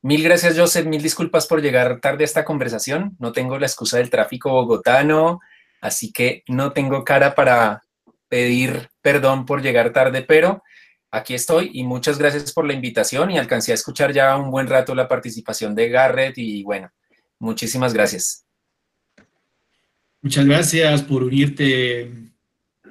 Mil 0.01 0.23
gracias, 0.23 0.57
Joseph. 0.57 0.85
Mil 0.85 1.01
disculpas 1.01 1.47
por 1.47 1.61
llegar 1.61 2.01
tarde 2.01 2.23
a 2.23 2.25
esta 2.25 2.43
conversación. 2.43 3.15
No 3.17 3.31
tengo 3.31 3.57
la 3.57 3.67
excusa 3.67 3.97
del 3.97 4.09
tráfico 4.09 4.51
bogotano, 4.51 5.39
así 5.79 6.11
que 6.11 6.43
no 6.47 6.73
tengo 6.73 7.05
cara 7.05 7.33
para 7.33 7.83
pedir 8.27 8.89
perdón 9.01 9.45
por 9.45 9.61
llegar 9.61 9.93
tarde, 9.93 10.21
pero 10.21 10.63
aquí 11.11 11.33
estoy 11.33 11.71
y 11.73 11.83
muchas 11.83 12.17
gracias 12.17 12.53
por 12.53 12.65
la 12.65 12.73
invitación 12.73 13.31
y 13.31 13.37
alcancé 13.37 13.73
a 13.73 13.75
escuchar 13.75 14.13
ya 14.13 14.37
un 14.37 14.49
buen 14.49 14.67
rato 14.67 14.95
la 14.95 15.07
participación 15.07 15.75
de 15.75 15.89
Garrett 15.89 16.37
y 16.37 16.63
bueno, 16.63 16.89
muchísimas 17.39 17.93
gracias. 17.93 18.45
Muchas 20.21 20.45
gracias 20.45 21.01
por 21.01 21.23
unirte, 21.23 22.11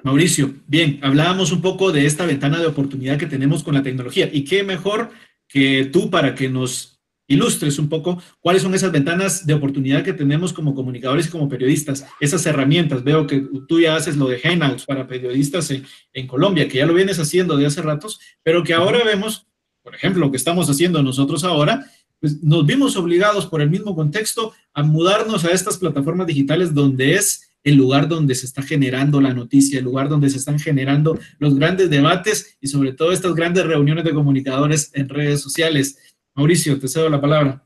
Mauricio. 0.03 0.53
Bien, 0.67 0.99
hablábamos 1.01 1.51
un 1.51 1.61
poco 1.61 1.91
de 1.91 2.05
esta 2.05 2.25
ventana 2.25 2.59
de 2.59 2.67
oportunidad 2.67 3.17
que 3.17 3.25
tenemos 3.25 3.63
con 3.63 3.73
la 3.73 3.83
tecnología 3.83 4.29
y 4.31 4.43
qué 4.43 4.63
mejor 4.63 5.11
que 5.47 5.89
tú 5.91 6.09
para 6.09 6.35
que 6.35 6.49
nos 6.49 6.90
ilustres 7.31 7.79
un 7.79 7.89
poco 7.89 8.21
cuáles 8.39 8.61
son 8.61 8.73
esas 8.73 8.91
ventanas 8.91 9.45
de 9.45 9.53
oportunidad 9.53 10.03
que 10.03 10.13
tenemos 10.13 10.53
como 10.53 10.75
comunicadores 10.75 11.27
y 11.27 11.29
como 11.29 11.49
periodistas, 11.49 12.05
esas 12.19 12.45
herramientas. 12.45 13.03
Veo 13.03 13.27
que 13.27 13.45
tú 13.67 13.79
ya 13.79 13.95
haces 13.95 14.17
lo 14.17 14.27
de 14.27 14.39
Hangouts 14.39 14.85
para 14.85 15.07
periodistas 15.07 15.71
en, 15.71 16.27
Colombia, 16.27 16.67
que 16.67 16.77
ya 16.77 16.85
lo 16.85 16.93
vienes 16.93 17.19
haciendo 17.19 17.57
de 17.57 17.65
hace 17.65 17.81
ratos, 17.81 18.19
pero 18.43 18.63
que 18.63 18.73
ahora 18.73 19.03
vemos, 19.03 19.47
por 19.83 19.95
ejemplo, 19.95 20.25
lo 20.25 20.31
que 20.31 20.37
estamos 20.37 20.69
haciendo 20.69 21.01
nosotros 21.01 21.43
ahora, 21.43 21.85
pues 22.19 22.41
nos 22.43 22.65
vimos 22.65 22.95
obligados 22.95 23.47
por 23.47 23.61
el 23.61 23.69
mismo 23.69 23.95
contexto 23.95 24.53
a 24.73 24.83
mudarnos 24.83 25.43
a 25.45 25.51
estas 25.51 25.77
plataformas 25.77 26.27
digitales 26.27 26.73
donde 26.73 27.15
es 27.15 27.51
el 27.63 27.75
lugar 27.75 28.07
donde 28.07 28.35
se 28.35 28.45
está 28.45 28.61
generando 28.61 29.21
la 29.21 29.33
noticia, 29.33 29.79
el 29.79 29.85
lugar 29.85 30.09
donde 30.09 30.29
se 30.29 30.37
están 30.37 30.59
generando 30.59 31.19
los 31.37 31.55
grandes 31.55 31.89
debates 31.89 32.57
y 32.59 32.67
sobre 32.67 32.93
todo 32.93 33.11
estas 33.11 33.35
grandes 33.35 33.65
reuniones 33.65 34.03
de 34.03 34.13
comunicadores 34.13 34.91
en 34.93 35.09
redes 35.09 35.41
sociales. 35.41 35.97
Mauricio, 36.35 36.79
te 36.79 36.87
cedo 36.87 37.09
la 37.09 37.21
palabra. 37.21 37.63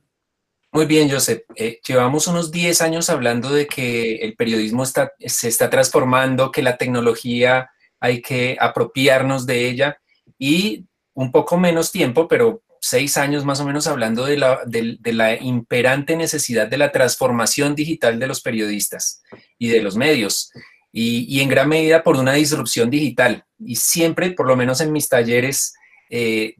Muy 0.72 0.86
bien, 0.86 1.10
Joseph. 1.10 1.44
Eh, 1.56 1.80
llevamos 1.88 2.28
unos 2.28 2.52
10 2.52 2.82
años 2.82 3.10
hablando 3.10 3.50
de 3.50 3.66
que 3.66 4.16
el 4.18 4.36
periodismo 4.36 4.84
está, 4.84 5.14
se 5.20 5.48
está 5.48 5.70
transformando, 5.70 6.52
que 6.52 6.62
la 6.62 6.78
tecnología 6.78 7.70
hay 8.00 8.22
que 8.22 8.58
apropiarnos 8.60 9.46
de 9.46 9.70
ella 9.70 9.98
y 10.38 10.86
un 11.14 11.32
poco 11.32 11.58
menos 11.58 11.92
tiempo, 11.92 12.28
pero 12.28 12.62
seis 12.82 13.18
años 13.18 13.46
más 13.46 13.60
o 13.62 13.66
menos 13.66 13.88
hablando 13.88 14.26
de 14.26 14.38
la, 14.38 14.60
la 15.04 15.42
imperante 15.42 16.16
necesidad 16.16 16.68
de 16.68 16.78
la 16.78 16.92
transformación 16.92 17.74
digital 17.74 18.20
de 18.20 18.28
los 18.28 18.42
periodistas 18.42 19.24
y 19.58 19.70
de 19.70 19.82
los 19.82 19.96
medios. 19.96 20.52
Y, 20.92 21.42
en 21.42 21.50
gran 21.50 21.68
medida 21.68 22.04
por 22.04 22.16
una 22.16 22.34
disrupción 22.34 22.90
digital. 22.90 23.44
Y 23.60 23.76
siempre, 23.76 24.32
por 24.32 24.48
lo 24.48 24.56
menos 24.56 24.80
en 24.82 24.92
mis 24.92 25.10
talleres, 25.10 25.74
eh, 26.10 26.56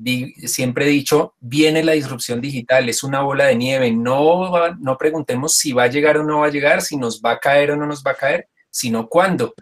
siempre 0.46 0.86
he 0.86 0.90
dicho, 0.90 1.36
viene 1.40 1.84
la 1.84 1.94
disrupción 1.94 2.42
digital, 2.42 2.90
es 2.90 3.04
una 3.04 3.22
bola 3.22 3.46
de 3.46 3.56
nieve, 3.56 3.92
no, 3.92 4.52
no 4.80 4.98
preguntemos 4.98 5.56
si 5.56 5.72
va 5.72 5.84
a 5.84 5.88
llegar 5.88 6.18
o 6.18 6.24
no 6.24 6.40
va 6.40 6.48
a 6.48 6.52
llegar, 6.52 6.82
si 6.82 6.98
nos 6.98 7.22
va 7.22 7.32
a 7.32 7.40
caer 7.40 7.72
o 7.72 7.78
no 7.78 7.86
nos 7.86 8.04
va 8.04 8.12
a 8.12 8.16
caer, 8.16 8.48
sino 8.70 9.08
cuándo. 9.08 9.54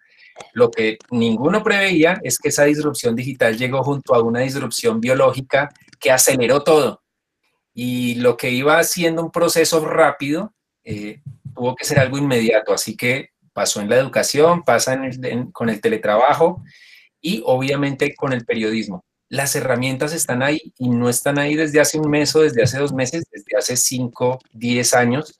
Lo 0.53 0.71
que 0.71 0.97
ninguno 1.11 1.63
preveía 1.63 2.19
es 2.23 2.37
que 2.39 2.49
esa 2.49 2.63
disrupción 2.63 3.15
digital 3.15 3.57
llegó 3.57 3.83
junto 3.83 4.15
a 4.15 4.21
una 4.21 4.39
disrupción 4.39 4.99
biológica 4.99 5.69
que 5.99 6.11
aceleró 6.11 6.63
todo. 6.63 7.01
Y 7.73 8.15
lo 8.15 8.37
que 8.37 8.49
iba 8.49 8.83
siendo 8.83 9.23
un 9.23 9.31
proceso 9.31 9.83
rápido 9.85 10.53
eh, 10.83 11.21
tuvo 11.55 11.75
que 11.75 11.85
ser 11.85 11.99
algo 11.99 12.17
inmediato. 12.17 12.73
Así 12.73 12.95
que 12.95 13.29
pasó 13.51 13.81
en 13.81 13.89
la 13.89 13.97
educación, 13.97 14.63
pasa 14.63 14.99
con 15.51 15.69
el 15.69 15.81
teletrabajo 15.81 16.63
y 17.21 17.41
obviamente 17.45 18.15
con 18.15 18.33
el 18.33 18.45
periodismo. 18.45 19.05
Las 19.33 19.55
herramientas 19.55 20.13
están 20.13 20.43
ahí 20.43 20.61
y 20.77 20.89
no 20.89 21.09
están 21.09 21.39
ahí 21.39 21.55
desde 21.55 21.79
hace 21.79 21.97
un 21.97 22.07
mes 22.07 22.35
o 22.35 22.41
desde 22.41 22.61
hace 22.61 22.77
dos 22.77 22.93
meses, 22.93 23.25
desde 23.31 23.57
hace 23.57 23.75
cinco, 23.75 24.37
diez 24.51 24.93
años. 24.93 25.35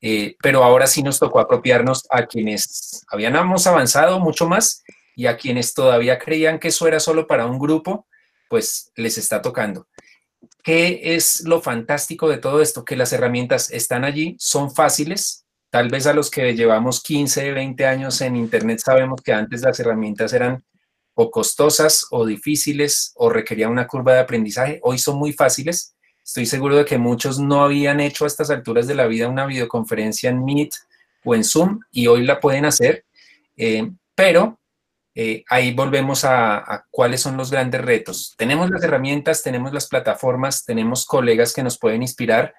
Eh, 0.00 0.34
pero 0.42 0.64
ahora 0.64 0.88
sí 0.88 1.04
nos 1.04 1.20
tocó 1.20 1.38
apropiarnos 1.38 2.04
a 2.10 2.26
quienes 2.26 3.04
habíamos 3.06 3.64
avanzado 3.68 4.18
mucho 4.18 4.48
más 4.48 4.82
y 5.14 5.26
a 5.26 5.36
quienes 5.36 5.72
todavía 5.72 6.18
creían 6.18 6.58
que 6.58 6.66
eso 6.66 6.88
era 6.88 6.98
solo 6.98 7.28
para 7.28 7.46
un 7.46 7.60
grupo, 7.60 8.08
pues 8.48 8.90
les 8.96 9.18
está 9.18 9.40
tocando. 9.40 9.86
¿Qué 10.64 11.00
es 11.14 11.42
lo 11.42 11.62
fantástico 11.62 12.28
de 12.28 12.38
todo 12.38 12.60
esto? 12.60 12.84
Que 12.84 12.96
las 12.96 13.12
herramientas 13.12 13.70
están 13.70 14.04
allí, 14.04 14.34
son 14.40 14.74
fáciles. 14.74 15.44
Tal 15.70 15.90
vez 15.90 16.08
a 16.08 16.12
los 16.12 16.28
que 16.28 16.56
llevamos 16.56 17.04
15, 17.04 17.52
20 17.52 17.86
años 17.86 18.20
en 18.20 18.34
Internet 18.34 18.80
sabemos 18.84 19.22
que 19.22 19.32
antes 19.32 19.62
las 19.62 19.78
herramientas 19.78 20.32
eran 20.32 20.64
o 21.20 21.30
costosas 21.30 22.06
o 22.10 22.24
difíciles 22.24 23.12
o 23.16 23.28
requerían 23.28 23.72
una 23.72 23.86
curva 23.86 24.14
de 24.14 24.20
aprendizaje. 24.20 24.78
Hoy 24.82 24.98
son 24.98 25.18
muy 25.18 25.32
fáciles 25.32 25.96
Estoy 26.28 26.44
seguro 26.44 26.76
de 26.76 26.84
que 26.84 26.98
muchos 26.98 27.38
no 27.38 27.64
habían 27.64 28.00
hecho 28.00 28.24
a 28.24 28.26
estas 28.26 28.50
alturas 28.50 28.86
de 28.86 28.94
la 28.94 29.06
vida 29.06 29.28
una 29.28 29.46
videoconferencia 29.46 30.28
en 30.28 30.44
Meet 30.44 30.74
o 31.24 31.34
en 31.34 31.42
Zoom 31.42 31.80
y 31.90 32.06
hoy 32.06 32.22
la 32.22 32.38
pueden 32.38 32.66
hacer, 32.66 33.06
eh, 33.56 33.90
pero 34.14 34.60
eh, 35.14 35.42
ahí 35.48 35.72
volvemos 35.72 36.26
a, 36.26 36.84
cuáles 36.90 37.22
son 37.22 37.38
los 37.38 37.50
grandes 37.50 37.80
retos. 37.80 38.34
Tenemos 38.36 38.68
las 38.68 38.82
herramientas, 38.82 39.42
tenemos 39.42 39.72
las 39.72 39.86
plataformas, 39.86 40.66
tenemos 40.66 41.06
colegas 41.06 41.54
que 41.54 41.62
nos 41.62 41.78
pueden 41.78 42.02
inspirar, 42.02 42.54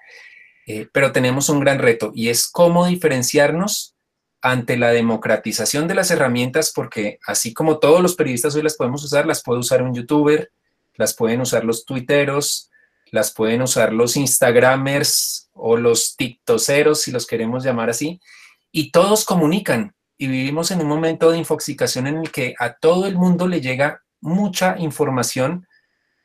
eh, 0.66 0.88
pero 0.92 1.12
tenemos 1.12 1.48
un 1.48 1.60
gran 1.60 1.78
reto 1.78 2.10
y 2.12 2.28
es 2.28 2.48
cómo 2.50 2.86
diferenciarnos 2.86 3.94
ante 4.42 4.76
la 4.76 4.90
democratización 4.90 5.86
de 5.86 5.94
las 5.94 6.10
herramientas, 6.10 6.72
porque 6.74 7.18
así 7.26 7.52
como 7.52 7.78
todos 7.78 8.00
los 8.00 8.14
periodistas 8.14 8.54
hoy 8.54 8.62
las 8.62 8.76
podemos 8.76 9.04
usar, 9.04 9.26
las 9.26 9.42
puede 9.42 9.60
usar 9.60 9.82
un 9.82 9.94
youtuber, 9.94 10.50
las 10.94 11.14
pueden 11.14 11.40
usar 11.40 11.64
los 11.64 11.84
tuiteros, 11.84 12.70
las 13.10 13.32
pueden 13.32 13.62
usar 13.62 13.92
los 13.92 14.16
Instagramers 14.16 15.50
o 15.52 15.76
los 15.76 16.16
TikTokeros, 16.16 17.02
si 17.02 17.10
los 17.10 17.26
queremos 17.26 17.64
llamar 17.64 17.90
así, 17.90 18.20
y 18.72 18.90
todos 18.90 19.24
comunican. 19.24 19.94
Y 20.16 20.26
vivimos 20.28 20.70
en 20.70 20.80
un 20.80 20.86
momento 20.86 21.30
de 21.30 21.38
infoxicación 21.38 22.06
en 22.06 22.18
el 22.18 22.30
que 22.30 22.54
a 22.58 22.74
todo 22.74 23.06
el 23.06 23.16
mundo 23.16 23.46
le 23.48 23.60
llega 23.60 24.02
mucha 24.20 24.76
información 24.78 25.66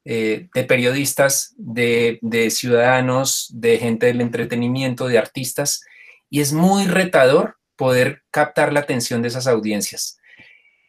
eh, 0.04 0.50
de 0.54 0.64
periodistas, 0.66 1.56
de 1.58 2.20
ciudadanos, 2.52 3.50
de 3.54 3.78
gente 3.78 4.06
del 4.08 4.22
entretenimiento, 4.22 5.08
de 5.08 5.18
artistas, 5.18 5.82
y 6.30 6.42
es 6.42 6.54
muy 6.54 6.86
retador 6.86 7.58
poder 7.76 8.24
captar 8.32 8.74
la 8.74 8.82
atención 8.82 9.22
de 9.22 9.30
esas 9.30 9.48
audiencias. 9.48 10.18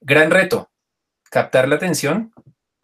Gran 0.01 0.31
reto, 0.31 0.71
captar 1.31 1.69
la 1.69 1.77
atención 1.77 2.33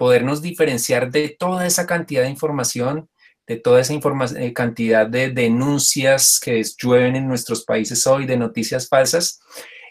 podernos 0.03 0.43
diferenciar 0.43 1.13
de 1.13 1.29
toda 1.29 1.65
esa 1.65 1.87
cantidad 1.87 2.23
de 2.23 2.29
información, 2.29 3.09
de 3.47 3.57
toda 3.57 3.81
esa 3.81 3.95
eh, 3.95 4.53
cantidad 4.53 5.07
de 5.07 5.31
denuncias 5.31 6.41
que 6.43 6.61
llueven 6.77 7.15
en 7.15 7.29
nuestros 7.29 7.65
países 7.65 8.05
hoy, 8.09 8.27
de 8.27 8.37
noticias 8.37 8.89
falsas. 8.89 9.39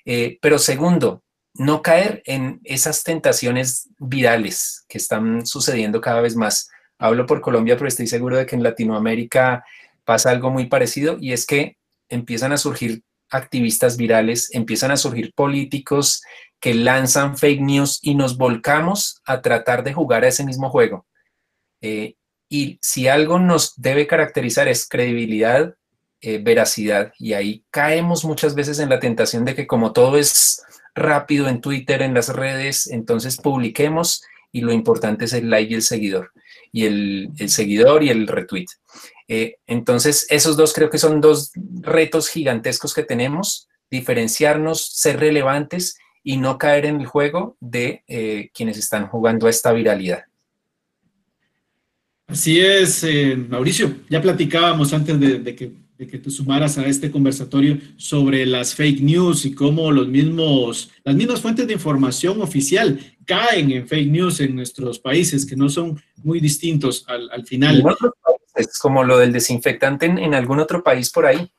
Eh, 0.03 0.37
pero 0.41 0.59
segundo, 0.59 1.23
no 1.53 1.81
caer 1.81 2.21
en 2.25 2.59
esas 2.65 3.05
tentaciones 3.05 3.87
virales 3.99 4.83
que 4.89 4.97
están 4.97 5.45
sucediendo 5.45 6.01
cada 6.01 6.19
vez 6.19 6.35
más. 6.35 6.69
Hablo 6.99 7.25
por 7.25 7.39
Colombia, 7.39 7.77
pero 7.77 7.87
estoy 7.87 8.07
seguro 8.07 8.35
de 8.35 8.45
que 8.45 8.57
en 8.57 8.63
Latinoamérica 8.63 9.63
pasa 10.03 10.29
algo 10.29 10.49
muy 10.49 10.65
parecido 10.65 11.15
y 11.21 11.31
es 11.31 11.45
que 11.45 11.77
empiezan 12.09 12.51
a 12.51 12.57
surgir 12.57 13.03
activistas 13.31 13.97
virales, 13.97 14.53
empiezan 14.53 14.91
a 14.91 14.97
surgir 14.97 15.33
políticos 15.33 16.21
que 16.59 16.73
lanzan 16.75 17.37
fake 17.37 17.61
news 17.61 17.99
y 18.01 18.15
nos 18.15 18.37
volcamos 18.37 19.21
a 19.25 19.41
tratar 19.41 19.83
de 19.83 19.93
jugar 19.93 20.23
a 20.23 20.27
ese 20.27 20.45
mismo 20.45 20.69
juego. 20.69 21.07
Eh, 21.81 22.15
y 22.47 22.77
si 22.81 23.07
algo 23.07 23.39
nos 23.39 23.73
debe 23.81 24.05
caracterizar 24.05 24.67
es 24.67 24.87
credibilidad, 24.87 25.73
eh, 26.21 26.37
veracidad, 26.37 27.13
y 27.17 27.33
ahí 27.33 27.63
caemos 27.71 28.25
muchas 28.25 28.53
veces 28.53 28.77
en 28.79 28.89
la 28.89 28.99
tentación 28.99 29.43
de 29.43 29.55
que 29.55 29.65
como 29.65 29.91
todo 29.91 30.17
es 30.17 30.61
rápido 30.93 31.47
en 31.47 31.61
Twitter, 31.61 32.01
en 32.01 32.13
las 32.13 32.29
redes, 32.29 32.87
entonces 32.87 33.37
publiquemos 33.37 34.21
y 34.51 34.61
lo 34.61 34.73
importante 34.73 35.25
es 35.25 35.33
el 35.33 35.49
like 35.49 35.71
y 35.71 35.75
el 35.75 35.81
seguidor, 35.81 36.31
y 36.71 36.85
el, 36.85 37.31
seguidor 37.47 38.03
y 38.03 38.09
el 38.09 38.27
retweet. 38.27 38.67
Eh, 39.33 39.59
entonces, 39.65 40.27
esos 40.29 40.57
dos 40.57 40.73
creo 40.73 40.89
que 40.89 40.97
son 40.97 41.21
dos 41.21 41.53
retos 41.79 42.27
gigantescos 42.27 42.93
que 42.93 43.01
tenemos, 43.01 43.69
diferenciarnos, 43.89 44.85
ser 44.85 45.21
relevantes 45.21 45.97
y 46.21 46.35
no 46.35 46.57
caer 46.57 46.85
en 46.85 46.99
el 46.99 47.07
juego 47.07 47.55
de 47.61 48.03
eh, 48.09 48.49
quienes 48.53 48.77
están 48.77 49.07
jugando 49.07 49.47
a 49.47 49.49
esta 49.49 49.71
viralidad. 49.71 50.25
Así 52.27 52.59
es, 52.59 53.05
eh, 53.05 53.37
Mauricio. 53.37 53.95
Ya 54.09 54.21
platicábamos 54.21 54.91
antes 54.91 55.17
de, 55.17 55.55
que, 55.55 55.71
que, 55.97 56.17
te 56.17 56.29
sumaras 56.29 56.77
a 56.77 56.85
este 56.85 57.09
conversatorio 57.09 57.77
sobre 57.95 58.45
las 58.45 58.75
fake 58.75 58.99
news 58.99 59.45
y 59.45 59.55
cómo 59.55 59.93
los 59.93 60.09
mismos, 60.09 60.91
las 61.05 61.15
mismas 61.15 61.39
fuentes 61.39 61.65
de 61.67 61.73
información 61.73 62.41
oficial 62.41 62.99
caen 63.25 63.71
en 63.71 63.87
fake 63.87 64.11
news 64.11 64.41
en 64.41 64.55
nuestros 64.55 64.99
países, 64.99 65.45
que 65.45 65.55
no 65.55 65.69
son 65.69 66.01
muy 66.21 66.41
distintos 66.41 67.05
al, 67.07 67.45
final. 67.45 67.81
Es 68.55 68.77
como 68.79 69.03
lo 69.03 69.17
del 69.17 69.31
desinfectante 69.31 70.05
en, 70.05 70.33
algún 70.33 70.59
otro 70.59 70.83
país 70.83 71.09
por 71.09 71.25
ahí. 71.25 71.49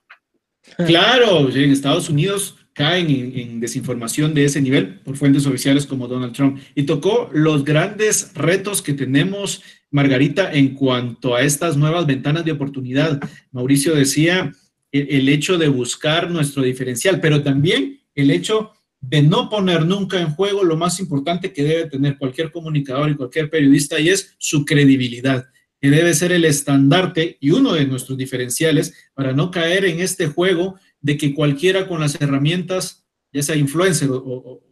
Claro, 0.86 1.48
en 1.50 1.70
Estados 1.70 2.08
Unidos 2.08 2.56
caen 2.74 3.10
en, 3.34 3.60
desinformación 3.60 4.34
de 4.34 4.46
ese 4.46 4.60
nivel 4.60 5.00
por 5.00 5.16
fuentes 5.16 5.46
oficiales 5.46 5.86
como 5.86 6.08
Donald 6.08 6.34
Trump. 6.34 6.58
Y 6.74 6.84
tocó 6.84 7.30
los 7.32 7.64
grandes 7.64 8.32
retos 8.34 8.82
que 8.82 8.94
tenemos, 8.94 9.62
Margarita, 9.90 10.52
en 10.52 10.74
cuanto 10.74 11.34
a 11.34 11.42
estas 11.42 11.76
nuevas 11.76 12.06
ventanas 12.06 12.44
de 12.44 12.52
oportunidad. 12.52 13.20
Mauricio 13.50 13.94
decía 13.94 14.52
el, 14.90 15.28
hecho 15.28 15.58
de 15.58 15.68
buscar 15.68 16.30
nuestro 16.30 16.62
diferencial, 16.62 17.20
pero 17.20 17.42
también 17.42 18.00
el 18.14 18.30
hecho 18.30 18.72
de 19.00 19.22
no 19.22 19.48
poner 19.48 19.84
nunca 19.84 20.20
en 20.20 20.32
juego 20.32 20.62
lo 20.62 20.76
más 20.76 21.00
importante 21.00 21.52
que 21.52 21.64
debe 21.64 21.90
tener 21.90 22.18
cualquier 22.18 22.52
comunicador 22.52 23.10
y 23.10 23.16
cualquier 23.16 23.50
periodista 23.50 23.98
y 23.98 24.10
es 24.10 24.34
su 24.38 24.64
credibilidad 24.64 25.44
que 25.82 25.90
debe 25.90 26.14
ser 26.14 26.30
el 26.30 26.44
estandarte 26.44 27.38
y 27.40 27.50
uno 27.50 27.72
de 27.72 27.84
nuestros 27.86 28.16
diferenciales 28.16 28.94
para 29.14 29.32
no 29.32 29.50
caer 29.50 29.84
en 29.84 29.98
este 29.98 30.28
juego 30.28 30.76
de 31.00 31.16
que 31.16 31.34
cualquiera 31.34 31.88
con 31.88 32.00
las 32.00 32.20
herramientas, 32.20 33.04
ya 33.32 33.42
sea 33.42 33.56
influencer 33.56 34.08
o, 34.12 34.62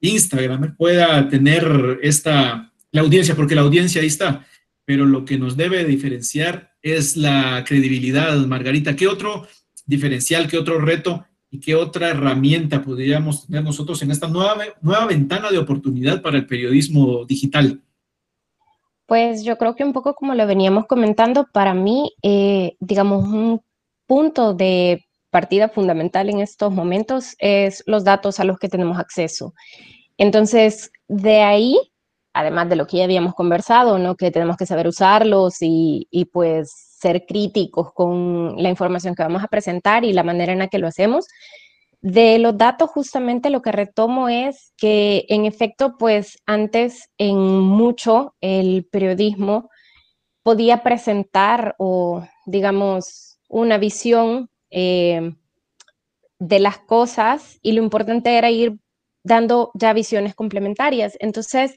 Instagram, 0.00 0.76
pueda 0.76 1.28
tener 1.28 2.00
esta, 2.02 2.72
la 2.90 3.00
audiencia, 3.02 3.36
porque 3.36 3.54
la 3.54 3.60
audiencia 3.60 4.00
ahí 4.00 4.08
está. 4.08 4.46
Pero 4.84 5.06
lo 5.06 5.24
que 5.24 5.38
nos 5.38 5.56
debe 5.56 5.84
diferenciar 5.84 6.72
es 6.82 7.16
la 7.16 7.62
credibilidad, 7.66 8.36
Margarita. 8.46 8.96
¿Qué 8.96 9.06
otro 9.06 9.46
diferencial, 9.86 10.48
qué 10.48 10.58
otro 10.58 10.80
reto 10.80 11.24
y 11.50 11.60
qué 11.60 11.76
otra 11.76 12.08
herramienta 12.08 12.82
podríamos 12.82 13.46
tener 13.46 13.62
nosotros 13.62 14.02
en 14.02 14.10
esta 14.10 14.26
nueva, 14.26 14.56
nueva 14.80 15.06
ventana 15.06 15.50
de 15.50 15.58
oportunidad 15.58 16.20
para 16.22 16.38
el 16.38 16.46
periodismo 16.46 17.24
digital? 17.26 17.80
Pues 19.10 19.42
yo 19.42 19.58
creo 19.58 19.74
que 19.74 19.82
un 19.82 19.92
poco 19.92 20.14
como 20.14 20.36
lo 20.36 20.46
veníamos 20.46 20.86
comentando, 20.86 21.48
para 21.52 21.74
mí, 21.74 22.12
eh, 22.22 22.76
digamos, 22.78 23.24
un 23.24 23.60
punto 24.06 24.54
de 24.54 25.04
partida 25.30 25.68
fundamental 25.68 26.30
en 26.30 26.38
estos 26.38 26.72
momentos 26.72 27.34
es 27.40 27.82
los 27.86 28.04
datos 28.04 28.38
a 28.38 28.44
los 28.44 28.60
que 28.60 28.68
tenemos 28.68 29.00
acceso. 29.00 29.52
Entonces, 30.16 30.92
de 31.08 31.42
ahí, 31.42 31.76
además 32.32 32.68
de 32.68 32.76
lo 32.76 32.86
que 32.86 32.98
ya 32.98 33.04
habíamos 33.04 33.34
conversado, 33.34 33.98
¿no? 33.98 34.14
que 34.14 34.30
tenemos 34.30 34.56
que 34.56 34.66
saber 34.66 34.86
usarlos 34.86 35.56
y, 35.60 36.06
y 36.12 36.26
pues 36.26 36.72
ser 36.72 37.26
críticos 37.26 37.92
con 37.92 38.62
la 38.62 38.68
información 38.68 39.16
que 39.16 39.24
vamos 39.24 39.42
a 39.42 39.48
presentar 39.48 40.04
y 40.04 40.12
la 40.12 40.22
manera 40.22 40.52
en 40.52 40.60
la 40.60 40.68
que 40.68 40.78
lo 40.78 40.86
hacemos, 40.86 41.26
de 42.02 42.38
los 42.38 42.56
datos, 42.56 42.90
justamente 42.90 43.50
lo 43.50 43.60
que 43.62 43.72
retomo 43.72 44.28
es 44.28 44.72
que 44.76 45.26
en 45.28 45.44
efecto, 45.44 45.96
pues 45.98 46.38
antes 46.46 47.10
en 47.18 47.36
mucho 47.36 48.34
el 48.40 48.86
periodismo 48.90 49.68
podía 50.42 50.82
presentar 50.82 51.74
o, 51.78 52.26
digamos, 52.46 53.38
una 53.48 53.76
visión 53.76 54.48
eh, 54.70 55.34
de 56.38 56.58
las 56.58 56.78
cosas 56.78 57.58
y 57.60 57.72
lo 57.72 57.82
importante 57.82 58.36
era 58.36 58.50
ir 58.50 58.78
dando 59.22 59.70
ya 59.74 59.92
visiones 59.92 60.34
complementarias. 60.34 61.16
Entonces, 61.20 61.74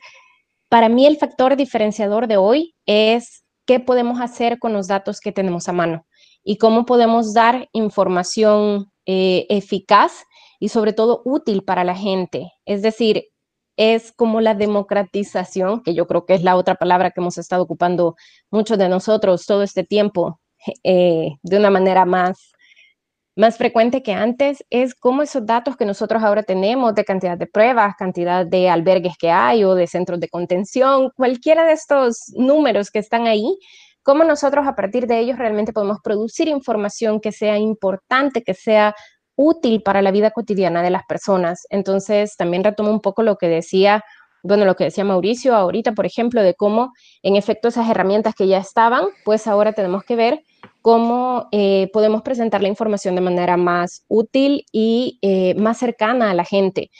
para 0.69 0.88
mí 0.88 1.05
el 1.05 1.17
factor 1.17 1.57
diferenciador 1.57 2.28
de 2.28 2.38
hoy 2.38 2.76
es 2.86 3.43
qué 3.65 3.82
podemos 3.82 4.21
hacer 4.21 4.59
con 4.59 4.71
los 4.71 4.88
datos 4.88 5.19
que 5.19 5.34
tenemos 5.34 5.67
a 5.67 5.74
mano 5.74 6.05
y 6.43 6.57
cómo 6.57 6.86
podemos 6.86 7.34
dar 7.34 7.67
información 7.74 8.93
eh, 9.06 9.45
eficaz 9.49 10.24
y 10.60 10.70
sobre 10.70 10.93
todo 10.93 11.22
útil 11.26 11.64
para 11.64 11.84
la 11.84 11.95
gente. 11.95 12.51
Es 12.66 12.82
decir, 12.82 13.26
es 13.78 14.12
como 14.12 14.41
la 14.41 14.54
democratización, 14.54 15.84
que 15.84 15.93
yo 15.93 16.08
creo 16.08 16.26
que 16.26 16.36
es 16.36 16.43
la 16.43 16.56
otra 16.56 16.76
palabra 16.76 17.12
que 17.12 17.22
hemos 17.22 17.38
estado 17.38 17.64
ocupando 17.64 18.16
muchos 18.51 18.78
de 18.78 18.89
nosotros 18.89 19.45
todo 19.45 19.64
este 19.64 19.84
tiempo 19.84 20.39
eh, 20.84 21.32
de 21.41 21.58
una 21.58 21.70
manera 21.70 22.06
más 22.06 22.54
más 23.36 23.58
frecuente 23.58 24.04
que 24.04 24.14
antes 24.14 24.64
es 24.70 24.93
cómo 24.93 25.24
esos 25.24 25.45
datos 25.45 25.76
que 25.76 25.86
nosotros 25.86 26.22
ahora 26.24 26.43
tenemos 26.43 26.93
de 26.93 27.04
cantidad 27.04 27.38
de 27.38 27.47
pruebas, 27.47 27.95
cantidad 27.97 28.45
de 28.45 28.70
albergues 28.70 29.18
que 29.18 29.32
hay 29.32 29.64
o 29.64 29.76
de 29.76 29.88
centros 29.88 30.20
de 30.20 30.30
contención, 30.30 31.12
cualquiera 31.16 31.66
de 31.66 31.74
estos 31.74 32.32
números 32.36 32.91
que 32.91 32.99
están 32.99 33.26
ahí, 33.26 33.58
cómo 34.04 34.24
nosotros 34.24 34.68
a 34.68 34.76
partir 34.76 35.08
de 35.08 35.20
ellos 35.20 35.38
realmente 35.38 35.74
podemos 35.74 35.97
producir 36.04 36.47
información 36.47 37.20
que 37.20 37.32
sea 37.32 37.58
importante, 37.58 38.43
que 38.43 38.54
sea 38.54 38.93
útil 39.36 39.82
para 39.82 40.01
la 40.01 40.12
vida 40.12 40.32
cotidiana 40.32 40.84
de 40.84 40.91
las 40.91 41.04
personas. 41.08 41.66
Entonces, 41.70 42.36
también 42.38 42.64
retomo 42.64 42.91
un 42.91 43.01
poco 43.01 43.24
lo 43.24 43.38
que 43.38 43.47
decía, 43.47 44.04
bueno, 44.43 44.66
lo 44.66 44.76
que 44.76 44.84
decía 44.86 45.04
Mauricio 45.04 45.56
ahorita, 45.56 45.93
por 45.93 46.06
ejemplo, 46.06 46.43
de 46.43 46.54
cómo 46.54 46.91
en 47.24 47.36
efecto 47.36 47.70
esas 47.70 47.89
herramientas 47.89 48.36
que 48.36 48.47
ya 48.47 48.58
estaban, 48.58 49.06
pues 49.26 49.47
ahora 49.47 49.74
tenemos 49.74 50.04
que 50.04 50.16
ver 50.16 50.43
cómo 50.82 51.47
eh, 51.51 51.89
podemos 51.93 52.22
presentar 52.22 52.62
la 52.62 52.68
información 52.68 53.16
de 53.16 53.22
manera 53.22 53.58
más 53.58 54.04
útil 54.10 54.66
y 54.72 55.18
eh, 55.22 55.56
más 55.56 55.78
cercana 55.78 56.30
a 56.30 56.34
la 56.34 56.43
gente. 56.43 56.91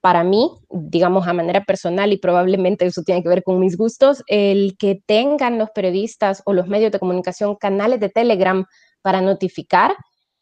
Para 0.00 0.24
mí, 0.24 0.50
digamos 0.70 1.28
a 1.28 1.34
manera 1.34 1.64
personal 1.64 2.12
y 2.12 2.16
probablemente 2.18 2.86
eso 2.86 3.02
tiene 3.02 3.22
que 3.22 3.28
ver 3.28 3.42
con 3.42 3.60
mis 3.60 3.76
gustos, 3.76 4.22
el 4.28 4.76
que 4.78 5.00
tengan 5.06 5.58
los 5.58 5.70
periodistas 5.70 6.42
o 6.46 6.54
los 6.54 6.68
medios 6.68 6.90
de 6.90 6.98
comunicación 6.98 7.56
canales 7.56 8.00
de 8.00 8.08
Telegram 8.08 8.64
para 9.02 9.20
notificar, 9.20 9.94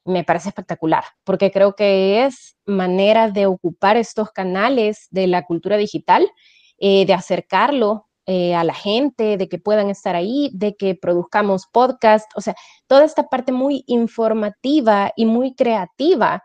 me 0.05 0.25
parece 0.25 0.49
espectacular, 0.49 1.05
porque 1.25 1.51
creo 1.51 1.75
que 1.75 2.25
es 2.25 2.57
manera 2.67 3.31
de 3.31 3.47
ocupar 3.47 3.97
estos 3.97 4.31
canales 4.31 5.09
de 5.11 5.27
la 5.27 5.45
cultura 5.45 5.77
digital, 5.77 6.31
eh, 6.79 7.05
de 7.05 7.13
acercarlo 7.13 8.07
eh, 8.27 8.55
a 8.55 8.63
la 8.63 8.75
gente, 8.75 9.37
de 9.37 9.49
que 9.49 9.59
puedan 9.59 9.91
estar 9.91 10.15
ahí, 10.15 10.51
de 10.55 10.77
que 10.77 10.95
produzcamos 10.95 11.67
podcast, 11.73 12.31
o 12.37 12.41
sea, 12.41 12.55
toda 12.87 13.05
esta 13.05 13.25
parte 13.25 13.53
muy 13.53 13.85
informativa 13.87 15.13
y 15.17 15.27
muy 15.27 15.55
creativa 15.55 16.43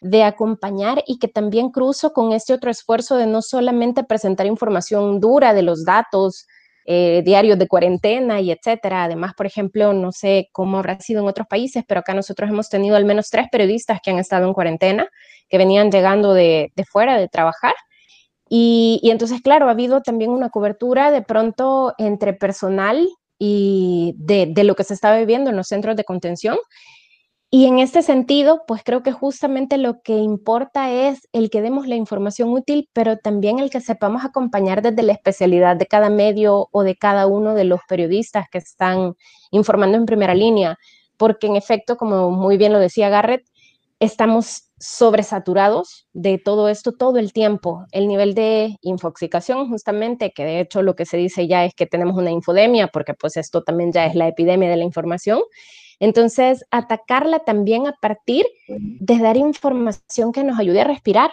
de 0.00 0.22
acompañar 0.22 1.02
y 1.06 1.18
que 1.18 1.28
también 1.28 1.70
cruzo 1.70 2.12
con 2.12 2.32
este 2.32 2.52
otro 2.52 2.70
esfuerzo 2.70 3.16
de 3.16 3.26
no 3.26 3.42
solamente 3.42 4.04
presentar 4.04 4.46
información 4.46 5.20
dura 5.20 5.54
de 5.54 5.62
los 5.62 5.84
datos 5.84 6.46
eh, 6.84 7.22
diarios 7.24 7.58
de 7.58 7.66
cuarentena 7.66 8.40
y 8.40 8.50
etcétera. 8.50 9.04
Además, 9.04 9.32
por 9.36 9.46
ejemplo, 9.46 9.92
no 9.92 10.12
sé 10.12 10.48
cómo 10.52 10.78
habrá 10.78 11.00
sido 11.00 11.22
en 11.22 11.28
otros 11.28 11.46
países, 11.48 11.84
pero 11.86 12.00
acá 12.00 12.14
nosotros 12.14 12.50
hemos 12.50 12.68
tenido 12.68 12.96
al 12.96 13.04
menos 13.04 13.30
tres 13.30 13.46
periodistas 13.50 14.00
que 14.02 14.10
han 14.10 14.18
estado 14.18 14.46
en 14.46 14.54
cuarentena, 14.54 15.08
que 15.48 15.58
venían 15.58 15.90
llegando 15.90 16.34
de, 16.34 16.72
de 16.76 16.84
fuera 16.84 17.18
de 17.18 17.28
trabajar 17.28 17.74
y, 18.48 19.00
entonces, 19.10 19.40
claro, 19.42 19.66
ha 19.66 19.72
habido 19.72 20.02
también 20.02 20.30
una 20.30 20.50
cobertura 20.50 21.10
de 21.10 21.22
pronto 21.22 21.94
entre 21.98 22.32
personal 22.32 23.08
y 23.38 24.14
de, 24.18 24.46
de, 24.46 24.64
lo 24.64 24.76
que 24.76 24.84
se 24.84 24.94
estaba 24.94 25.18
viviendo 25.18 25.50
en 25.50 25.56
los 25.56 25.68
centros 25.68 25.96
de 25.96 26.04
contención. 26.04 26.56
Y 27.50 27.66
en 27.66 27.78
este 27.78 28.02
sentido, 28.02 28.64
pues 28.66 28.82
creo 28.84 29.02
que 29.04 29.12
justamente 29.12 29.78
lo 29.78 30.02
que 30.02 30.14
importa 30.14 30.90
es 30.90 31.28
el 31.32 31.48
que 31.48 31.62
demos 31.62 31.86
la 31.86 31.94
información 31.94 32.50
útil, 32.50 32.88
pero 32.92 33.18
también 33.18 33.60
el 33.60 33.70
que 33.70 33.80
sepamos 33.80 34.24
acompañar 34.24 34.82
desde 34.82 35.02
la 35.04 35.12
especialidad 35.12 35.76
de 35.76 35.86
cada 35.86 36.10
medio 36.10 36.68
o 36.72 36.82
de 36.82 36.96
cada 36.96 37.28
uno 37.28 37.54
de 37.54 37.64
los 37.64 37.80
periodistas 37.88 38.46
que 38.50 38.58
están 38.58 39.14
informando 39.52 39.96
en 39.96 40.06
primera 40.06 40.34
línea, 40.34 40.76
porque 41.16 41.46
en 41.46 41.54
efecto, 41.54 41.96
como 41.96 42.32
muy 42.32 42.56
bien 42.56 42.72
lo 42.72 42.80
decía 42.80 43.08
Garrett, 43.10 43.46
estamos 44.00 44.64
sobresaturados 44.78 46.06
de 46.12 46.38
todo 46.38 46.68
esto 46.68 46.92
todo 46.92 47.18
el 47.18 47.32
tiempo. 47.32 47.86
El 47.92 48.08
nivel 48.08 48.34
de 48.34 48.76
infoxicación, 48.82 49.68
justamente, 49.70 50.32
que 50.32 50.44
de 50.44 50.60
hecho 50.60 50.82
lo 50.82 50.96
que 50.96 51.06
se 51.06 51.16
dice 51.16 51.46
ya 51.46 51.64
es 51.64 51.74
que 51.74 51.86
tenemos 51.86 52.16
una 52.16 52.32
infodemia, 52.32 52.88
porque 52.88 53.14
pues 53.14 53.36
esto 53.36 53.62
también 53.62 53.92
ya 53.92 54.04
es 54.04 54.16
la 54.16 54.28
epidemia 54.28 54.68
de 54.68 54.76
la 54.76 54.84
información. 54.84 55.40
Entonces, 55.98 56.64
atacarla 56.70 57.40
también 57.40 57.86
a 57.86 57.92
partir 58.00 58.46
de 58.68 59.18
dar 59.18 59.36
información 59.36 60.32
que 60.32 60.44
nos 60.44 60.58
ayude 60.58 60.80
a 60.80 60.84
respirar. 60.84 61.30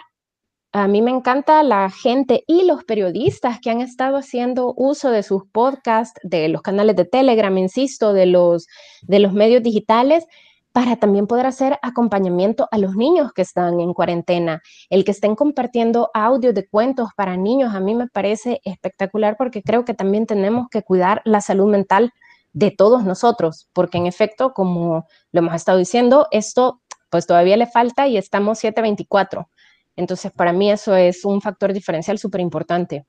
A 0.72 0.88
mí 0.88 1.02
me 1.02 1.12
encanta 1.12 1.62
la 1.62 1.88
gente 1.88 2.42
y 2.48 2.64
los 2.64 2.82
periodistas 2.82 3.60
que 3.60 3.70
han 3.70 3.80
estado 3.80 4.16
haciendo 4.16 4.74
uso 4.76 5.10
de 5.10 5.22
sus 5.22 5.44
podcasts, 5.52 6.18
de 6.24 6.48
los 6.48 6.62
canales 6.62 6.96
de 6.96 7.04
Telegram, 7.04 7.56
insisto, 7.56 8.12
de 8.12 8.26
los, 8.26 8.66
de 9.02 9.20
los 9.20 9.32
medios 9.32 9.62
digitales, 9.62 10.26
para 10.74 10.96
también 10.96 11.28
poder 11.28 11.46
hacer 11.46 11.78
acompañamiento 11.82 12.66
a 12.72 12.78
los 12.78 12.96
niños 12.96 13.32
que 13.32 13.42
están 13.42 13.78
en 13.78 13.94
cuarentena. 13.94 14.60
El 14.90 15.04
que 15.04 15.12
estén 15.12 15.36
compartiendo 15.36 16.10
audio 16.12 16.52
de 16.52 16.66
cuentos 16.66 17.10
para 17.14 17.36
niños 17.36 17.72
a 17.72 17.78
mí 17.78 17.94
me 17.94 18.08
parece 18.08 18.60
espectacular 18.64 19.36
porque 19.38 19.62
creo 19.62 19.84
que 19.84 19.94
también 19.94 20.26
tenemos 20.26 20.66
que 20.68 20.82
cuidar 20.82 21.22
la 21.24 21.40
salud 21.40 21.70
mental 21.70 22.12
de 22.54 22.70
todos 22.70 23.04
nosotros, 23.04 23.68
porque 23.74 23.98
en 23.98 24.06
efecto, 24.06 24.54
como 24.54 25.06
lo 25.32 25.38
hemos 25.40 25.54
estado 25.54 25.76
diciendo, 25.76 26.26
esto 26.30 26.80
pues 27.10 27.26
todavía 27.26 27.56
le 27.56 27.66
falta 27.66 28.08
y 28.08 28.16
estamos 28.16 28.58
724. 28.60 29.48
Entonces, 29.96 30.32
para 30.32 30.52
mí 30.52 30.70
eso 30.70 30.96
es 30.96 31.24
un 31.24 31.40
factor 31.40 31.72
diferencial 31.72 32.18
súper 32.18 32.40
importante. 32.40 33.04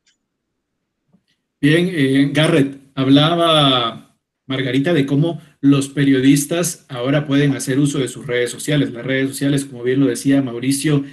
Bien, 1.59 1.89
eh, 1.91 2.29
Garrett, 2.31 2.79
hablaba 2.93 4.15
Margarita 4.45 4.93
de 4.93 5.05
cómo 5.05 5.41
los 5.59 5.89
periodistas 5.89 6.85
ahora 6.89 7.25
pueden 7.25 7.55
hacer 7.55 7.79
uso 7.79 7.97
de 7.97 8.07
sus 8.07 8.27
redes 8.27 8.51
sociales. 8.51 8.91
Las 8.91 9.05
redes 9.05 9.29
sociales, 9.29 9.65
como 9.65 9.81
bien 9.81 9.99
lo 9.99 10.05
decía 10.05 10.41
Mauricio, 10.41 11.03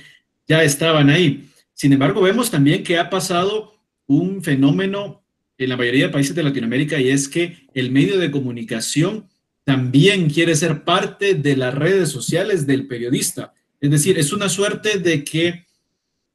ya 0.47 0.63
estaban 0.63 1.09
ahí. 1.09 1.49
Sin 1.73 1.93
embargo, 1.95 2.21
vemos 2.21 2.51
también 2.51 2.83
que 2.83 2.99
ha 2.99 3.09
pasado 3.09 3.73
un 4.07 4.43
fenómeno 4.43 5.22
en 5.65 5.71
la 5.71 5.77
mayoría 5.77 6.07
de 6.07 6.13
países 6.13 6.35
de 6.35 6.43
Latinoamérica 6.43 7.01
y 7.01 7.11
es 7.11 7.29
que 7.29 7.67
el 7.75 7.91
medio 7.91 8.19
de 8.19 8.31
comunicación 8.31 9.29
también 9.65 10.29
quiere 10.29 10.57
ser 10.57 10.85
parte 10.85 11.35
de 11.35 11.57
las 11.57 11.75
redes 11.75 12.09
sociales 12.09 12.67
del 12.67 12.87
periodista. 12.87 13.55
Es 13.81 13.91
decir, 13.91 14.19
es 14.19 14.33
una 14.33 14.49
suerte 14.49 14.99
de 14.99 15.25
que 15.25 15.67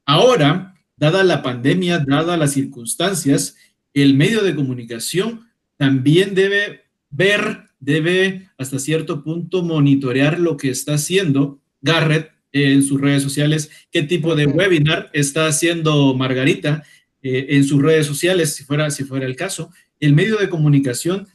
ahora, 0.05 0.75
dada 0.95 1.23
la 1.23 1.41
pandemia, 1.41 1.99
dada 1.99 2.37
las 2.37 2.53
circunstancias, 2.53 3.55
el 3.93 4.13
medio 4.13 4.43
de 4.43 4.55
comunicación 4.55 5.47
también 5.77 6.35
debe 6.35 6.85
ver 7.09 7.67
debe 7.79 8.49
hasta 8.57 8.79
cierto 8.79 9.23
punto 9.23 9.63
monitorear 9.63 10.39
lo 10.39 10.57
que 10.57 10.69
está 10.69 10.95
haciendo 10.95 11.59
Garrett 11.81 12.31
en 12.51 12.81
sus 12.81 12.99
redes 12.99 13.21
sociales, 13.21 13.69
qué 13.91 14.03
tipo 14.03 14.35
de 14.35 14.47
webinar 14.47 15.09
está 15.13 15.47
haciendo 15.47 16.15
Margarita 16.15 16.83
eh, 17.27 17.47
en 17.49 17.63
sus 17.63 17.81
redes 17.81 18.05
sociales, 18.05 18.55
si 18.55 18.63
fuera, 18.63 18.89
si 18.91 19.03
fuera 19.03 19.25
el 19.25 19.35
caso. 19.35 19.71
El 19.99 20.13
medio 20.13 20.37
de 20.37 20.49
comunicación, 20.49 21.27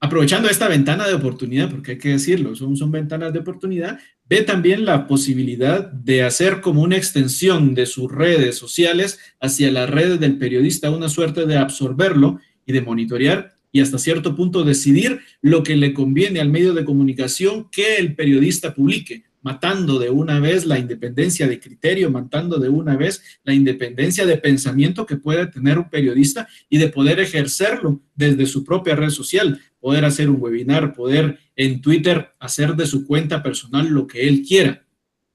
aprovechando 0.00 0.48
esta 0.48 0.68
ventana 0.68 1.06
de 1.06 1.14
oportunidad, 1.14 1.70
porque 1.70 1.92
hay 1.92 1.98
que 1.98 2.10
decirlo, 2.10 2.54
son, 2.54 2.76
son 2.76 2.90
ventanas 2.90 3.32
de 3.32 3.38
oportunidad, 3.38 3.98
ve 4.28 4.42
también 4.42 4.84
la 4.84 5.06
posibilidad 5.06 5.90
de 5.90 6.22
hacer 6.24 6.60
como 6.60 6.82
una 6.82 6.96
extensión 6.96 7.74
de 7.74 7.86
sus 7.86 8.10
redes 8.10 8.56
sociales 8.56 9.18
hacia 9.40 9.70
las 9.70 9.88
redes 9.88 10.18
del 10.18 10.38
periodista, 10.38 10.90
una 10.90 11.08
suerte 11.08 11.46
de 11.46 11.56
absorberlo 11.56 12.40
y 12.66 12.72
de 12.72 12.80
monitorear 12.80 13.56
y 13.76 13.80
hasta 13.80 13.98
cierto 13.98 14.34
punto 14.34 14.64
decidir 14.64 15.20
lo 15.42 15.62
que 15.62 15.76
le 15.76 15.92
conviene 15.92 16.40
al 16.40 16.48
medio 16.48 16.72
de 16.72 16.84
comunicación 16.84 17.68
que 17.70 17.96
el 17.96 18.14
periodista 18.14 18.74
publique, 18.74 19.24
matando 19.46 20.00
de 20.00 20.10
una 20.10 20.40
vez 20.40 20.66
la 20.66 20.76
independencia 20.76 21.46
de 21.46 21.60
criterio, 21.60 22.10
matando 22.10 22.58
de 22.58 22.68
una 22.68 22.96
vez 22.96 23.22
la 23.44 23.54
independencia 23.54 24.26
de 24.26 24.38
pensamiento 24.38 25.06
que 25.06 25.14
puede 25.14 25.46
tener 25.46 25.78
un 25.78 25.88
periodista 25.88 26.48
y 26.68 26.78
de 26.78 26.88
poder 26.88 27.20
ejercerlo 27.20 28.00
desde 28.16 28.44
su 28.46 28.64
propia 28.64 28.96
red 28.96 29.10
social, 29.10 29.60
poder 29.78 30.04
hacer 30.04 30.28
un 30.28 30.42
webinar, 30.42 30.94
poder 30.94 31.38
en 31.54 31.80
Twitter 31.80 32.32
hacer 32.40 32.74
de 32.74 32.88
su 32.88 33.06
cuenta 33.06 33.40
personal 33.40 33.86
lo 33.86 34.08
que 34.08 34.26
él 34.26 34.42
quiera, 34.42 34.84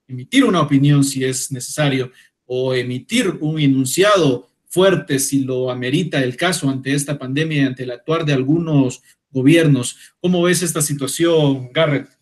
emitir 0.09 0.43
una 0.43 0.59
opinión 0.59 1.05
si 1.05 1.23
es 1.23 1.49
necesario 1.49 2.11
o 2.43 2.73
emitir 2.73 3.37
un 3.39 3.61
enunciado 3.61 4.49
fuerte 4.67 5.19
si 5.19 5.45
lo 5.45 5.71
amerita 5.71 6.21
el 6.21 6.35
caso 6.35 6.69
ante 6.69 6.93
esta 6.93 7.17
pandemia 7.17 7.61
y 7.61 7.65
ante 7.65 7.83
el 7.83 7.91
actuar 7.91 8.25
de 8.25 8.33
algunos 8.33 9.03
gobiernos. 9.29 9.95
¿Cómo 10.19 10.41
ves 10.41 10.63
esta 10.63 10.81
situación, 10.81 11.71
Garrett? 11.71 12.20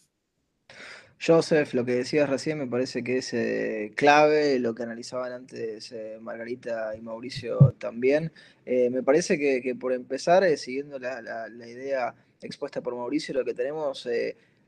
Joseph, 1.21 1.73
lo 1.73 1.83
que 1.83 1.95
decías 1.95 2.29
recién 2.29 2.57
me 2.59 2.67
parece 2.67 3.03
que 3.03 3.17
es 3.17 3.33
eh, 3.33 3.91
clave, 3.95 4.57
lo 4.57 4.73
que 4.73 4.83
analizaban 4.83 5.33
antes 5.33 5.91
eh, 5.91 6.17
Margarita 6.21 6.95
y 6.95 7.01
Mauricio 7.01 7.75
también. 7.77 8.31
Eh, 8.65 8.89
me 8.89 9.03
parece 9.03 9.37
que, 9.37 9.75
por 9.75 9.91
empezar, 9.91 10.45
siguiendo 10.57 10.97
la, 10.97 11.49
idea 11.67 12.15
expuesta 12.41 12.81
por 12.81 12.95
Mauricio, 12.95 13.33
lo 13.33 13.43
que 13.43 13.53
tenemos 13.53 14.07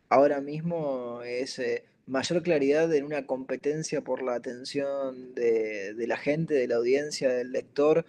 ahora 0.09 0.41
mismo 0.41 1.21
es 1.23 1.61
mayor 2.05 2.43
claridad 2.43 2.93
en 2.93 3.05
una 3.05 3.25
competencia 3.25 4.01
por 4.01 4.21
la 4.21 4.35
atención 4.35 5.33
de, 5.33 5.93
de 5.93 6.07
la 6.07 6.17
gente, 6.17 6.53
de 6.53 6.67
la 6.67 6.75
audiencia, 6.75 7.29
del 7.29 7.53
lector, 7.53 8.05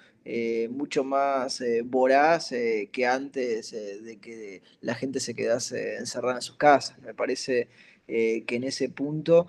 mucho 0.70 1.04
más 1.04 1.62
voraz 1.84 2.48
que 2.48 3.06
antes 3.06 3.70
de 3.70 4.18
que 4.20 4.62
la 4.80 4.96
gente 4.96 5.20
se 5.20 5.34
quedase 5.34 5.96
encerrada 5.96 6.36
en 6.36 6.42
sus 6.42 6.56
casas. 6.56 6.98
Me 7.02 7.14
parece 7.14 7.68
eh, 8.08 8.44
que 8.46 8.56
en 8.56 8.64
ese 8.64 8.88
punto 8.88 9.48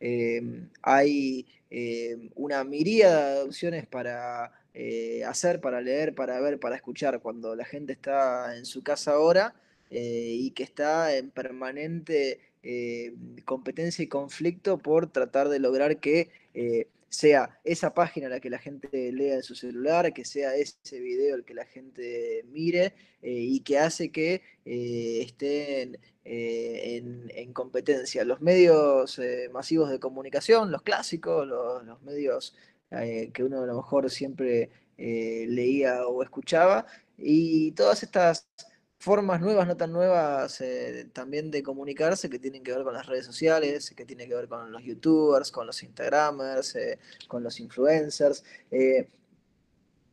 em, 0.00 0.68
hay 0.82 1.46
em, 1.70 2.30
una 2.34 2.64
miríada 2.64 3.36
de 3.36 3.42
opciones 3.42 3.86
para 3.86 4.52
eh, 4.74 5.24
hacer, 5.24 5.60
para 5.60 5.80
leer, 5.80 6.14
para 6.14 6.40
ver, 6.40 6.58
para 6.58 6.76
escuchar, 6.76 7.20
cuando 7.20 7.54
la 7.54 7.64
gente 7.64 7.92
está 7.92 8.56
en 8.56 8.66
su 8.66 8.82
casa 8.82 9.12
ahora 9.12 9.54
eh, 9.90 10.36
y 10.38 10.50
que 10.52 10.62
está 10.62 11.16
en 11.16 11.30
permanente 11.30 12.40
competencia 13.44 14.04
y 14.04 14.06
conflicto 14.06 14.78
por 14.78 15.10
tratar 15.10 15.48
de 15.48 15.58
lograr 15.58 15.98
que 15.98 16.30
sea 17.12 17.60
esa 17.62 17.92
página 17.92 18.30
la 18.30 18.40
que 18.40 18.48
la 18.48 18.58
gente 18.58 19.12
lea 19.12 19.36
en 19.36 19.42
su 19.42 19.54
celular, 19.54 20.14
que 20.14 20.24
sea 20.24 20.56
ese 20.56 20.98
video 20.98 21.36
el 21.36 21.44
que 21.44 21.52
la 21.52 21.66
gente 21.66 22.42
mire 22.48 22.94
y 23.20 23.60
que 23.60 23.78
hace 23.78 24.10
que 24.10 24.42
estén 24.64 25.98
eh, 26.24 27.02
en, 27.34 27.52
competencia. 27.52 28.24
Los 28.24 28.40
medios 28.40 29.18
eh, 29.18 29.50
masivos 29.52 29.90
de 29.90 29.98
comunicación, 29.98 30.70
los 30.70 30.82
clásicos, 30.82 31.46
los, 31.46 32.00
medios 32.02 32.54
eh, 32.90 33.30
que 33.34 33.44
uno 33.44 33.62
a 33.62 33.66
lo 33.66 33.76
mejor 33.76 34.10
siempre 34.10 34.70
leía 34.96 36.06
o 36.06 36.22
escuchaba, 36.22 36.86
y 37.18 37.72
todas 37.72 38.02
estas 38.04 38.48
formas 39.02 39.40
nuevas, 39.40 39.66
no 39.66 39.76
tan 39.76 39.92
nuevas, 39.92 40.62
también 41.12 41.50
de 41.50 41.60
comunicarse, 41.60 42.30
que 42.30 42.38
tienen 42.38 42.62
que 42.62 42.72
ver 42.72 42.84
con 42.84 42.94
las 42.94 43.06
redes 43.06 43.26
sociales, 43.26 43.92
que 43.96 44.04
tienen 44.04 44.28
que 44.28 44.36
ver 44.36 44.46
con 44.46 44.70
los 44.70 44.84
youtubers, 44.84 45.50
con 45.50 45.66
los 45.66 45.82
instagramers, 45.82 46.78
con 47.26 47.42
los 47.42 47.58
influencers. 47.58 48.44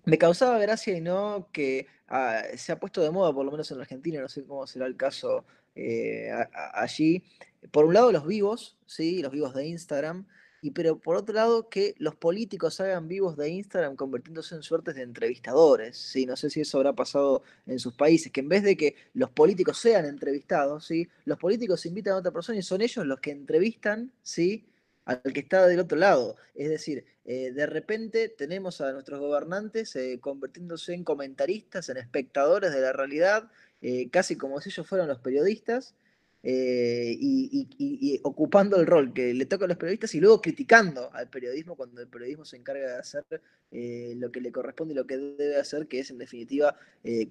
me 0.05 0.17
causaba 0.17 0.57
gracia 0.57 0.97
y 0.97 1.01
no 1.01 1.49
que 1.51 1.85
ah, 2.07 2.41
se 2.57 2.71
ha 2.71 2.79
puesto 2.79 3.01
de 3.03 3.11
moda, 3.11 3.31
por 3.31 3.45
lo 3.45 3.51
menos 3.51 3.69
en 3.69 3.79
Argentina, 3.79 4.21
no 4.21 4.27
sé 4.27 4.43
cómo 4.43 4.65
será 4.65 4.87
el 4.87 4.97
caso 4.97 5.45
eh, 5.75 6.31
allí. 6.73 7.23
Por 7.71 7.85
un 7.85 7.93
lado 7.93 8.11
los 8.11 8.25
vivos, 8.25 8.75
¿sí? 8.87 9.21
los 9.21 9.31
vivos 9.31 9.53
de 9.53 9.67
Instagram, 9.67 10.25
y 10.61 10.71
pero 10.71 10.99
por 10.99 11.15
otro 11.15 11.35
lado 11.35 11.69
que 11.69 11.95
los 11.97 12.15
políticos 12.15 12.79
hagan 12.81 13.07
vivos 13.07 13.37
de 13.37 13.49
Instagram 13.49 13.95
convirtiéndose 13.95 14.55
en 14.55 14.63
suertes 14.63 14.95
de 14.95 15.03
entrevistadores, 15.03 15.97
¿sí? 15.97 16.25
No 16.25 16.35
sé 16.35 16.49
si 16.49 16.61
eso 16.61 16.77
habrá 16.77 16.93
pasado 16.93 17.43
en 17.65 17.79
sus 17.79 17.93
países, 17.93 18.31
que 18.31 18.41
en 18.41 18.49
vez 18.49 18.63
de 18.63 18.75
que 18.77 18.95
los 19.13 19.29
políticos 19.31 19.77
sean 19.79 20.05
entrevistados, 20.05 20.85
¿sí? 20.85 21.07
Los 21.25 21.37
políticos 21.37 21.85
invitan 21.85 22.13
a 22.13 22.17
otra 22.17 22.31
persona 22.31 22.57
y 22.59 22.63
son 22.63 22.81
ellos 22.81 23.05
los 23.05 23.19
que 23.19 23.31
entrevistan, 23.31 24.11
¿sí? 24.21 24.65
Al 25.05 25.21
que 25.21 25.39
está 25.39 25.65
del 25.67 25.79
otro 25.79 25.97
lado. 25.97 26.35
Es 26.53 26.69
decir, 26.69 27.05
eh, 27.25 27.51
de 27.51 27.65
repente 27.65 28.29
tenemos 28.29 28.81
a 28.81 28.91
nuestros 28.91 29.19
gobernantes 29.19 29.95
eh, 29.95 30.19
convirtiéndose 30.19 30.93
en 30.93 31.03
comentaristas, 31.03 31.89
en 31.89 31.97
espectadores 31.97 32.73
de 32.73 32.81
la 32.81 32.91
realidad, 32.91 33.51
eh, 33.81 34.09
casi 34.09 34.35
como 34.35 34.59
si 34.59 34.69
ellos 34.69 34.87
fueran 34.87 35.07
los 35.07 35.19
periodistas, 35.19 35.95
eh, 36.41 37.17
y, 37.19 38.19
ocupando 38.23 38.79
el 38.79 38.85
rol 38.85 39.13
que 39.13 39.33
le 39.33 39.45
toca 39.45 39.65
a 39.65 39.67
los 39.67 39.77
periodistas 39.77 40.15
y 40.15 40.21
luego 40.21 40.41
criticando 40.41 41.13
al 41.13 41.29
periodismo 41.29 41.75
cuando 41.75 42.01
el 42.01 42.07
periodismo 42.07 42.45
se 42.45 42.55
encarga 42.55 42.87
de 42.87 42.97
hacer 42.97 43.25
eh, 43.71 44.13
lo 44.17 44.31
que 44.31 44.39
le 44.39 44.51
corresponde 44.51 44.93
y 44.93 44.97
lo 44.97 45.05
que 45.05 45.17
debe 45.17 45.57
hacer, 45.57 45.87
que 45.87 45.99
es 45.99 46.11
en 46.11 46.17
definitiva 46.17 46.77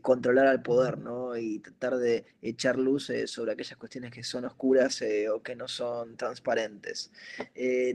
controlar 0.03 0.47
al 0.47 0.63
poder 0.63 0.99
¿no? 0.99 1.37
y 1.37 1.59
tratar 1.61 1.97
de 1.99 2.25
echar 2.43 2.79
luz 2.79 3.13
sobre 3.27 3.53
aquellas 3.53 3.77
cuestiones 3.77 4.11
que 4.11 4.23
son 4.23 4.45
oscuras 4.45 5.03
o 5.33 5.43
que 5.43 5.57
no 5.57 5.69
son 5.69 6.17
transparentes. 6.17 7.11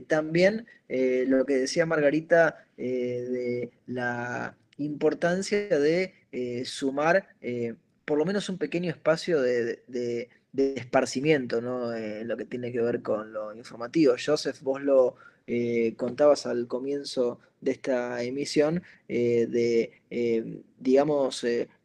también 0.06 0.66
lo 0.88 1.44
que 1.44 1.56
decía 1.56 1.86
Margarita 1.86 2.64
de 2.76 3.70
la 3.86 4.56
importancia 4.78 5.78
de 5.78 6.14
sumar 6.64 7.28
por 8.04 8.18
lo 8.18 8.24
menos 8.24 8.48
un 8.48 8.58
pequeño 8.58 8.90
espacio 8.90 9.40
de, 9.40 10.28
esparcimiento, 10.56 11.60
¿no? 11.60 11.94
En 11.94 12.28
lo 12.28 12.36
que 12.36 12.44
tiene 12.44 12.72
que 12.72 12.80
ver 12.80 13.02
con 13.02 13.32
lo 13.32 13.54
informativo. 13.54 14.14
Joseph, 14.24 14.60
vos 14.62 14.82
lo 14.82 15.16
eh, 15.46 15.94
contabas 15.96 16.46
al 16.46 16.66
comienzo 16.66 17.40
de 17.60 17.72
esta 17.72 18.22
emisión, 18.22 18.82
eh, 19.08 19.46
de, 19.48 20.02
eh, 20.10 20.62
digamos, 20.78 21.44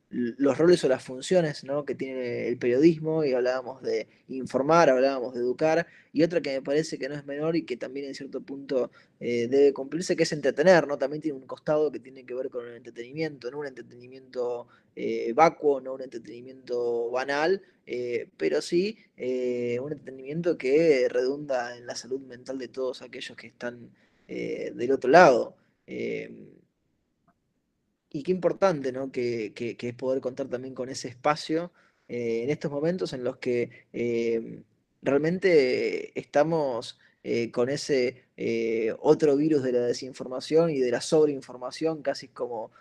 los 0.10 0.58
roles 0.58 0.84
o 0.84 0.88
las 0.88 1.04
funciones 1.04 1.64
que 1.86 1.96
tiene 1.96 2.48
el 2.48 2.58
periodismo 2.58 3.24
y 3.24 3.34
hablábamos 3.34 3.82
de 3.84 4.08
informar, 4.28 4.90
hablábamos 4.90 5.36
de 5.36 5.42
educar 5.42 5.86
y 6.12 6.24
otra 6.24 6.42
que 6.42 6.54
me 6.54 6.62
parece 6.64 6.98
que 6.98 7.08
no 7.08 7.16
es 7.16 7.26
menor 7.26 7.56
y 7.56 7.64
que 7.64 7.78
también 7.78 8.08
en 8.08 8.16
cierto 8.16 8.42
punto 8.42 8.92
eh, 9.20 9.48
debe 9.48 9.72
cumplirse 9.72 10.16
que 10.16 10.24
es 10.24 10.32
entretener, 10.32 10.88
¿no? 10.88 10.98
También 10.98 11.22
tiene 11.22 11.38
un 11.38 11.46
costado 11.46 11.92
que 11.92 12.00
tiene 12.00 12.26
que 12.26 12.34
ver 12.34 12.50
con 12.50 12.68
el 12.68 12.78
entretenimiento, 12.78 13.52
no 13.52 13.60
un 13.60 13.68
entretenimiento 13.68 14.68
eh, 14.96 15.32
vacuo, 15.34 15.80
no 15.80 15.94
un 15.94 16.02
entretenimiento 16.02 17.12
banal, 17.12 17.62
eh, 17.86 18.30
pero 18.38 18.62
sí 18.62 18.98
un 19.16 19.92
entretenimiento 19.92 20.58
que 20.58 21.08
redunda 21.10 21.78
en 21.78 21.86
la 21.86 21.96
salud 21.96 22.22
mental 22.22 22.58
de 22.58 22.68
todos 22.68 23.02
aquellos 23.02 23.38
que 23.38 23.48
están 23.48 23.92
del 24.28 24.92
otro 24.92 25.10
lado 25.10 25.56
y 28.12 28.24
qué 28.24 28.32
importante, 28.32 28.92
¿no? 28.92 29.12
Que, 29.12 29.54
es 29.56 29.94
poder 29.96 30.22
contar 30.22 30.48
también 30.48 30.74
con 30.74 30.90
ese 30.90 31.08
espacio 31.10 31.72
eh, 32.08 32.44
en 32.44 32.50
estos 32.50 32.72
momentos 32.72 33.14
en 33.14 33.24
los 33.24 33.38
que 33.38 33.88
eh, 33.94 34.64
realmente 35.02 36.20
estamos 36.20 37.00
eh, 37.24 37.52
con 37.52 37.70
ese 37.70 38.26
otro 39.00 39.36
virus 39.36 39.64
de 39.64 39.74
la 39.74 39.82
desinformación 39.82 40.70
y 40.72 40.80
de 40.80 40.92
la 40.92 41.02
sobreinformación, 41.02 42.02
casi 42.02 42.30
como 42.30 42.72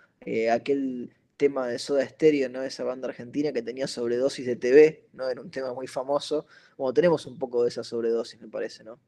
aquel 0.51 1.13
tema 1.37 1.69
de 1.69 1.79
Soda 1.79 2.07
Stereo, 2.07 2.49
¿no? 2.49 2.63
Esa 2.63 2.85
banda 2.85 3.09
argentina 3.09 3.53
que 3.53 3.63
tenía 3.63 3.87
sobredosis 3.87 4.47
de 4.47 4.57
TV, 4.57 5.09
¿no? 5.13 5.29
Era 5.29 5.41
un 5.41 5.51
tema 5.51 5.73
muy 5.75 5.87
famoso. 5.87 6.47
Como 6.77 6.93
tenemos 6.93 7.27
un 7.27 7.39
poco 7.39 7.63
de 7.63 7.71
esa 7.71 7.85
sobredosis, 7.85 8.41
me 8.41 8.49
parece, 8.49 8.85
¿no? 8.85 9.01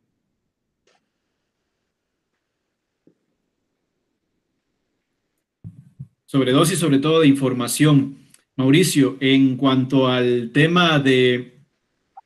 Sobredosis 6.30 6.78
sobre 6.78 7.00
todo 7.00 7.20
de 7.20 7.26
información. 7.26 8.16
Mauricio, 8.54 9.16
en 9.18 9.56
cuanto 9.56 10.06
al 10.06 10.52
tema 10.52 11.00
de 11.00 11.58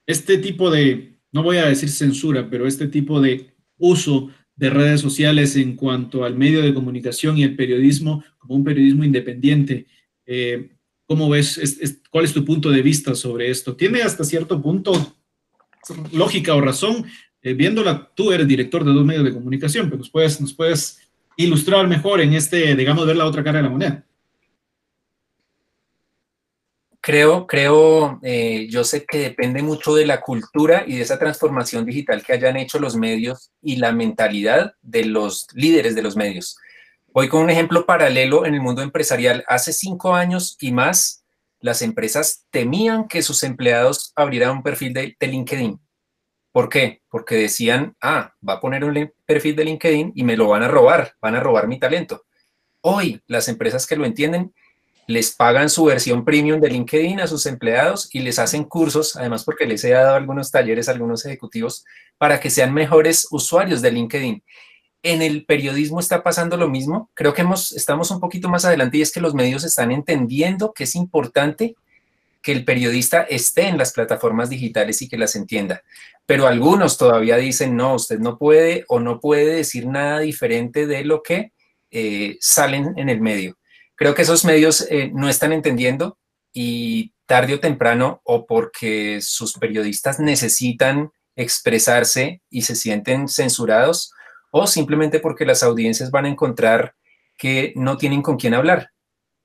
este 0.07 0.36
tipo 0.36 0.70
de, 0.70 1.14
no 1.32 1.42
voy 1.42 1.57
a 1.57 1.68
decir 1.68 1.88
censura, 1.88 2.50
pero 2.50 2.66
este 2.66 2.88
tipo 2.88 3.18
de 3.22 3.55
uso 3.78 4.28
de 4.57 4.68
redes 4.68 5.00
sociales 5.00 5.57
en 5.57 5.74
cuanto 5.74 6.22
al 6.22 6.36
medio 6.36 6.61
de 6.61 6.74
comunicación 6.74 7.38
y 7.38 7.44
el 7.44 7.57
periodismo 7.57 8.22
como 8.36 8.57
un 8.57 8.64
periodismo 8.64 9.05
independiente. 9.05 9.86
Eh, 10.26 10.68
¿Cómo 11.07 11.30
ves? 11.30 11.59
¿Cuál 12.11 12.26
es 12.26 12.34
tu 12.34 12.44
punto 12.44 12.70
de 12.70 12.82
vista 12.82 13.14
sobre 13.14 13.48
esto? 13.48 13.74
¿Tiene 13.74 14.02
hasta 14.02 14.22
cierto 14.22 14.61
punto 14.61 15.16
lógica 16.12 16.55
o 16.55 16.61
razón? 16.61 17.07
Eh, 17.40 17.55
viéndola, 17.55 18.12
tú 18.14 18.32
eres 18.32 18.46
director 18.46 18.84
de 18.84 18.92
dos 18.92 19.07
medios 19.07 19.24
de 19.24 19.32
comunicación, 19.32 19.86
pero 19.86 19.98
nos 19.98 20.11
puedes, 20.11 20.38
nos 20.42 20.52
puedes 20.52 20.98
ilustrar 21.37 21.87
mejor 21.87 22.20
en 22.20 22.35
este, 22.35 22.74
digamos, 22.74 23.07
ver 23.07 23.16
la 23.16 23.26
otra 23.26 23.43
cara 23.43 23.59
de 23.59 23.64
la 23.64 23.70
moneda. 23.70 24.05
Creo, 27.01 27.47
creo, 27.47 28.18
eh, 28.22 28.66
yo 28.70 28.82
sé 28.82 29.05
que 29.05 29.18
depende 29.18 29.62
mucho 29.62 29.95
de 29.95 30.07
la 30.07 30.22
cultura 30.22 30.85
y 30.87 30.97
de 30.97 31.03
esa 31.03 31.18
transformación 31.18 31.85
digital 31.85 32.22
que 32.22 32.32
hayan 32.32 32.57
hecho 32.57 32.78
los 32.78 32.97
medios 32.97 33.51
y 33.61 33.76
la 33.76 33.93
mentalidad 33.93 34.72
de 34.80 35.05
los 35.05 35.47
líderes 35.53 35.95
de 35.95 36.03
los 36.03 36.16
medios. 36.16 36.57
Voy 37.12 37.28
con 37.28 37.43
un 37.43 37.51
ejemplo 37.51 37.85
paralelo 37.85 38.47
en 38.47 38.55
el 38.55 38.62
mundo 38.62 38.80
empresarial. 38.80 39.45
Hace 39.49 39.74
cinco 39.74 40.14
años 40.14 40.57
y 40.61 40.72
más, 40.72 41.24
las 41.61 41.82
empresas 41.82 42.47
temían 42.51 43.07
que 43.07 43.22
sus 43.22 43.43
empleados 43.43 44.12
abrieran 44.16 44.57
un 44.57 44.62
perfil 44.62 44.95
de 44.95 45.16
LinkedIn 45.20 45.84
¿Por 46.55 46.68
qué? 46.68 47.02
Porque 47.09 47.34
decían, 47.34 47.96
ah, 48.00 48.32
va 48.48 48.55
a 48.55 48.61
poner 48.61 48.84
un 48.84 49.12
perfil 49.26 49.57
de 49.57 49.64
LinkedIn 49.64 50.12
y 50.14 50.22
me 50.22 50.36
lo 50.36 50.46
van 50.46 50.62
a 50.62 50.68
robar, 50.68 51.14
van 51.20 51.34
a 51.34 51.40
robar 51.40 51.66
mi 51.66 51.80
talento. 51.80 52.26
Hoy 52.80 53.20
las 53.26 53.48
empresas 53.48 53.88
que 53.88 53.96
lo 53.96 54.05
entienden 54.05 54.55
les 55.09 55.34
pagan 55.34 55.68
su 55.68 55.86
versión 55.86 56.24
premium 56.24 56.61
de 56.61 56.70
LinkedIn 56.70 57.18
a 57.18 57.26
sus 57.26 57.46
empleados 57.46 58.09
y 58.12 58.20
les 58.20 58.38
hacen 58.38 58.62
cursos, 58.62 59.16
además 59.16 59.42
porque 59.42 59.66
les 59.66 59.82
he 59.82 59.90
dado 59.90 60.14
algunos 60.14 60.52
talleres 60.52 60.88
a 60.88 60.92
algunos 60.92 61.26
ejecutivos 61.26 61.84
para 62.18 62.38
que 62.38 62.50
sean 62.50 62.72
mejores 62.72 63.26
usuarios 63.32 63.82
de 63.82 63.90
LinkedIn. 63.90 64.44
En 65.02 65.22
el 65.22 65.46
periodismo 65.46 65.98
está 65.98 66.22
pasando 66.22 66.57
lo 66.57 66.68
mismo. 66.68 67.11
Creo 67.14 67.34
que 67.34 67.42
hemos, 67.42 67.72
estamos 67.72 68.12
un 68.12 68.20
poquito 68.20 68.48
más 68.48 68.64
adelante 68.64 68.98
y 68.98 69.02
es 69.02 69.11
que 69.11 69.20
los 69.20 69.34
medios 69.34 69.64
están 69.64 69.90
entendiendo 69.90 70.72
que 70.72 70.84
es 70.84 70.94
importante 70.94 71.74
que 72.45 72.53
el 72.53 72.66
periodista 72.66 73.22
esté 73.22 73.68
en 73.68 73.78
las 73.78 73.92
plataformas 73.92 74.51
digitales 74.51 75.01
y 75.01 75.09
que 75.09 75.16
las 75.16 75.34
entienda. 75.34 75.82
Pero 76.26 76.47
algunos 76.47 76.99
todavía 76.99 77.38
dicen, 77.38 77.74
no, 77.74 77.95
usted 77.95 78.18
no 78.18 78.36
puede 78.36 78.84
o 78.88 79.01
no 79.01 79.18
puede 79.18 79.57
decir 79.57 79.86
nada 79.86 80.20
diferente 80.20 80.86
de 80.86 81.05
lo 81.05 81.22
que 81.22 81.53
eh, 81.90 82.36
salen 82.40 82.92
en 82.99 83.09
el 83.09 83.22
medio. 83.22 83.57
Creo 83.95 84.14
que 84.14 84.22
esos 84.22 84.45
medios 84.45 84.86
eh, 84.90 85.11
no 85.14 85.30
están 85.30 85.55
entendiendo 85.55 86.18
y 86.53 87.14
tarde 87.24 87.55
o 87.55 87.61
temprano, 87.61 88.20
o 88.24 88.45
porque 88.45 89.20
sus 89.22 89.55
periodistas 89.55 90.20
necesitan 90.20 91.12
expresarse 91.36 92.42
y 92.51 92.62
se 92.62 92.76
sienten 92.76 93.26
censurados, 93.28 94.12
o 94.51 94.66
simplemente 94.66 95.18
porque 95.18 95.47
las 95.47 95.62
audiencias 95.62 96.11
van 96.11 96.26
a 96.26 96.28
encontrar 96.28 96.95
que 97.38 97.72
no 97.74 97.97
tienen 97.97 98.20
con 98.20 98.36
quién 98.36 98.53
hablar. 98.53 98.90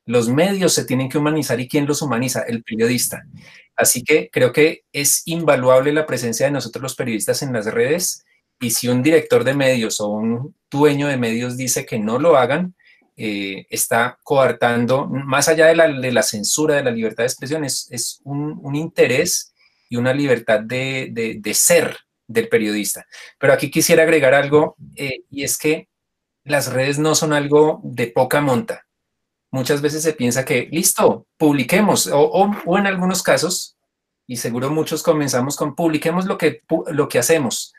Los 0.10 0.28
medios 0.28 0.74
se 0.74 0.86
tienen 0.86 1.08
que 1.08 1.20
humanizar 1.20 1.60
y 1.60 1.68
¿quién 1.68 1.86
los 1.86 2.02
humaniza? 2.02 2.42
El 2.42 2.64
periodista. 2.64 3.28
Así 3.76 4.04
que 4.04 4.32
creo 4.32 4.52
que 4.52 4.86
es 4.92 5.22
invaluable 5.26 5.94
la 5.94 6.08
presencia 6.08 6.48
de 6.48 6.52
nosotros 6.52 6.82
los 6.82 6.96
periodistas 6.96 7.44
en 7.44 7.54
las 7.54 7.68
redes 7.68 8.26
y 8.60 8.72
si 8.72 8.88
un 8.88 9.04
director 9.04 9.44
de 9.44 9.54
medios 9.54 10.02
o 10.02 10.08
un 10.08 10.56
dueño 10.72 11.08
de 11.08 11.18
medios 11.18 11.58
dice 11.58 11.86
que 11.86 12.00
no 12.00 12.18
lo 12.18 12.38
hagan, 12.38 12.74
eh, 13.18 13.68
está 13.70 14.18
coartando, 14.24 15.06
más 15.06 15.48
allá 15.48 15.68
de 15.68 15.76
la, 15.76 16.24
censura 16.24 16.74
de 16.74 16.86
la 16.86 16.92
libertad 16.92 17.22
de 17.22 17.28
expresión, 17.28 17.64
es, 17.64 18.20
un, 18.24 18.76
interés 18.76 19.54
y 19.90 19.98
una 19.98 20.12
libertad 20.12 20.62
de, 20.62 21.40
ser 21.54 21.96
del 22.26 22.50
periodista. 22.50 23.06
Pero 23.38 23.54
aquí 23.54 23.70
quisiera 23.70 24.02
agregar 24.02 24.34
algo, 24.34 24.76
eh, 24.96 25.20
y 25.30 25.44
es 25.44 25.56
que 25.56 25.88
las 26.44 26.74
redes 26.74 26.98
no 26.98 27.14
son 27.14 27.32
algo 27.32 27.80
de 27.84 28.08
poca 28.08 28.42
monta 28.42 28.88
muchas 29.52 29.82
veces 29.82 30.04
se 30.04 30.14
piensa 30.14 30.46
que, 30.46 30.68
listo, 30.72 31.26
publiquemos, 31.38 32.10
o, 32.12 32.78
en 32.78 32.88
algunos 32.88 33.24
casos, 33.24 33.78
y 34.28 34.38
seguro 34.38 34.70
muchos 34.70 35.02
comenzamos 35.04 35.56
con 35.56 35.76
publiquemos 35.76 36.26
lo 36.26 36.38
que, 36.38 36.62
lo 36.88 37.10
que 37.10 37.20
hacemos. 37.20 37.74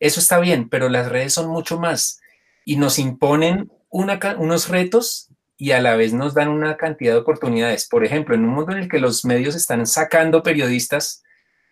Eso 0.00 0.20
está 0.20 0.38
bien, 0.38 0.68
pero 0.68 0.88
las 0.88 1.08
redes 1.08 1.34
son 1.34 1.48
mucho 1.48 1.78
más 1.78 2.20
y 2.64 2.76
nos 2.76 2.98
imponen 2.98 3.70
unos 3.90 4.68
retos 4.68 5.28
y 5.58 5.72
a 5.72 5.82
la 5.82 5.94
vez 5.94 6.14
nos 6.14 6.32
dan 6.32 6.48
una 6.48 6.78
cantidad 6.78 7.12
de 7.12 7.18
oportunidades. 7.18 7.86
Por 7.86 8.04
ejemplo, 8.04 8.34
en 8.34 8.44
un 8.44 8.50
mundo 8.54 8.72
en 8.72 8.78
el 8.78 8.88
que 8.88 8.98
los 8.98 9.26
medios 9.26 9.54
están 9.54 9.86
sacando 9.86 10.42
periodistas, 10.42 11.22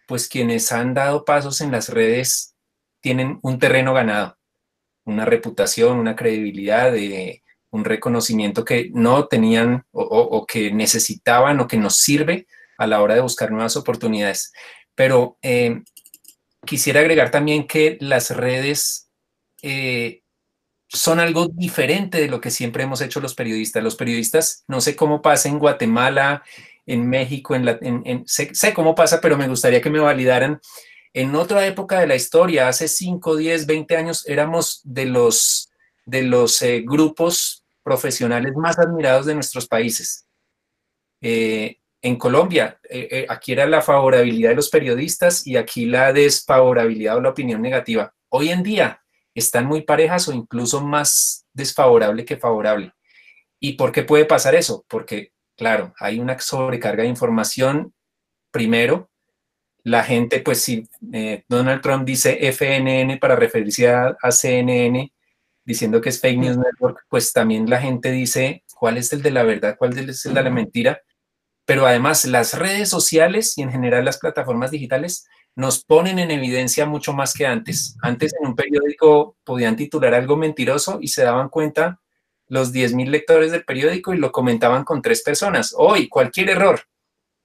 pues 0.06 0.28
quienes 0.28 0.72
han 0.72 0.92
dado 0.92 1.24
pasos 1.24 1.62
en 1.62 1.70
las 1.70 1.88
redes 1.88 2.54
tienen 3.00 3.38
un 3.42 3.58
terreno 3.58 3.94
ganado, 3.94 4.36
una 5.04 5.24
reputación, 5.24 5.98
una 5.98 6.16
credibilidad, 6.16 6.92
de, 6.92 7.42
un 7.70 7.84
reconocimiento 7.84 8.64
que 8.64 8.90
no 8.94 9.26
tenían 9.26 9.84
o, 9.92 10.46
que 10.46 10.72
necesitaban 10.72 11.60
o 11.60 11.68
que 11.68 11.76
nos 11.76 11.96
sirve 11.96 12.46
a 12.78 12.86
la 12.86 13.02
hora 13.02 13.14
de 13.14 13.20
buscar 13.20 13.50
nuevas 13.50 13.76
oportunidades. 13.76 14.52
Pero 14.94 15.38
eh, 15.42 15.82
quisiera 16.64 17.00
agregar 17.00 17.30
también 17.30 17.66
que 17.66 17.98
las 18.00 18.30
redes 18.30 19.10
eh, 19.62 20.22
son 20.88 21.20
algo 21.20 21.48
diferente 21.48 22.20
de 22.20 22.28
lo 22.28 22.40
que 22.40 22.50
siempre 22.50 22.82
hemos 22.82 23.00
hecho 23.00 23.20
los 23.20 23.34
periodistas. 23.34 23.82
Los 23.82 23.96
periodistas, 23.96 24.64
no 24.66 24.80
sé 24.80 24.96
cómo 24.96 25.20
pasa 25.20 25.48
en 25.48 25.58
Guatemala, 25.58 26.42
en 26.86 27.08
México, 27.08 27.54
en, 27.54 28.24
sé, 28.26 28.72
cómo 28.74 28.94
pasa, 28.94 29.20
pero 29.20 29.36
me 29.36 29.48
gustaría 29.48 29.82
que 29.82 29.90
me 29.90 29.98
validaran. 29.98 30.60
En 31.12 31.34
otra 31.34 31.66
época 31.66 32.00
de 32.00 32.06
la 32.06 32.14
historia, 32.14 32.68
hace 32.68 32.88
5, 32.88 33.36
10, 33.36 33.66
20 33.66 33.96
años, 33.96 34.26
éramos 34.26 34.80
de 34.84 35.06
los 35.06 35.70
de 36.06 36.22
los 36.22 36.62
eh, 36.62 36.82
grupos 36.86 37.57
profesionales 37.88 38.54
más 38.54 38.78
admirados 38.78 39.24
de 39.24 39.34
nuestros 39.34 39.66
países. 39.66 40.26
Eh, 41.22 41.78
en 42.02 42.16
Colombia, 42.16 42.78
eh, 42.88 43.24
aquí 43.28 43.52
era 43.52 43.66
la 43.66 43.80
favorabilidad 43.80 44.50
de 44.50 44.56
los 44.56 44.68
periodistas 44.68 45.46
y 45.46 45.56
aquí 45.56 45.86
la 45.86 46.12
desfavorabilidad 46.12 47.16
o 47.16 47.22
la 47.22 47.30
opinión 47.30 47.62
negativa. 47.62 48.14
Hoy 48.28 48.50
en 48.50 48.62
día 48.62 49.02
están 49.34 49.64
muy 49.64 49.82
parejas 49.82 50.28
o 50.28 50.32
incluso 50.32 50.82
más 50.82 51.46
desfavorable 51.54 52.26
que 52.26 52.36
favorable. 52.36 52.92
¿Y 53.58 53.72
por 53.72 53.90
qué 53.90 54.02
puede 54.02 54.26
pasar 54.26 54.54
eso? 54.54 54.84
Porque, 54.86 55.32
claro, 55.56 55.94
hay 55.98 56.20
una 56.20 56.38
sobrecarga 56.38 57.02
de 57.04 57.08
información. 57.08 57.94
Primero, 58.52 59.10
la 59.82 60.04
gente, 60.04 60.40
pues 60.40 60.60
si 60.60 60.86
Donald 61.48 61.80
Trump 61.80 62.04
dice 62.04 62.38
FNN 62.52 63.18
para 63.18 63.34
referirse 63.34 63.88
a 63.88 64.30
CNN, 64.30 65.10
diciendo 65.68 66.00
que 66.00 66.08
es 66.08 66.18
fake 66.18 66.38
news 66.38 66.56
network, 66.56 67.04
pues 67.10 67.30
también 67.34 67.68
la 67.68 67.78
gente 67.78 68.10
dice 68.10 68.64
cuál 68.74 68.96
es 68.96 69.12
el 69.12 69.20
de 69.20 69.30
la 69.30 69.42
verdad, 69.42 69.76
cuál 69.78 69.96
es 69.98 70.24
el 70.24 70.32
de 70.32 70.42
la 70.42 70.48
mentira. 70.48 71.02
Pero 71.66 71.86
además 71.86 72.24
las 72.24 72.58
redes 72.58 72.88
sociales 72.88 73.58
y 73.58 73.62
en 73.62 73.70
general 73.70 74.06
las 74.06 74.16
plataformas 74.16 74.70
digitales 74.70 75.28
nos 75.54 75.84
ponen 75.84 76.18
en 76.18 76.30
evidencia 76.30 76.86
mucho 76.86 77.12
más 77.12 77.34
que 77.34 77.46
antes. 77.46 77.98
Antes 78.00 78.32
en 78.40 78.48
un 78.48 78.56
periódico 78.56 79.36
podían 79.44 79.76
titular 79.76 80.14
algo 80.14 80.38
mentiroso 80.38 81.00
y 81.02 81.08
se 81.08 81.22
daban 81.22 81.50
cuenta 81.50 82.00
los 82.46 82.72
10.000 82.72 83.10
lectores 83.10 83.52
del 83.52 83.66
periódico 83.66 84.14
y 84.14 84.16
lo 84.16 84.32
comentaban 84.32 84.84
con 84.84 85.02
tres 85.02 85.22
personas. 85.22 85.74
Hoy, 85.76 86.08
cualquier 86.08 86.48
error, 86.48 86.80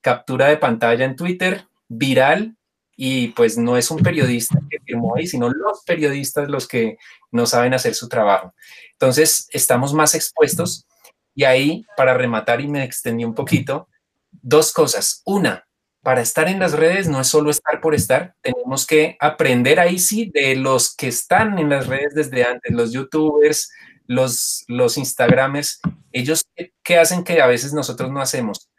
captura 0.00 0.46
de 0.46 0.56
pantalla 0.56 1.04
en 1.04 1.14
Twitter, 1.14 1.66
viral, 1.88 2.56
y 2.96 3.28
pues 3.28 3.58
no 3.58 3.76
es 3.76 3.90
un 3.90 4.02
periodista 4.02 4.58
que 4.70 4.78
firmó 4.80 5.16
ahí, 5.16 5.26
sino 5.26 5.48
los 5.48 5.82
periodistas 5.84 6.48
los 6.48 6.68
que 6.68 6.96
no 7.30 7.46
saben 7.46 7.74
hacer 7.74 7.94
su 7.94 8.08
trabajo. 8.08 8.54
Entonces, 8.92 9.48
estamos 9.52 9.92
más 9.92 10.14
expuestos 10.14 10.86
y 11.34 11.44
ahí, 11.44 11.84
para 11.96 12.14
rematar 12.14 12.60
y 12.60 12.68
me 12.68 12.84
extendí 12.84 13.24
un 13.24 13.34
poquito, 13.34 13.88
dos 14.30 14.72
cosas. 14.72 15.22
Una, 15.24 15.66
para 16.02 16.20
estar 16.20 16.48
en 16.48 16.60
las 16.60 16.72
redes 16.72 17.08
no 17.08 17.20
es 17.20 17.26
solo 17.26 17.50
estar 17.50 17.80
por 17.80 17.94
estar, 17.94 18.34
tenemos 18.42 18.86
que 18.86 19.16
aprender 19.20 19.80
ahí 19.80 19.98
sí 19.98 20.30
de 20.32 20.54
los 20.54 20.94
que 20.94 21.08
están 21.08 21.58
en 21.58 21.70
las 21.70 21.86
redes 21.86 22.14
desde 22.14 22.44
antes, 22.44 22.72
los 22.72 22.92
youtubers, 22.92 23.70
los, 24.06 24.64
los 24.68 24.98
instagramers, 24.98 25.80
ellos 26.12 26.46
qué 26.82 26.98
hacen 26.98 27.24
que 27.24 27.40
a 27.40 27.46
veces 27.46 27.72
nosotros 27.72 28.10
no 28.10 28.20
hacemos. 28.20 28.70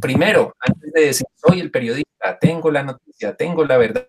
Primero, 0.00 0.54
antes 0.60 0.92
de 0.92 1.00
decir 1.00 1.26
soy 1.36 1.60
el 1.60 1.70
periodista, 1.70 2.38
tengo 2.40 2.70
la 2.70 2.82
noticia, 2.82 3.34
tengo 3.34 3.64
la 3.64 3.76
verdad, 3.76 4.08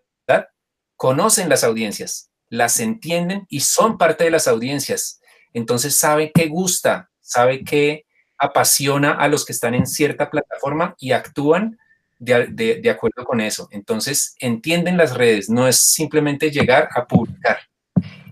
conocen 0.95 1.49
las 1.49 1.63
audiencias, 1.63 2.29
las 2.49 2.79
entienden 2.79 3.45
y 3.49 3.61
son 3.61 3.97
parte 3.97 4.23
de 4.23 4.31
las 4.31 4.47
audiencias. 4.47 5.19
Entonces 5.53 5.95
sabe 5.95 6.31
qué 6.33 6.47
gusta, 6.47 7.09
sabe 7.21 7.63
qué 7.63 8.05
apasiona 8.37 9.11
a 9.13 9.27
los 9.27 9.45
que 9.45 9.53
están 9.53 9.73
en 9.73 9.87
cierta 9.87 10.29
plataforma 10.29 10.95
y 10.99 11.11
actúan 11.11 11.77
de, 12.19 12.89
acuerdo 12.89 13.25
con 13.25 13.41
eso. 13.41 13.67
Entonces 13.71 14.35
entienden 14.39 14.97
las 14.97 15.15
redes, 15.15 15.49
no 15.49 15.67
es 15.67 15.77
simplemente 15.77 16.51
llegar 16.51 16.89
a 16.95 17.05
publicar. 17.05 17.59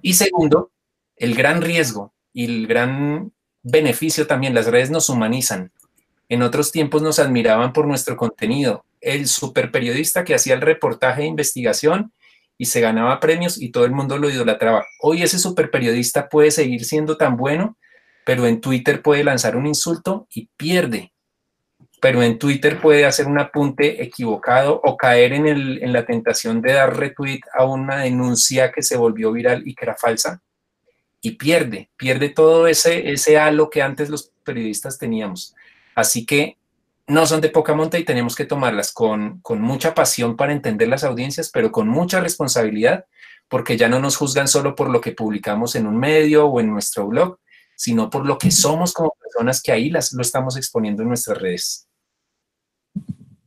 Y 0.01 0.13
segundo, 0.13 0.71
el 1.15 1.35
gran 1.35 1.61
riesgo 1.61 2.13
y 2.33 2.45
el 2.45 2.67
gran 2.67 3.31
beneficio 3.61 4.27
también, 4.27 4.53
las 4.53 4.67
redes 4.67 4.91
nos 4.91 5.09
humanizan. 5.09 5.71
En 6.29 6.41
otros 6.41 6.71
tiempos 6.71 7.01
nos 7.01 7.19
admiraban 7.19 7.73
por 7.73 7.87
nuestro 7.87 8.15
contenido. 8.17 8.85
El 9.01 9.27
super 9.27 9.71
periodista 9.71 10.23
que 10.23 10.35
hacía 10.35 10.53
el 10.53 10.61
reportaje 10.61 11.21
de 11.21 11.27
investigación 11.27 12.13
y 12.57 12.65
se 12.65 12.81
ganaba 12.81 13.19
premios 13.19 13.61
y 13.61 13.71
todo 13.71 13.85
el 13.85 13.91
mundo 13.91 14.17
lo 14.17 14.29
idolatraba. 14.29 14.85
Hoy 15.01 15.23
ese 15.23 15.39
super 15.39 15.69
periodista 15.69 16.29
puede 16.29 16.51
seguir 16.51 16.85
siendo 16.85 17.17
tan 17.17 17.35
bueno, 17.35 17.77
pero 18.25 18.47
en 18.47 18.61
Twitter 18.61 19.01
puede 19.01 19.23
lanzar 19.23 19.55
un 19.55 19.67
insulto 19.67 20.27
y 20.33 20.47
pierde. 20.55 21.11
Pero 22.01 22.21
en 22.21 22.37
Twitter 22.37 22.79
puede 22.81 23.05
hacer 23.05 23.27
un 23.27 23.39
apunte 23.39 24.03
equivocado 24.03 24.79
o 24.83 24.97
caer 24.97 25.33
en, 25.33 25.47
en 25.47 25.93
la 25.93 26.05
tentación 26.05 26.61
de 26.61 26.73
dar 26.73 26.97
retweet 26.97 27.41
a 27.53 27.65
una 27.65 27.99
denuncia 27.99 28.71
que 28.71 28.81
se 28.81 28.97
volvió 28.97 29.31
viral 29.31 29.63
y 29.65 29.73
que 29.73 29.85
era 29.85 29.95
falsa 29.95 30.41
y 31.25 31.31
pierde, 31.31 31.89
pierde 31.95 32.27
todo 32.29 32.67
ese, 32.67 33.09
ese 33.11 33.37
halo 33.37 33.69
que 33.69 33.81
antes 33.81 34.09
los 34.09 34.33
periodistas 34.43 34.97
teníamos. 34.97 35.55
Así 35.95 36.25
que 36.25 36.57
no 37.07 37.25
son 37.25 37.41
de 37.41 37.49
poca 37.49 37.73
monta 37.73 37.99
y 37.99 38.05
tenemos 38.05 38.35
que 38.35 38.45
tomarlas 38.45 38.91
con, 38.91 39.41
mucha 39.59 39.93
pasión 39.93 40.35
para 40.35 40.53
entender 40.53 40.87
las 40.87 41.03
audiencias, 41.03 41.49
pero 41.49 41.71
con 41.71 41.87
mucha 41.87 42.19
responsabilidad, 42.21 43.05
porque 43.49 43.77
ya 43.77 43.89
no 43.89 43.99
nos 43.99 44.15
juzgan 44.15 44.47
solo 44.47 44.75
por 44.75 44.89
lo 44.89 45.01
que 45.01 45.11
publicamos 45.11 45.75
en 45.75 45.85
un 45.85 45.97
medio 45.97 46.47
o 46.47 46.59
en 46.59 46.71
nuestro 46.71 47.07
blog, 47.07 47.39
sino 47.75 48.09
por 48.09 48.25
lo 48.25 48.37
que 48.37 48.51
somos 48.51 48.93
como 48.93 49.13
personas 49.21 49.61
que 49.61 49.71
ahí 49.71 49.89
las, 49.89 50.13
lo 50.13 50.21
estamos 50.21 50.55
exponiendo 50.55 51.03
en 51.03 51.09
nuestras 51.09 51.37
redes. 51.37 51.87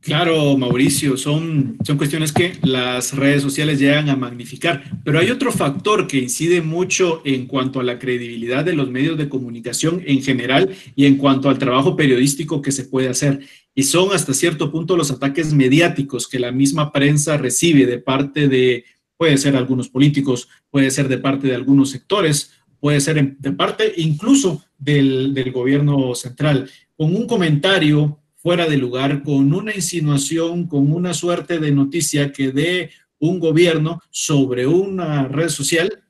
Claro, 0.07 0.57
Mauricio, 0.57 1.17
son, 1.17 1.77
son 1.83 1.97
cuestiones 1.97 2.31
que 2.31 2.53
las 2.63 3.13
redes 3.13 3.41
sociales 3.41 3.77
llegan 3.77 4.07
a 4.07 4.15
magnificar, 4.15 4.81
pero 5.03 5.19
hay 5.19 5.29
otro 5.31 5.51
factor 5.51 6.07
que 6.07 6.17
incide 6.17 6.61
mucho 6.61 7.21
en 7.25 7.45
cuanto 7.45 7.81
a 7.81 7.83
la 7.83 7.99
credibilidad 7.99 8.63
de 8.63 8.71
los 8.71 8.89
medios 8.89 9.17
de 9.17 9.27
comunicación 9.27 10.01
en 10.05 10.23
general 10.23 10.73
y 10.95 11.07
en 11.07 11.17
cuanto 11.17 11.49
al 11.49 11.57
trabajo 11.57 11.97
periodístico 11.97 12.61
que 12.61 12.71
se 12.71 12.85
puede 12.85 13.09
hacer. 13.09 13.41
Y 13.75 13.83
son 13.83 14.13
hasta 14.13 14.33
cierto 14.33 14.71
punto 14.71 14.95
los 14.95 15.11
ataques 15.11 15.53
mediáticos 15.53 16.29
que 16.29 16.39
la 16.39 16.53
misma 16.53 16.93
prensa 16.93 17.35
recibe 17.35 17.85
de 17.85 17.99
parte 17.99 18.47
de, 18.47 18.85
puede 19.17 19.37
ser 19.37 19.57
algunos 19.57 19.89
políticos, 19.89 20.47
puede 20.69 20.89
ser 20.89 21.09
de 21.09 21.17
parte 21.17 21.47
de 21.47 21.55
algunos 21.55 21.89
sectores, 21.89 22.53
puede 22.79 23.01
ser 23.01 23.35
de 23.37 23.51
parte 23.51 23.91
incluso 23.97 24.63
del, 24.77 25.33
del 25.33 25.51
gobierno 25.51 26.15
central. 26.15 26.69
Con 26.95 27.13
un 27.13 27.27
comentario 27.27 28.21
fuera 28.47 28.65
de 28.65 28.77
lugar, 28.77 29.23
con 29.23 29.53
una 29.53 29.75
insinuación, 29.75 30.67
con 30.67 30.89
una 30.93 31.13
suerte 31.13 31.59
de 31.59 31.69
noticia 31.69 32.31
que 32.31 32.53
dé 32.53 32.91
un 33.19 33.41
gobierno 33.41 34.01
sobre 34.09 34.65
una 34.65 35.27
red 35.27 35.49
social, 35.49 36.01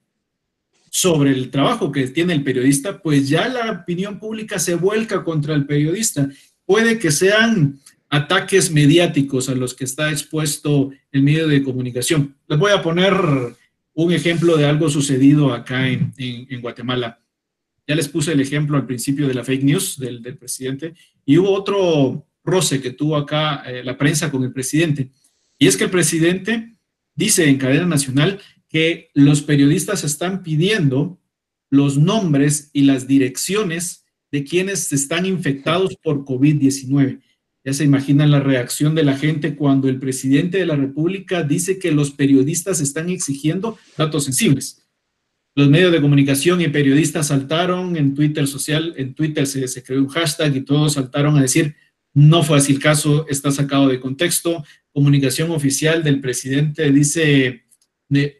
sobre 0.91 1.31
el 1.31 1.49
trabajo 1.49 1.91
que 1.91 2.05
tiene 2.09 2.33
el 2.33 2.43
periodista, 2.43 3.01
pues 3.01 3.27
ya 3.27 3.47
la 3.47 3.71
opinión 3.81 4.19
pública 4.19 4.59
se 4.59 4.75
vuelca 4.75 5.23
contra 5.23 5.55
el 5.55 5.65
periodista. 5.65 6.29
Puede 6.63 6.99
que 6.99 7.09
sean 7.09 7.79
ataques 8.07 8.69
mediáticos 8.69 9.49
a 9.49 9.55
los 9.55 9.73
que 9.73 9.85
está 9.85 10.11
expuesto 10.11 10.91
el 11.11 11.23
medio 11.23 11.47
de 11.47 11.63
comunicación. 11.63 12.35
Les 12.47 12.59
voy 12.59 12.71
a 12.71 12.83
poner 12.83 13.15
un 13.95 14.13
ejemplo 14.13 14.57
de 14.57 14.65
algo 14.65 14.91
sucedido 14.91 15.51
acá 15.51 15.87
en, 15.87 16.13
Guatemala. 16.61 17.19
Ya 17.87 17.95
les 17.95 18.07
puse 18.07 18.33
el 18.33 18.41
ejemplo 18.41 18.77
al 18.77 18.85
principio 18.85 19.27
de 19.27 19.33
la 19.33 19.43
fake 19.43 19.63
news 19.63 19.97
del, 19.97 20.21
presidente 20.37 20.93
y 21.25 21.39
hubo 21.39 21.51
otro 21.51 22.26
roce 22.47 22.81
que 22.81 22.91
tuvo 22.91 23.17
acá 23.17 23.63
eh, 23.67 23.83
la 23.83 23.97
prensa 23.97 24.31
con 24.31 24.43
el 24.43 24.53
presidente. 24.53 25.11
Y 25.59 25.67
es 25.67 25.77
que 25.77 25.83
el 25.83 25.91
presidente 25.91 26.77
dice 27.13 27.47
en 27.47 27.57
cadena 27.57 27.85
nacional 27.85 28.39
que 28.69 29.09
los 29.13 29.41
periodistas 29.41 30.03
están 30.03 30.41
pidiendo 30.41 31.19
los 31.69 31.97
nombres 31.97 32.69
y 32.73 32.83
las 32.83 33.07
direcciones 33.07 34.05
de 34.31 34.43
quienes 34.43 34.91
están 34.93 35.25
infectados 35.25 35.95
por 36.01 36.23
COVID-19. 36.25 37.21
Ya 37.65 37.73
se 37.73 37.83
imaginan 37.83 38.31
la 38.31 38.39
reacción 38.39 38.95
de 38.95 39.03
la 39.03 39.17
gente 39.17 39.55
cuando 39.55 39.89
el 39.89 39.99
presidente 39.99 40.57
de 40.57 40.65
la 40.65 40.77
República 40.77 41.43
dice 41.43 41.79
que 41.79 41.91
los 41.91 42.11
periodistas 42.11 42.79
están 42.79 43.09
exigiendo 43.09 43.77
datos 43.97 44.23
sensibles. 44.23 44.87
Los 45.53 45.69
medios 45.69 45.91
de 45.91 45.99
comunicación 45.99 46.61
y 46.61 46.67
periodistas 46.69 47.27
saltaron 47.27 47.97
en 47.97 48.13
Twitter 48.13 48.47
social, 48.47 48.93
en 48.95 49.15
Twitter 49.15 49.47
se, 49.47 49.67
se 49.67 49.83
creó 49.83 49.99
un 49.99 50.07
hashtag 50.07 50.55
y 50.55 50.61
todos 50.61 50.93
saltaron 50.93 51.35
a 51.37 51.41
decir, 51.41 51.75
no 52.17 52.41
fue 52.41 52.57
así 52.57 52.71
el 52.71 52.79
caso, 52.79 53.27
está 53.29 53.51
sacado 53.51 53.87
de 53.87 53.99
contexto. 53.99 54.65
Comunicación 54.91 55.51
oficial 55.51 56.01
del 56.03 56.19
presidente 56.19 56.91
dice, 56.91 57.65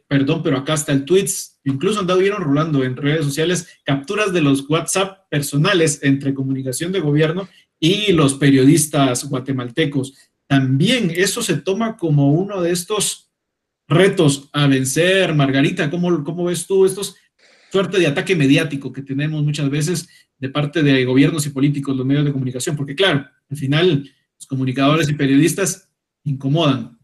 perdón, 0.07 0.41
pero 0.41 0.57
acá 0.57 0.73
está 0.73 0.93
el 0.93 1.05
tweets, 1.05 1.59
incluso 1.63 1.99
anduvieron 1.99 2.41
rolando 2.41 2.84
en 2.84 2.95
redes 2.95 3.23
sociales 3.23 3.67
capturas 3.84 4.34
de 4.34 4.41
los 4.41 4.67
WhatsApp 4.67 5.30
personales 5.30 5.99
entre 6.01 6.34
comunicación 6.34 6.91
de 6.91 7.01
gobierno 7.01 7.47
y 7.80 8.13
los 8.13 8.34
periodistas 8.34 9.25
guatemaltecos. 9.25 10.15
También 10.47 11.13
eso 11.15 11.43
se 11.43 11.57
toma 11.57 11.97
como 11.97 12.32
uno 12.32 12.63
de 12.63 12.71
estos 12.71 13.30
retos 13.88 14.49
a 14.53 14.65
vencer. 14.65 15.36
Margarita, 15.36 15.91
¿cómo, 15.91 16.23
cómo 16.23 16.45
ves 16.45 16.65
tú 16.65 16.88
estos 16.88 17.15
suerte 17.71 17.99
de 17.99 18.07
ataque 18.07 18.36
mediático 18.36 18.91
que 18.91 19.03
tenemos 19.03 19.43
muchas 19.43 19.69
veces 19.69 20.09
de 20.39 20.49
parte 20.49 20.83
de 20.83 21.05
gobiernos 21.05 21.45
y 21.45 21.49
políticos, 21.49 21.95
los 21.95 22.05
medios 22.05 22.25
de 22.25 22.31
comunicación? 22.31 22.75
Porque 22.75 22.95
claro, 22.95 23.25
al 23.49 23.57
final 23.57 24.09
los 24.35 24.47
comunicadores 24.47 25.09
y 25.09 25.13
periodistas 25.13 25.89
incomodan. 26.23 26.97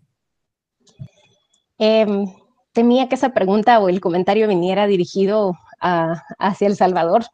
Em, 1.77 2.25
temía 2.71 3.09
que 3.09 3.15
esa 3.15 3.34
pregunta 3.34 3.79
o 3.79 3.89
el 3.89 4.01
comentario 4.01 4.47
viniera 4.47 4.88
dirigido 4.88 5.57
hacia 6.39 6.67
El 6.67 6.77
Salvador, 6.77 7.25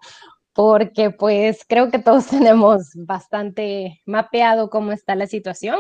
porque 0.54 1.12
pues 1.12 1.64
creo 1.68 1.92
que 1.92 2.00
todos 2.00 2.28
tenemos 2.28 2.90
bastante 2.96 4.02
mapeado 4.06 4.70
cómo 4.70 4.92
está 4.92 5.16
la 5.16 5.28
situación 5.28 5.78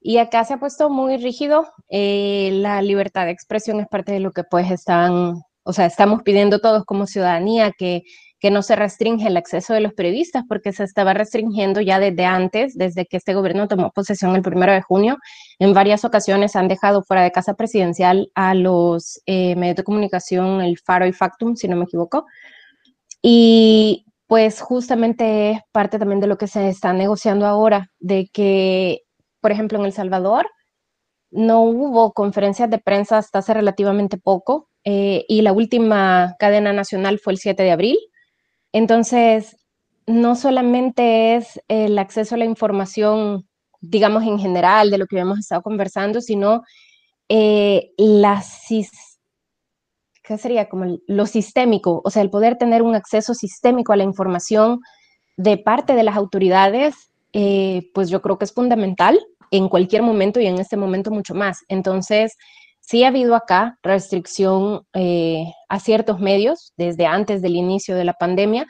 y 0.00 0.18
acá 0.18 0.44
se 0.44 0.54
ha 0.54 0.58
puesto 0.58 0.90
muy 0.90 1.16
rígido. 1.16 1.72
Eh, 1.88 2.50
la 2.54 2.82
libertad 2.82 3.26
de 3.26 3.30
expresión 3.30 3.78
es 3.80 3.86
parte 3.86 4.12
de 4.12 4.20
lo 4.20 4.32
que 4.32 4.42
pues 4.42 4.70
están, 4.70 5.34
o 5.62 5.72
sea, 5.72 5.86
estamos 5.86 6.22
pidiendo 6.22 6.58
todos 6.58 6.84
como 6.84 7.06
ciudadanía 7.06 7.70
que, 7.70 8.02
que 8.42 8.50
no 8.50 8.62
se 8.62 8.74
restringe 8.74 9.28
el 9.28 9.36
acceso 9.36 9.72
de 9.72 9.80
los 9.80 9.94
periodistas 9.94 10.42
porque 10.48 10.72
se 10.72 10.82
estaba 10.82 11.14
restringiendo 11.14 11.80
ya 11.80 12.00
desde 12.00 12.24
antes, 12.24 12.76
desde 12.76 13.06
que 13.06 13.16
este 13.18 13.34
gobierno 13.34 13.68
tomó 13.68 13.92
posesión 13.92 14.34
el 14.34 14.42
primero 14.42 14.72
de 14.72 14.82
junio. 14.82 15.18
En 15.60 15.72
varias 15.72 16.04
ocasiones 16.04 16.56
han 16.56 16.66
dejado 16.66 17.04
fuera 17.04 17.22
de 17.22 17.30
casa 17.30 17.54
presidencial 17.54 18.32
a 18.34 18.54
los 18.54 19.22
eh, 19.26 19.54
medios 19.54 19.76
de 19.76 19.84
comunicación, 19.84 20.60
el 20.60 20.76
Faro 20.76 21.06
y 21.06 21.12
Factum, 21.12 21.54
si 21.54 21.68
no 21.68 21.76
me 21.76 21.84
equivoco, 21.84 22.26
y 23.22 24.06
pues 24.26 24.60
justamente 24.60 25.52
es 25.52 25.60
parte 25.70 26.00
también 26.00 26.20
de 26.20 26.26
lo 26.26 26.36
que 26.36 26.48
se 26.48 26.68
está 26.68 26.92
negociando 26.92 27.46
ahora, 27.46 27.92
de 28.00 28.28
que, 28.32 29.02
por 29.40 29.52
ejemplo, 29.52 29.78
en 29.78 29.84
El 29.84 29.92
Salvador 29.92 30.48
no 31.30 31.62
hubo 31.62 32.12
conferencias 32.12 32.68
de 32.68 32.78
prensa 32.78 33.18
hasta 33.18 33.38
hace 33.38 33.54
relativamente 33.54 34.18
poco 34.18 34.68
eh, 34.82 35.24
y 35.28 35.42
la 35.42 35.52
última 35.52 36.34
cadena 36.40 36.72
nacional 36.72 37.20
fue 37.20 37.34
el 37.34 37.38
7 37.38 37.62
de 37.62 37.70
abril. 37.70 37.98
Entonces, 38.72 39.56
no 40.06 40.34
solamente 40.34 41.36
es 41.36 41.60
el 41.68 41.98
acceso 41.98 42.34
a 42.34 42.38
la 42.38 42.44
información, 42.44 43.48
digamos, 43.80 44.24
en 44.24 44.38
general 44.38 44.90
de 44.90 44.98
lo 44.98 45.06
que 45.06 45.18
hemos 45.18 45.38
estado 45.38 45.62
conversando, 45.62 46.20
sino 46.20 46.62
eh, 47.28 47.92
la 47.96 48.42
¿qué 50.22 50.38
sería? 50.38 50.68
Como 50.68 50.98
lo 51.06 51.26
sistémico, 51.26 52.00
o 52.04 52.10
sea, 52.10 52.22
el 52.22 52.30
poder 52.30 52.56
tener 52.56 52.82
un 52.82 52.94
acceso 52.94 53.34
sistémico 53.34 53.92
a 53.92 53.96
la 53.96 54.04
información 54.04 54.80
de 55.36 55.58
parte 55.58 55.94
de 55.94 56.02
las 56.02 56.16
autoridades, 56.16 56.94
eh, 57.32 57.90
pues 57.94 58.10
yo 58.10 58.22
creo 58.22 58.38
que 58.38 58.44
es 58.44 58.52
fundamental 58.52 59.18
en 59.50 59.68
cualquier 59.68 60.02
momento 60.02 60.40
y 60.40 60.46
en 60.46 60.58
este 60.58 60.76
momento 60.76 61.10
mucho 61.10 61.34
más. 61.34 61.60
Entonces, 61.68 62.36
sí 62.92 63.04
ha 63.04 63.08
habido 63.08 63.34
acá 63.34 63.78
restricción 63.82 64.86
eh, 64.92 65.46
a 65.70 65.80
ciertos 65.80 66.20
medios 66.20 66.74
desde 66.76 67.06
antes 67.06 67.40
del 67.40 67.56
inicio 67.56 67.96
de 67.96 68.04
la 68.04 68.12
pandemia. 68.12 68.66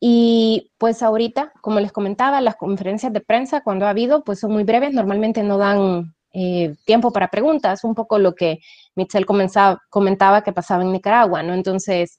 Y 0.00 0.72
pues 0.76 1.04
ahorita, 1.04 1.52
como 1.62 1.78
les 1.78 1.92
comentaba, 1.92 2.40
las 2.40 2.56
conferencias 2.56 3.12
de 3.12 3.20
prensa 3.20 3.60
cuando 3.60 3.86
ha 3.86 3.90
habido, 3.90 4.24
pues 4.24 4.40
son 4.40 4.50
muy 4.50 4.64
breves, 4.64 4.92
normalmente 4.92 5.44
no 5.44 5.56
dan 5.56 6.16
eh, 6.32 6.74
tiempo 6.84 7.12
para 7.12 7.28
preguntas, 7.28 7.84
un 7.84 7.94
poco 7.94 8.18
lo 8.18 8.34
que 8.34 8.58
Mitchell 8.96 9.24
comentaba 9.24 10.42
que 10.42 10.52
pasaba 10.52 10.82
en 10.82 10.90
Nicaragua, 10.90 11.44
¿no? 11.44 11.54
Entonces, 11.54 12.18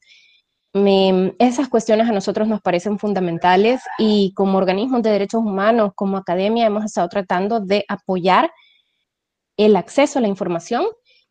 esas 1.37 1.67
cuestiones 1.67 2.07
a 2.07 2.13
nosotros 2.13 2.47
nos 2.47 2.61
parecen 2.61 2.97
fundamentales 2.97 3.81
y 3.97 4.31
como 4.35 4.57
organismos 4.57 5.03
de 5.03 5.09
derechos 5.09 5.41
humanos, 5.41 5.91
como 5.95 6.15
academia, 6.15 6.65
hemos 6.65 6.85
estado 6.85 7.09
tratando 7.09 7.59
de 7.59 7.83
apoyar 7.89 8.51
el 9.57 9.75
acceso 9.75 10.19
a 10.19 10.21
la 10.21 10.29
información 10.29 10.85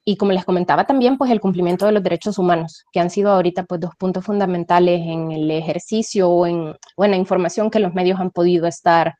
y 0.04 0.16
como 0.16 0.32
les 0.32 0.44
comentaba 0.44 0.86
también, 0.86 1.16
pues 1.16 1.30
el 1.30 1.40
cumplimiento 1.40 1.86
de 1.86 1.92
los 1.92 2.02
derechos 2.02 2.38
humanos, 2.38 2.84
que 2.92 3.00
han 3.00 3.10
sido 3.10 3.30
ahorita 3.30 3.64
pues 3.64 3.80
dos 3.80 3.94
puntos 3.96 4.24
fundamentales 4.24 5.00
en 5.00 5.32
el 5.32 5.50
ejercicio 5.50 6.28
o 6.28 6.46
en, 6.46 6.74
o 6.96 7.04
en 7.04 7.10
la 7.10 7.16
información 7.16 7.70
que 7.70 7.80
los 7.80 7.94
medios 7.94 8.20
han 8.20 8.30
podido 8.30 8.66
estar 8.66 9.14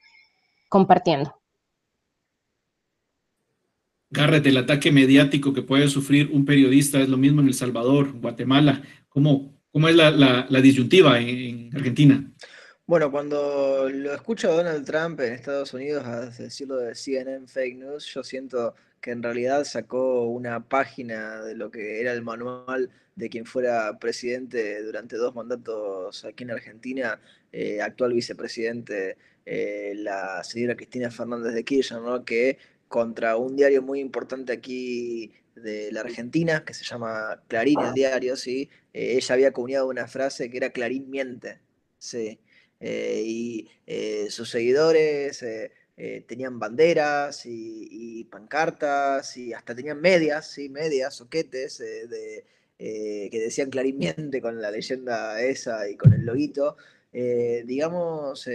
compartiendo. 0.68 1.34
Garrett, 4.10 4.46
el 4.46 4.58
ataque 4.58 4.92
mediático 4.92 5.52
que 5.52 5.62
puede 5.62 5.88
sufrir 5.88 6.30
un 6.32 6.44
periodista 6.44 7.00
es 7.00 7.08
lo 7.08 7.16
mismo 7.16 7.40
en 7.40 7.48
El 7.48 7.54
Salvador, 7.54 8.12
Guatemala. 8.12 8.82
¿Cómo, 9.08 9.58
cómo 9.72 9.88
es 9.88 9.96
la, 9.96 10.60
disyuntiva 10.62 11.18
en, 11.18 11.70
Argentina? 11.74 12.32
Bueno, 12.86 13.10
cuando 13.10 13.88
lo 13.88 14.14
escucho 14.14 14.48
a 14.48 14.56
Donald 14.56 14.86
Trump 14.86 15.18
en 15.20 15.32
Estados 15.32 15.72
Unidos 15.74 16.04
a 16.04 16.26
decirlo 16.30 16.76
de 16.76 16.94
CNN 16.94 17.48
fake 17.48 17.76
news, 17.76 18.04
yo 18.14 18.22
siento 18.22 18.74
que 19.04 19.10
en 19.10 19.22
realidad 19.22 19.64
sacó 19.64 20.24
una 20.28 20.66
página 20.66 21.42
de 21.42 21.54
lo 21.54 21.70
que 21.70 22.00
era 22.00 22.10
el 22.14 22.22
manual 22.22 22.88
de 23.16 23.28
quien 23.28 23.44
fuera 23.44 23.98
presidente 23.98 24.82
durante 24.82 25.18
dos 25.18 25.34
mandatos 25.34 26.24
aquí 26.24 26.44
en 26.44 26.52
Argentina, 26.52 27.20
eh, 27.52 27.82
actual 27.82 28.14
vicepresidente, 28.14 29.18
eh, 29.44 29.92
la 29.96 30.42
señora 30.42 30.74
Cristina 30.74 31.10
Fernández 31.10 31.52
de 31.52 31.64
Kirchner, 31.64 32.24
que 32.24 32.56
contra 32.88 33.36
un 33.36 33.56
diario 33.56 33.82
muy 33.82 34.00
importante 34.00 34.54
aquí 34.54 35.34
de 35.54 35.92
la 35.92 36.00
Argentina, 36.00 36.64
que 36.64 36.72
se 36.72 36.84
llama 36.84 37.42
Clarín 37.46 37.80
el 37.80 37.92
diario, 37.92 38.36
¿sí? 38.36 38.70
Eh, 38.94 39.16
ella 39.18 39.34
había 39.34 39.52
comunicado 39.52 39.86
una 39.86 40.06
frase 40.06 40.48
que 40.48 40.56
era 40.56 40.70
Clarín 40.70 41.10
miente, 41.10 41.60
¿sí? 41.98 42.40
Y 42.80 43.68
sus 44.28 44.50
seguidores 44.50 45.42
tenían 45.96 46.58
banderas 46.58 47.42
y, 47.46 48.24
pancartas 48.30 49.36
y 49.36 49.52
hasta 49.52 49.74
tenían 49.74 50.00
medias, 50.00 50.50
¿sí? 50.50 50.68
Medias, 50.68 51.14
soquetes 51.14 51.78
de, 51.78 52.44
que 52.78 53.40
decían 53.40 53.70
Clarín 53.70 53.98
miente 53.98 54.40
con 54.40 54.60
la 54.60 54.70
leyenda 54.70 55.40
esa 55.40 55.88
y 55.88 55.96
con 55.96 56.12
el 56.12 56.24
loguito. 56.24 56.76
digamos 57.12 58.48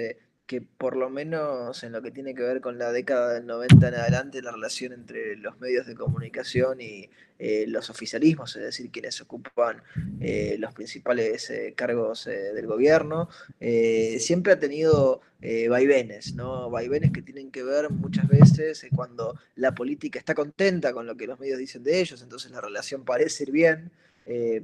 que 0.50 0.62
por 0.62 0.98
lo 0.98 1.12
menos 1.12 1.84
en 1.84 1.92
lo 1.92 2.02
que 2.02 2.10
tiene 2.10 2.34
que 2.34 2.42
ver 2.42 2.60
con 2.60 2.80
la 2.80 2.92
década 2.92 3.36
del 3.36 3.46
90 3.46 3.88
en 3.90 3.94
adelante, 3.94 4.42
la 4.42 4.52
relación 4.52 4.94
entre 4.94 5.36
los 5.36 5.60
medios 5.60 5.86
de 5.86 5.94
comunicación 5.94 6.82
y 6.82 7.08
eh, 7.38 7.66
los 7.68 7.92
oficialismos, 7.92 8.56
es 8.56 8.64
decir, 8.64 8.90
quienes 8.90 9.22
ocupan 9.22 9.84
eh, 10.20 10.56
los 10.58 10.74
principales 10.74 11.52
eh, 11.52 11.76
cargos 11.78 12.26
del 12.26 12.66
gobierno, 12.66 13.30
siempre 14.18 14.54
ha 14.54 14.60
tenido 14.60 15.22
vaivenes, 15.70 16.34
¿no? 16.34 16.72
Vaivenes 16.72 17.12
que 17.12 17.22
tienen 17.22 17.52
que 17.52 17.62
ver 17.62 17.92
muchas 17.92 18.28
veces 18.28 18.84
cuando 18.96 19.40
la 19.56 19.76
política 19.76 20.18
está 20.18 20.34
contenta 20.34 20.94
con 20.94 21.06
lo 21.06 21.16
que 21.16 21.28
los 21.28 21.40
medios 21.40 21.60
dicen 21.60 21.84
de 21.84 22.00
ellos, 22.02 22.24
entonces 22.24 22.50
la 22.50 22.60
relación 22.60 23.06
parece 23.06 23.44
ir 23.44 23.52
bien, 23.52 23.92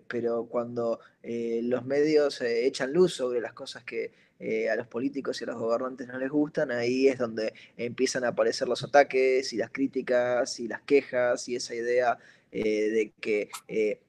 pero 0.08 0.48
cuando 0.48 1.00
los 1.24 1.86
medios 1.86 2.42
echan 2.42 2.92
luz 2.92 3.14
sobre 3.14 3.40
las 3.40 3.54
cosas 3.54 3.84
que 3.84 4.25
a 4.40 4.76
los 4.76 4.88
políticos 4.88 5.40
y 5.40 5.44
a 5.46 5.48
los 5.48 5.58
gobernantes 5.58 6.08
no 6.08 6.18
les 6.18 6.30
gustan, 6.30 6.72
ahí 6.72 7.08
es 7.08 7.18
donde 7.18 7.54
empiezan 7.78 8.24
a 8.26 8.30
aparecer 8.30 8.68
los 8.68 8.84
ataques 8.84 9.54
y 9.54 9.58
las 9.58 9.72
críticas 9.72 10.60
y 10.60 10.68
las 10.68 10.82
quejas 10.82 11.48
y 11.48 11.56
esa 11.56 11.74
idea 11.74 12.18
de 12.52 13.14
que 13.20 13.50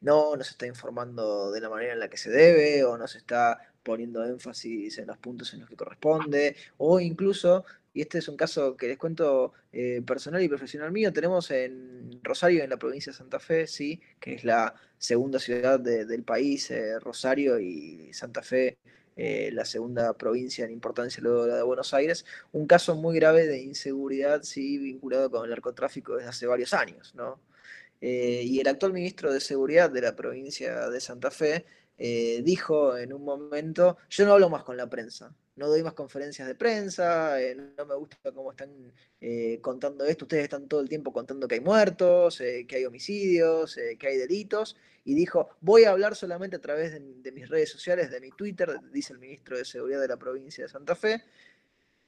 no, 0.01 0.37
no 0.37 0.45
se 0.45 0.51
está 0.51 0.67
informando 0.67 1.51
de 1.53 1.61
la 1.61 1.69
manera 1.69 1.93
en 1.93 2.01
la 2.01 2.09
que 2.09 2.17
se 2.17 2.31
debe 2.31 2.85
o 2.85 2.99
no 2.99 3.07
se 3.07 3.19
está 3.19 3.61
poniendo 3.87 4.25
énfasis 4.25 4.99
en 4.99 5.07
los 5.07 5.17
puntos 5.17 5.55
en 5.55 5.61
los 5.61 5.69
que 5.69 5.77
corresponde, 5.77 6.57
o 6.77 6.99
incluso, 6.99 7.65
y 7.95 8.01
este 8.01 8.19
es 8.19 8.27
un 8.27 8.37
caso 8.37 8.77
que 8.77 8.89
les 8.89 8.99
cuento 8.99 9.53
eh, 9.73 10.03
personal 10.05 10.43
y 10.43 10.49
profesional 10.49 10.91
mío, 10.91 11.13
tenemos 11.13 11.53
en 11.53 12.19
Rosario, 12.25 12.65
en 12.65 12.71
la 12.71 12.79
provincia 12.79 13.13
de 13.13 13.19
Santa 13.19 13.39
Fe, 13.39 13.69
sí, 13.69 14.03
que 14.19 14.35
es 14.35 14.45
la 14.45 14.75
segunda 14.99 15.39
ciudad 15.39 15.79
del 15.79 16.25
país, 16.25 16.69
eh, 16.73 16.99
Rosario 16.99 17.61
y 17.61 18.13
Santa 18.13 18.43
Fe, 18.43 18.77
eh, 19.17 19.51
la 19.53 19.65
segunda 19.65 20.13
provincia 20.15 20.65
en 20.65 20.71
importancia 20.71 21.23
luego 21.23 21.45
de 21.45 21.51
la 21.51 21.57
de 21.57 21.63
Buenos 21.63 21.95
Aires, 21.95 22.25
un 22.53 22.67
caso 22.67 22.95
muy 22.95 23.17
grave 23.17 23.47
de 23.47 23.61
inseguridad, 23.61 24.43
sí, 24.43 24.79
vinculado 24.79 25.31
con 25.31 25.45
el 25.45 25.51
narcotráfico 25.51 26.17
desde 26.17 26.29
hace 26.29 26.47
varios 26.47 26.75
años, 26.75 27.15
¿no? 27.15 27.41
y 27.99 28.61
el 28.61 28.69
actual 28.69 28.93
ministro 28.93 29.33
de 29.33 29.41
Seguridad 29.41 29.91
de 29.91 30.03
la 30.03 30.15
provincia 30.15 30.91
de 30.91 31.01
Santa 31.01 31.31
Fe 31.31 31.65
eh, 31.99 32.43
dijo 32.45 32.97
en 32.97 33.13
un 33.13 33.25
momento, 33.25 33.97
yo 34.11 34.27
no 34.27 34.35
hablo 34.35 34.51
más 34.51 34.63
con 34.65 34.77
la 34.77 34.89
prensa, 34.89 35.35
no 35.57 35.69
doy 35.69 35.83
más 35.83 35.95
conferencias 35.95 36.47
de 36.47 36.55
prensa, 36.55 37.41
eh, 37.41 37.55
no 37.55 37.87
me 37.87 37.95
gusta 37.95 38.33
cómo 38.33 38.51
están 38.51 38.71
eh, 39.21 39.59
contando 39.63 40.05
esto, 40.05 40.27
ustedes 40.27 40.45
están 40.45 40.69
todo 40.69 40.81
el 40.81 40.91
tiempo 40.91 41.11
contando 41.11 41.49
que 41.49 41.55
hay 41.55 41.63
muertos, 41.63 42.39
que 42.39 42.77
hay 42.77 42.85
homicidios, 42.85 43.79
que 43.99 44.07
hay 44.07 44.19
delitos, 44.19 44.77
y 45.05 45.15
dijo, 45.15 45.49
voy 45.61 45.85
a 45.85 45.93
hablar 45.93 46.17
solamente 46.17 46.57
a 46.57 46.61
través 46.61 46.93
de, 46.93 47.33
mis 47.33 47.49
redes 47.49 47.71
sociales, 47.71 48.11
de 48.11 48.21
mi 48.21 48.31
Twitter, 48.31 48.79
dice 48.93 49.15
el 49.15 49.19
ministro 49.19 49.57
de 49.57 49.65
Seguridad 49.65 50.01
de 50.01 50.09
la 50.09 50.19
provincia 50.19 50.65
de 50.65 50.69
Santa 50.69 50.95
Fe, 50.95 51.25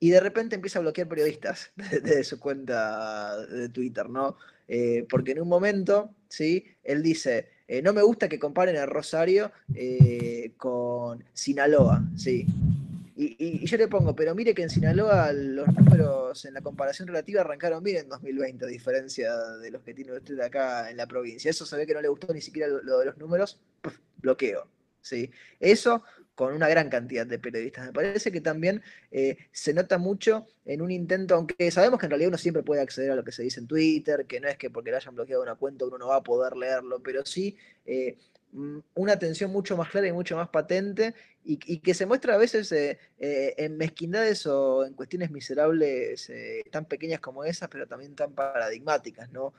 y 0.01 0.11
de 0.11 0.21
repente 0.21 0.55
empieza 0.55 0.81
a 0.81 0.83
bloquear 0.83 1.09
periodistas 1.09 1.73
desde 1.77 2.25
su 2.25 2.39
cuenta 2.39 3.47
de 3.47 3.71
Twitter, 3.71 4.09
¿no? 4.11 4.37
porque 5.09 5.33
en 5.33 5.41
un 5.41 5.49
momento, 5.49 6.15
¿sí? 6.29 6.63
Él 6.85 7.03
dice, 7.03 7.49
eh, 7.69 7.83
no 7.83 7.93
me 7.93 8.03
gusta 8.03 8.31
que 8.31 8.39
comparen 8.39 8.79
a 8.79 8.87
Rosario 8.87 9.53
eh, 9.75 10.53
con 10.57 11.23
Sinaloa, 11.35 12.03
sí. 12.17 12.47
Y, 13.15 13.67
yo 13.67 13.77
le 13.77 13.89
pongo, 13.89 14.15
pero 14.15 14.35
mire 14.35 14.55
que 14.55 14.63
en 14.63 14.71
Sinaloa 14.71 15.33
los 15.33 15.67
números 15.75 16.45
en 16.45 16.55
la 16.55 16.61
comparación 16.61 17.09
relativa 17.09 17.41
arrancaron 17.41 17.83
bien 17.83 17.99
en 17.99 18.09
2020, 18.09 18.65
a 18.65 18.69
diferencia 18.69 19.37
de 19.37 19.71
los 19.73 19.83
que 19.83 19.93
tiene 19.93 20.13
usted 20.13 20.39
acá 20.41 20.89
en 20.89 20.97
la 20.97 21.07
provincia. 21.07 21.51
Eso 21.51 21.67
se 21.67 21.77
ve 21.77 21.87
que 21.87 21.95
no 21.95 22.01
le 22.01 22.09
gustó 22.09 22.33
ni 22.33 22.41
siquiera 22.41 22.69
lo, 22.69 23.01
de 23.01 23.05
los 23.05 23.19
números, 23.19 23.61
bloqueo. 24.19 24.69
¿sí? 25.03 25.31
Eso 25.59 26.05
con 26.39 26.55
una 26.55 26.69
gran 26.69 26.89
cantidad 26.89 27.27
de 27.27 27.41
periodistas. 27.41 27.87
Me 27.87 27.93
parece 27.93 28.31
que 28.31 28.41
también 28.41 28.81
eh, 29.11 29.37
se 29.51 29.75
nota 29.75 29.99
mucho 29.99 30.47
en 30.65 30.83
un 30.83 30.93
intento, 30.93 31.35
aunque 31.35 31.69
sabemos 31.73 31.99
que 31.99 32.07
en 32.07 32.11
realidad 32.11 32.29
uno 32.29 32.39
siempre 32.39 32.63
puede 32.63 32.81
acceder 32.81 33.11
a 33.11 33.17
lo 33.17 33.25
que 33.25 33.33
se 33.33 33.43
dice 33.43 33.59
en 33.59 33.67
Twitter, 33.67 34.25
que 34.25 34.39
no 34.39 34.47
es 34.47 34.57
que 34.57 34.71
porque 34.71 34.93
le 34.93 34.99
hayan 34.99 35.17
bloqueado 35.17 35.43
una 35.43 35.57
cuenta 35.57 35.85
uno 35.85 35.99
no 35.99 36.07
va 36.07 36.15
a 36.15 36.23
poder 36.23 36.57
leerlo, 36.57 37.03
pero 37.03 37.27
sí 37.27 37.57
eh, 37.85 38.19
mm, 38.53 38.79
una 38.95 39.15
atención 39.15 39.51
mucho 39.51 39.77
más 39.77 39.91
clara 39.91 40.07
y 40.07 40.13
mucho 40.13 40.37
más 40.37 40.49
patente 40.51 41.13
y, 41.45 41.57
que 41.81 41.93
se 41.93 42.07
muestra 42.07 42.35
a 42.35 42.39
veces 42.39 42.71
eh, 42.71 42.99
en 43.19 43.77
mezquindades 43.77 44.47
o 44.47 44.87
en 44.87 44.95
cuestiones 44.95 45.33
miserables 45.33 46.31
tan 46.71 46.85
pequeñas 46.85 47.19
como 47.19 47.43
esas, 47.43 47.69
pero 47.69 47.89
también 47.89 48.15
tan 48.15 48.33
paradigmáticas, 48.33 49.29
¿no? 49.33 49.55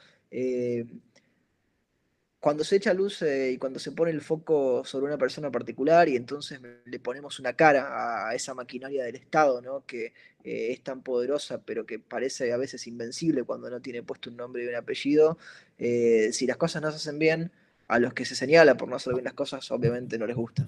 Cuando 2.40 2.64
se 2.64 2.78
echa 2.78 2.94
luz 2.94 3.22
eh, 3.22 3.52
y 3.54 3.58
cuando 3.58 3.80
se 3.80 3.92
pone 3.92 4.12
el 4.12 4.22
foco 4.22 4.84
sobre 4.86 5.08
una 5.08 5.18
persona 5.18 5.52
particular 5.52 6.08
y 6.08 6.16
entonces 6.16 6.60
le 6.86 7.00
ponemos 7.00 7.40
una 7.40 7.54
cara 7.54 8.30
a 8.30 8.34
esa 8.34 8.54
maquinaria 8.54 9.04
del 9.04 9.16
Estado, 9.16 9.62
¿no? 9.62 9.84
que 9.86 10.14
eh, 10.44 10.72
es 10.72 10.82
tan 10.82 11.02
poderosa 11.02 11.62
pero 11.66 11.86
que 11.86 12.00
parece 12.00 12.54
a 12.54 12.58
veces 12.58 12.88
invencible 12.88 13.44
cuando 13.44 13.70
no 13.70 13.82
tiene 13.82 14.04
puesto 14.04 14.30
un 14.30 14.38
nombre 14.38 14.64
y 14.64 14.68
un 14.68 14.76
apellido, 14.76 15.38
eh, 15.78 16.30
si 16.32 16.48
las 16.48 16.56
cosas 16.56 16.82
no 16.82 16.90
se 16.92 16.98
hacen 16.98 17.20
bien, 17.20 17.52
a 17.90 18.00
los 18.00 18.14
que 18.14 18.24
se 18.24 18.36
señala 18.36 18.78
por 18.78 18.88
no 18.88 18.96
hacer 18.96 19.14
bien 19.14 19.26
las 19.26 19.34
cosas 19.34 19.70
obviamente 19.72 20.18
no 20.18 20.26
les 20.26 20.36
gusta. 20.36 20.66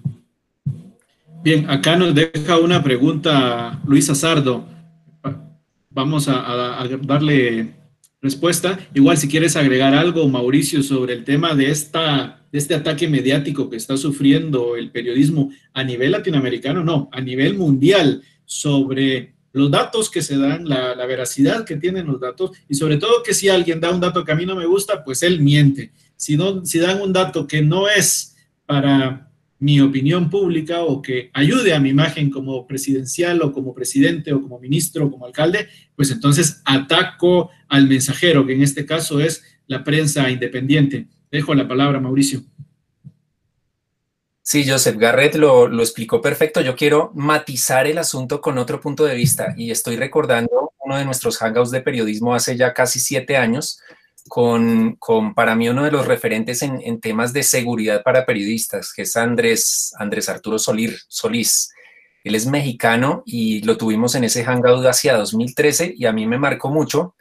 Bien, 1.42 1.68
acá 1.70 1.96
nos 1.96 2.14
deja 2.14 2.58
una 2.58 2.82
pregunta 2.82 3.80
Luis 3.86 4.10
Azardo. 4.10 4.66
Vamos 5.90 6.28
a 6.28 6.86
darle 7.02 7.81
respuesta. 8.22 8.78
Igual 8.94 9.18
si 9.18 9.28
quieres 9.28 9.56
agregar 9.56 9.94
algo, 9.94 10.26
Mauricio, 10.28 10.82
sobre 10.82 11.14
el 11.14 11.24
tema 11.24 11.54
de, 11.54 11.70
esta, 11.70 12.46
de 12.50 12.58
este 12.58 12.74
ataque 12.74 13.08
mediático 13.08 13.68
que 13.68 13.76
está 13.76 13.96
sufriendo 13.96 14.76
el 14.76 14.90
periodismo 14.90 15.50
a 15.74 15.82
nivel 15.82 16.12
latinoamericano, 16.12 16.84
no, 16.84 17.10
a 17.12 17.20
nivel 17.20 17.54
mundial, 17.54 18.22
sobre 18.44 19.34
los 19.52 19.70
datos 19.70 20.08
que 20.08 20.22
se 20.22 20.38
dan, 20.38 20.66
la, 20.68 20.94
veracidad 21.04 21.64
que 21.64 21.76
tienen 21.76 22.06
los 22.06 22.20
datos 22.20 22.52
y 22.68 22.74
sobre 22.74 22.96
todo 22.96 23.22
que 23.22 23.34
si 23.34 23.48
alguien 23.48 23.80
da 23.80 23.90
un 23.90 24.00
dato 24.00 24.24
que 24.24 24.32
a 24.32 24.36
mí 24.36 24.46
no 24.46 24.56
me 24.56 24.66
gusta, 24.66 25.04
pues 25.04 25.22
él 25.22 25.40
miente. 25.40 25.92
Si, 26.16 26.36
no, 26.36 26.64
si 26.64 26.78
dan 26.78 27.02
un 27.02 27.12
dato 27.12 27.46
que 27.46 27.60
no 27.60 27.88
es 27.88 28.36
para 28.64 29.31
mi 29.62 29.80
opinión 29.80 30.28
pública 30.28 30.82
o 30.82 31.00
que 31.00 31.30
ayude 31.32 31.72
a 31.72 31.78
mi 31.78 31.90
imagen 31.90 32.30
como 32.30 32.66
presidencial 32.66 33.40
o 33.42 33.52
como 33.52 33.72
presidente 33.72 34.32
o 34.32 34.42
como 34.42 34.58
ministro 34.58 35.06
o 35.06 35.10
como 35.12 35.24
alcalde, 35.24 35.68
pues 35.94 36.10
entonces 36.10 36.60
ataco 36.64 37.48
al 37.68 37.86
mensajero, 37.86 38.44
que 38.44 38.54
en 38.54 38.62
este 38.62 38.84
caso 38.84 39.20
es 39.20 39.44
la 39.68 39.84
prensa 39.84 40.28
independiente. 40.28 41.06
Dejo 41.30 41.54
la 41.54 41.68
palabra, 41.68 42.00
Mauricio. 42.00 42.42
Sí, 44.42 44.68
Joseph 44.68 44.96
Garrett 44.96 45.36
lo, 45.36 45.68
lo, 45.68 45.84
explicó 45.84 46.20
perfecto. 46.20 46.60
Yo 46.60 46.74
quiero 46.74 47.12
matizar 47.14 47.86
el 47.86 47.98
asunto 47.98 48.40
con 48.40 48.58
otro 48.58 48.80
punto 48.80 49.04
de 49.04 49.14
vista 49.14 49.54
y 49.56 49.70
estoy 49.70 49.94
recordando 49.94 50.72
uno 50.80 50.98
de 50.98 51.04
nuestros 51.04 51.38
hangouts 51.38 51.70
de 51.70 51.82
periodismo 51.82 52.34
hace 52.34 52.56
ya 52.56 52.74
casi 52.74 52.98
siete 52.98 53.36
años, 53.36 53.80
con, 54.28 54.98
para 55.34 55.54
mí 55.54 55.68
uno 55.68 55.84
de 55.84 55.90
los 55.90 56.06
referentes 56.06 56.62
en, 56.62 57.00
temas 57.00 57.32
de 57.32 57.42
seguridad 57.42 58.02
para 58.02 58.24
periodistas, 58.24 58.92
que 58.92 59.02
es 59.02 59.16
Andrés, 59.16 59.92
Andrés 59.98 60.28
Arturo 60.28 60.58
Solir, 60.58 60.98
Solís. 61.08 61.72
Él 62.24 62.34
es 62.34 62.46
mexicano 62.46 63.22
y 63.26 63.62
lo 63.62 63.76
tuvimos 63.76 64.14
en 64.14 64.24
ese 64.24 64.44
hangout 64.44 64.86
hacia 64.86 65.16
2013 65.16 65.94
y 65.96 66.06
a 66.06 66.12
mí 66.12 66.26
me 66.26 66.38
marcó 66.38 66.70
mucho 66.70 67.16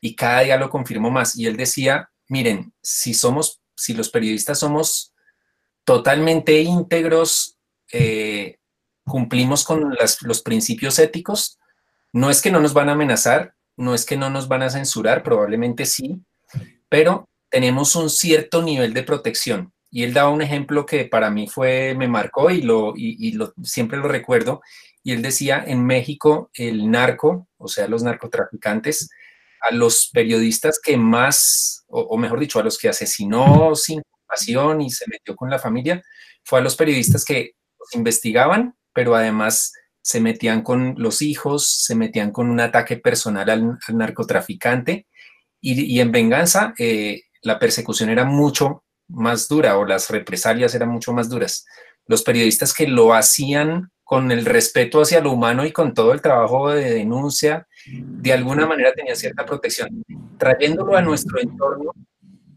y 0.00 0.14
cada 0.14 0.40
día 0.40 0.58
lo 0.58 0.68
confirmo 0.68 1.10
más. 1.10 1.36
Y 1.36 1.46
él 1.46 1.56
decía, 1.56 2.10
miren, 2.28 2.72
si 2.82 3.14
somos, 3.14 3.60
si 3.74 3.94
los 3.94 4.10
periodistas 4.10 4.58
somos 4.58 5.14
totalmente 5.84 6.60
íntegros, 6.60 7.56
eh, 7.92 8.58
cumplimos 9.04 9.64
con 9.64 9.96
los 10.22 10.42
principios 10.42 10.98
éticos, 10.98 11.58
no 12.12 12.30
es 12.30 12.42
que 12.42 12.50
no 12.50 12.60
nos 12.60 12.74
van 12.74 12.90
a 12.90 12.92
amenazar, 12.92 13.54
no 13.76 13.94
es 13.94 14.04
que 14.04 14.16
no 14.16 14.28
nos 14.28 14.48
van 14.48 14.62
a 14.62 14.70
censurar, 14.70 15.22
probablemente 15.22 15.86
sí, 15.86 16.22
pero 16.92 17.30
tenemos 17.48 17.96
un 17.96 18.10
cierto 18.10 18.60
nivel 18.60 18.92
de 18.92 19.02
protección. 19.02 19.72
Y 19.90 20.02
él 20.02 20.12
daba 20.12 20.28
un 20.28 20.42
ejemplo 20.42 20.84
que 20.84 21.06
para 21.06 21.30
mí 21.30 21.48
fue, 21.48 21.94
me 21.96 22.06
marcó 22.06 22.50
y, 22.50 22.60
lo, 22.60 22.92
y, 22.94 23.32
lo, 23.32 23.54
siempre 23.62 23.96
lo 23.96 24.08
recuerdo. 24.08 24.60
Y 25.02 25.12
él 25.12 25.22
decía, 25.22 25.64
en 25.66 25.86
México 25.86 26.50
el 26.52 26.90
narco, 26.90 27.48
o 27.56 27.66
sea, 27.66 27.88
los 27.88 28.02
narcotraficantes, 28.02 29.08
a 29.62 29.74
los 29.74 30.10
periodistas 30.12 30.78
que 30.84 30.98
más, 30.98 31.86
o, 31.88 32.18
mejor 32.18 32.38
dicho, 32.38 32.60
a 32.60 32.62
los 32.62 32.76
que 32.76 32.90
asesinó 32.90 33.74
sin 33.74 34.02
compasión 34.10 34.82
y 34.82 34.90
se 34.90 35.06
metió 35.08 35.34
con 35.34 35.48
la 35.48 35.58
familia, 35.58 36.02
fue 36.44 36.58
a 36.58 36.62
los 36.62 36.76
periodistas 36.76 37.24
que 37.24 37.52
investigaban, 37.94 38.74
pero 38.92 39.14
además 39.14 39.72
se 40.02 40.20
metían 40.20 40.60
con 40.60 40.94
los 40.98 41.22
hijos, 41.22 41.84
se 41.86 41.94
metían 41.94 42.32
con 42.32 42.50
un 42.50 42.60
ataque 42.60 42.98
personal 42.98 43.48
al 43.48 43.78
narcotraficante 43.96 45.06
y, 45.62 46.00
en 46.00 46.10
venganza, 46.10 46.74
eh, 46.76 47.22
la 47.40 47.58
persecución 47.58 48.10
era 48.10 48.24
mucho 48.24 48.82
más 49.08 49.48
dura 49.48 49.78
o 49.78 49.84
las 49.84 50.10
represalias 50.10 50.74
eran 50.74 50.88
mucho 50.88 51.12
más 51.12 51.28
duras. 51.28 51.64
Los 52.06 52.22
periodistas 52.22 52.74
que 52.74 52.88
lo 52.88 53.14
hacían 53.14 53.90
con 54.02 54.32
el 54.32 54.44
respeto 54.44 55.00
hacia 55.00 55.20
lo 55.20 55.32
humano 55.32 55.64
y 55.64 55.72
con 55.72 55.94
todo 55.94 56.12
el 56.12 56.20
trabajo 56.20 56.70
de 56.70 56.90
denuncia, 56.92 57.66
de 57.86 58.32
alguna 58.32 58.66
manera 58.66 58.92
tenían 58.92 59.16
cierta 59.16 59.46
protección. 59.46 60.04
Trayéndolo 60.36 60.96
a 60.96 61.02
nuestro 61.02 61.40
entorno, 61.40 61.92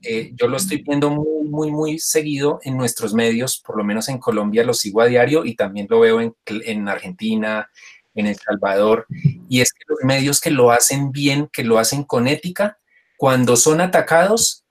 eh, 0.02 0.32
yo 0.34 0.48
lo 0.48 0.57
estoy 0.57 0.82
viendo 0.82 1.11
muy, 1.11 1.48
muy, 1.48 1.72
muy 1.72 1.99
seguido 1.99 2.60
en 2.64 2.76
nuestros 2.76 3.14
medios, 3.14 3.61
por 3.65 3.77
lo 3.77 3.84
menos 3.84 4.10
en 4.10 4.18
Colombia 4.18 4.64
lo 4.64 4.73
sigo 4.73 5.02
a 5.02 5.06
diario 5.06 5.45
y 5.45 5.56
también 5.56 5.88
lo 5.90 5.99
veo 5.99 6.22
en, 6.22 6.36
en 6.45 6.90
Argentina, 6.90 7.69
en 8.15 8.27
El 8.27 8.36
Salvador, 8.36 9.06
y 9.49 9.61
es 9.61 9.72
que 9.73 9.84
los 9.88 9.99
medios 10.03 10.41
que 10.41 10.52
lo 10.52 10.72
hacen 10.72 11.11
bien, 11.11 11.49
que 11.52 11.64
lo 11.64 11.77
hacen 11.77 12.03
con 12.03 12.27
ética, 12.27 12.80
cuando 13.18 13.56
son 13.56 13.82
atacados, 13.82 14.66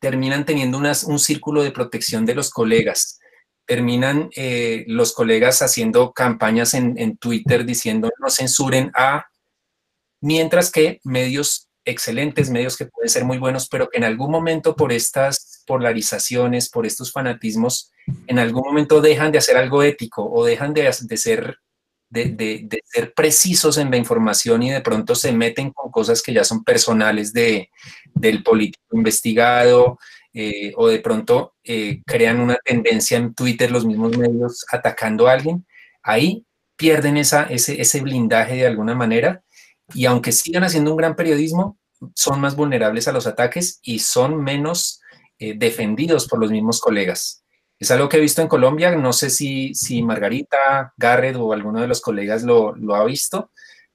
terminan 0.00 0.44
teniendo 0.44 0.78
un 0.78 1.18
círculo 1.18 1.62
de 1.62 1.70
protección 1.70 2.26
de 2.26 2.34
los 2.34 2.50
colegas. 2.50 3.20
Terminan 3.66 4.30
eh, 4.34 4.84
los 4.88 5.12
colegas 5.12 5.62
haciendo 5.62 6.12
campañas 6.12 6.74
en, 6.74 7.16
Twitter 7.18 7.64
diciendo 7.64 8.10
no 8.18 8.28
censuren 8.28 8.90
a, 8.94 9.26
mientras 10.20 10.72
que 10.72 11.00
medios 11.04 11.68
excelentes, 11.84 12.50
medios 12.50 12.76
que 12.76 12.86
pueden 12.86 13.10
ser 13.10 13.24
muy 13.24 13.38
buenos, 13.38 13.68
pero 13.68 13.88
en 13.92 14.04
algún 14.04 14.30
momento 14.30 14.74
por 14.74 14.92
estas 14.92 15.62
polarizaciones, 15.66 16.68
por 16.68 16.84
estos 16.84 17.12
fanatismos, 17.12 17.92
en 18.26 18.38
algún 18.38 18.62
momento 18.62 19.00
dejan 19.00 19.30
de 19.32 19.38
hacer 19.38 19.56
algo 19.56 19.82
ético 19.82 20.28
o 20.28 20.44
dejan 20.44 20.74
de, 20.74 20.92
de 21.00 21.16
ser, 21.16 21.58
de, 22.12 22.82
ser 22.84 23.14
precisos 23.14 23.78
en 23.78 23.90
la 23.90 23.96
información 23.96 24.62
y 24.62 24.70
de 24.70 24.82
pronto 24.82 25.14
se 25.14 25.32
meten 25.32 25.70
con 25.70 25.90
cosas 25.90 26.22
que 26.22 26.32
ya 26.32 26.44
son 26.44 26.62
personales 26.62 27.32
de, 27.32 27.70
del 28.14 28.42
político 28.42 28.84
investigado 28.92 29.98
eh, 30.34 30.72
o 30.76 30.88
de 30.88 30.98
pronto 31.00 31.54
eh, 31.64 32.02
crean 32.06 32.40
una 32.40 32.58
tendencia 32.64 33.16
en 33.16 33.34
Twitter 33.34 33.70
los 33.70 33.86
mismos 33.86 34.16
medios 34.16 34.64
atacando 34.70 35.26
a 35.26 35.32
alguien, 35.32 35.66
ahí 36.02 36.44
pierden 36.76 37.16
esa, 37.16 37.44
ese, 37.44 37.80
ese 37.80 38.00
blindaje 38.00 38.56
de 38.56 38.66
alguna 38.66 38.94
manera 38.94 39.42
y 39.94 40.06
aunque 40.06 40.32
sigan 40.32 40.64
haciendo 40.64 40.90
un 40.90 40.96
gran 40.96 41.16
periodismo, 41.16 41.78
son 42.14 42.40
más 42.40 42.56
vulnerables 42.56 43.08
a 43.08 43.12
los 43.12 43.26
ataques 43.26 43.78
y 43.82 44.00
son 44.00 44.42
menos 44.42 45.00
eh, 45.38 45.54
defendidos 45.56 46.26
por 46.28 46.40
los 46.40 46.50
mismos 46.50 46.80
colegas. 46.80 47.41
Es 47.82 47.90
algo 47.90 48.08
que 48.08 48.18
he 48.18 48.20
visto 48.20 48.40
en 48.40 48.46
Colombia, 48.46 48.94
no 48.94 49.12
sé 49.12 49.28
si, 49.28 49.74
si 49.74 50.04
Margarita, 50.04 50.94
Garrett 50.96 51.34
o 51.34 51.52
alguno 51.52 51.80
de 51.80 51.88
los 51.88 52.00
colegas 52.00 52.44
lo, 52.44 52.76
ha 52.94 53.04
visto, 53.04 53.50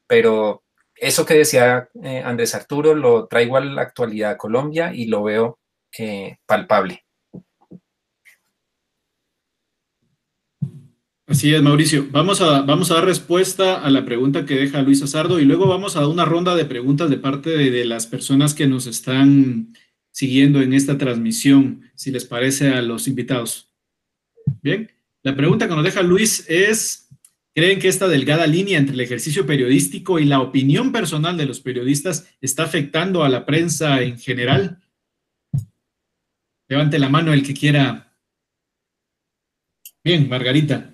pero 0.05 0.65
eso 0.93 1.25
que 1.25 1.35
decía 1.35 1.87
eh, 2.03 2.21
Andrés 2.21 2.53
Arturo 2.53 2.93
lo 2.93 3.27
traigo 3.27 3.55
a 3.55 3.61
la 3.61 3.83
actualidad 3.83 4.35
Colombia 4.35 4.93
y 4.93 5.05
lo 5.05 5.23
veo 5.23 5.59
eh, 5.97 6.35
palpable. 6.45 7.05
Así 11.25 11.53
es, 11.53 11.61
Mauricio. 11.61 12.07
Vamos 12.11 12.41
a, 12.41 12.63
vamos 12.63 12.91
a 12.91 12.95
dar 12.95 13.05
respuesta 13.05 13.81
a 13.81 13.89
la 13.89 14.03
pregunta 14.03 14.45
que 14.45 14.55
deja 14.55 14.81
Luis 14.81 15.01
Azardo 15.01 15.39
y 15.39 15.45
luego 15.45 15.65
vamos 15.65 15.95
a 15.95 16.01
dar 16.01 16.09
una 16.09 16.25
ronda 16.25 16.57
de 16.57 16.65
preguntas 16.65 17.09
de 17.09 17.19
parte 17.19 17.51
de, 17.51 17.85
las 17.85 18.05
personas 18.05 18.53
que 18.53 18.67
nos 18.67 18.85
están 18.85 19.73
siguiendo 20.11 20.61
en 20.61 20.73
esta 20.73 20.97
transmisión, 20.97 21.89
si 21.95 22.11
les 22.11 22.25
parece 22.25 22.73
a 22.73 22.81
los 22.81 23.07
invitados. 23.07 23.66
Bien, 24.61 24.91
la 25.23 25.35
pregunta 25.35 25.67
que 25.67 25.75
nos 25.75 25.83
deja 25.83 26.01
Luis 26.01 26.45
es, 26.49 27.09
¿creen 27.53 27.79
que 27.79 27.87
esta 27.87 28.07
delgada 28.07 28.47
línea 28.47 28.77
entre 28.77 28.93
el 28.93 29.01
ejercicio 29.01 29.45
periodístico 29.45 30.19
y 30.19 30.25
la 30.25 30.39
opinión 30.39 30.91
personal 30.91 31.37
de 31.37 31.45
los 31.45 31.59
periodistas 31.59 32.27
está 32.41 32.63
afectando 32.63 33.23
a 33.23 33.29
la 33.29 33.45
prensa 33.45 34.01
en 34.01 34.17
general? 34.17 34.79
Levante 36.67 36.99
la 36.99 37.09
mano 37.09 37.33
el 37.33 37.43
que 37.45 37.53
quiera. 37.53 38.13
Bien, 40.03 40.27
Margarita. 40.27 40.93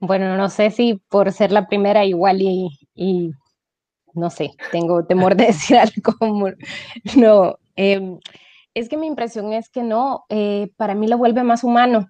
Bueno, 0.00 0.36
no 0.36 0.48
sé 0.48 0.70
si 0.70 1.00
por 1.08 1.32
ser 1.32 1.50
la 1.50 1.66
primera 1.66 2.04
igual 2.04 2.40
y, 2.40 3.32
no 4.14 4.30
sé, 4.30 4.52
tengo 4.70 5.04
temor 5.04 5.36
de 5.36 5.46
decir 5.48 5.76
algo. 5.76 6.14
No, 7.16 7.58
em, 7.76 8.18
es 8.78 8.88
que 8.88 8.96
mi 8.96 9.06
impresión 9.06 9.52
es 9.52 9.68
que 9.68 9.82
no, 9.82 10.24
eh, 10.28 10.70
para 10.76 10.94
mí 10.94 11.08
lo 11.08 11.18
vuelve 11.18 11.42
más 11.42 11.64
humano. 11.64 12.06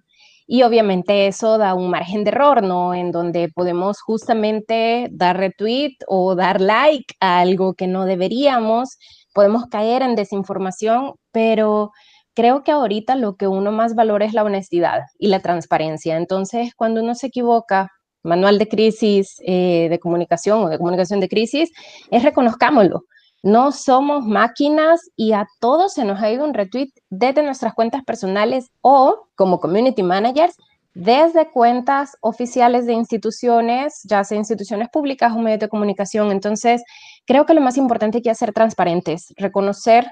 Y 0.47 0.63
obviamente 0.63 1.27
eso 1.27 1.57
da 1.57 1.75
un 1.75 1.89
margen 1.91 2.23
de 2.23 2.31
error, 2.31 2.63
¿no? 2.63 2.95
En 2.95 3.11
donde 3.11 3.49
podemos 3.49 4.01
justamente 4.01 5.07
dar 5.11 5.37
retweet 5.37 5.97
o 6.07 6.35
dar 6.35 6.59
like 6.59 7.13
a 7.19 7.39
algo 7.39 7.75
que 7.75 7.87
no 7.87 8.05
deberíamos, 8.05 8.97
podemos 9.33 9.67
caer 9.67 10.01
en 10.01 10.15
desinformación, 10.15 11.13
pero 11.31 11.91
creo 12.33 12.63
que 12.63 12.71
ahorita 12.71 13.15
lo 13.15 13.35
que 13.35 13.47
uno 13.47 13.71
más 13.71 13.93
valora 13.95 14.25
es 14.25 14.33
la 14.33 14.43
honestidad 14.43 15.01
y 15.19 15.27
la 15.27 15.39
transparencia. 15.41 16.17
Entonces, 16.17 16.73
cuando 16.75 17.03
uno 17.03 17.13
se 17.13 17.27
equivoca, 17.27 17.91
manual 18.23 18.57
de 18.57 18.67
crisis 18.67 19.35
eh, 19.45 19.87
de 19.89 19.99
comunicación 19.99 20.63
o 20.63 20.69
de 20.69 20.77
comunicación 20.77 21.19
de 21.19 21.29
crisis, 21.29 21.71
es 22.11 22.23
reconozcámoslo. 22.23 23.03
No 23.41 23.71
somos 23.71 24.25
máquinas 24.25 25.09
y 25.15 25.31
a 25.31 25.47
todos 25.59 25.93
se 25.93 26.03
nos 26.03 26.21
ha 26.21 26.29
ido 26.29 26.45
un 26.45 26.53
retweet 26.53 26.89
desde 27.09 27.43
nuestras 27.43 27.73
cuentas 27.73 28.03
personales 28.03 28.69
o 28.81 29.27
como 29.35 29.59
community 29.59 30.03
managers 30.03 30.55
desde 30.93 31.49
cuentas 31.49 32.17
oficiales 32.19 32.85
de 32.85 32.93
instituciones, 32.93 34.01
ya 34.03 34.23
sea 34.23 34.37
instituciones 34.37 34.89
públicas 34.89 35.31
o 35.31 35.39
medios 35.39 35.61
de 35.61 35.69
comunicación. 35.69 36.31
Entonces, 36.31 36.83
creo 37.25 37.45
que 37.45 37.53
lo 37.53 37.61
más 37.61 37.77
importante 37.77 38.21
es 38.23 38.37
ser 38.37 38.51
transparentes, 38.51 39.33
reconocer 39.37 40.11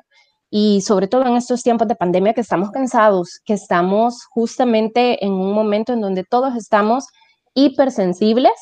y 0.50 0.82
sobre 0.82 1.08
todo 1.08 1.26
en 1.26 1.36
estos 1.36 1.64
tiempos 1.64 1.88
de 1.90 1.96
pandemia 1.96 2.34
que 2.34 2.42
estamos 2.42 2.72
cansados, 2.72 3.42
que 3.44 3.54
estamos 3.54 4.26
justamente 4.30 5.26
en 5.26 5.34
un 5.34 5.54
momento 5.54 5.92
en 5.92 6.00
donde 6.00 6.24
todos 6.24 6.56
estamos 6.56 7.08
hipersensibles. 7.54 8.54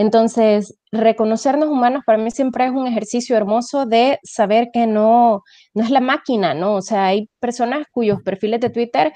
Entonces, 0.00 0.78
reconocernos 0.90 1.68
humanos 1.68 2.04
para 2.06 2.16
mí 2.16 2.30
siempre 2.30 2.64
es 2.64 2.70
un 2.70 2.86
ejercicio 2.86 3.36
hermoso 3.36 3.84
de 3.84 4.18
saber 4.22 4.70
que 4.72 4.86
no, 4.86 5.42
no 5.74 5.84
es 5.84 5.90
la 5.90 6.00
máquina, 6.00 6.54
¿no? 6.54 6.76
O 6.76 6.80
sea, 6.80 7.04
hay 7.06 7.28
personas 7.38 7.86
cuyos 7.92 8.22
perfiles 8.22 8.60
de 8.60 8.70
Twitter 8.70 9.12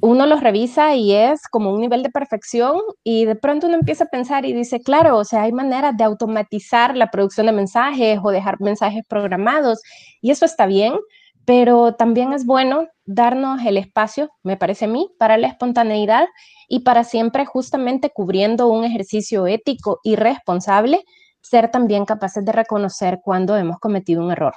uno 0.00 0.26
los 0.26 0.40
revisa 0.40 0.94
y 0.94 1.12
es 1.12 1.42
como 1.50 1.72
un 1.72 1.80
nivel 1.80 2.04
de 2.04 2.10
perfección 2.10 2.80
y 3.02 3.24
de 3.24 3.34
pronto 3.34 3.66
uno 3.66 3.76
empieza 3.76 4.04
a 4.04 4.08
pensar 4.08 4.44
y 4.44 4.52
dice, 4.52 4.80
claro, 4.80 5.18
o 5.18 5.24
sea, 5.24 5.42
hay 5.42 5.52
maneras 5.52 5.96
de 5.96 6.04
automatizar 6.04 6.96
la 6.96 7.10
producción 7.10 7.46
de 7.46 7.52
mensajes 7.52 8.20
o 8.22 8.30
dejar 8.30 8.60
mensajes 8.60 9.02
programados 9.08 9.80
y 10.20 10.30
eso 10.30 10.44
está 10.44 10.66
bien, 10.66 10.94
pero 11.44 11.94
también 11.94 12.32
es 12.32 12.46
bueno 12.46 12.86
darnos 13.06 13.64
el 13.64 13.76
espacio, 13.76 14.30
me 14.42 14.56
parece 14.56 14.84
a 14.84 14.88
mí, 14.88 15.10
para 15.18 15.38
la 15.38 15.46
espontaneidad 15.46 16.26
y 16.68 16.80
para 16.80 17.04
siempre 17.04 17.46
justamente 17.46 18.10
cubriendo 18.10 18.68
un 18.68 18.84
ejercicio 18.84 19.46
ético 19.46 20.00
y 20.02 20.16
responsable, 20.16 21.04
ser 21.40 21.70
también 21.70 22.04
capaces 22.04 22.44
de 22.44 22.52
reconocer 22.52 23.20
cuando 23.24 23.56
hemos 23.56 23.78
cometido 23.78 24.24
un 24.24 24.32
error. 24.32 24.54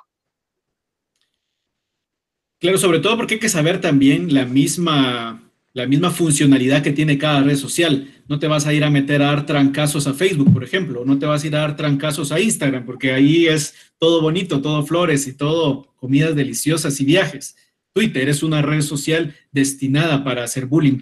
Claro, 2.59 2.77
sobre 2.77 2.99
todo 2.99 3.15
porque 3.15 3.35
hay 3.35 3.39
que 3.39 3.47
saber 3.47 3.80
también 3.80 4.34
la 4.34 4.45
misma 4.45 5.49
la 5.73 5.85
misma 5.85 6.09
funcionalidad 6.09 6.81
que 6.81 6.91
tiene 6.91 7.17
cada 7.17 7.41
red 7.41 7.55
social. 7.55 8.11
No 8.27 8.39
te 8.39 8.47
vas 8.47 8.65
a 8.65 8.73
ir 8.73 8.84
a 8.84 8.89
meter 8.89 9.21
a 9.21 9.27
dar 9.27 9.45
trancazos 9.45 10.07
a 10.07 10.13
Facebook, 10.13 10.51
por 10.51 10.63
ejemplo, 10.63 11.05
no 11.05 11.17
te 11.19 11.26
vas 11.26 11.43
a 11.43 11.47
ir 11.47 11.55
a 11.55 11.59
dar 11.59 11.76
trancazos 11.76 12.31
a 12.31 12.39
Instagram, 12.39 12.85
porque 12.85 13.13
ahí 13.13 13.47
es 13.47 13.76
todo 13.97 14.21
bonito, 14.21 14.61
todo 14.61 14.85
flores 14.85 15.27
y 15.27 15.34
todo 15.38 15.93
comidas 15.95 16.35
deliciosas 16.35 16.99
y 16.99 17.05
viajes. 17.05 17.55
Twitter 17.93 18.29
es 18.29 18.43
una 18.43 18.61
red 18.61 18.81
social 18.81 19.35
destinada 19.51 20.23
para 20.23 20.43
hacer 20.43 20.65
bullying. 20.65 20.99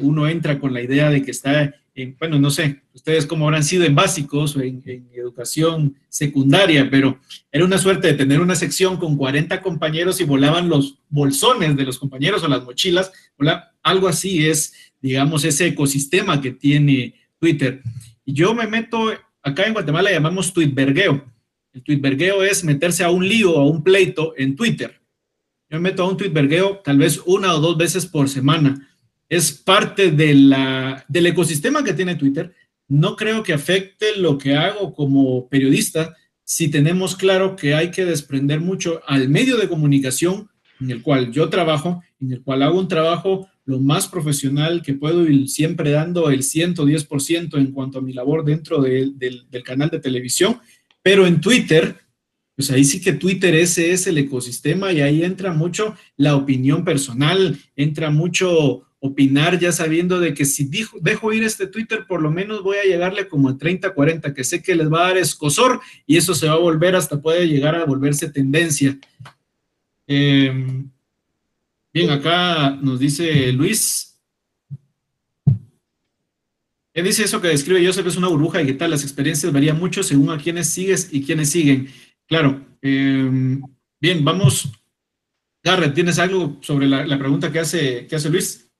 Uno 0.00 0.28
entra 0.28 0.58
con 0.58 0.72
la 0.72 0.82
idea 0.82 1.10
de 1.10 1.22
que 1.22 1.30
está 1.30 1.74
bueno, 2.18 2.40
no 2.40 2.50
sé, 2.50 2.82
ustedes 2.92 3.24
cómo 3.24 3.46
habrán 3.46 3.62
sido 3.62 3.84
en 3.84 3.94
básicos 3.94 4.56
o 4.56 4.60
en, 4.60 4.82
educación 5.14 5.96
secundaria, 6.08 6.88
pero 6.90 7.20
era 7.52 7.64
una 7.64 7.78
suerte 7.78 8.08
de 8.08 8.14
tener 8.14 8.40
una 8.40 8.56
sección 8.56 8.96
con 8.96 9.16
40 9.16 9.62
compañeros 9.62 10.20
y 10.20 10.24
volaban 10.24 10.68
los 10.68 10.98
bolsones 11.08 11.76
de 11.76 11.84
los 11.84 11.98
compañeros 11.98 12.42
o 12.42 12.48
las 12.48 12.64
mochilas, 12.64 13.12
algo 13.82 14.08
así 14.08 14.46
es, 14.46 14.74
digamos, 15.00 15.44
ese 15.44 15.68
ecosistema 15.68 16.40
que 16.40 16.50
tiene 16.50 17.14
Twitter. 17.38 17.80
Yo 18.26 18.54
me 18.54 18.66
meto, 18.66 19.12
acá 19.42 19.64
en 19.64 19.72
Guatemala 19.72 20.10
llamamos 20.10 20.52
tweetbergueo. 20.52 21.24
El 21.72 21.82
tweetbergueo 21.82 22.42
es 22.42 22.64
meterse 22.64 23.04
a 23.04 23.10
un 23.10 23.26
lío 23.26 23.52
o 23.52 23.60
a 23.60 23.66
un 23.66 23.82
pleito 23.84 24.34
en 24.36 24.56
Twitter. 24.56 25.00
Me 25.74 25.80
meto 25.80 26.04
a 26.04 26.08
un 26.08 26.16
tweetbergueo 26.16 26.82
tal 26.84 26.98
vez 26.98 27.20
una 27.26 27.52
o 27.52 27.58
dos 27.58 27.76
veces 27.76 28.06
por 28.06 28.28
semana 28.28 28.88
es 29.28 29.50
parte 29.50 30.12
del 30.12 30.54
ecosistema 31.10 31.82
que 31.82 31.92
tiene 31.92 32.14
Twitter. 32.14 32.54
No 32.86 33.16
creo 33.16 33.42
que 33.42 33.54
afecte 33.54 34.16
lo 34.16 34.38
que 34.38 34.54
hago 34.54 34.94
como 34.94 35.48
periodista 35.48 36.14
si 36.44 36.68
tenemos 36.68 37.16
claro 37.16 37.56
que 37.56 37.74
hay 37.74 37.90
que 37.90 38.04
desprender 38.04 38.60
mucho 38.60 39.00
al 39.08 39.28
medio 39.28 39.56
de 39.56 39.68
comunicación 39.68 40.48
en 40.80 40.92
el 40.92 41.02
cual 41.02 41.32
yo 41.32 41.48
trabajo, 41.48 42.04
en 42.20 42.30
el 42.30 42.42
cual 42.42 42.62
hago 42.62 42.78
un 42.78 42.86
trabajo 42.86 43.48
lo 43.64 43.80
más 43.80 44.06
profesional 44.06 44.80
que 44.80 44.94
puedo 44.94 45.28
y 45.28 45.48
siempre 45.48 45.90
dando 45.90 46.30
el 46.30 46.42
110% 46.42 47.58
en 47.58 47.72
cuanto 47.72 47.98
a 47.98 48.02
mi 48.02 48.12
labor 48.12 48.44
dentro 48.44 48.80
del 48.80 49.62
canal 49.64 49.90
de 49.90 49.98
televisión, 49.98 50.60
pero 51.02 51.26
en 51.26 51.40
Twitter, 51.40 51.96
pues 52.56 52.70
ahí 52.70 52.84
sí 52.84 53.00
que 53.00 53.12
Twitter 53.12 53.54
ese 53.54 53.92
es 53.92 54.06
el 54.06 54.18
ecosistema 54.18 54.92
y 54.92 55.00
ahí 55.00 55.24
entra 55.24 55.52
mucho 55.52 55.96
la 56.16 56.36
opinión 56.36 56.84
personal, 56.84 57.58
entra 57.74 58.10
mucho 58.10 58.84
opinar 59.00 59.58
ya 59.58 59.70
sabiendo 59.70 60.18
de 60.18 60.32
que 60.32 60.46
si 60.46 60.70
dejo 61.02 61.32
ir 61.34 61.44
este 61.44 61.66
Twitter, 61.66 62.06
por 62.08 62.22
lo 62.22 62.30
menos 62.30 62.62
voy 62.62 62.78
a 62.78 62.84
llegarle 62.84 63.28
como 63.28 63.50
a 63.50 63.58
30, 63.58 63.92
40, 63.92 64.32
que 64.32 64.44
sé 64.44 64.62
que 64.62 64.74
les 64.74 64.90
va 64.90 65.00
a 65.00 65.08
dar 65.08 65.18
escosor 65.18 65.80
y 66.06 66.16
eso 66.16 66.34
se 66.34 66.46
va 66.48 66.54
a 66.54 66.58
volver 66.58 66.96
hasta 66.96 67.20
puede 67.20 67.46
llegar 67.46 67.74
a 67.74 67.84
volverse 67.84 68.30
tendencia. 68.30 68.98
Em, 70.06 70.88
bien, 71.92 72.10
acá 72.10 72.70
nos 72.80 72.98
dice 72.98 73.52
Luis. 73.52 74.18
Él 76.94 77.04
dice 77.04 77.24
eso 77.24 77.42
que 77.42 77.48
describe 77.48 77.84
Joseph 77.84 78.06
es 78.06 78.16
una 78.16 78.28
burbuja 78.28 78.62
y 78.62 78.66
que 78.66 78.72
tal, 78.72 78.90
las 78.90 79.02
experiencias 79.02 79.52
varían 79.52 79.78
mucho 79.78 80.02
según 80.02 80.30
a 80.30 80.38
quienes 80.38 80.70
sigues 80.70 81.10
y 81.12 81.22
quienes 81.24 81.50
siguen. 81.50 81.88
Claro. 82.26 82.64
Em, 82.80 83.62
bien, 84.00 84.24
vamos. 84.24 84.70
Garrett, 85.62 85.94
¿tienes 85.94 86.18
algo 86.18 86.58
sobre 86.60 86.86
la, 86.86 87.18
pregunta 87.18 87.50
que 87.50 87.58
hace, 87.58 88.06
que 88.06 88.16
hace 88.16 88.28
Luis? 88.28 88.70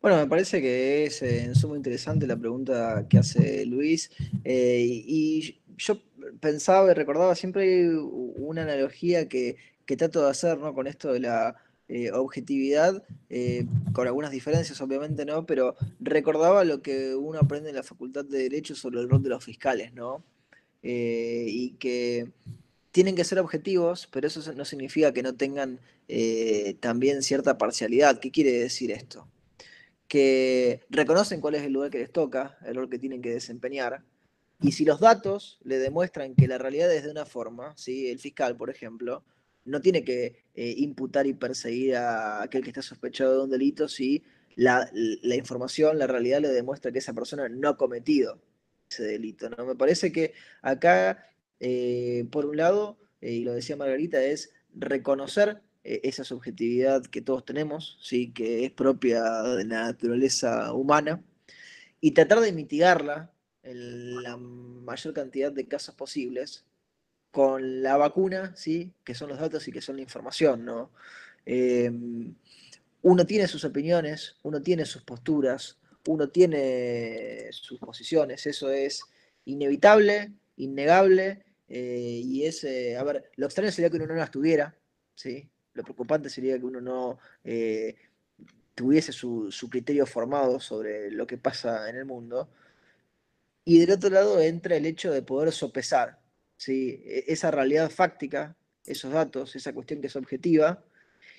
Bueno, 0.00 0.18
me 0.18 0.26
parece 0.26 0.60
que 0.60 1.06
es 1.06 1.22
eh, 1.22 1.44
en 1.44 1.54
sumo 1.54 1.76
interesante 1.76 2.26
la 2.26 2.36
pregunta 2.36 3.06
que 3.08 3.18
hace 3.18 3.64
Luis. 3.66 4.10
Eh, 4.44 4.84
y 4.84 5.62
yo 5.76 6.02
pensaba 6.40 6.90
y 6.90 6.94
recordaba 6.94 7.34
siempre 7.34 7.96
una 7.96 8.62
analogía 8.62 9.28
que, 9.28 9.56
que 9.86 9.96
trato 9.96 10.24
de 10.24 10.30
hacer 10.30 10.58
¿no? 10.58 10.74
con 10.74 10.86
esto 10.86 11.12
de 11.12 11.20
la 11.20 11.56
eh, 11.88 12.10
objetividad, 12.12 13.04
con 13.92 14.06
algunas 14.06 14.30
diferencias 14.30 14.80
obviamente, 14.80 15.24
¿no? 15.24 15.46
Pero 15.46 15.76
recordaba 16.00 16.64
lo 16.64 16.82
que 16.82 17.14
uno 17.14 17.38
aprende 17.38 17.70
en 17.70 17.76
la 17.76 17.82
Facultad 17.82 18.24
de 18.24 18.38
Derecho 18.38 18.74
sobre 18.74 19.00
el 19.00 19.08
rol 19.08 19.22
de 19.22 19.28
los 19.28 19.44
fiscales, 19.44 19.92
¿no? 19.92 20.24
Eh, 20.84 21.46
y 21.48 21.70
que 21.72 22.30
tienen 22.92 23.16
que 23.16 23.24
ser 23.24 23.40
objetivos, 23.40 24.08
pero 24.12 24.28
eso 24.28 24.52
no 24.52 24.64
significa 24.64 25.12
que 25.12 25.24
no 25.24 25.34
tengan 25.34 25.80
también 26.80 27.22
cierta 27.22 27.58
parcialidad. 27.58 28.20
¿Qué 28.20 28.30
quiere 28.30 28.52
decir 28.52 28.92
esto? 28.92 29.26
Que 30.06 30.82
reconocen 30.90 31.40
cuál 31.40 31.56
es 31.56 31.62
el 31.62 31.72
lugar 31.72 31.90
que 31.90 31.98
les 31.98 32.12
toca, 32.12 32.56
el 32.66 32.76
rol 32.76 32.88
que 32.88 32.98
tienen 33.00 33.22
que 33.22 33.32
desempeñar, 33.32 34.04
y 34.60 34.72
si 34.72 34.84
los 34.84 35.00
datos 35.00 35.58
le 35.62 35.78
demuestran 35.78 36.34
que 36.34 36.48
la 36.48 36.58
realidad 36.58 36.92
es 36.94 37.04
de 37.04 37.10
una 37.10 37.26
forma, 37.26 37.74
¿sí? 37.76 38.08
el 38.08 38.18
fiscal, 38.18 38.56
por 38.56 38.70
ejemplo, 38.70 39.22
no 39.64 39.80
tiene 39.80 40.04
que 40.04 40.44
eh, 40.54 40.74
imputar 40.78 41.26
y 41.26 41.34
perseguir 41.34 41.96
a 41.96 42.42
aquel 42.42 42.62
que 42.62 42.70
está 42.70 42.82
sospechado 42.82 43.36
de 43.36 43.44
un 43.44 43.50
delito 43.50 43.88
si 43.88 44.22
la, 44.56 44.88
información, 45.34 45.98
la 45.98 46.06
realidad 46.06 46.40
le 46.40 46.48
demuestra 46.48 46.92
que 46.92 47.00
esa 47.00 47.12
persona 47.12 47.48
no 47.48 47.68
ha 47.68 47.76
cometido 47.76 48.38
ese 48.90 49.04
delito. 49.04 49.48
¿no? 49.50 49.64
Me 49.66 49.74
parece 49.74 50.12
que 50.12 50.34
acá, 50.62 51.26
eh, 51.60 52.26
por 52.30 52.46
un 52.46 52.56
lado, 52.56 52.98
eh, 53.20 53.32
y 53.32 53.44
lo 53.44 53.54
decía 53.54 53.76
Margarita, 53.76 54.22
es 54.22 54.52
reconocer 54.74 55.62
esa 55.86 56.24
subjetividad 56.24 57.04
que 57.04 57.20
todos 57.20 57.44
tenemos, 57.44 57.98
¿sí? 58.00 58.32
que 58.32 58.64
es 58.64 58.70
propia 58.70 59.22
de 59.42 59.66
la 59.66 59.82
naturaleza 59.82 60.72
humana, 60.72 61.22
y 62.00 62.12
tratar 62.12 62.40
de 62.40 62.52
mitigarla 62.52 63.30
en 63.62 64.22
la 64.22 64.38
mayor 64.38 65.12
cantidad 65.12 65.52
de 65.52 65.68
casos 65.68 65.94
posibles, 65.94 66.64
con 67.30 67.82
la 67.82 67.98
vacuna, 67.98 68.54
¿sí? 68.56 68.94
que 69.04 69.14
son 69.14 69.28
los 69.28 69.38
datos 69.38 69.68
y 69.68 69.72
que 69.72 69.82
son 69.82 69.96
la 69.96 70.02
información. 70.02 70.64
¿no? 70.64 70.90
Uno 73.04 73.26
tiene 73.26 73.46
sus 73.48 73.66
opiniones, 73.66 74.36
uno 74.42 74.62
tiene 74.62 74.86
sus 74.86 75.02
posturas, 75.02 75.76
uno 76.06 76.28
tiene 76.28 77.48
sus 77.50 77.78
posiciones, 77.78 78.46
eso 78.46 78.70
es 78.70 79.02
inevitable, 79.44 80.32
innegable, 80.56 81.44
eh, 81.68 82.20
y 82.22 82.44
es, 82.44 82.64
eh, 82.64 82.96
a 82.96 83.04
ver, 83.04 83.30
lo 83.36 83.46
extraño 83.46 83.70
sería 83.70 83.90
que 83.90 83.96
uno 83.96 84.06
no 84.06 84.14
las 84.14 84.30
tuviera, 84.30 84.76
¿sí? 85.14 85.48
lo 85.72 85.82
preocupante 85.82 86.28
sería 86.30 86.58
que 86.58 86.64
uno 86.64 86.80
no 86.80 87.18
eh, 87.42 87.96
tuviese 88.74 89.12
su, 89.12 89.50
su, 89.50 89.68
criterio 89.68 90.06
formado 90.06 90.60
sobre 90.60 91.10
lo 91.10 91.26
que 91.26 91.38
pasa 91.38 91.88
en 91.90 91.96
el 91.96 92.04
mundo. 92.04 92.48
Y 93.64 93.78
del 93.80 93.92
otro 93.92 94.10
lado 94.10 94.40
entra 94.40 94.76
el 94.76 94.86
hecho 94.86 95.10
de 95.10 95.22
poder 95.22 95.52
sopesar 95.52 96.20
e, 96.66 97.24
esa 97.28 97.50
realidad 97.50 97.90
fáctica, 97.90 98.56
esos 98.86 99.12
datos, 99.12 99.56
esa 99.56 99.72
cuestión 99.72 100.00
que 100.00 100.08
es 100.08 100.16
objetiva, 100.16 100.84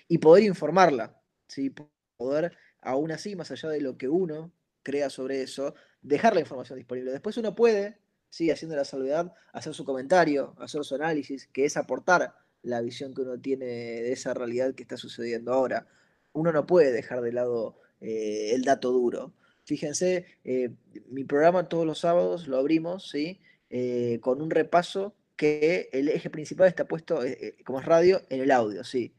y 0.08 0.18
poder 0.18 0.44
informarla, 0.44 1.20
¿sí? 1.48 1.74
poder, 2.18 2.58
aún 2.86 3.12
así, 3.12 3.36
más 3.36 3.52
allá 3.52 3.70
de 3.70 3.82
lo 3.82 3.98
que 3.98 4.08
uno 4.08 4.52
crea 4.84 5.10
sobre 5.10 5.42
eso, 5.42 5.76
dejar 6.02 6.36
la 6.36 6.42
información 6.42 6.78
disponible. 6.78 7.12
Después 7.12 7.38
uno 7.38 7.56
puede, 7.56 7.98
¿sí? 8.30 8.52
haciendo 8.52 8.76
la 8.76 8.86
salvedad, 8.86 9.34
hacer 9.52 9.74
su 9.74 9.84
comentario, 9.84 10.56
hacer 10.60 10.84
su 10.86 10.96
análisis, 10.96 11.48
que 11.48 11.66
es 11.66 11.76
aportar 11.76 12.36
la 12.62 12.82
visión 12.82 13.14
que 13.14 13.22
uno 13.22 13.40
tiene 13.40 13.66
de 13.66 14.12
esa 14.12 14.34
realidad 14.34 14.76
que 14.76 14.84
está 14.84 14.98
sucediendo 14.98 15.54
ahora. 15.54 15.88
Uno 16.34 16.52
no 16.52 16.66
puede 16.66 16.92
dejar 16.92 17.22
de 17.22 17.32
lado 17.32 17.80
eh, 18.02 18.52
el 18.54 18.64
dato 18.64 18.92
duro. 18.92 19.34
Fíjense, 19.66 20.26
eh, 20.44 20.72
mi 21.10 21.24
programa 21.24 21.68
todos 21.68 21.86
los 21.86 22.00
sábados 22.00 22.48
lo 22.48 22.58
abrimos, 22.58 23.10
¿sí? 23.10 23.40
Eh, 23.70 24.20
con 24.22 24.42
un 24.42 24.52
repaso 24.52 25.16
que 25.36 25.90
el 25.92 26.10
eje 26.10 26.30
principal 26.30 26.68
está 26.68 26.86
puesto, 26.86 27.20
como 27.66 27.80
es 27.80 27.86
radio, 27.86 28.22
en 28.30 28.42
el 28.42 28.52
audio, 28.52 28.84
sí. 28.84 29.14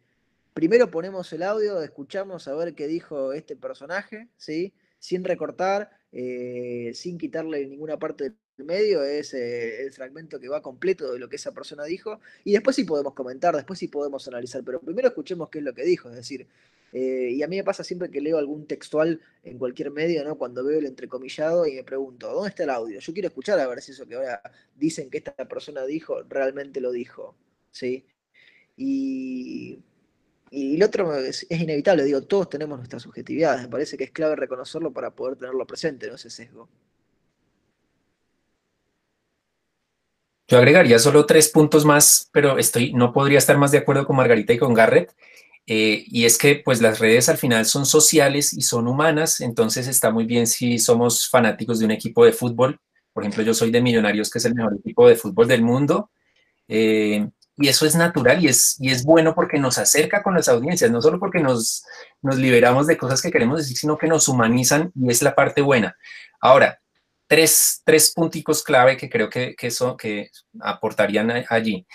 Primero 0.56 0.90
ponemos 0.90 1.30
el 1.34 1.42
audio, 1.42 1.82
escuchamos 1.82 2.48
a 2.48 2.54
ver 2.54 2.74
qué 2.74 2.86
dijo 2.86 3.34
este 3.34 3.56
personaje, 3.56 4.30
¿sí? 4.38 4.72
Sin 4.98 5.22
recortar, 5.22 5.90
sin 6.10 7.18
quitarle 7.18 7.66
ninguna 7.66 7.98
parte 7.98 8.32
del 8.56 8.66
medio, 8.66 9.04
es 9.04 9.34
el 9.34 9.92
fragmento 9.92 10.40
que 10.40 10.48
va 10.48 10.62
completo 10.62 11.12
de 11.12 11.18
lo 11.18 11.28
que 11.28 11.36
esa 11.36 11.52
persona 11.52 11.84
dijo, 11.84 12.20
y 12.42 12.52
después 12.52 12.74
sí 12.74 12.84
podemos 12.84 13.12
comentar, 13.12 13.54
después 13.54 13.78
sí 13.78 13.88
podemos 13.88 14.26
analizar, 14.28 14.64
pero 14.64 14.80
primero 14.80 15.08
escuchemos 15.08 15.50
qué 15.50 15.58
es 15.58 15.64
lo 15.64 15.74
que 15.74 15.84
dijo, 15.84 16.08
es 16.08 16.16
decir, 16.16 16.46
eh, 16.94 17.32
y 17.32 17.42
a 17.42 17.48
mí 17.48 17.56
me 17.56 17.64
pasa 17.64 17.84
siempre 17.84 18.10
que 18.10 18.22
leo 18.22 18.38
algún 18.38 18.66
textual 18.66 19.20
en 19.42 19.58
cualquier 19.58 19.90
medio, 19.90 20.24
¿no? 20.24 20.38
Cuando 20.38 20.64
veo 20.64 20.78
el 20.78 20.86
entrecomillado 20.86 21.66
y 21.66 21.74
me 21.74 21.84
pregunto, 21.84 22.32
¿dónde 22.32 22.48
está 22.48 22.62
el 22.62 22.70
audio? 22.70 22.98
Yo 22.98 23.12
quiero 23.12 23.28
escuchar 23.28 23.58
a 23.58 23.68
ver 23.68 23.82
si 23.82 23.92
eso 23.92 24.06
que 24.06 24.14
ahora 24.14 24.40
dicen 24.74 25.10
que 25.10 25.18
esta 25.18 25.34
persona 25.34 25.84
dijo, 25.84 26.22
realmente 26.22 26.80
lo 26.80 26.92
dijo, 26.92 27.36
¿sí? 27.72 28.06
Y, 28.74 29.82
y 30.50 30.76
lo 30.76 30.86
otro 30.86 31.14
es, 31.14 31.46
inevitable, 31.50 32.04
digo, 32.04 32.22
todos 32.22 32.48
tenemos 32.48 32.78
nuestras 32.78 33.02
subjetividades, 33.02 33.62
me 33.62 33.68
parece 33.68 33.96
que 33.96 34.04
es 34.04 34.10
clave 34.10 34.36
reconocerlo 34.36 34.92
para 34.92 35.10
poder 35.10 35.36
tenerlo 35.36 35.66
presente, 35.66 36.08
¿no? 36.08 36.14
Ese 36.14 36.30
sesgo. 36.30 36.68
Yo 40.48 40.58
agregaría 40.58 40.98
solo 41.00 41.26
tres 41.26 41.48
puntos 41.48 41.84
más, 41.84 42.30
pero 42.32 42.56
estoy, 42.58 42.92
no 42.92 43.12
podría 43.12 43.38
estar 43.38 43.58
más 43.58 43.72
de 43.72 43.78
acuerdo 43.78 44.06
con 44.06 44.16
Margarita 44.16 44.52
y 44.52 44.58
con 44.58 44.74
Garrett. 44.74 45.12
Eh, 45.66 46.04
y 46.06 46.24
es 46.24 46.38
que 46.38 46.62
pues 46.64 46.80
las 46.80 47.00
redes 47.00 47.28
al 47.28 47.38
final 47.38 47.66
son 47.66 47.86
sociales 47.86 48.52
y 48.52 48.62
son 48.62 48.86
humanas, 48.86 49.40
entonces 49.40 49.88
está 49.88 50.12
muy 50.12 50.24
bien 50.24 50.46
si 50.46 50.78
somos 50.78 51.28
fanáticos 51.28 51.80
de 51.80 51.86
un 51.86 51.90
equipo 51.90 52.24
de 52.24 52.32
fútbol. 52.32 52.78
Por 53.12 53.24
ejemplo, 53.24 53.42
yo 53.42 53.54
soy 53.54 53.72
de 53.72 53.80
Millonarios, 53.82 54.30
que 54.30 54.38
es 54.38 54.44
el 54.44 54.54
mejor 54.54 54.76
equipo 54.78 55.08
de 55.08 55.16
fútbol 55.16 55.48
del 55.48 55.62
mundo. 55.62 56.10
Eh, 56.68 57.28
y 57.56 57.68
eso 57.68 57.86
es 57.86 57.94
natural 57.94 58.42
y 58.42 58.48
es, 58.48 58.76
y 58.80 58.90
es 58.90 59.04
bueno 59.04 59.34
porque 59.34 59.58
nos 59.58 59.78
acerca 59.78 60.22
con 60.22 60.34
las 60.34 60.48
audiencias, 60.48 60.90
no 60.90 61.00
solo 61.00 61.18
porque 61.18 61.40
nos, 61.40 61.84
nos 62.22 62.36
liberamos 62.36 62.86
de 62.86 62.98
cosas 62.98 63.22
que 63.22 63.30
queremos 63.30 63.58
decir, 63.58 63.76
sino 63.76 63.96
que 63.96 64.08
nos 64.08 64.28
humanizan 64.28 64.92
y 64.94 65.10
es 65.10 65.22
la 65.22 65.34
parte 65.34 65.62
buena. 65.62 65.96
Ahora, 66.40 66.80
tres, 67.26 67.82
tres 67.84 68.12
punticos 68.14 68.62
clave 68.62 68.96
que 68.96 69.08
creo 69.08 69.30
que, 69.30 69.54
que, 69.56 69.68
eso, 69.68 69.96
que 69.96 70.30
aportarían 70.60 71.32
allí 71.48 71.86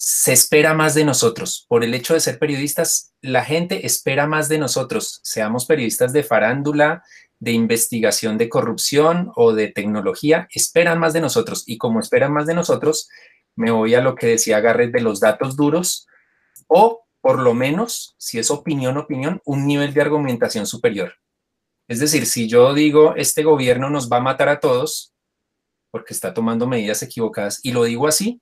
se 0.00 0.32
espera 0.32 0.74
más 0.74 0.94
de 0.94 1.04
nosotros. 1.04 1.66
Por 1.68 1.82
el 1.82 1.92
hecho 1.92 2.14
de 2.14 2.20
ser 2.20 2.38
periodistas, 2.38 3.12
la 3.20 3.44
gente 3.44 3.84
espera 3.84 4.28
más 4.28 4.48
de 4.48 4.58
nosotros, 4.58 5.18
seamos 5.24 5.66
periodistas 5.66 6.12
de 6.12 6.22
farándula, 6.22 7.02
de 7.40 7.50
investigación 7.50 8.38
de 8.38 8.48
corrupción 8.48 9.32
o 9.34 9.52
de 9.52 9.68
tecnología, 9.68 10.46
esperan 10.52 11.00
más 11.00 11.12
de 11.14 11.20
nosotros. 11.20 11.64
Y 11.66 11.78
como 11.78 11.98
esperan 11.98 12.32
más 12.32 12.46
de 12.46 12.54
nosotros, 12.54 13.08
me 13.58 13.72
voy 13.72 13.94
a 13.94 14.00
lo 14.00 14.14
que 14.14 14.28
decía 14.28 14.60
Garrett 14.60 14.92
de 14.92 15.00
los 15.00 15.18
datos 15.18 15.56
duros 15.56 16.06
o 16.68 17.04
por 17.20 17.40
lo 17.40 17.54
menos, 17.54 18.14
si 18.16 18.38
es 18.38 18.50
opinión, 18.50 18.96
opinión, 18.96 19.42
un 19.44 19.66
nivel 19.66 19.92
de 19.92 20.00
argumentación 20.00 20.66
superior. 20.66 21.14
Es 21.88 21.98
decir, 21.98 22.26
si 22.26 22.48
yo 22.48 22.72
digo, 22.72 23.16
este 23.16 23.42
gobierno 23.42 23.90
nos 23.90 24.08
va 24.08 24.18
a 24.18 24.22
matar 24.22 24.48
a 24.48 24.60
todos 24.60 25.12
porque 25.90 26.14
está 26.14 26.32
tomando 26.32 26.68
medidas 26.68 27.02
equivocadas 27.02 27.58
y 27.64 27.72
lo 27.72 27.82
digo 27.82 28.06
así, 28.06 28.40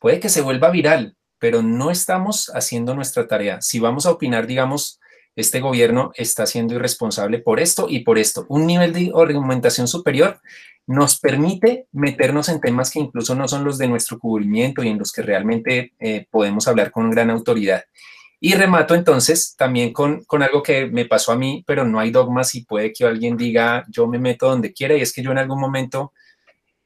puede 0.00 0.18
que 0.18 0.28
se 0.28 0.40
vuelva 0.40 0.70
viral, 0.70 1.16
pero 1.38 1.62
no 1.62 1.92
estamos 1.92 2.50
haciendo 2.52 2.94
nuestra 2.94 3.28
tarea. 3.28 3.60
Si 3.60 3.78
vamos 3.78 4.06
a 4.06 4.10
opinar, 4.10 4.48
digamos, 4.48 4.98
este 5.40 5.60
gobierno 5.60 6.10
está 6.16 6.46
siendo 6.46 6.74
irresponsable 6.74 7.38
por 7.38 7.60
esto 7.60 7.86
y 7.88 8.00
por 8.00 8.18
esto. 8.18 8.44
Un 8.48 8.66
nivel 8.66 8.92
de 8.92 9.12
argumentación 9.14 9.86
superior 9.86 10.40
nos 10.86 11.20
permite 11.20 11.86
meternos 11.92 12.48
en 12.48 12.60
temas 12.60 12.90
que 12.90 12.98
incluso 12.98 13.36
no 13.36 13.46
son 13.46 13.62
los 13.62 13.78
de 13.78 13.86
nuestro 13.86 14.18
cubrimiento 14.18 14.82
y 14.82 14.88
en 14.88 14.98
los 14.98 15.12
que 15.12 15.22
realmente 15.22 15.92
eh, 16.00 16.26
podemos 16.30 16.66
hablar 16.66 16.90
con 16.90 17.10
gran 17.10 17.30
autoridad. 17.30 17.84
Y 18.40 18.54
remato 18.54 18.96
entonces 18.96 19.54
también 19.56 19.92
con, 19.92 20.24
algo 20.42 20.62
que 20.62 20.86
me 20.86 21.04
pasó 21.04 21.30
a 21.30 21.36
mí, 21.36 21.62
pero 21.66 21.84
no 21.84 22.00
hay 22.00 22.10
dogmas 22.10 22.54
y 22.56 22.64
puede 22.64 22.92
que 22.92 23.04
alguien 23.04 23.36
diga 23.36 23.84
yo 23.88 24.08
me 24.08 24.18
meto 24.18 24.48
donde 24.48 24.72
quiera 24.72 24.96
y 24.96 25.02
es 25.02 25.12
que 25.12 25.22
yo 25.22 25.30
en 25.30 25.38
algún 25.38 25.60
momento 25.60 26.12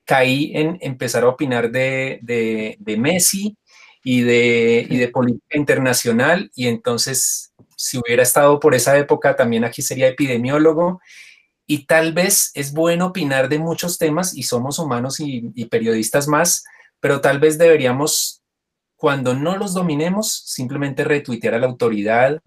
caí 0.05 0.53
en 0.55 0.77
empezar 0.83 1.25
a 1.25 1.29
opinar 1.29 1.71
de, 1.71 2.77
Messi 2.99 3.57
y 4.03 4.23
de, 4.23 4.87
de 4.91 5.09
política 5.09 5.57
internacional 5.57 6.51
y 6.55 6.67
entonces 6.67 7.52
si 7.83 7.99
hubiera 7.99 8.23
estado 8.23 8.61
por 8.61 8.77
esa 8.77 8.97
época 8.97 9.35
también 9.35 9.65
aquí 9.65 9.83
sería 9.83 10.07
epidemiólogo 10.07 11.01
y 11.67 11.87
tal 11.87 12.13
vez 12.13 12.53
es 12.55 12.73
bueno 12.73 13.07
opinar 13.07 13.49
de 13.49 13.59
muchos 13.59 13.99
temas 13.99 14.37
y 14.37 14.45
somos 14.45 14.79
humanos 14.79 15.19
y, 15.19 15.65
periodistas 15.65 16.29
más, 16.29 16.63
pero 17.01 17.21
tal 17.21 17.41
vez 17.41 17.59
deberíamos, 17.59 18.41
cuando 18.95 19.35
no 19.35 19.57
los 19.57 19.75
dominemos, 19.75 20.45
simplemente 20.47 21.03
retuitear 21.03 21.55
a 21.55 21.59
la 21.59 21.67
autoridad, 21.67 22.41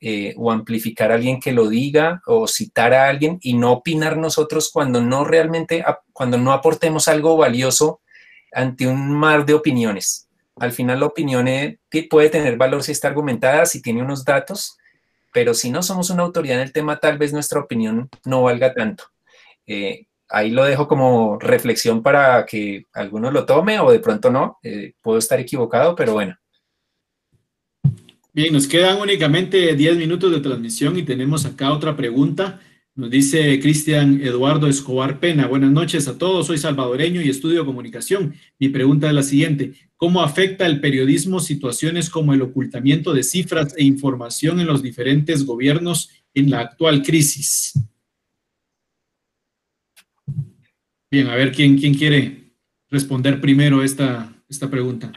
eh, 0.00 0.34
o 0.36 0.50
amplificar 0.50 1.12
a 1.12 1.14
alguien 1.14 1.38
que 1.38 1.52
lo 1.52 1.68
diga 1.68 2.22
o 2.26 2.48
citar 2.48 2.92
a 2.92 3.08
alguien 3.08 3.38
y 3.40 3.54
no 3.54 3.70
opinar 3.70 4.16
nosotros 4.16 4.68
cuando 4.72 5.00
no 5.00 5.22
realmente, 5.22 5.84
cuando 6.12 6.38
no 6.38 6.52
aportemos 6.52 7.06
algo 7.06 7.36
valioso 7.36 8.00
ante 8.50 8.88
un 8.88 9.12
mar 9.12 9.46
de 9.46 9.54
opiniones. 9.54 10.28
Al 10.56 10.72
final 10.72 11.00
la 11.00 11.06
opinión 11.06 11.48
eh, 11.48 11.78
puede 12.10 12.28
tener 12.28 12.56
valor 12.56 12.82
si 12.82 12.92
está 12.92 13.08
argumentada, 13.08 13.66
si 13.66 13.80
tiene 13.80 14.02
unos 14.02 14.24
datos, 14.24 14.76
pero 15.32 15.54
si 15.54 15.70
no 15.70 15.82
somos 15.82 16.10
una 16.10 16.22
autoridad 16.22 16.56
en 16.56 16.64
el 16.64 16.72
tema, 16.72 16.98
tal 16.98 17.18
vez 17.18 17.32
nuestra 17.32 17.60
opinión 17.60 18.08
no 18.24 18.42
valga 18.42 18.74
tanto. 18.74 19.04
Eh, 19.66 20.06
ahí 20.28 20.50
lo 20.50 20.64
dejo 20.64 20.88
como 20.88 21.38
reflexión 21.38 22.02
para 22.02 22.44
que 22.46 22.84
alguno 22.92 23.30
lo 23.30 23.46
tome 23.46 23.80
o 23.80 23.90
de 23.90 24.00
pronto 24.00 24.30
no. 24.30 24.58
Eh, 24.62 24.94
puedo 25.00 25.18
estar 25.18 25.40
equivocado, 25.40 25.94
pero 25.94 26.14
bueno. 26.14 26.36
Bien, 28.34 28.52
nos 28.52 28.66
quedan 28.66 28.98
únicamente 28.98 29.74
10 29.74 29.96
minutos 29.96 30.32
de 30.32 30.40
transmisión 30.40 30.98
y 30.98 31.02
tenemos 31.02 31.44
acá 31.44 31.70
otra 31.70 31.96
pregunta. 31.96 32.60
Nos 32.94 33.08
dice 33.08 33.58
Cristian 33.58 34.20
Eduardo 34.20 34.66
Escobar 34.66 35.18
Pena. 35.18 35.46
Buenas 35.46 35.70
noches 35.70 36.08
a 36.08 36.18
todos. 36.18 36.48
Soy 36.48 36.58
salvadoreño 36.58 37.22
y 37.22 37.30
estudio 37.30 37.64
comunicación. 37.64 38.34
Mi 38.58 38.68
pregunta 38.68 39.08
es 39.08 39.14
la 39.14 39.22
siguiente. 39.22 39.72
¿Cómo 39.96 40.20
afecta 40.20 40.66
el 40.66 40.78
periodismo 40.78 41.40
situaciones 41.40 42.10
como 42.10 42.34
el 42.34 42.42
ocultamiento 42.42 43.14
de 43.14 43.22
cifras 43.22 43.74
e 43.78 43.84
información 43.84 44.60
en 44.60 44.66
los 44.66 44.82
diferentes 44.82 45.46
gobiernos 45.46 46.10
en 46.34 46.50
la 46.50 46.60
actual 46.60 47.02
crisis? 47.02 47.72
Bien, 51.10 51.28
a 51.28 51.34
ver 51.34 51.50
quién, 51.50 51.78
quién 51.78 51.94
quiere 51.94 52.52
responder 52.90 53.40
primero 53.40 53.82
esta, 53.82 54.36
esta 54.50 54.68
pregunta. 54.68 55.10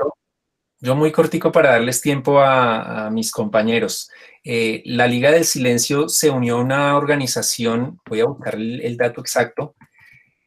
Muy 0.82 1.12
cortico 1.12 1.52
para 1.52 1.72
darles 1.72 2.02
tiempo 2.02 2.40
a, 2.40 3.10
mis 3.12 3.32
compañeros. 3.32 4.10
Eh, 4.44 4.84
la 4.86 5.08
Liga 5.08 5.32
del 5.32 5.46
Silencio 5.46 6.08
se 6.10 6.30
unió 6.30 6.58
a 6.58 6.62
una 6.62 6.98
organización, 6.98 8.00
voy 8.08 8.22
a 8.22 8.26
buscar 8.26 8.56
el, 8.56 8.98
dato 8.98 9.22
exacto, 9.22 9.76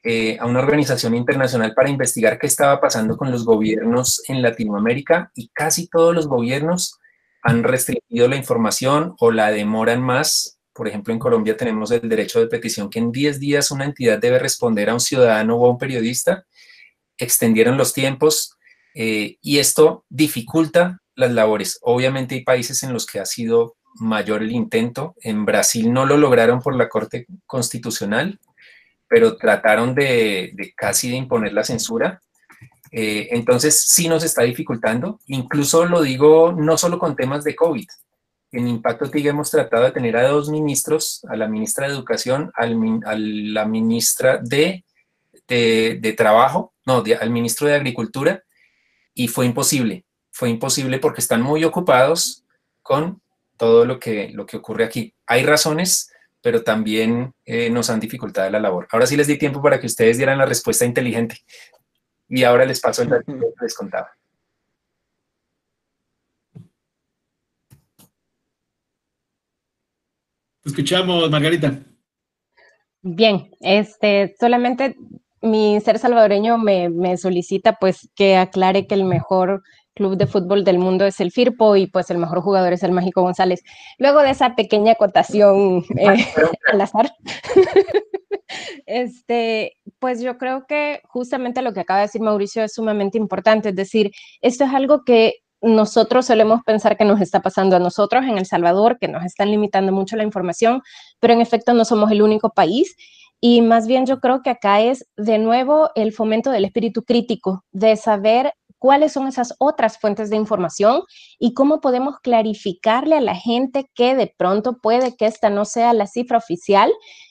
eh, 0.02 0.36
a 0.38 0.46
una 0.46 0.60
organización 0.60 1.14
internacional 1.14 1.74
para 1.74 1.90
investigar 1.90 2.38
qué 2.38 2.46
estaba 2.46 2.80
pasando 2.80 3.16
con 3.16 3.32
los 3.32 3.44
gobiernos 3.44 4.22
en 4.28 4.42
Latinoamérica 4.42 5.32
y 5.34 5.48
casi 5.48 5.88
todos 5.88 6.14
los 6.14 6.28
gobiernos 6.28 6.98
han 7.42 7.64
restringido 7.64 8.28
la 8.28 8.36
información 8.36 9.14
o 9.18 9.30
la 9.30 9.50
demoran 9.50 10.02
más 10.02 10.58
por 10.78 10.86
ejemplo, 10.86 11.12
en 11.12 11.18
Colombia 11.18 11.56
tenemos 11.56 11.90
el 11.90 12.08
derecho 12.08 12.38
de 12.38 12.46
petición 12.46 12.88
que 12.88 13.00
en 13.00 13.10
10 13.10 13.40
días 13.40 13.72
una 13.72 13.84
entidad 13.84 14.16
debe 14.16 14.38
responder 14.38 14.88
a 14.88 14.94
un 14.94 15.00
ciudadano 15.00 15.56
o 15.56 15.66
a 15.66 15.70
un 15.70 15.76
periodista. 15.76 16.46
Extendieron 17.16 17.76
los 17.76 17.92
tiempos 17.92 18.56
eh, 18.94 19.36
y 19.40 19.58
esto 19.58 20.04
dificulta 20.08 21.00
las 21.14 21.32
labores. 21.32 21.78
Obviamente 21.82 22.36
hay 22.36 22.44
países 22.44 22.82
en 22.82 22.92
los 22.92 23.06
que 23.06 23.20
ha 23.20 23.26
sido 23.26 23.76
mayor 23.96 24.42
el 24.42 24.52
intento. 24.52 25.14
En 25.22 25.44
Brasil 25.44 25.92
no 25.92 26.06
lo 26.06 26.16
lograron 26.16 26.60
por 26.60 26.74
la 26.74 26.88
Corte 26.88 27.26
Constitucional, 27.46 28.38
pero 29.08 29.36
trataron 29.36 29.94
de, 29.94 30.54
casi 30.76 31.10
de 31.10 31.16
imponer 31.16 31.52
la 31.52 31.64
censura. 31.64 32.20
Eh, 32.90 33.28
entonces 33.32 33.82
sí 33.82 34.08
nos 34.08 34.24
está 34.24 34.42
dificultando. 34.42 35.20
Incluso 35.26 35.84
lo 35.84 36.02
digo 36.02 36.52
no 36.52 36.78
solo 36.78 36.98
con 36.98 37.16
temas 37.16 37.44
de 37.44 37.56
COVID, 37.56 37.86
en 38.50 38.66
Impacto 38.66 39.10
TIG 39.10 39.26
hemos 39.26 39.50
tratado 39.50 39.84
de 39.84 39.92
tener 39.92 40.16
a 40.16 40.28
dos 40.28 40.48
ministros, 40.48 41.24
a 41.28 41.36
la 41.36 41.48
ministra 41.48 41.86
de 41.86 41.92
Educación, 41.92 42.50
a 42.54 42.66
la 42.66 43.66
ministra 43.66 44.38
de, 44.38 44.84
de, 45.46 46.14
Trabajo, 46.16 46.72
no, 46.86 47.04
al 47.20 47.30
ministro 47.30 47.68
de 47.68 47.74
Agricultura, 47.74 48.42
y 49.18 49.26
fue 49.26 49.46
imposible. 49.46 50.04
Fue 50.30 50.48
imposible 50.48 51.00
porque 51.00 51.20
están 51.20 51.42
muy 51.42 51.64
ocupados 51.64 52.44
con 52.82 53.20
todo 53.56 53.84
lo 53.84 53.98
que, 53.98 54.28
lo 54.28 54.46
que 54.46 54.56
ocurre 54.56 54.84
aquí. 54.84 55.12
Hay 55.26 55.42
razones, 55.42 56.12
pero 56.40 56.62
también 56.62 57.34
eh, 57.44 57.68
nos 57.68 57.90
han 57.90 57.98
dificultado 57.98 58.48
la 58.48 58.60
labor. 58.60 58.86
Ahora 58.92 59.08
sí 59.08 59.16
les 59.16 59.26
di 59.26 59.36
tiempo 59.36 59.60
para 59.60 59.80
que 59.80 59.86
ustedes 59.86 60.18
dieran 60.18 60.38
la 60.38 60.46
respuesta 60.46 60.84
inteligente. 60.84 61.38
Y 62.28 62.44
ahora 62.44 62.64
les 62.64 62.80
paso 62.80 63.02
el 63.02 63.08
dato 63.08 63.24
que 63.26 63.50
les 63.60 63.74
contaba. 63.74 64.12
escuchamos, 70.64 71.30
Margarita. 71.30 71.80
Bien, 73.00 73.50
este, 73.60 74.36
solamente 74.38 74.94
mi 75.40 75.80
ser 75.80 75.98
salvadoreño 75.98 76.58
me, 76.58 77.16
solicita 77.16 77.74
pues 77.74 78.08
que 78.14 78.36
aclare 78.36 78.86
que 78.86 78.94
el 78.94 79.04
mejor 79.04 79.62
club 79.94 80.16
de 80.16 80.26
fútbol 80.26 80.64
del 80.64 80.78
mundo 80.78 81.04
es 81.06 81.20
el 81.20 81.32
Firpo 81.32 81.74
y 81.76 81.86
pues 81.86 82.10
el 82.10 82.18
mejor 82.18 82.40
jugador 82.40 82.72
es 82.72 82.82
el 82.82 82.92
Mágico 82.92 83.22
González. 83.22 83.62
Luego 83.98 84.20
de 84.20 84.30
esa 84.30 84.54
pequeña 84.54 84.92
acotación 84.92 85.84
eh, 85.96 86.26
al 86.70 86.80
azar, 86.80 87.10
este, 88.86 89.76
pues 89.98 90.20
yo 90.20 90.38
creo 90.38 90.66
que 90.66 91.00
justamente 91.08 91.62
lo 91.62 91.72
que 91.72 91.80
acaba 91.80 92.00
de 92.00 92.06
decir 92.06 92.20
Mauricio 92.20 92.62
es 92.62 92.74
sumamente 92.74 93.18
importante, 93.18 93.70
es 93.70 93.76
decir, 93.76 94.12
esto 94.40 94.64
es 94.64 94.72
algo 94.72 95.04
que 95.04 95.42
nosotros 95.60 96.26
solemos 96.26 96.62
pensar 96.64 96.96
que 96.96 97.04
nos 97.04 97.20
está 97.20 97.40
pasando 97.40 97.76
a 97.76 97.80
nosotros 97.80 98.24
en 98.24 98.38
El 98.38 98.46
Salvador, 98.46 98.98
que 99.00 99.08
nos 99.08 99.24
están 99.24 99.50
limitando 99.50 99.92
mucho 99.92 100.16
la 100.16 100.22
información, 100.22 100.82
pero 101.18 101.34
en 101.34 101.40
efecto 101.40 101.74
no 101.74 101.84
somos 101.84 102.10
el 102.10 102.22
único 102.22 102.50
país. 102.50 102.96
Y 103.40 103.62
más 103.62 103.86
bien 103.86 104.06
yo 104.06 104.20
creo 104.20 104.42
que 104.42 104.50
acá 104.50 104.80
es 104.80 105.06
de 105.16 105.38
nuevo 105.38 105.90
el 105.94 106.12
fomento 106.12 106.50
del 106.50 106.64
espíritu 106.64 107.04
crítico, 107.04 107.64
de 107.70 107.96
saber 107.96 108.52
cuáles 108.78 109.12
son 109.12 109.26
esas 109.26 109.54
otras 109.58 109.98
fuentes 109.98 110.30
de 110.30 110.36
información 110.36 111.02
y 111.38 111.54
cómo 111.54 111.80
podemos 111.80 112.18
clarificarle 112.20 113.16
a 113.16 113.20
la 113.20 113.34
gente 113.34 113.90
que 113.94 114.14
de 114.14 114.32
pronto 114.36 114.78
puede 114.78 115.16
que 115.16 115.26
esta 115.26 115.50
no 115.50 115.64
sea 115.64 115.92
la 115.92 116.06
cifra 116.06 116.38
oficial, 116.38 116.90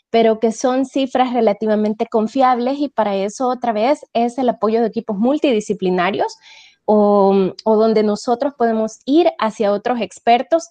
pero 0.09 0.39
que 0.39 0.51
son 0.51 0.85
cifras 0.85 1.33
relativamente 1.33 2.05
confiables 2.07 2.79
y 2.79 2.89
para 2.89 3.15
eso 3.15 3.47
otra 3.47 3.73
vez 3.73 4.05
es 4.13 4.37
el 4.37 4.49
apoyo 4.49 4.81
de 4.81 4.87
equipos 4.87 5.17
multidisciplinarios 5.17 6.37
o, 6.85 7.53
donde 7.65 8.03
nosotros 8.03 8.53
podemos 8.57 8.99
ir 9.05 9.29
hacia 9.39 9.73
otros 9.73 9.99
expertos 9.99 10.69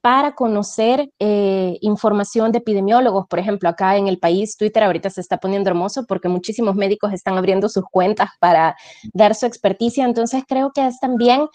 para 0.00 0.34
conocer 0.34 1.10
eh, 1.18 1.76
información 1.80 2.52
de 2.52 2.58
epidemiólogos. 2.58 3.26
Por 3.28 3.38
ejemplo, 3.38 3.68
acá 3.68 3.96
en 3.96 4.08
el 4.08 4.18
país, 4.18 4.56
Twitter 4.56 4.82
ahorita 4.82 5.10
se 5.10 5.20
está 5.20 5.38
poniendo 5.38 5.68
hermoso 5.68 6.04
porque 6.06 6.28
muchísimos 6.28 6.74
médicos 6.74 7.12
están 7.12 7.36
abriendo 7.36 7.68
sus 7.68 7.84
cuentas 7.90 8.30
para 8.40 8.76
dar 9.12 9.34
su 9.34 9.46
experticia. 9.46 10.04
Entonces, 10.04 10.44
creo 10.48 10.72
que 10.72 10.86
es 10.86 10.98
también 11.00 11.48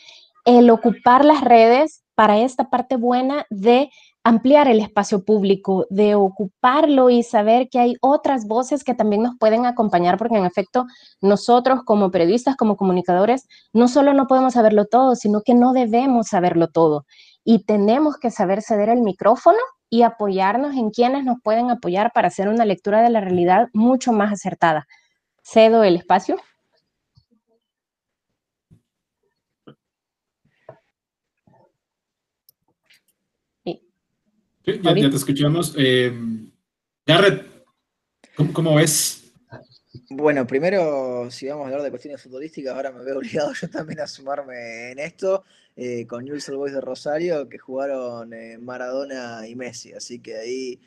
el 0.45 0.69
ocupar 0.69 1.25
las 1.25 1.41
redes 1.41 2.03
para 2.13 2.39
esta 2.39 2.69
parte 2.69 2.95
buena 2.95 3.45
de 3.49 3.89
ampliar 4.23 4.67
el 4.67 4.79
espacio 4.79 5.23
público, 5.23 5.85
de 5.91 6.15
ocuparlo 6.15 7.11
y 7.11 7.21
saber 7.21 7.69
que 7.69 7.77
hay 7.77 7.95
otras 8.01 8.47
voces 8.47 8.83
que 8.83 8.95
también 8.95 9.21
nos 9.21 9.37
pueden 9.37 9.67
acompañar, 9.67 10.17
porque 10.17 10.37
en 10.37 10.45
efecto 10.45 10.85
nosotros 11.21 11.81
como 11.85 12.09
periodistas, 12.09 12.55
como 12.55 12.75
comunicadores, 12.75 13.47
no 13.71 13.87
solo 13.87 14.13
no 14.13 14.25
podemos 14.25 14.53
saberlo 14.53 14.85
todo, 14.85 15.15
sino 15.15 15.41
que 15.41 15.53
no 15.53 15.73
debemos 15.73 16.27
saberlo 16.27 16.69
todo. 16.69 17.05
Y 17.45 17.63
tenemos 17.63 18.17
que 18.17 18.31
saber 18.31 18.61
ceder 18.61 18.89
el 18.89 19.01
micrófono 19.01 19.59
y 19.89 20.01
apoyarnos 20.01 20.75
en 20.75 20.89
quienes 20.89 21.23
nos 21.23 21.37
pueden 21.41 21.69
apoyar 21.69 22.11
para 22.13 22.27
hacer 22.27 22.49
una 22.49 22.65
lectura 22.65 23.01
de 23.01 23.09
la 23.09 23.21
realidad 23.21 23.69
mucho 23.71 24.11
más 24.11 24.33
acertada. 24.33 24.87
Cedo 25.41 25.85
el 25.85 25.95
espacio. 25.95 26.37
ya, 34.65 35.09
te 35.09 35.15
escuchamos. 35.15 35.75
Eh, 35.77 36.11
Garrett, 37.05 37.65
¿cómo, 38.53 38.75
ves? 38.75 39.24
Bueno, 40.17 40.47
primero, 40.47 41.29
si 41.29 41.45
vamos 41.47 41.65
a 41.65 41.67
hablar 41.67 41.81
de 41.81 41.89
cuestiones 41.89 42.21
futbolísticas, 42.21 42.73
ahora 42.73 42.89
me 42.93 43.03
veo 43.03 43.17
obligado 43.19 43.51
yo 43.53 43.69
también 43.69 43.99
a 43.99 44.07
sumarme 44.07 44.91
en 44.91 44.99
esto, 44.99 45.43
eh, 45.75 46.07
con 46.07 46.23
Newell's 46.23 46.49
Boys 46.51 46.71
de 46.71 46.79
Rosario, 46.79 47.49
que 47.49 47.57
jugaron 47.57 48.33
eh, 48.33 48.57
Maradona 48.57 49.45
y 49.45 49.55
Messi, 49.55 49.91
así 49.91 50.19
que 50.19 50.37
ahí 50.37 50.79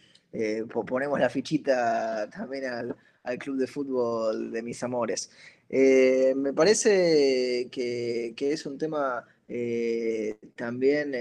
ponemos 0.86 1.20
la 1.20 1.28
fichita 1.28 2.28
también 2.30 2.64
al, 2.66 2.96
club 3.38 3.58
de 3.58 3.66
fútbol 3.66 4.50
de 4.50 4.62
mis 4.62 4.82
amores. 4.82 5.30
me 5.68 6.54
parece 6.54 7.68
que, 7.70 8.32
que, 8.34 8.52
es 8.52 8.64
un 8.64 8.78
tema 8.78 9.26
también 10.56 11.12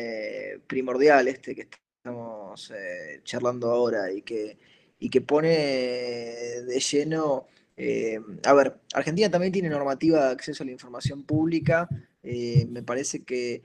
primordial 0.66 1.28
este 1.28 1.54
que 1.56 1.68
estamos 1.98 2.72
eh, 2.72 3.20
charlando 3.26 3.70
ahora 3.70 4.10
y 4.14 4.22
que, 4.22 4.58
y 4.98 5.10
que 5.10 5.20
pone 5.20 5.50
de 5.50 6.80
lleno... 6.80 7.48
Eh, 7.78 8.20
a 8.44 8.54
ver, 8.54 8.80
Argentina 8.94 9.30
también 9.30 9.54
tiene 9.54 9.70
normativa 9.70 10.26
de 10.26 10.32
acceso 10.32 10.64
a 10.64 10.66
la 10.66 10.72
información 10.72 11.24
pública. 11.24 11.88
Eh, 12.24 12.68
me 12.70 12.84
parece 12.84 13.24
que, 13.24 13.64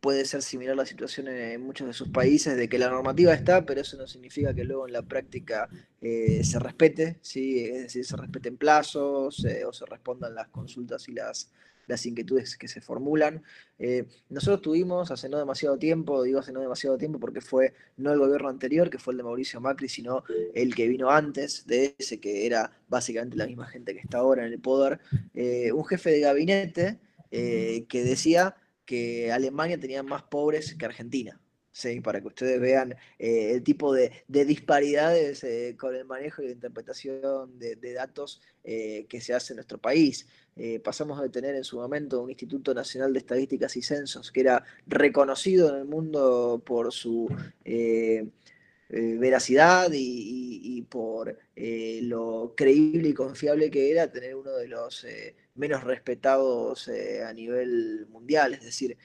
puede 0.00 0.24
ser 0.26 0.42
similar 0.42 0.76
la 0.76 0.86
situación 0.86 1.26
en, 1.26 1.60
muchos 1.60 1.88
de 1.88 1.92
sus 1.92 2.08
países, 2.10 2.56
de 2.56 2.68
que 2.68 2.78
la 2.78 2.88
normativa 2.88 3.34
está, 3.34 3.66
pero 3.66 3.80
eso 3.80 3.96
no 3.96 4.06
significa 4.06 4.54
que 4.54 4.62
luego 4.62 4.86
en 4.86 4.92
la 4.92 5.02
práctica 5.02 5.68
se 6.00 6.58
respete, 6.60 7.18
¿sí? 7.20 7.64
es 7.64 7.82
decir, 7.82 8.04
se 8.04 8.16
respeten 8.16 8.56
plazos 8.56 9.44
o 9.44 9.72
se 9.72 9.86
respondan 9.86 10.36
las 10.36 10.48
consultas 10.50 11.08
y 11.08 11.12
las, 11.14 11.50
las 11.88 12.06
inquietudes 12.06 12.56
que 12.56 12.68
se 12.68 12.80
formulan. 12.80 13.42
Eh, 13.78 14.06
nosotros 14.28 14.62
tuvimos 14.62 15.10
hace 15.10 15.28
no 15.28 15.38
demasiado 15.38 15.76
tiempo, 15.78 16.22
digo 16.22 16.38
hace 16.38 16.52
no 16.52 16.60
demasiado 16.60 16.96
tiempo 16.96 17.18
porque 17.18 17.40
fue 17.40 17.74
no 17.96 18.12
el 18.12 18.18
gobierno 18.18 18.48
anterior, 18.48 18.90
que 18.90 18.98
fue 18.98 19.14
el 19.14 19.18
de 19.18 19.24
Mauricio 19.24 19.60
Macri, 19.60 19.88
sino 19.88 20.22
el 20.54 20.74
que 20.74 20.86
vino 20.86 21.10
antes 21.10 21.66
de 21.66 21.96
ese, 21.98 22.20
que 22.20 22.46
era 22.46 22.70
básicamente 22.88 23.36
la 23.36 23.46
misma 23.46 23.66
gente 23.66 23.94
que 23.94 24.00
está 24.00 24.18
ahora 24.18 24.46
en 24.46 24.52
el 24.52 24.60
poder, 24.60 25.00
eh, 25.34 25.72
un 25.72 25.84
jefe 25.84 26.10
de 26.10 26.20
gabinete 26.20 27.00
eh, 27.30 27.86
que 27.88 28.04
decía 28.04 28.54
que 28.84 29.32
Alemania 29.32 29.78
tenía 29.80 30.02
más 30.02 30.22
pobres 30.22 30.74
que 30.74 30.84
Argentina. 30.84 31.40
Para 32.02 32.20
que 32.20 32.26
ustedes 32.26 32.60
vean 32.60 32.92
eh, 33.18 33.52
el 33.52 33.62
tipo 33.62 33.92
de, 33.92 34.10
disparidades 34.26 35.44
eh, 35.44 35.76
con 35.78 35.94
el 35.94 36.04
manejo 36.04 36.42
y 36.42 36.46
la 36.46 36.52
interpretación 36.52 37.58
de, 37.58 37.92
datos 37.92 38.40
eh, 38.64 39.06
que 39.08 39.20
se 39.20 39.34
hace 39.34 39.52
en 39.52 39.56
nuestro 39.56 39.78
país. 39.78 40.26
pasamos 40.82 41.20
de 41.22 41.28
tener 41.28 41.54
en 41.54 41.62
su 41.62 41.76
momento 41.78 42.20
un 42.20 42.30
Instituto 42.30 42.74
Nacional 42.74 43.12
de 43.12 43.20
Estadísticas 43.20 43.76
y 43.76 43.82
Censos 43.82 44.32
que 44.32 44.40
era 44.40 44.64
reconocido 44.86 45.70
en 45.70 45.76
el 45.76 45.84
mundo 45.84 46.60
por 46.64 46.92
su 46.92 47.28
veracidad 48.90 49.90
y, 49.92 50.82
por 50.88 51.38
lo 52.02 52.54
creíble 52.56 53.10
y 53.10 53.14
confiable 53.14 53.70
que 53.70 53.90
era, 53.92 54.10
tener 54.10 54.34
uno 54.34 54.52
de 54.52 54.68
los 54.68 55.06
menos 55.54 55.84
respetados 55.84 56.90
a 57.24 57.32
nivel 57.32 58.06
mundial. 58.10 58.54
Es 58.54 58.64
decir, 58.64 58.96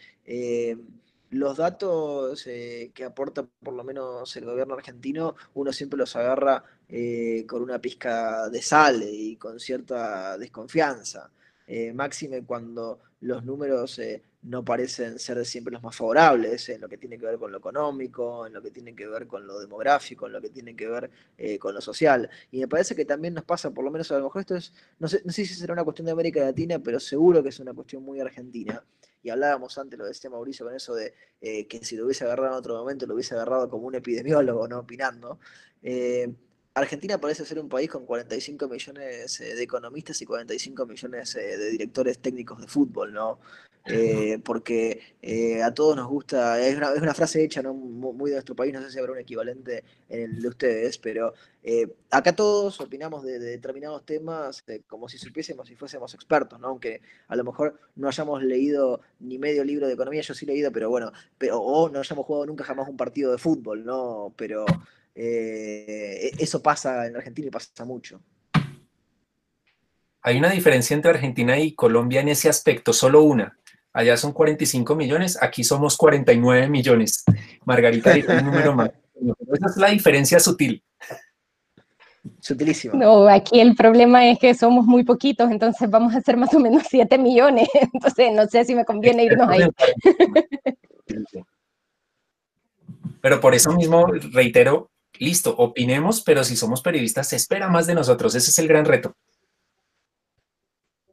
los 1.33 1.57
datos 1.57 2.45
eh, 2.47 2.91
que 2.93 3.03
aporta 3.03 3.43
por 3.43 3.73
lo 3.73 3.83
menos 3.83 4.35
el 4.35 4.45
gobierno 4.45 4.75
argentino, 4.75 5.35
uno 5.55 5.73
siempre 5.73 5.97
los 5.97 6.15
agarra 6.15 6.63
eh, 6.87 7.45
con 7.47 7.61
una 7.61 7.79
pizca 7.79 8.49
de 8.49 8.61
sal 8.61 9.03
y 9.03 9.35
con 9.37 9.59
cierta 9.59 10.37
desconfianza. 10.37 11.31
Eh, 11.65 11.93
máxime 11.93 12.43
cuando 12.43 12.99
los 13.21 13.43
números 13.45 13.99
no 14.41 14.65
parecen 14.65 15.17
ser 15.17 15.45
siempre 15.45 15.71
los 15.71 15.81
más 15.81 15.95
favorables 15.95 16.67
en 16.69 16.81
lo 16.81 16.89
que 16.89 16.97
tiene 16.97 17.17
que 17.17 17.25
ver 17.25 17.39
con 17.39 17.51
lo 17.51 17.57
económico, 17.57 18.45
en 18.45 18.53
lo 18.53 18.61
que 18.61 18.69
tiene 18.69 18.93
que 18.93 19.07
ver 19.07 19.25
con 19.27 19.47
lo 19.47 19.59
demográfico, 19.59 20.27
en 20.27 20.33
lo 20.33 20.41
que 20.41 20.49
tiene 20.49 20.75
que 20.75 20.87
ver 20.87 21.09
con 21.57 21.73
lo 21.73 21.79
social. 21.79 22.29
Y 22.51 22.59
me 22.59 22.67
parece 22.67 22.95
que 22.95 23.05
también 23.05 23.33
nos 23.33 23.45
pasa, 23.45 23.71
por 23.71 23.85
lo 23.85 23.91
menos 23.91 24.11
a 24.11 24.17
lo 24.17 24.25
mejor 24.25 24.41
esto 24.41 24.57
es, 24.57 24.73
no 24.99 25.07
sé, 25.07 25.21
no 25.23 25.31
sé 25.31 25.45
si 25.45 25.53
será 25.55 25.71
una 25.71 25.85
cuestión 25.85 26.05
de 26.05 26.11
América 26.11 26.41
Latina, 26.41 26.79
pero 26.79 26.99
seguro 26.99 27.41
que 27.41 27.49
es 27.49 27.59
una 27.61 27.73
cuestión 27.73 28.03
muy 28.03 28.19
argentina 28.19 28.83
y 29.23 29.29
hablábamos 29.29 29.77
antes, 29.77 29.97
lo 29.97 30.05
decía 30.05 30.29
Mauricio 30.29 30.65
con 30.65 30.75
eso 30.75 30.93
de 30.93 31.13
eh, 31.41 31.65
que 31.67 31.83
si 31.83 31.95
lo 31.95 32.05
hubiese 32.05 32.25
agarrado 32.25 32.51
en 32.51 32.59
otro 32.59 32.75
momento, 32.77 33.07
lo 33.07 33.15
hubiese 33.15 33.33
agarrado 33.33 33.69
como 33.69 33.87
un 33.87 33.95
epidemiólogo, 33.95 34.67
no 34.67 34.79
opinando. 34.79 35.39
Eh, 35.81 36.31
Argentina 36.75 37.19
parece 37.19 37.45
ser 37.45 37.59
un 37.59 37.69
país 37.69 37.89
con 37.89 38.05
45 38.05 38.67
millones 38.67 39.39
eh, 39.41 39.55
de 39.55 39.63
economistas 39.63 40.21
y 40.21 40.25
45 40.25 40.85
millones 40.85 41.33
de 41.33 41.69
directores 41.71 42.19
técnicos 42.19 42.59
de 42.59 42.67
fútbol, 42.67 43.13
¿no? 43.13 43.39
Eh, 43.85 44.39
porque 44.45 45.01
eh, 45.21 45.61
a 45.61 45.73
todos 45.73 45.97
nos 45.97 46.07
gusta, 46.07 46.57
es 46.65 46.77
una, 46.77 46.93
es 46.93 47.01
una 47.01 47.13
frase 47.13 47.43
hecha 47.43 47.61
¿no? 47.61 47.73
muy 47.73 48.29
de 48.29 48.37
nuestro 48.37 48.55
país, 48.55 48.73
no 48.73 48.81
sé 48.81 48.89
si 48.89 48.97
habrá 48.97 49.11
un 49.11 49.19
equivalente 49.19 49.83
en 50.07 50.21
el 50.21 50.41
de 50.41 50.47
ustedes, 50.47 50.97
pero 50.99 51.33
eh, 51.63 51.93
acá 52.09 52.33
todos 52.33 52.79
opinamos 52.79 53.23
de, 53.25 53.39
determinados 53.39 54.05
temas 54.05 54.63
como 54.87 55.09
si 55.09 55.17
supiésemos 55.17 55.69
y 55.69 55.75
fuésemos 55.75 56.13
expertos, 56.13 56.61
¿no? 56.61 56.67
aunque 56.67 57.01
a 57.27 57.35
lo 57.35 57.43
mejor 57.43 57.77
no 57.97 58.07
hayamos 58.07 58.41
leído 58.41 59.01
ni 59.19 59.37
medio 59.37 59.65
libro 59.65 59.87
de 59.87 59.93
economía, 59.93 60.21
yo 60.21 60.33
sí 60.33 60.45
he 60.45 60.47
leído, 60.47 60.71
pero 60.71 60.89
bueno, 60.89 61.11
pero, 61.37 61.59
o 61.59 61.89
no 61.89 61.99
hayamos 61.99 62.25
jugado 62.25 62.45
nunca 62.45 62.63
jamás 62.63 62.87
un 62.87 62.95
partido 62.95 63.33
de 63.33 63.37
fútbol, 63.37 63.83
¿no? 63.83 64.33
pero 64.37 64.63
e, 65.15 66.31
eso 66.37 66.61
pasa 66.61 67.05
en 67.07 67.15
Argentina 67.15 67.47
y 67.47 67.51
pasa 67.51 67.85
mucho. 67.85 68.21
Hay 70.21 70.37
una 70.37 70.49
diferencia 70.49 70.93
entre 70.95 71.11
Argentina 71.11 71.57
y 71.59 71.73
Colombia 71.73 72.21
en 72.21 72.29
ese 72.29 72.49
aspecto, 72.49 72.93
solo 72.93 73.23
una 73.23 73.57
allá 73.93 74.17
son 74.17 74.33
45 74.33 74.95
millones, 74.95 75.37
aquí 75.41 75.63
somos 75.63 75.95
49 75.95 76.67
millones. 76.67 77.23
Margarita 77.63 78.11
dice 78.13 78.35
un 78.35 78.45
número 78.45 78.73
más. 78.73 78.89
Esa 79.53 79.67
es 79.67 79.77
la 79.77 79.89
diferencia 79.89 80.39
sutil. 80.39 80.83
Sutilísimo. 82.39 82.95
No, 82.95 83.27
aquí 83.27 83.59
el 83.59 83.75
problema 83.75 84.27
es 84.29 84.39
que 84.39 84.53
somos 84.53 84.85
muy 84.85 85.03
poquitos, 85.03 85.51
entonces 85.51 85.89
vamos 85.89 86.15
a 86.15 86.21
ser 86.21 86.37
más 86.37 86.53
o 86.53 86.59
menos 86.59 86.83
7 86.89 87.17
millones. 87.17 87.67
Entonces 87.93 88.31
no 88.33 88.47
sé 88.47 88.63
si 88.63 88.75
me 88.75 88.85
conviene 88.85 89.25
irnos 89.25 89.49
ahí. 89.49 89.69
Pero 93.21 93.39
por 93.41 93.53
eso 93.53 93.73
mismo 93.73 94.07
reitero, 94.07 94.89
listo, 95.19 95.55
opinemos, 95.57 96.21
pero 96.21 96.43
si 96.43 96.55
somos 96.55 96.81
periodistas 96.81 97.29
se 97.29 97.35
espera 97.35 97.69
más 97.69 97.87
de 97.87 97.95
nosotros. 97.95 98.35
Ese 98.35 98.51
es 98.51 98.59
el 98.59 98.67
gran 98.67 98.85
reto. 98.85 99.15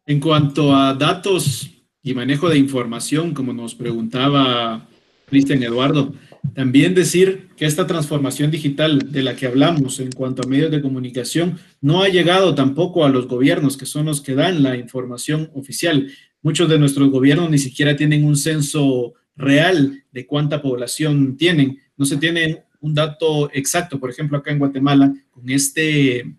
En 0.06 0.20
cuanto 0.20 0.74
a 0.74 0.94
datos 0.94 1.70
y 2.02 2.14
manejo 2.14 2.48
de 2.48 2.58
información, 2.58 3.34
como 3.34 3.52
nos 3.52 3.74
preguntaba 3.74 4.88
Cristian 5.30 5.62
Eduardo. 5.62 6.12
También 6.54 6.94
decir 6.94 7.48
que 7.56 7.66
esta 7.66 7.86
transformación 7.86 8.50
digital 8.50 9.12
de 9.12 9.22
la 9.22 9.36
que 9.36 9.46
hablamos 9.46 10.00
en 10.00 10.10
cuanto 10.10 10.42
a 10.42 10.46
medios 10.46 10.70
de 10.70 10.82
comunicación 10.82 11.58
no 11.80 12.02
ha 12.02 12.08
llegado 12.08 12.54
tampoco 12.54 13.04
a 13.04 13.10
los 13.10 13.28
gobiernos, 13.28 13.76
que 13.76 13.86
son 13.86 14.06
los 14.06 14.20
que 14.20 14.34
dan 14.34 14.62
la 14.62 14.76
información 14.76 15.50
oficial. 15.54 16.10
Muchos 16.42 16.68
de 16.68 16.78
nuestros 16.78 17.10
gobiernos 17.10 17.50
ni 17.50 17.58
siquiera 17.58 17.94
tienen 17.94 18.24
un 18.24 18.36
censo 18.36 19.14
real 19.36 20.02
de 20.10 20.26
cuánta 20.26 20.62
población 20.62 21.36
tienen. 21.36 21.78
No 21.96 22.06
se 22.06 22.16
tiene 22.16 22.64
un 22.80 22.94
dato 22.94 23.50
exacto. 23.52 23.98
Por 24.00 24.10
ejemplo, 24.10 24.38
acá 24.38 24.50
en 24.50 24.58
Guatemala, 24.58 25.12
con 25.30 25.48
este 25.50 26.34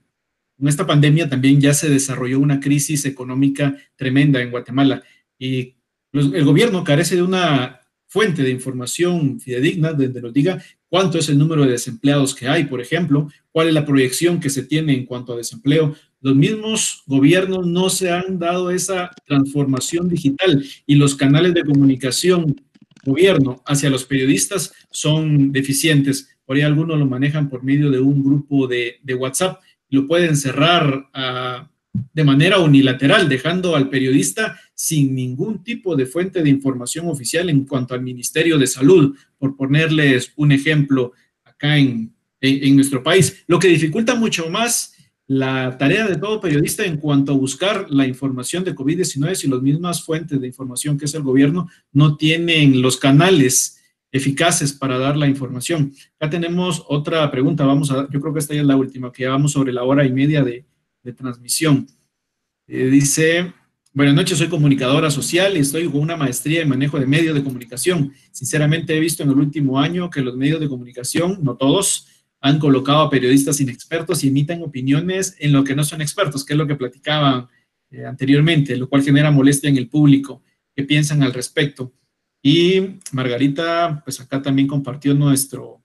con 0.58 0.68
esta 0.68 0.86
pandemia 0.86 1.28
también 1.28 1.60
ya 1.60 1.74
se 1.74 1.90
desarrolló 1.90 2.40
una 2.40 2.60
crisis 2.60 3.06
económica 3.06 3.76
tremenda 3.96 4.40
en 4.40 4.52
Guatemala 4.52 5.02
y 5.40 5.74
el 6.14 6.46
gobierno 6.46 6.84
carece 6.84 7.16
de 7.16 7.24
una 7.24 7.80
fuente 8.06 8.44
de 8.44 8.52
información 8.52 9.40
fidedigna 9.40 9.94
donde 9.94 10.22
nos 10.22 10.34
diga 10.34 10.62
cuánto 10.88 11.18
es 11.18 11.30
el 11.30 11.40
número 11.40 11.64
de 11.64 11.72
desempleados 11.72 12.36
que 12.36 12.48
hay, 12.48 12.66
por 12.66 12.80
ejemplo, 12.80 13.28
cuál 13.52 13.70
es 13.70 13.74
la 13.74 13.86
proyección 13.86 14.40
que 14.40 14.50
se 14.52 14.64
tiene 14.64 14.94
en 14.94 15.06
cuanto 15.06 15.34
a 15.34 15.38
desempleo. 15.38 15.96
Los 16.20 16.36
mismos 16.36 17.04
gobiernos 17.08 17.66
no 17.66 17.90
se 17.90 18.12
han 18.12 18.38
dado 18.38 18.70
esa 18.70 19.10
transformación 19.26 20.10
digital 20.10 20.64
y 20.86 20.96
los 20.96 21.16
canales 21.16 21.54
de 21.54 21.64
comunicación 21.64 22.62
gobierno 23.04 23.62
hacia 23.66 23.90
los 23.90 24.06
periodistas 24.06 24.74
son 24.90 25.52
deficientes. 25.52 26.30
Por 26.46 26.58
ahí 26.58 26.64
algunos 26.64 26.98
lo 26.98 27.06
manejan 27.06 27.50
por 27.50 27.64
medio 27.64 27.90
de 27.90 28.00
un 28.00 28.24
grupo 28.24 28.68
de, 28.68 29.00
WhatsApp. 29.18 29.62
Lo 29.90 30.08
pueden 30.08 30.36
cerrar 30.36 31.10
a 31.14 31.68
de 32.14 32.24
manera 32.24 32.60
unilateral, 32.60 33.28
dejando 33.28 33.76
al 33.76 33.90
periodista 33.90 34.60
sin 34.74 35.14
ningún 35.14 35.64
tipo 35.64 35.96
de 35.96 36.06
fuente 36.06 36.42
de 36.42 36.50
información 36.50 37.08
oficial 37.08 37.50
en 37.50 37.66
cuanto 37.66 37.94
al 37.94 38.02
Ministerio 38.02 38.58
de 38.58 38.68
Salud, 38.68 39.16
por 39.38 39.56
ponerles 39.56 40.32
un 40.38 40.52
ejemplo 40.52 41.12
acá 41.44 41.78
en, 41.78 42.14
nuestro 42.76 43.04
país, 43.04 43.44
lo 43.46 43.60
que 43.60 43.68
dificulta 43.68 44.16
mucho 44.16 44.50
más 44.50 44.96
la 45.32 45.78
tarea 45.78 46.08
de 46.08 46.18
todo 46.18 46.42
periodista 46.42 46.84
en 46.84 46.98
cuanto 46.98 47.32
a 47.32 47.38
buscar 47.38 47.90
la 47.90 48.06
información 48.06 48.66
de 48.66 48.76
COVID-19 48.76 49.34
si 49.34 49.48
las 49.48 49.62
mismas 49.62 50.04
fuentes 50.04 50.42
de 50.42 50.46
información 50.46 50.98
que 50.98 51.06
es 51.06 51.14
el 51.14 51.22
gobierno 51.22 51.70
no 51.94 52.18
tienen 52.18 52.82
los 52.82 52.98
canales 52.98 53.80
eficaces 54.12 54.74
para 54.74 54.98
dar 54.98 55.16
la 55.16 55.30
información. 55.30 55.94
Acá 56.20 56.32
tenemos 56.32 56.84
otra 56.90 57.32
pregunta, 57.32 57.66
vamos 57.66 57.92
a, 57.92 58.10
yo 58.12 58.20
creo 58.20 58.34
que 58.34 58.40
esta 58.40 58.54
ya 58.54 58.60
es 58.60 58.68
la 58.68 58.76
última, 58.76 59.10
que 59.10 59.24
ya 59.24 59.30
vamos 59.30 59.54
sobre 59.54 59.72
la 59.72 59.84
hora 59.84 60.06
y 60.06 60.12
media 60.12 60.44
de, 60.44 60.66
transmisión. 61.16 61.88
Eh, 62.68 62.88
dice, 62.88 63.54
buenas 63.94 64.16
noches, 64.16 64.38
soy 64.38 64.50
comunicadora 64.50 65.10
social 65.10 65.56
y 65.56 65.62
estoy 65.62 65.90
con 65.90 66.02
una 66.02 66.18
maestría 66.18 66.62
en 66.62 66.68
manejo 66.68 67.00
de 67.00 67.06
medios 67.06 67.36
de 67.36 67.44
comunicación. 67.44 68.12
Sinceramente 68.32 68.98
he 68.98 69.00
visto 69.00 69.24
en 69.24 69.30
el 69.30 69.38
último 69.38 69.80
año 69.80 70.10
que 70.10 70.20
los 70.20 70.36
medios 70.36 70.60
de 70.60 70.68
comunicación, 70.68 71.40
no 71.42 71.56
todos, 71.56 72.21
han 72.42 72.60
colocado 72.60 73.02
a 73.02 73.10
periodistas 73.10 73.62
inexpertos 73.62 74.24
y 74.24 74.28
emiten 74.28 74.64
opiniones 74.64 75.36
en 75.40 75.54
lo 75.54 75.64
que 75.64 75.76
no 75.76 75.84
son 75.84 76.02
expertos, 76.02 76.44
que 76.44 76.54
es 76.54 76.58
lo 76.58 76.68
que 76.68 76.76
platicaban 76.76 77.48
eh, 77.92 78.06
anteriormente, 78.06 78.76
lo 78.76 78.90
cual 78.90 79.04
genera 79.04 79.32
molestia 79.32 79.70
en 79.70 79.78
el 79.78 79.88
público. 79.88 80.42
¿Qué 80.76 80.84
piensan 80.84 81.22
al 81.24 81.34
respecto? 81.34 81.94
Y 82.42 82.98
Margarita, 83.12 84.02
pues 84.04 84.20
acá 84.20 84.42
también 84.42 84.68
compartió 84.68 85.14
nuestro, 85.14 85.84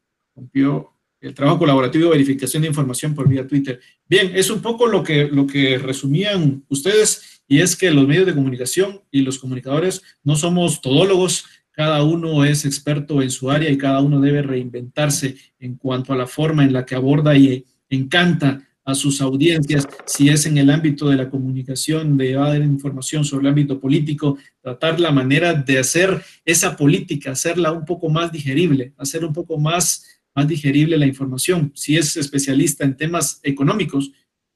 el 1.20 1.34
trabajo 1.34 1.58
colaborativo 1.58 2.04
de 2.04 2.10
verificación 2.10 2.62
de 2.62 2.68
información 2.68 3.14
por 3.14 3.28
vía 3.28 3.46
Twitter. 3.46 3.80
Bien, 4.08 4.32
es 4.34 4.50
un 4.50 4.62
poco 4.62 4.86
lo 4.86 5.02
que, 5.02 5.28
lo 5.28 5.46
que 5.46 5.76
resumían 5.76 6.64
ustedes 6.68 7.42
y 7.48 7.60
es 7.60 7.76
que 7.76 7.90
los 7.90 8.06
medios 8.06 8.26
de 8.26 8.34
comunicación 8.34 9.02
y 9.10 9.20
los 9.20 9.38
comunicadores 9.38 10.02
no 10.24 10.36
somos 10.36 10.80
todólogos, 10.80 11.44
cada 11.76 12.02
uno 12.02 12.44
es 12.44 12.64
experto 12.64 13.22
en 13.22 13.30
su 13.30 13.50
área 13.50 13.70
y 13.70 13.78
cada 13.78 14.00
uno 14.00 14.20
debe 14.20 14.42
reinventarse 14.42 15.36
en 15.60 15.76
cuanto 15.76 16.12
a 16.12 16.16
la 16.16 16.26
forma 16.26 16.64
en 16.64 16.72
la 16.72 16.84
que 16.84 16.94
aborda 16.94 17.36
y 17.36 17.64
encanta 17.88 18.62
a 18.84 18.94
sus 18.94 19.20
audiencias, 19.20 19.86
si 20.06 20.28
es 20.28 20.46
en 20.46 20.58
el 20.58 20.70
ámbito 20.70 21.08
de 21.08 21.16
la 21.16 21.28
comunicación, 21.28 22.16
de 22.16 22.32
dar 22.32 22.62
información 22.62 23.24
sobre 23.24 23.42
el 23.42 23.48
ámbito 23.48 23.80
político, 23.80 24.38
tratar 24.60 25.00
la 25.00 25.10
manera 25.10 25.54
de 25.54 25.78
hacer 25.78 26.22
esa 26.44 26.76
política, 26.76 27.32
hacerla 27.32 27.72
un 27.72 27.84
poco 27.84 28.08
más 28.08 28.32
digerible, 28.32 28.92
hacer 28.96 29.24
un 29.24 29.32
poco 29.32 29.58
más 29.58 30.16
más 30.36 30.46
digerible 30.46 30.98
la 30.98 31.06
información. 31.06 31.72
Si 31.74 31.96
es 31.96 32.16
especialista 32.16 32.84
en 32.84 32.96
temas 32.96 33.40
económicos, 33.42 34.12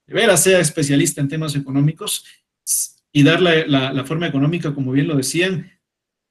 de 0.07 0.15
veras 0.15 0.43
sea 0.43 0.61
especialista 0.61 1.23
en 1.23 1.29
temas 1.29 1.57
económicos 1.57 2.25
y 3.11 3.23
dar 3.23 3.41
la, 3.41 4.05
forma 4.05 4.29
económica, 4.29 4.75
como 4.75 4.93
bien 4.93 5.09
lo 5.09 5.17
decían, 5.17 5.71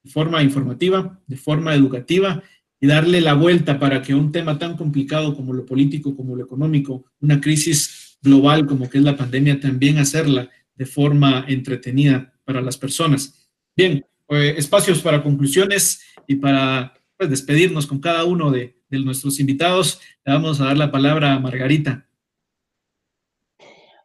de 0.03 0.11
forma 0.11 0.41
informativa, 0.43 1.19
de 1.27 1.37
forma 1.37 1.73
educativa 1.75 2.43
y 2.79 2.87
darle 2.87 3.21
la 3.21 3.33
vuelta 3.33 3.79
para 3.79 4.01
que 4.01 4.15
un 4.15 4.31
tema 4.31 4.57
tan 4.57 4.77
complicado 4.77 5.35
como 5.35 5.53
lo 5.53 5.65
político, 5.65 6.15
como 6.15 6.35
lo 6.35 6.43
económico, 6.43 7.05
una 7.19 7.41
crisis 7.41 8.17
global 8.21 8.65
como 8.65 8.89
que 8.89 8.97
es 8.97 9.03
la 9.03 9.17
pandemia, 9.17 9.59
también 9.59 9.97
hacerla 9.97 10.49
de 10.75 10.85
forma 10.85 11.45
entretenida 11.47 12.33
para 12.45 12.61
las 12.61 12.77
personas. 12.77 13.49
Bien, 13.75 14.05
eh, 14.29 14.55
espacios 14.57 14.99
para 15.01 15.23
conclusiones 15.23 16.01
y 16.27 16.35
para 16.35 16.93
pues, 17.17 17.29
despedirnos 17.29 17.85
con 17.87 17.99
cada 17.99 18.23
uno 18.23 18.51
de, 18.51 18.77
nuestros 18.91 19.39
invitados. 19.39 19.99
Le 20.25 20.33
vamos 20.33 20.59
a 20.59 20.65
dar 20.65 20.77
la 20.77 20.91
palabra 20.91 21.35
a 21.35 21.39
Margarita. 21.39 22.08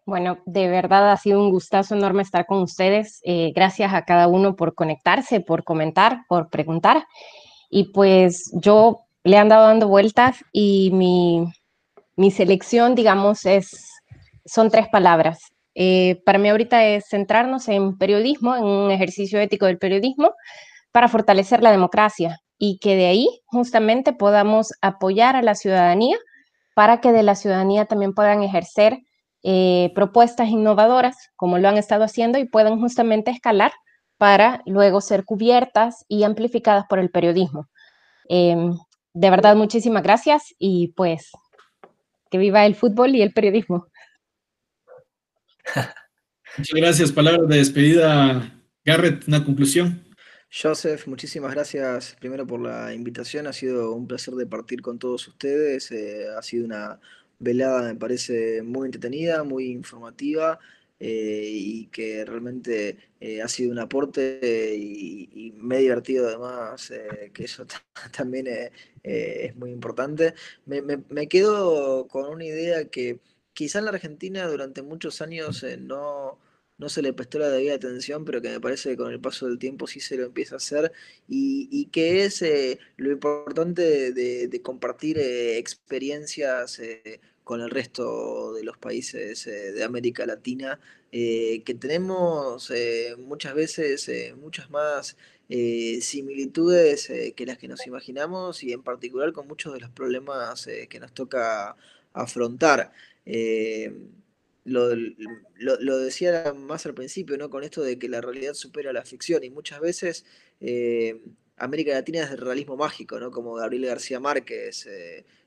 Bueno, 0.07 0.39
de 0.45 0.69
verdad 0.69 1.13
ha 1.13 1.17
sido 1.17 1.41
un 1.41 1.51
gustazo 1.51 1.95
enorme 1.95 2.23
estar 2.23 2.45
con 2.45 2.61
ustedes. 2.63 3.21
Eh, 3.25 3.53
gracias 3.55 3.95
a 3.95 4.05
cada 4.05 4.29
uno 4.29 4.55
por 4.55 4.75
conectarse, 4.75 5.41
por 5.41 5.65
comentar, 5.65 6.27
por 6.29 6.51
preguntar. 6.51 7.07
Y 7.71 7.93
pues 7.93 8.51
yo 8.55 9.01
le 9.23 9.37
he 9.37 9.39
andado 9.39 9.67
dando 9.67 9.89
vueltas 9.89 10.45
y 10.53 10.91
mi, 10.93 11.47
mi 12.17 12.31
selección, 12.31 12.95
digamos, 12.95 13.47
es, 13.47 13.89
son 14.45 14.71
tres 14.71 14.89
palabras. 14.89 15.41
Eh, 15.75 16.21
para 16.27 16.39
mí 16.39 16.51
ahorita 16.51 16.85
es 16.85 17.07
centrarnos 17.09 17.69
en 17.69 17.97
periodismo, 17.97 18.55
en 18.57 18.65
un 18.65 18.91
ejercicio 18.91 19.41
ético 19.41 19.67
del 19.67 19.79
periodismo 19.79 20.35
para 20.93 21.09
fortalecer 21.09 21.63
la 21.63 21.73
democracia 21.73 22.39
y 22.59 22.79
que 22.79 22.95
de 22.95 23.07
ahí 23.07 23.29
justamente 23.47 24.13
podamos 24.13 24.73
apoyar 24.83 25.35
a 25.35 25.43
la 25.43 25.55
ciudadanía 25.55 26.19
para 26.75 27.01
que 27.01 27.11
de 27.11 27.23
la 27.23 27.35
ciudadanía 27.35 27.87
también 27.87 28.15
puedan 28.15 28.43
ejercer 28.43 28.99
eh, 29.47 29.93
propuestas 29.95 30.49
innovadoras, 30.49 31.31
como 31.37 31.59
lo 31.59 31.69
han 31.69 31.77
estado 31.77 32.03
haciendo, 32.03 32.39
y 32.39 32.47
puedan 32.47 32.81
justamente 32.81 33.31
escalar 33.31 33.73
para 34.17 34.63
luego 34.65 35.03
ser 35.03 35.25
cubiertas 35.25 36.07
y 36.09 36.25
amplificadas 36.25 36.87
por 36.89 36.99
el 36.99 37.11
periodismo. 37.11 37.69
Em, 38.29 38.75
de 39.13 39.31
verdad, 39.31 39.55
muchísimas 39.55 40.03
gracias 40.03 40.55
y 40.59 40.89
pues 40.97 41.31
que 42.31 42.39
viva 42.39 42.65
el 42.65 42.75
fútbol 42.75 43.15
y 43.15 43.21
el 43.21 43.35
periodismo. 43.35 43.87
Muchas 46.57 46.81
gracias. 46.81 47.13
Palabras 47.13 47.47
de 47.47 47.59
despedida. 47.59 48.51
Garrett, 48.83 49.29
una 49.29 49.45
conclusión. 49.45 50.03
Joseph, 50.51 51.07
muchísimas 51.07 51.53
gracias 51.53 52.17
primero 52.19 52.47
por 52.47 52.61
la 52.61 52.95
invitación. 52.95 53.47
Ha 53.47 53.53
sido 53.53 53.93
un 53.93 54.07
placer 54.07 54.35
de 54.35 54.47
partir 54.47 54.81
con 54.81 54.99
todos 54.99 55.29
ustedes. 55.29 55.91
Eh, 55.91 56.27
ha 56.35 56.43
sido 56.43 56.65
una 56.65 56.99
velada, 57.45 57.83
me 57.93 57.97
parece, 57.99 58.63
muy 58.63 58.87
entretenida, 58.87 59.45
muy 59.45 59.67
informativa. 59.71 60.59
Eh, 61.01 61.51
y 61.53 61.87
que 61.89 62.25
realmente 62.25 62.97
eh, 63.21 63.43
ha 63.43 63.49
sido 63.49 63.73
un 63.73 63.81
aporte 63.81 64.75
y, 64.77 65.53
me 65.57 65.77
he 65.77 65.81
divertido 65.81 66.29
además, 66.29 66.93
que 67.33 67.45
eso 67.45 67.67
también 68.17 68.47
es 69.03 69.57
muy 69.57 69.71
importante. 69.71 70.35
me, 70.67 71.29
quedo 71.29 72.07
con 72.09 72.31
una 72.31 72.45
idea 72.45 72.85
que 72.87 73.21
quizá 73.55 73.79
en 73.79 73.87
la 73.87 73.93
Argentina 73.93 74.47
durante 74.47 74.83
muchos 74.83 75.23
años 75.23 75.63
eh, 75.63 75.79
no, 75.79 76.39
no 76.77 76.89
se 76.89 77.03
le 77.03 77.13
prestó 77.13 77.39
la 77.39 77.49
debida 77.49 77.75
atención, 77.75 78.25
pero 78.25 78.43
que 78.43 78.51
me 78.51 78.61
parece 78.61 78.91
que 78.91 78.97
con 78.97 79.13
el 79.13 79.21
paso 79.21 79.47
del 79.47 79.59
tiempo 79.59 79.87
sí 79.87 80.01
se 80.01 80.17
lo 80.17 80.27
empieza 80.27 80.57
a 80.57 80.59
hacer, 80.59 80.93
y, 81.29 81.87
que 81.87 82.25
es 82.25 82.43
eh, 82.43 82.79
lo 82.97 83.11
importante 83.13 84.13
de, 84.13 84.63
compartir 84.63 85.19
eh, 85.19 85.59
experiencias 85.59 86.81
con 87.45 87.61
el 87.61 87.71
resto 87.71 88.53
de 88.55 88.65
los 88.65 88.79
países 88.79 89.45
de 89.45 89.85
América 89.85 90.27
Latina, 90.27 90.81
que 91.11 91.77
tenemos 91.79 92.73
muchas 93.19 93.55
veces 93.55 94.11
muchas 94.37 94.71
más 94.71 95.17
similitudes 95.49 97.13
que 97.37 97.47
las 97.47 97.59
que 97.59 97.69
nos 97.69 97.87
imaginamos 97.87 98.63
y 98.63 98.73
en 98.73 98.83
particular 98.83 99.33
con 99.33 99.47
muchos 99.47 99.75
de 99.75 99.81
los 99.81 99.91
problemas 99.91 100.67
que 100.89 100.99
nos 101.01 101.13
toca 101.13 101.77
afrontar. 102.15 102.93
Eh, 103.27 103.93
lo, 104.65 104.89
decía 105.99 106.55
más 106.55 106.87
al 106.87 106.95
principio, 106.95 107.37
¿no? 107.37 107.51
Con 107.51 107.65
esto 107.65 107.83
de 107.83 107.99
que 107.99 108.09
la 108.09 108.23
realidad 108.23 108.55
supera 108.55 108.93
la 108.93 109.05
ficción 109.05 109.45
y 109.45 109.51
muchas 109.51 109.81
veces 109.81 110.25
eh, 110.61 111.21
América 111.57 111.93
Latina 111.93 112.23
es 112.25 112.31
el 112.31 112.39
realismo 112.39 112.77
mágico, 112.77 113.21
¿no? 113.21 113.31
Como 113.31 113.55
Gabriel 113.55 113.87
García 113.87 114.21
Márquez. 114.21 114.89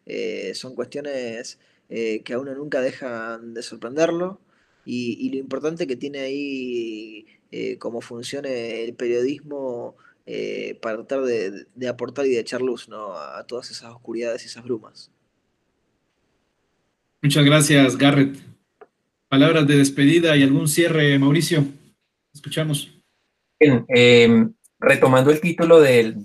Eh, 0.10 0.54
son 0.54 0.74
cuestiones 0.76 1.60
que 1.90 2.34
a 2.34 2.40
uno 2.40 2.54
nunca 2.54 2.82
dejan 2.82 3.54
de 3.54 3.64
sorprenderlo 3.64 4.42
y, 4.86 5.30
lo 5.30 5.38
importante 5.38 5.88
que 5.88 5.96
tiene 5.96 6.20
ahí 6.20 7.26
cómo 7.80 8.02
funciona 8.02 8.50
el 8.50 8.94
periodismo 8.94 9.96
para 10.82 11.06
tratar 11.06 11.24
de, 11.24 11.88
aportar 11.88 12.26
y 12.26 12.32
de 12.32 12.40
echar 12.40 12.62
luz 12.62 12.90
¿no? 12.90 13.14
a 13.18 13.46
todas 13.48 13.72
esas 13.72 13.94
oscuridades 13.94 14.44
y 14.44 14.48
esas 14.48 14.64
brumas. 14.64 15.12
Muchas 17.22 17.46
gracias, 17.46 17.98
Garrett. 17.98 18.38
Palabras 19.28 19.68
de 19.68 19.78
despedida 19.78 20.38
y 20.38 20.44
algún 20.44 20.68
cierre, 20.68 21.18
Mauricio. 21.20 21.66
Escuchamos. 22.34 22.94
Bien, 23.60 23.86
em, 23.90 24.54
retomando 24.80 25.32
el 25.32 25.42
título 25.42 25.80
de, 25.80 26.16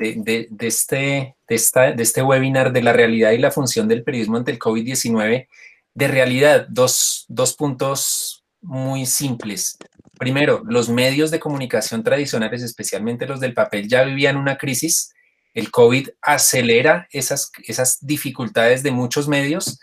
este, 0.60 1.36
de, 1.48 1.54
este 2.02 2.22
webinar 2.22 2.72
de 2.72 2.82
la 2.82 2.92
realidad 2.92 3.32
y 3.32 3.38
la 3.38 3.50
función 3.50 3.88
del 3.88 4.02
periodismo 4.02 4.36
ante 4.36 4.52
el 4.52 4.58
COVID-19, 4.58 5.48
de 5.94 6.08
realidad, 6.08 6.66
dos, 6.68 7.26
puntos 7.56 8.44
muy 8.60 9.06
simples. 9.06 9.78
Primero, 10.18 10.62
los 10.64 10.88
medios 10.88 11.30
de 11.30 11.40
comunicación 11.40 12.02
tradicionales, 12.02 12.62
especialmente 12.62 13.26
los 13.26 13.40
del 13.40 13.54
papel, 13.54 13.88
ya 13.88 14.04
vivían 14.04 14.36
una 14.36 14.56
crisis. 14.56 15.12
El 15.54 15.70
COVID 15.70 16.10
acelera 16.20 17.08
esas 17.10 17.98
dificultades 18.00 18.82
de 18.82 18.90
muchos 18.90 19.28
medios 19.28 19.80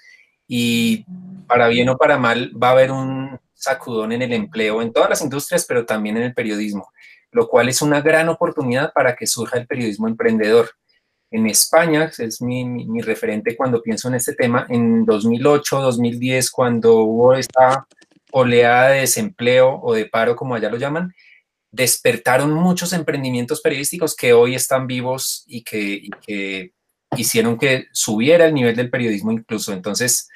y 0.48 1.06
para 1.48 1.68
bien 1.68 1.90
o 1.90 1.98
para 1.98 2.18
mal 2.18 2.52
va 2.62 2.70
a 2.70 2.72
haber 2.72 2.92
un 2.92 3.40
sacudón 3.54 4.14
en 4.14 4.22
el 4.22 4.34
empleo 4.34 4.82
en 4.82 4.94
todas 4.94 5.10
las 5.10 5.22
industrias, 5.22 5.66
pero 5.68 5.86
también 5.86 6.18
en 6.18 6.24
el 6.24 6.34
periodismo, 6.34 6.92
lo 7.32 7.48
cual 7.48 7.70
es 7.70 7.82
una 7.82 8.02
gran 8.02 8.30
oportunidad 8.30 8.92
para 8.94 9.16
que 9.16 9.28
surja 9.28 9.58
el 9.58 9.68
periodismo 9.68 10.08
emprendedor. 10.08 10.72
En 11.32 11.46
España, 11.48 12.12
es 12.18 12.42
mi, 12.42 12.66
mi, 12.66 13.02
referente 13.02 13.56
cuando 13.56 13.84
pienso 13.84 14.08
en 14.08 14.16
este 14.16 14.34
tema, 14.34 14.66
en 14.70 15.06
2008, 15.06 15.80
2010, 15.80 16.50
cuando 16.50 16.98
hubo 17.04 17.34
esta 17.36 17.86
oleada 18.32 18.90
de 18.90 19.02
desempleo 19.02 19.80
o 19.82 19.94
de 19.94 20.06
paro, 20.06 20.36
como 20.36 20.56
allá 20.56 20.70
lo 20.70 20.78
llaman, 20.78 21.14
despertaron 21.72 22.52
muchos 22.52 22.94
emprendimientos 22.94 23.62
periodísticos 23.62 24.16
que 24.16 24.34
hoy 24.34 24.56
están 24.56 24.88
vivos 24.88 25.44
y 25.48 25.64
que, 25.64 26.10
que 26.26 26.74
hicieron 27.16 27.58
que 27.58 27.88
subiera 27.92 28.46
el 28.46 28.54
nivel 28.54 28.76
del 28.76 28.90
periodismo 28.90 29.32
incluso. 29.32 29.74
Entonces, 29.74 30.30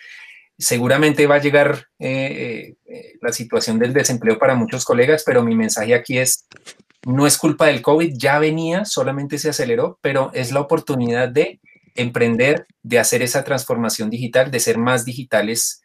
seguramente 0.58 1.28
va 1.28 1.36
a 1.36 1.42
llegar 1.42 1.88
eh, 2.00 2.76
eh, 2.86 3.14
la 3.22 3.34
situación 3.34 3.80
del 3.80 3.94
desempleo 3.94 4.38
para 4.38 4.56
muchos 4.56 4.86
colegas, 4.86 5.24
pero 5.26 5.44
mi 5.44 5.56
mensaje 5.56 5.94
aquí 5.94 6.18
es, 6.18 6.48
no 7.06 7.28
es 7.28 7.38
culpa 7.38 7.68
del 7.68 7.82
COVID, 7.82 8.14
ya 8.18 8.40
venía, 8.40 8.86
solamente 8.86 9.38
se 9.38 9.50
aceleró, 9.50 10.00
pero 10.02 10.32
es 10.34 10.52
la 10.52 10.62
oportunidad 10.62 11.30
de 11.30 11.60
emprender, 11.96 12.66
de 12.82 13.00
hacer 13.00 13.22
esa 13.22 13.44
transformación 13.44 14.10
digital, 14.10 14.52
de 14.52 14.60
ser 14.60 14.78
más 14.78 15.06
digitales 15.06 15.84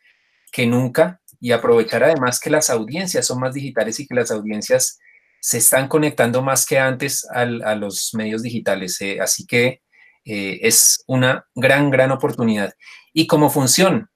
que 0.52 0.66
nunca 0.66 1.20
y 1.40 1.52
aprovechar 1.52 2.04
además 2.04 2.40
que 2.40 2.50
las 2.50 2.70
audiencias 2.70 3.26
son 3.26 3.40
más 3.40 3.54
digitales 3.54 4.00
y 4.00 4.06
que 4.06 4.14
las 4.14 4.30
audiencias 4.30 4.98
se 5.40 5.58
están 5.58 5.88
conectando 5.88 6.42
más 6.42 6.66
que 6.66 6.78
antes 6.78 7.26
a 7.30 7.44
los 7.74 8.10
medios 8.14 8.42
digitales. 8.42 9.00
Eh, 9.00 9.18
así 9.20 9.46
que 9.46 9.82
eh, 10.24 10.58
es 10.62 11.04
una 11.06 11.46
gran, 11.54 11.90
gran 11.90 12.10
oportunidad. 12.10 12.74
Y 13.12 13.26
como 13.26 13.50
función, 13.50 14.10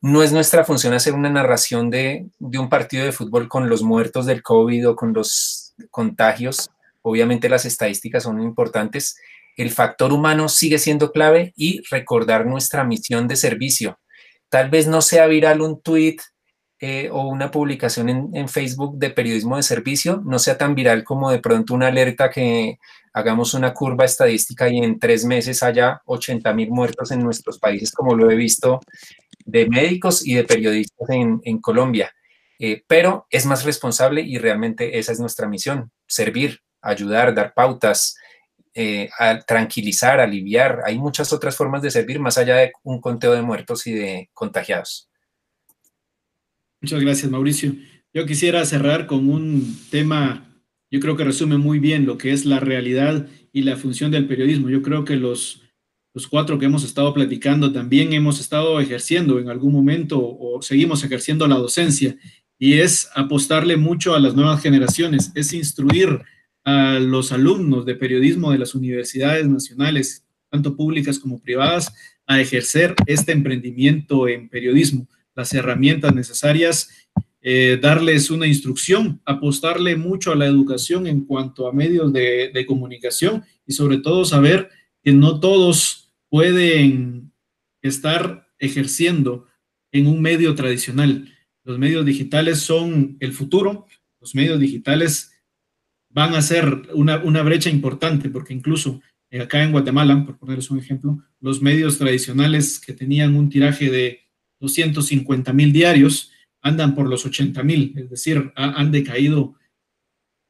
no 0.00 0.22
es 0.22 0.32
nuestra 0.32 0.64
función 0.64 0.94
hacer 0.94 1.14
una 1.14 1.30
narración 1.30 1.90
de, 1.90 2.28
un 2.38 2.68
partido 2.68 3.04
de 3.04 3.12
fútbol 3.12 3.48
con 3.48 3.68
los 3.68 3.82
muertos 3.82 4.26
del 4.26 4.42
COVID 4.42 4.90
o 4.90 4.96
con 4.96 5.12
los 5.12 5.65
contagios. 5.90 6.70
Obviamente 7.02 7.48
las 7.48 7.64
estadísticas 7.64 8.24
son 8.24 8.40
importantes. 8.40 9.16
El 9.56 9.70
factor 9.70 10.12
humano 10.12 10.48
sigue 10.48 10.78
siendo 10.78 11.12
clave 11.12 11.52
y 11.56 11.82
recordar 11.90 12.46
nuestra 12.46 12.84
misión 12.84 13.28
de 13.28 13.36
servicio. 13.36 13.98
Tal 14.48 14.70
vez 14.70 14.86
no 14.86 15.00
sea 15.02 15.26
viral 15.26 15.60
un 15.60 15.80
tweet 15.80 16.16
eh, 16.78 17.08
o 17.10 17.28
una 17.28 17.50
publicación 17.50 18.08
en, 18.08 18.30
en, 18.34 18.48
Facebook 18.48 18.98
de 18.98 19.08
periodismo 19.08 19.56
de 19.56 19.62
servicio, 19.62 20.22
no 20.26 20.38
sea 20.38 20.58
tan 20.58 20.74
viral 20.74 21.04
como 21.04 21.30
de 21.30 21.38
pronto 21.38 21.72
una 21.72 21.86
alerta 21.86 22.28
que 22.28 22.78
hagamos 23.16 23.54
una 23.54 23.72
curva 23.72 24.04
estadística 24.04 24.68
y 24.68 24.76
en 24.76 24.98
tres 24.98 25.24
meses 25.24 25.62
haya 25.62 26.02
80 26.04 26.52
mil 26.52 26.70
muertos 26.70 27.10
en 27.12 27.20
nuestros 27.20 27.58
países, 27.58 27.90
como 27.90 28.14
lo 28.14 28.30
he 28.30 28.36
visto 28.36 28.78
de 29.46 29.66
médicos 29.70 30.26
y 30.26 30.34
de 30.34 30.44
periodistas 30.44 31.08
en, 31.08 31.58
Colombia. 31.60 32.12
Eh, 32.58 32.82
pero 32.86 33.26
es 33.30 33.46
más 33.46 33.64
responsable 33.64 34.22
y 34.22 34.38
realmente 34.38 34.98
esa 34.98 35.12
es 35.12 35.20
nuestra 35.20 35.48
misión, 35.48 35.90
servir, 36.06 36.60
ayudar, 36.80 37.34
dar 37.34 37.52
pautas, 37.54 38.16
eh, 38.74 39.08
tranquilizar, 39.46 40.20
aliviar. 40.20 40.80
Hay 40.84 40.98
muchas 40.98 41.32
otras 41.32 41.56
formas 41.56 41.82
de 41.82 41.90
servir 41.90 42.18
más 42.20 42.38
allá 42.38 42.56
de 42.56 42.72
un 42.82 43.00
conteo 43.00 43.32
de 43.32 43.42
muertos 43.42 43.86
y 43.86 43.92
de 43.92 44.30
contagiados. 44.32 45.10
Muchas 46.80 47.00
gracias, 47.00 47.30
Mauricio. 47.30 47.72
Yo 48.12 48.24
quisiera 48.26 48.64
cerrar 48.64 49.06
con 49.06 49.28
un 49.28 49.76
tema 49.90 50.46
yo 50.90 51.00
creo 51.00 51.16
que 51.16 51.24
resume 51.24 51.58
muy 51.58 51.78
bien 51.78 52.06
lo 52.06 52.16
que 52.16 52.32
es 52.32 52.46
la 52.46 52.60
realidad 52.60 53.26
y 53.52 53.62
la 53.62 53.76
función 53.76 54.10
del 54.10 54.26
periodismo. 54.26 54.70
Yo 54.70 54.82
creo 54.82 55.04
que 55.04 55.16
los, 55.16 55.62
los 56.14 56.26
cuatro 56.28 56.58
que 56.58 56.66
hemos 56.66 56.84
estado 56.84 57.12
platicando 57.12 57.72
también 57.72 58.12
hemos 58.12 58.40
estado 58.40 58.80
ejerciendo 58.80 59.38
en 59.40 59.48
algún 59.48 59.72
momento 59.72 60.20
o 60.20 60.62
seguimos 60.62 61.02
ejerciendo 61.02 61.46
la 61.48 61.56
docencia 61.56 62.16
y 62.58 62.74
es 62.74 63.08
apostarle 63.14 63.76
mucho 63.76 64.14
a 64.14 64.20
las 64.20 64.34
nuevas 64.34 64.62
generaciones, 64.62 65.32
es 65.34 65.52
instruir 65.52 66.20
a 66.64 66.98
los 66.98 67.32
alumnos 67.32 67.84
de 67.86 67.94
periodismo 67.94 68.50
de 68.50 68.58
las 68.58 68.74
universidades 68.74 69.46
nacionales 69.46 70.26
tanto 70.50 70.76
públicas 70.76 71.18
como 71.18 71.40
privadas, 71.40 71.92
a 72.26 72.40
ejercer 72.40 72.94
este 73.06 73.32
emprendimiento 73.32 74.28
en 74.28 74.48
periodismo, 74.48 75.08
las 75.34 75.52
herramientas 75.54 76.14
necesarias, 76.14 76.88
eh, 77.40 77.78
darles 77.80 78.30
una 78.30 78.46
instrucción, 78.46 79.20
apostarle 79.24 79.94
mucho 79.96 80.32
a 80.32 80.36
la 80.36 80.46
educación 80.46 81.06
en 81.06 81.24
cuanto 81.24 81.68
a 81.68 81.72
medios 81.72 82.12
de, 82.12 82.50
de 82.52 82.66
comunicación 82.66 83.44
y 83.66 83.72
sobre 83.72 83.98
todo 83.98 84.24
saber 84.24 84.70
que 85.04 85.12
no 85.12 85.38
todos 85.38 86.12
pueden 86.28 87.32
estar 87.82 88.48
ejerciendo 88.58 89.46
en 89.92 90.08
un 90.08 90.20
medio 90.20 90.54
tradicional. 90.54 91.32
Los 91.66 91.80
medios 91.80 92.06
digitales 92.06 92.60
son 92.60 93.16
el 93.18 93.32
futuro, 93.32 93.86
los 94.20 94.36
medios 94.36 94.60
digitales 94.60 95.32
van 96.10 96.34
a 96.34 96.40
ser 96.40 96.82
una, 96.94 97.18
una 97.24 97.42
brecha 97.42 97.68
importante, 97.68 98.30
porque 98.30 98.54
incluso 98.54 99.02
eh, 99.30 99.40
acá 99.40 99.64
en 99.64 99.72
Guatemala, 99.72 100.24
por 100.24 100.38
ponerles 100.38 100.70
un 100.70 100.78
ejemplo, 100.78 101.18
los 101.40 101.60
medios 101.60 101.98
tradicionales 101.98 102.78
que 102.78 102.92
tenían 102.92 103.34
un 103.34 103.48
tiraje 103.48 103.90
de 103.90 104.20
250 104.60 105.52
mil 105.52 105.72
diarios 105.72 106.30
andan 106.62 106.94
por 106.94 107.08
los 107.08 107.26
80 107.26 107.60
mil, 107.64 107.94
es 107.96 108.10
decir, 108.10 108.52
han 108.54 108.92
decaído, 108.92 109.56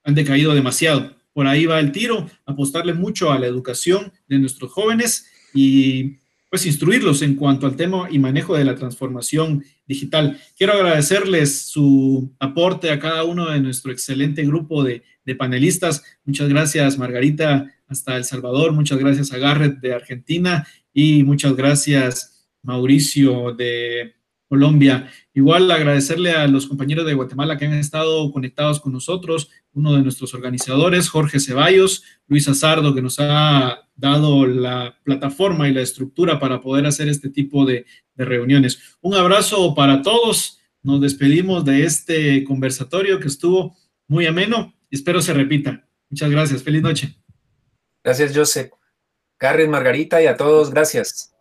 han 0.05 0.15
decaído 0.15 0.55
demasiado. 0.55 1.17
Por 1.33 1.47
ahí 1.47 1.65
va 1.65 1.81
el 1.81 1.93
tiro, 1.93 2.31
apostarle 2.45 2.93
mucho 2.93 3.33
a 3.33 3.39
la 3.39 3.47
educación 3.47 4.13
de 4.27 4.39
nuestros 4.39 4.71
jóvenes 4.71 5.31
y 5.55 6.19
pues 6.51 6.67
instruirlos 6.67 7.23
en 7.23 7.35
cuanto 7.35 7.67
al 7.67 7.77
tema 7.77 8.09
y 8.11 8.19
manejo 8.19 8.57
de 8.57 8.65
la 8.65 8.75
transformación 8.75 9.65
digital. 9.87 10.41
Quiero 10.57 10.75
agradecerles 10.75 11.63
su 11.63 12.35
aporte 12.39 12.91
a 12.91 12.99
cada 12.99 13.25
uno 13.25 13.51
de 13.51 13.61
nuestro 13.61 13.93
excelente 13.93 14.45
grupo 14.45 14.85
de, 14.85 15.03
panelistas. 15.37 16.05
Muchas 16.25 16.49
gracias, 16.49 16.99
Margarita, 16.99 17.73
hasta 17.89 18.17
El 18.17 18.25
Salvador. 18.25 18.73
Muchas 18.73 18.99
gracias 18.99 19.33
a 19.33 19.39
Garrett 19.39 19.81
de 19.81 19.93
Argentina 19.93 20.67
y 20.93 21.25
muchas 21.25 21.57
gracias, 21.57 22.49
Mauricio 22.63 23.53
de 23.53 24.15
Colombia. 24.49 25.11
Igual 25.35 25.69
agradecerle 25.71 26.31
a 26.31 26.47
los 26.47 26.69
compañeros 26.69 27.07
de 27.07 27.15
Guatemala 27.15 27.59
que 27.59 27.67
han 27.67 27.75
estado 27.75 28.31
conectados 28.31 28.81
con 28.81 28.93
nosotros, 28.93 29.51
uno 29.77 29.95
de 29.95 30.03
nuestros 30.03 30.35
organizadores, 30.35 31.09
Jorge 31.09 31.39
Ceballos, 31.39 32.03
Luis 32.27 32.49
Azardo, 32.49 32.95
que 32.95 33.03
nos 33.03 33.21
ha 33.21 33.87
dado 33.95 34.47
la 34.47 34.99
plataforma 35.05 35.69
y 35.69 35.73
la 35.73 35.83
estructura 35.83 36.41
para 36.41 36.61
poder 36.61 36.87
hacer 36.87 37.09
este 37.09 37.31
tipo 37.31 37.65
de, 37.65 37.87
de 38.15 38.25
reuniones. 38.25 38.97
Un 39.01 39.15
abrazo 39.15 39.75
para 39.75 40.03
todos. 40.03 40.59
Nos 40.83 41.01
despedimos 41.01 41.65
de 41.65 41.85
este 41.85 42.43
conversatorio 42.43 43.21
que 43.21 43.29
estuvo 43.29 43.77
muy 44.09 44.27
ameno 44.27 44.77
espero 44.91 45.21
se 45.21 45.33
repita. 45.33 45.85
Muchas 46.11 46.31
gracias. 46.31 46.63
Feliz 46.63 46.83
noche. 46.83 47.17
Gracias, 48.03 48.37
Joseph. 48.37 48.73
Carmen, 49.37 49.71
Margarita 49.71 50.23
y 50.23 50.27
a 50.27 50.37
todos, 50.37 50.71
gracias. 50.71 51.35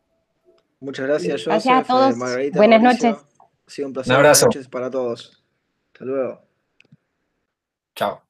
Muchas 0.79 1.07
gracias, 1.07 1.31
Joseph. 1.33 1.47
Gracias 1.47 1.77
a 1.77 1.83
todos. 1.83 2.17
Margarita, 2.17 2.57
Buenas 2.57 2.81
Mauricio. 2.81 3.09
noches. 3.11 3.25
Ha 3.65 3.69
sido 3.71 3.87
un 3.87 3.93
placer. 3.93 4.11
Un 4.11 4.15
abrazo. 4.17 4.45
Buenas 4.45 4.55
noches 4.55 4.69
para 4.69 4.89
todos. 4.89 5.43
Hasta 5.93 6.05
luego. 6.05 6.41
Chao. 7.95 8.24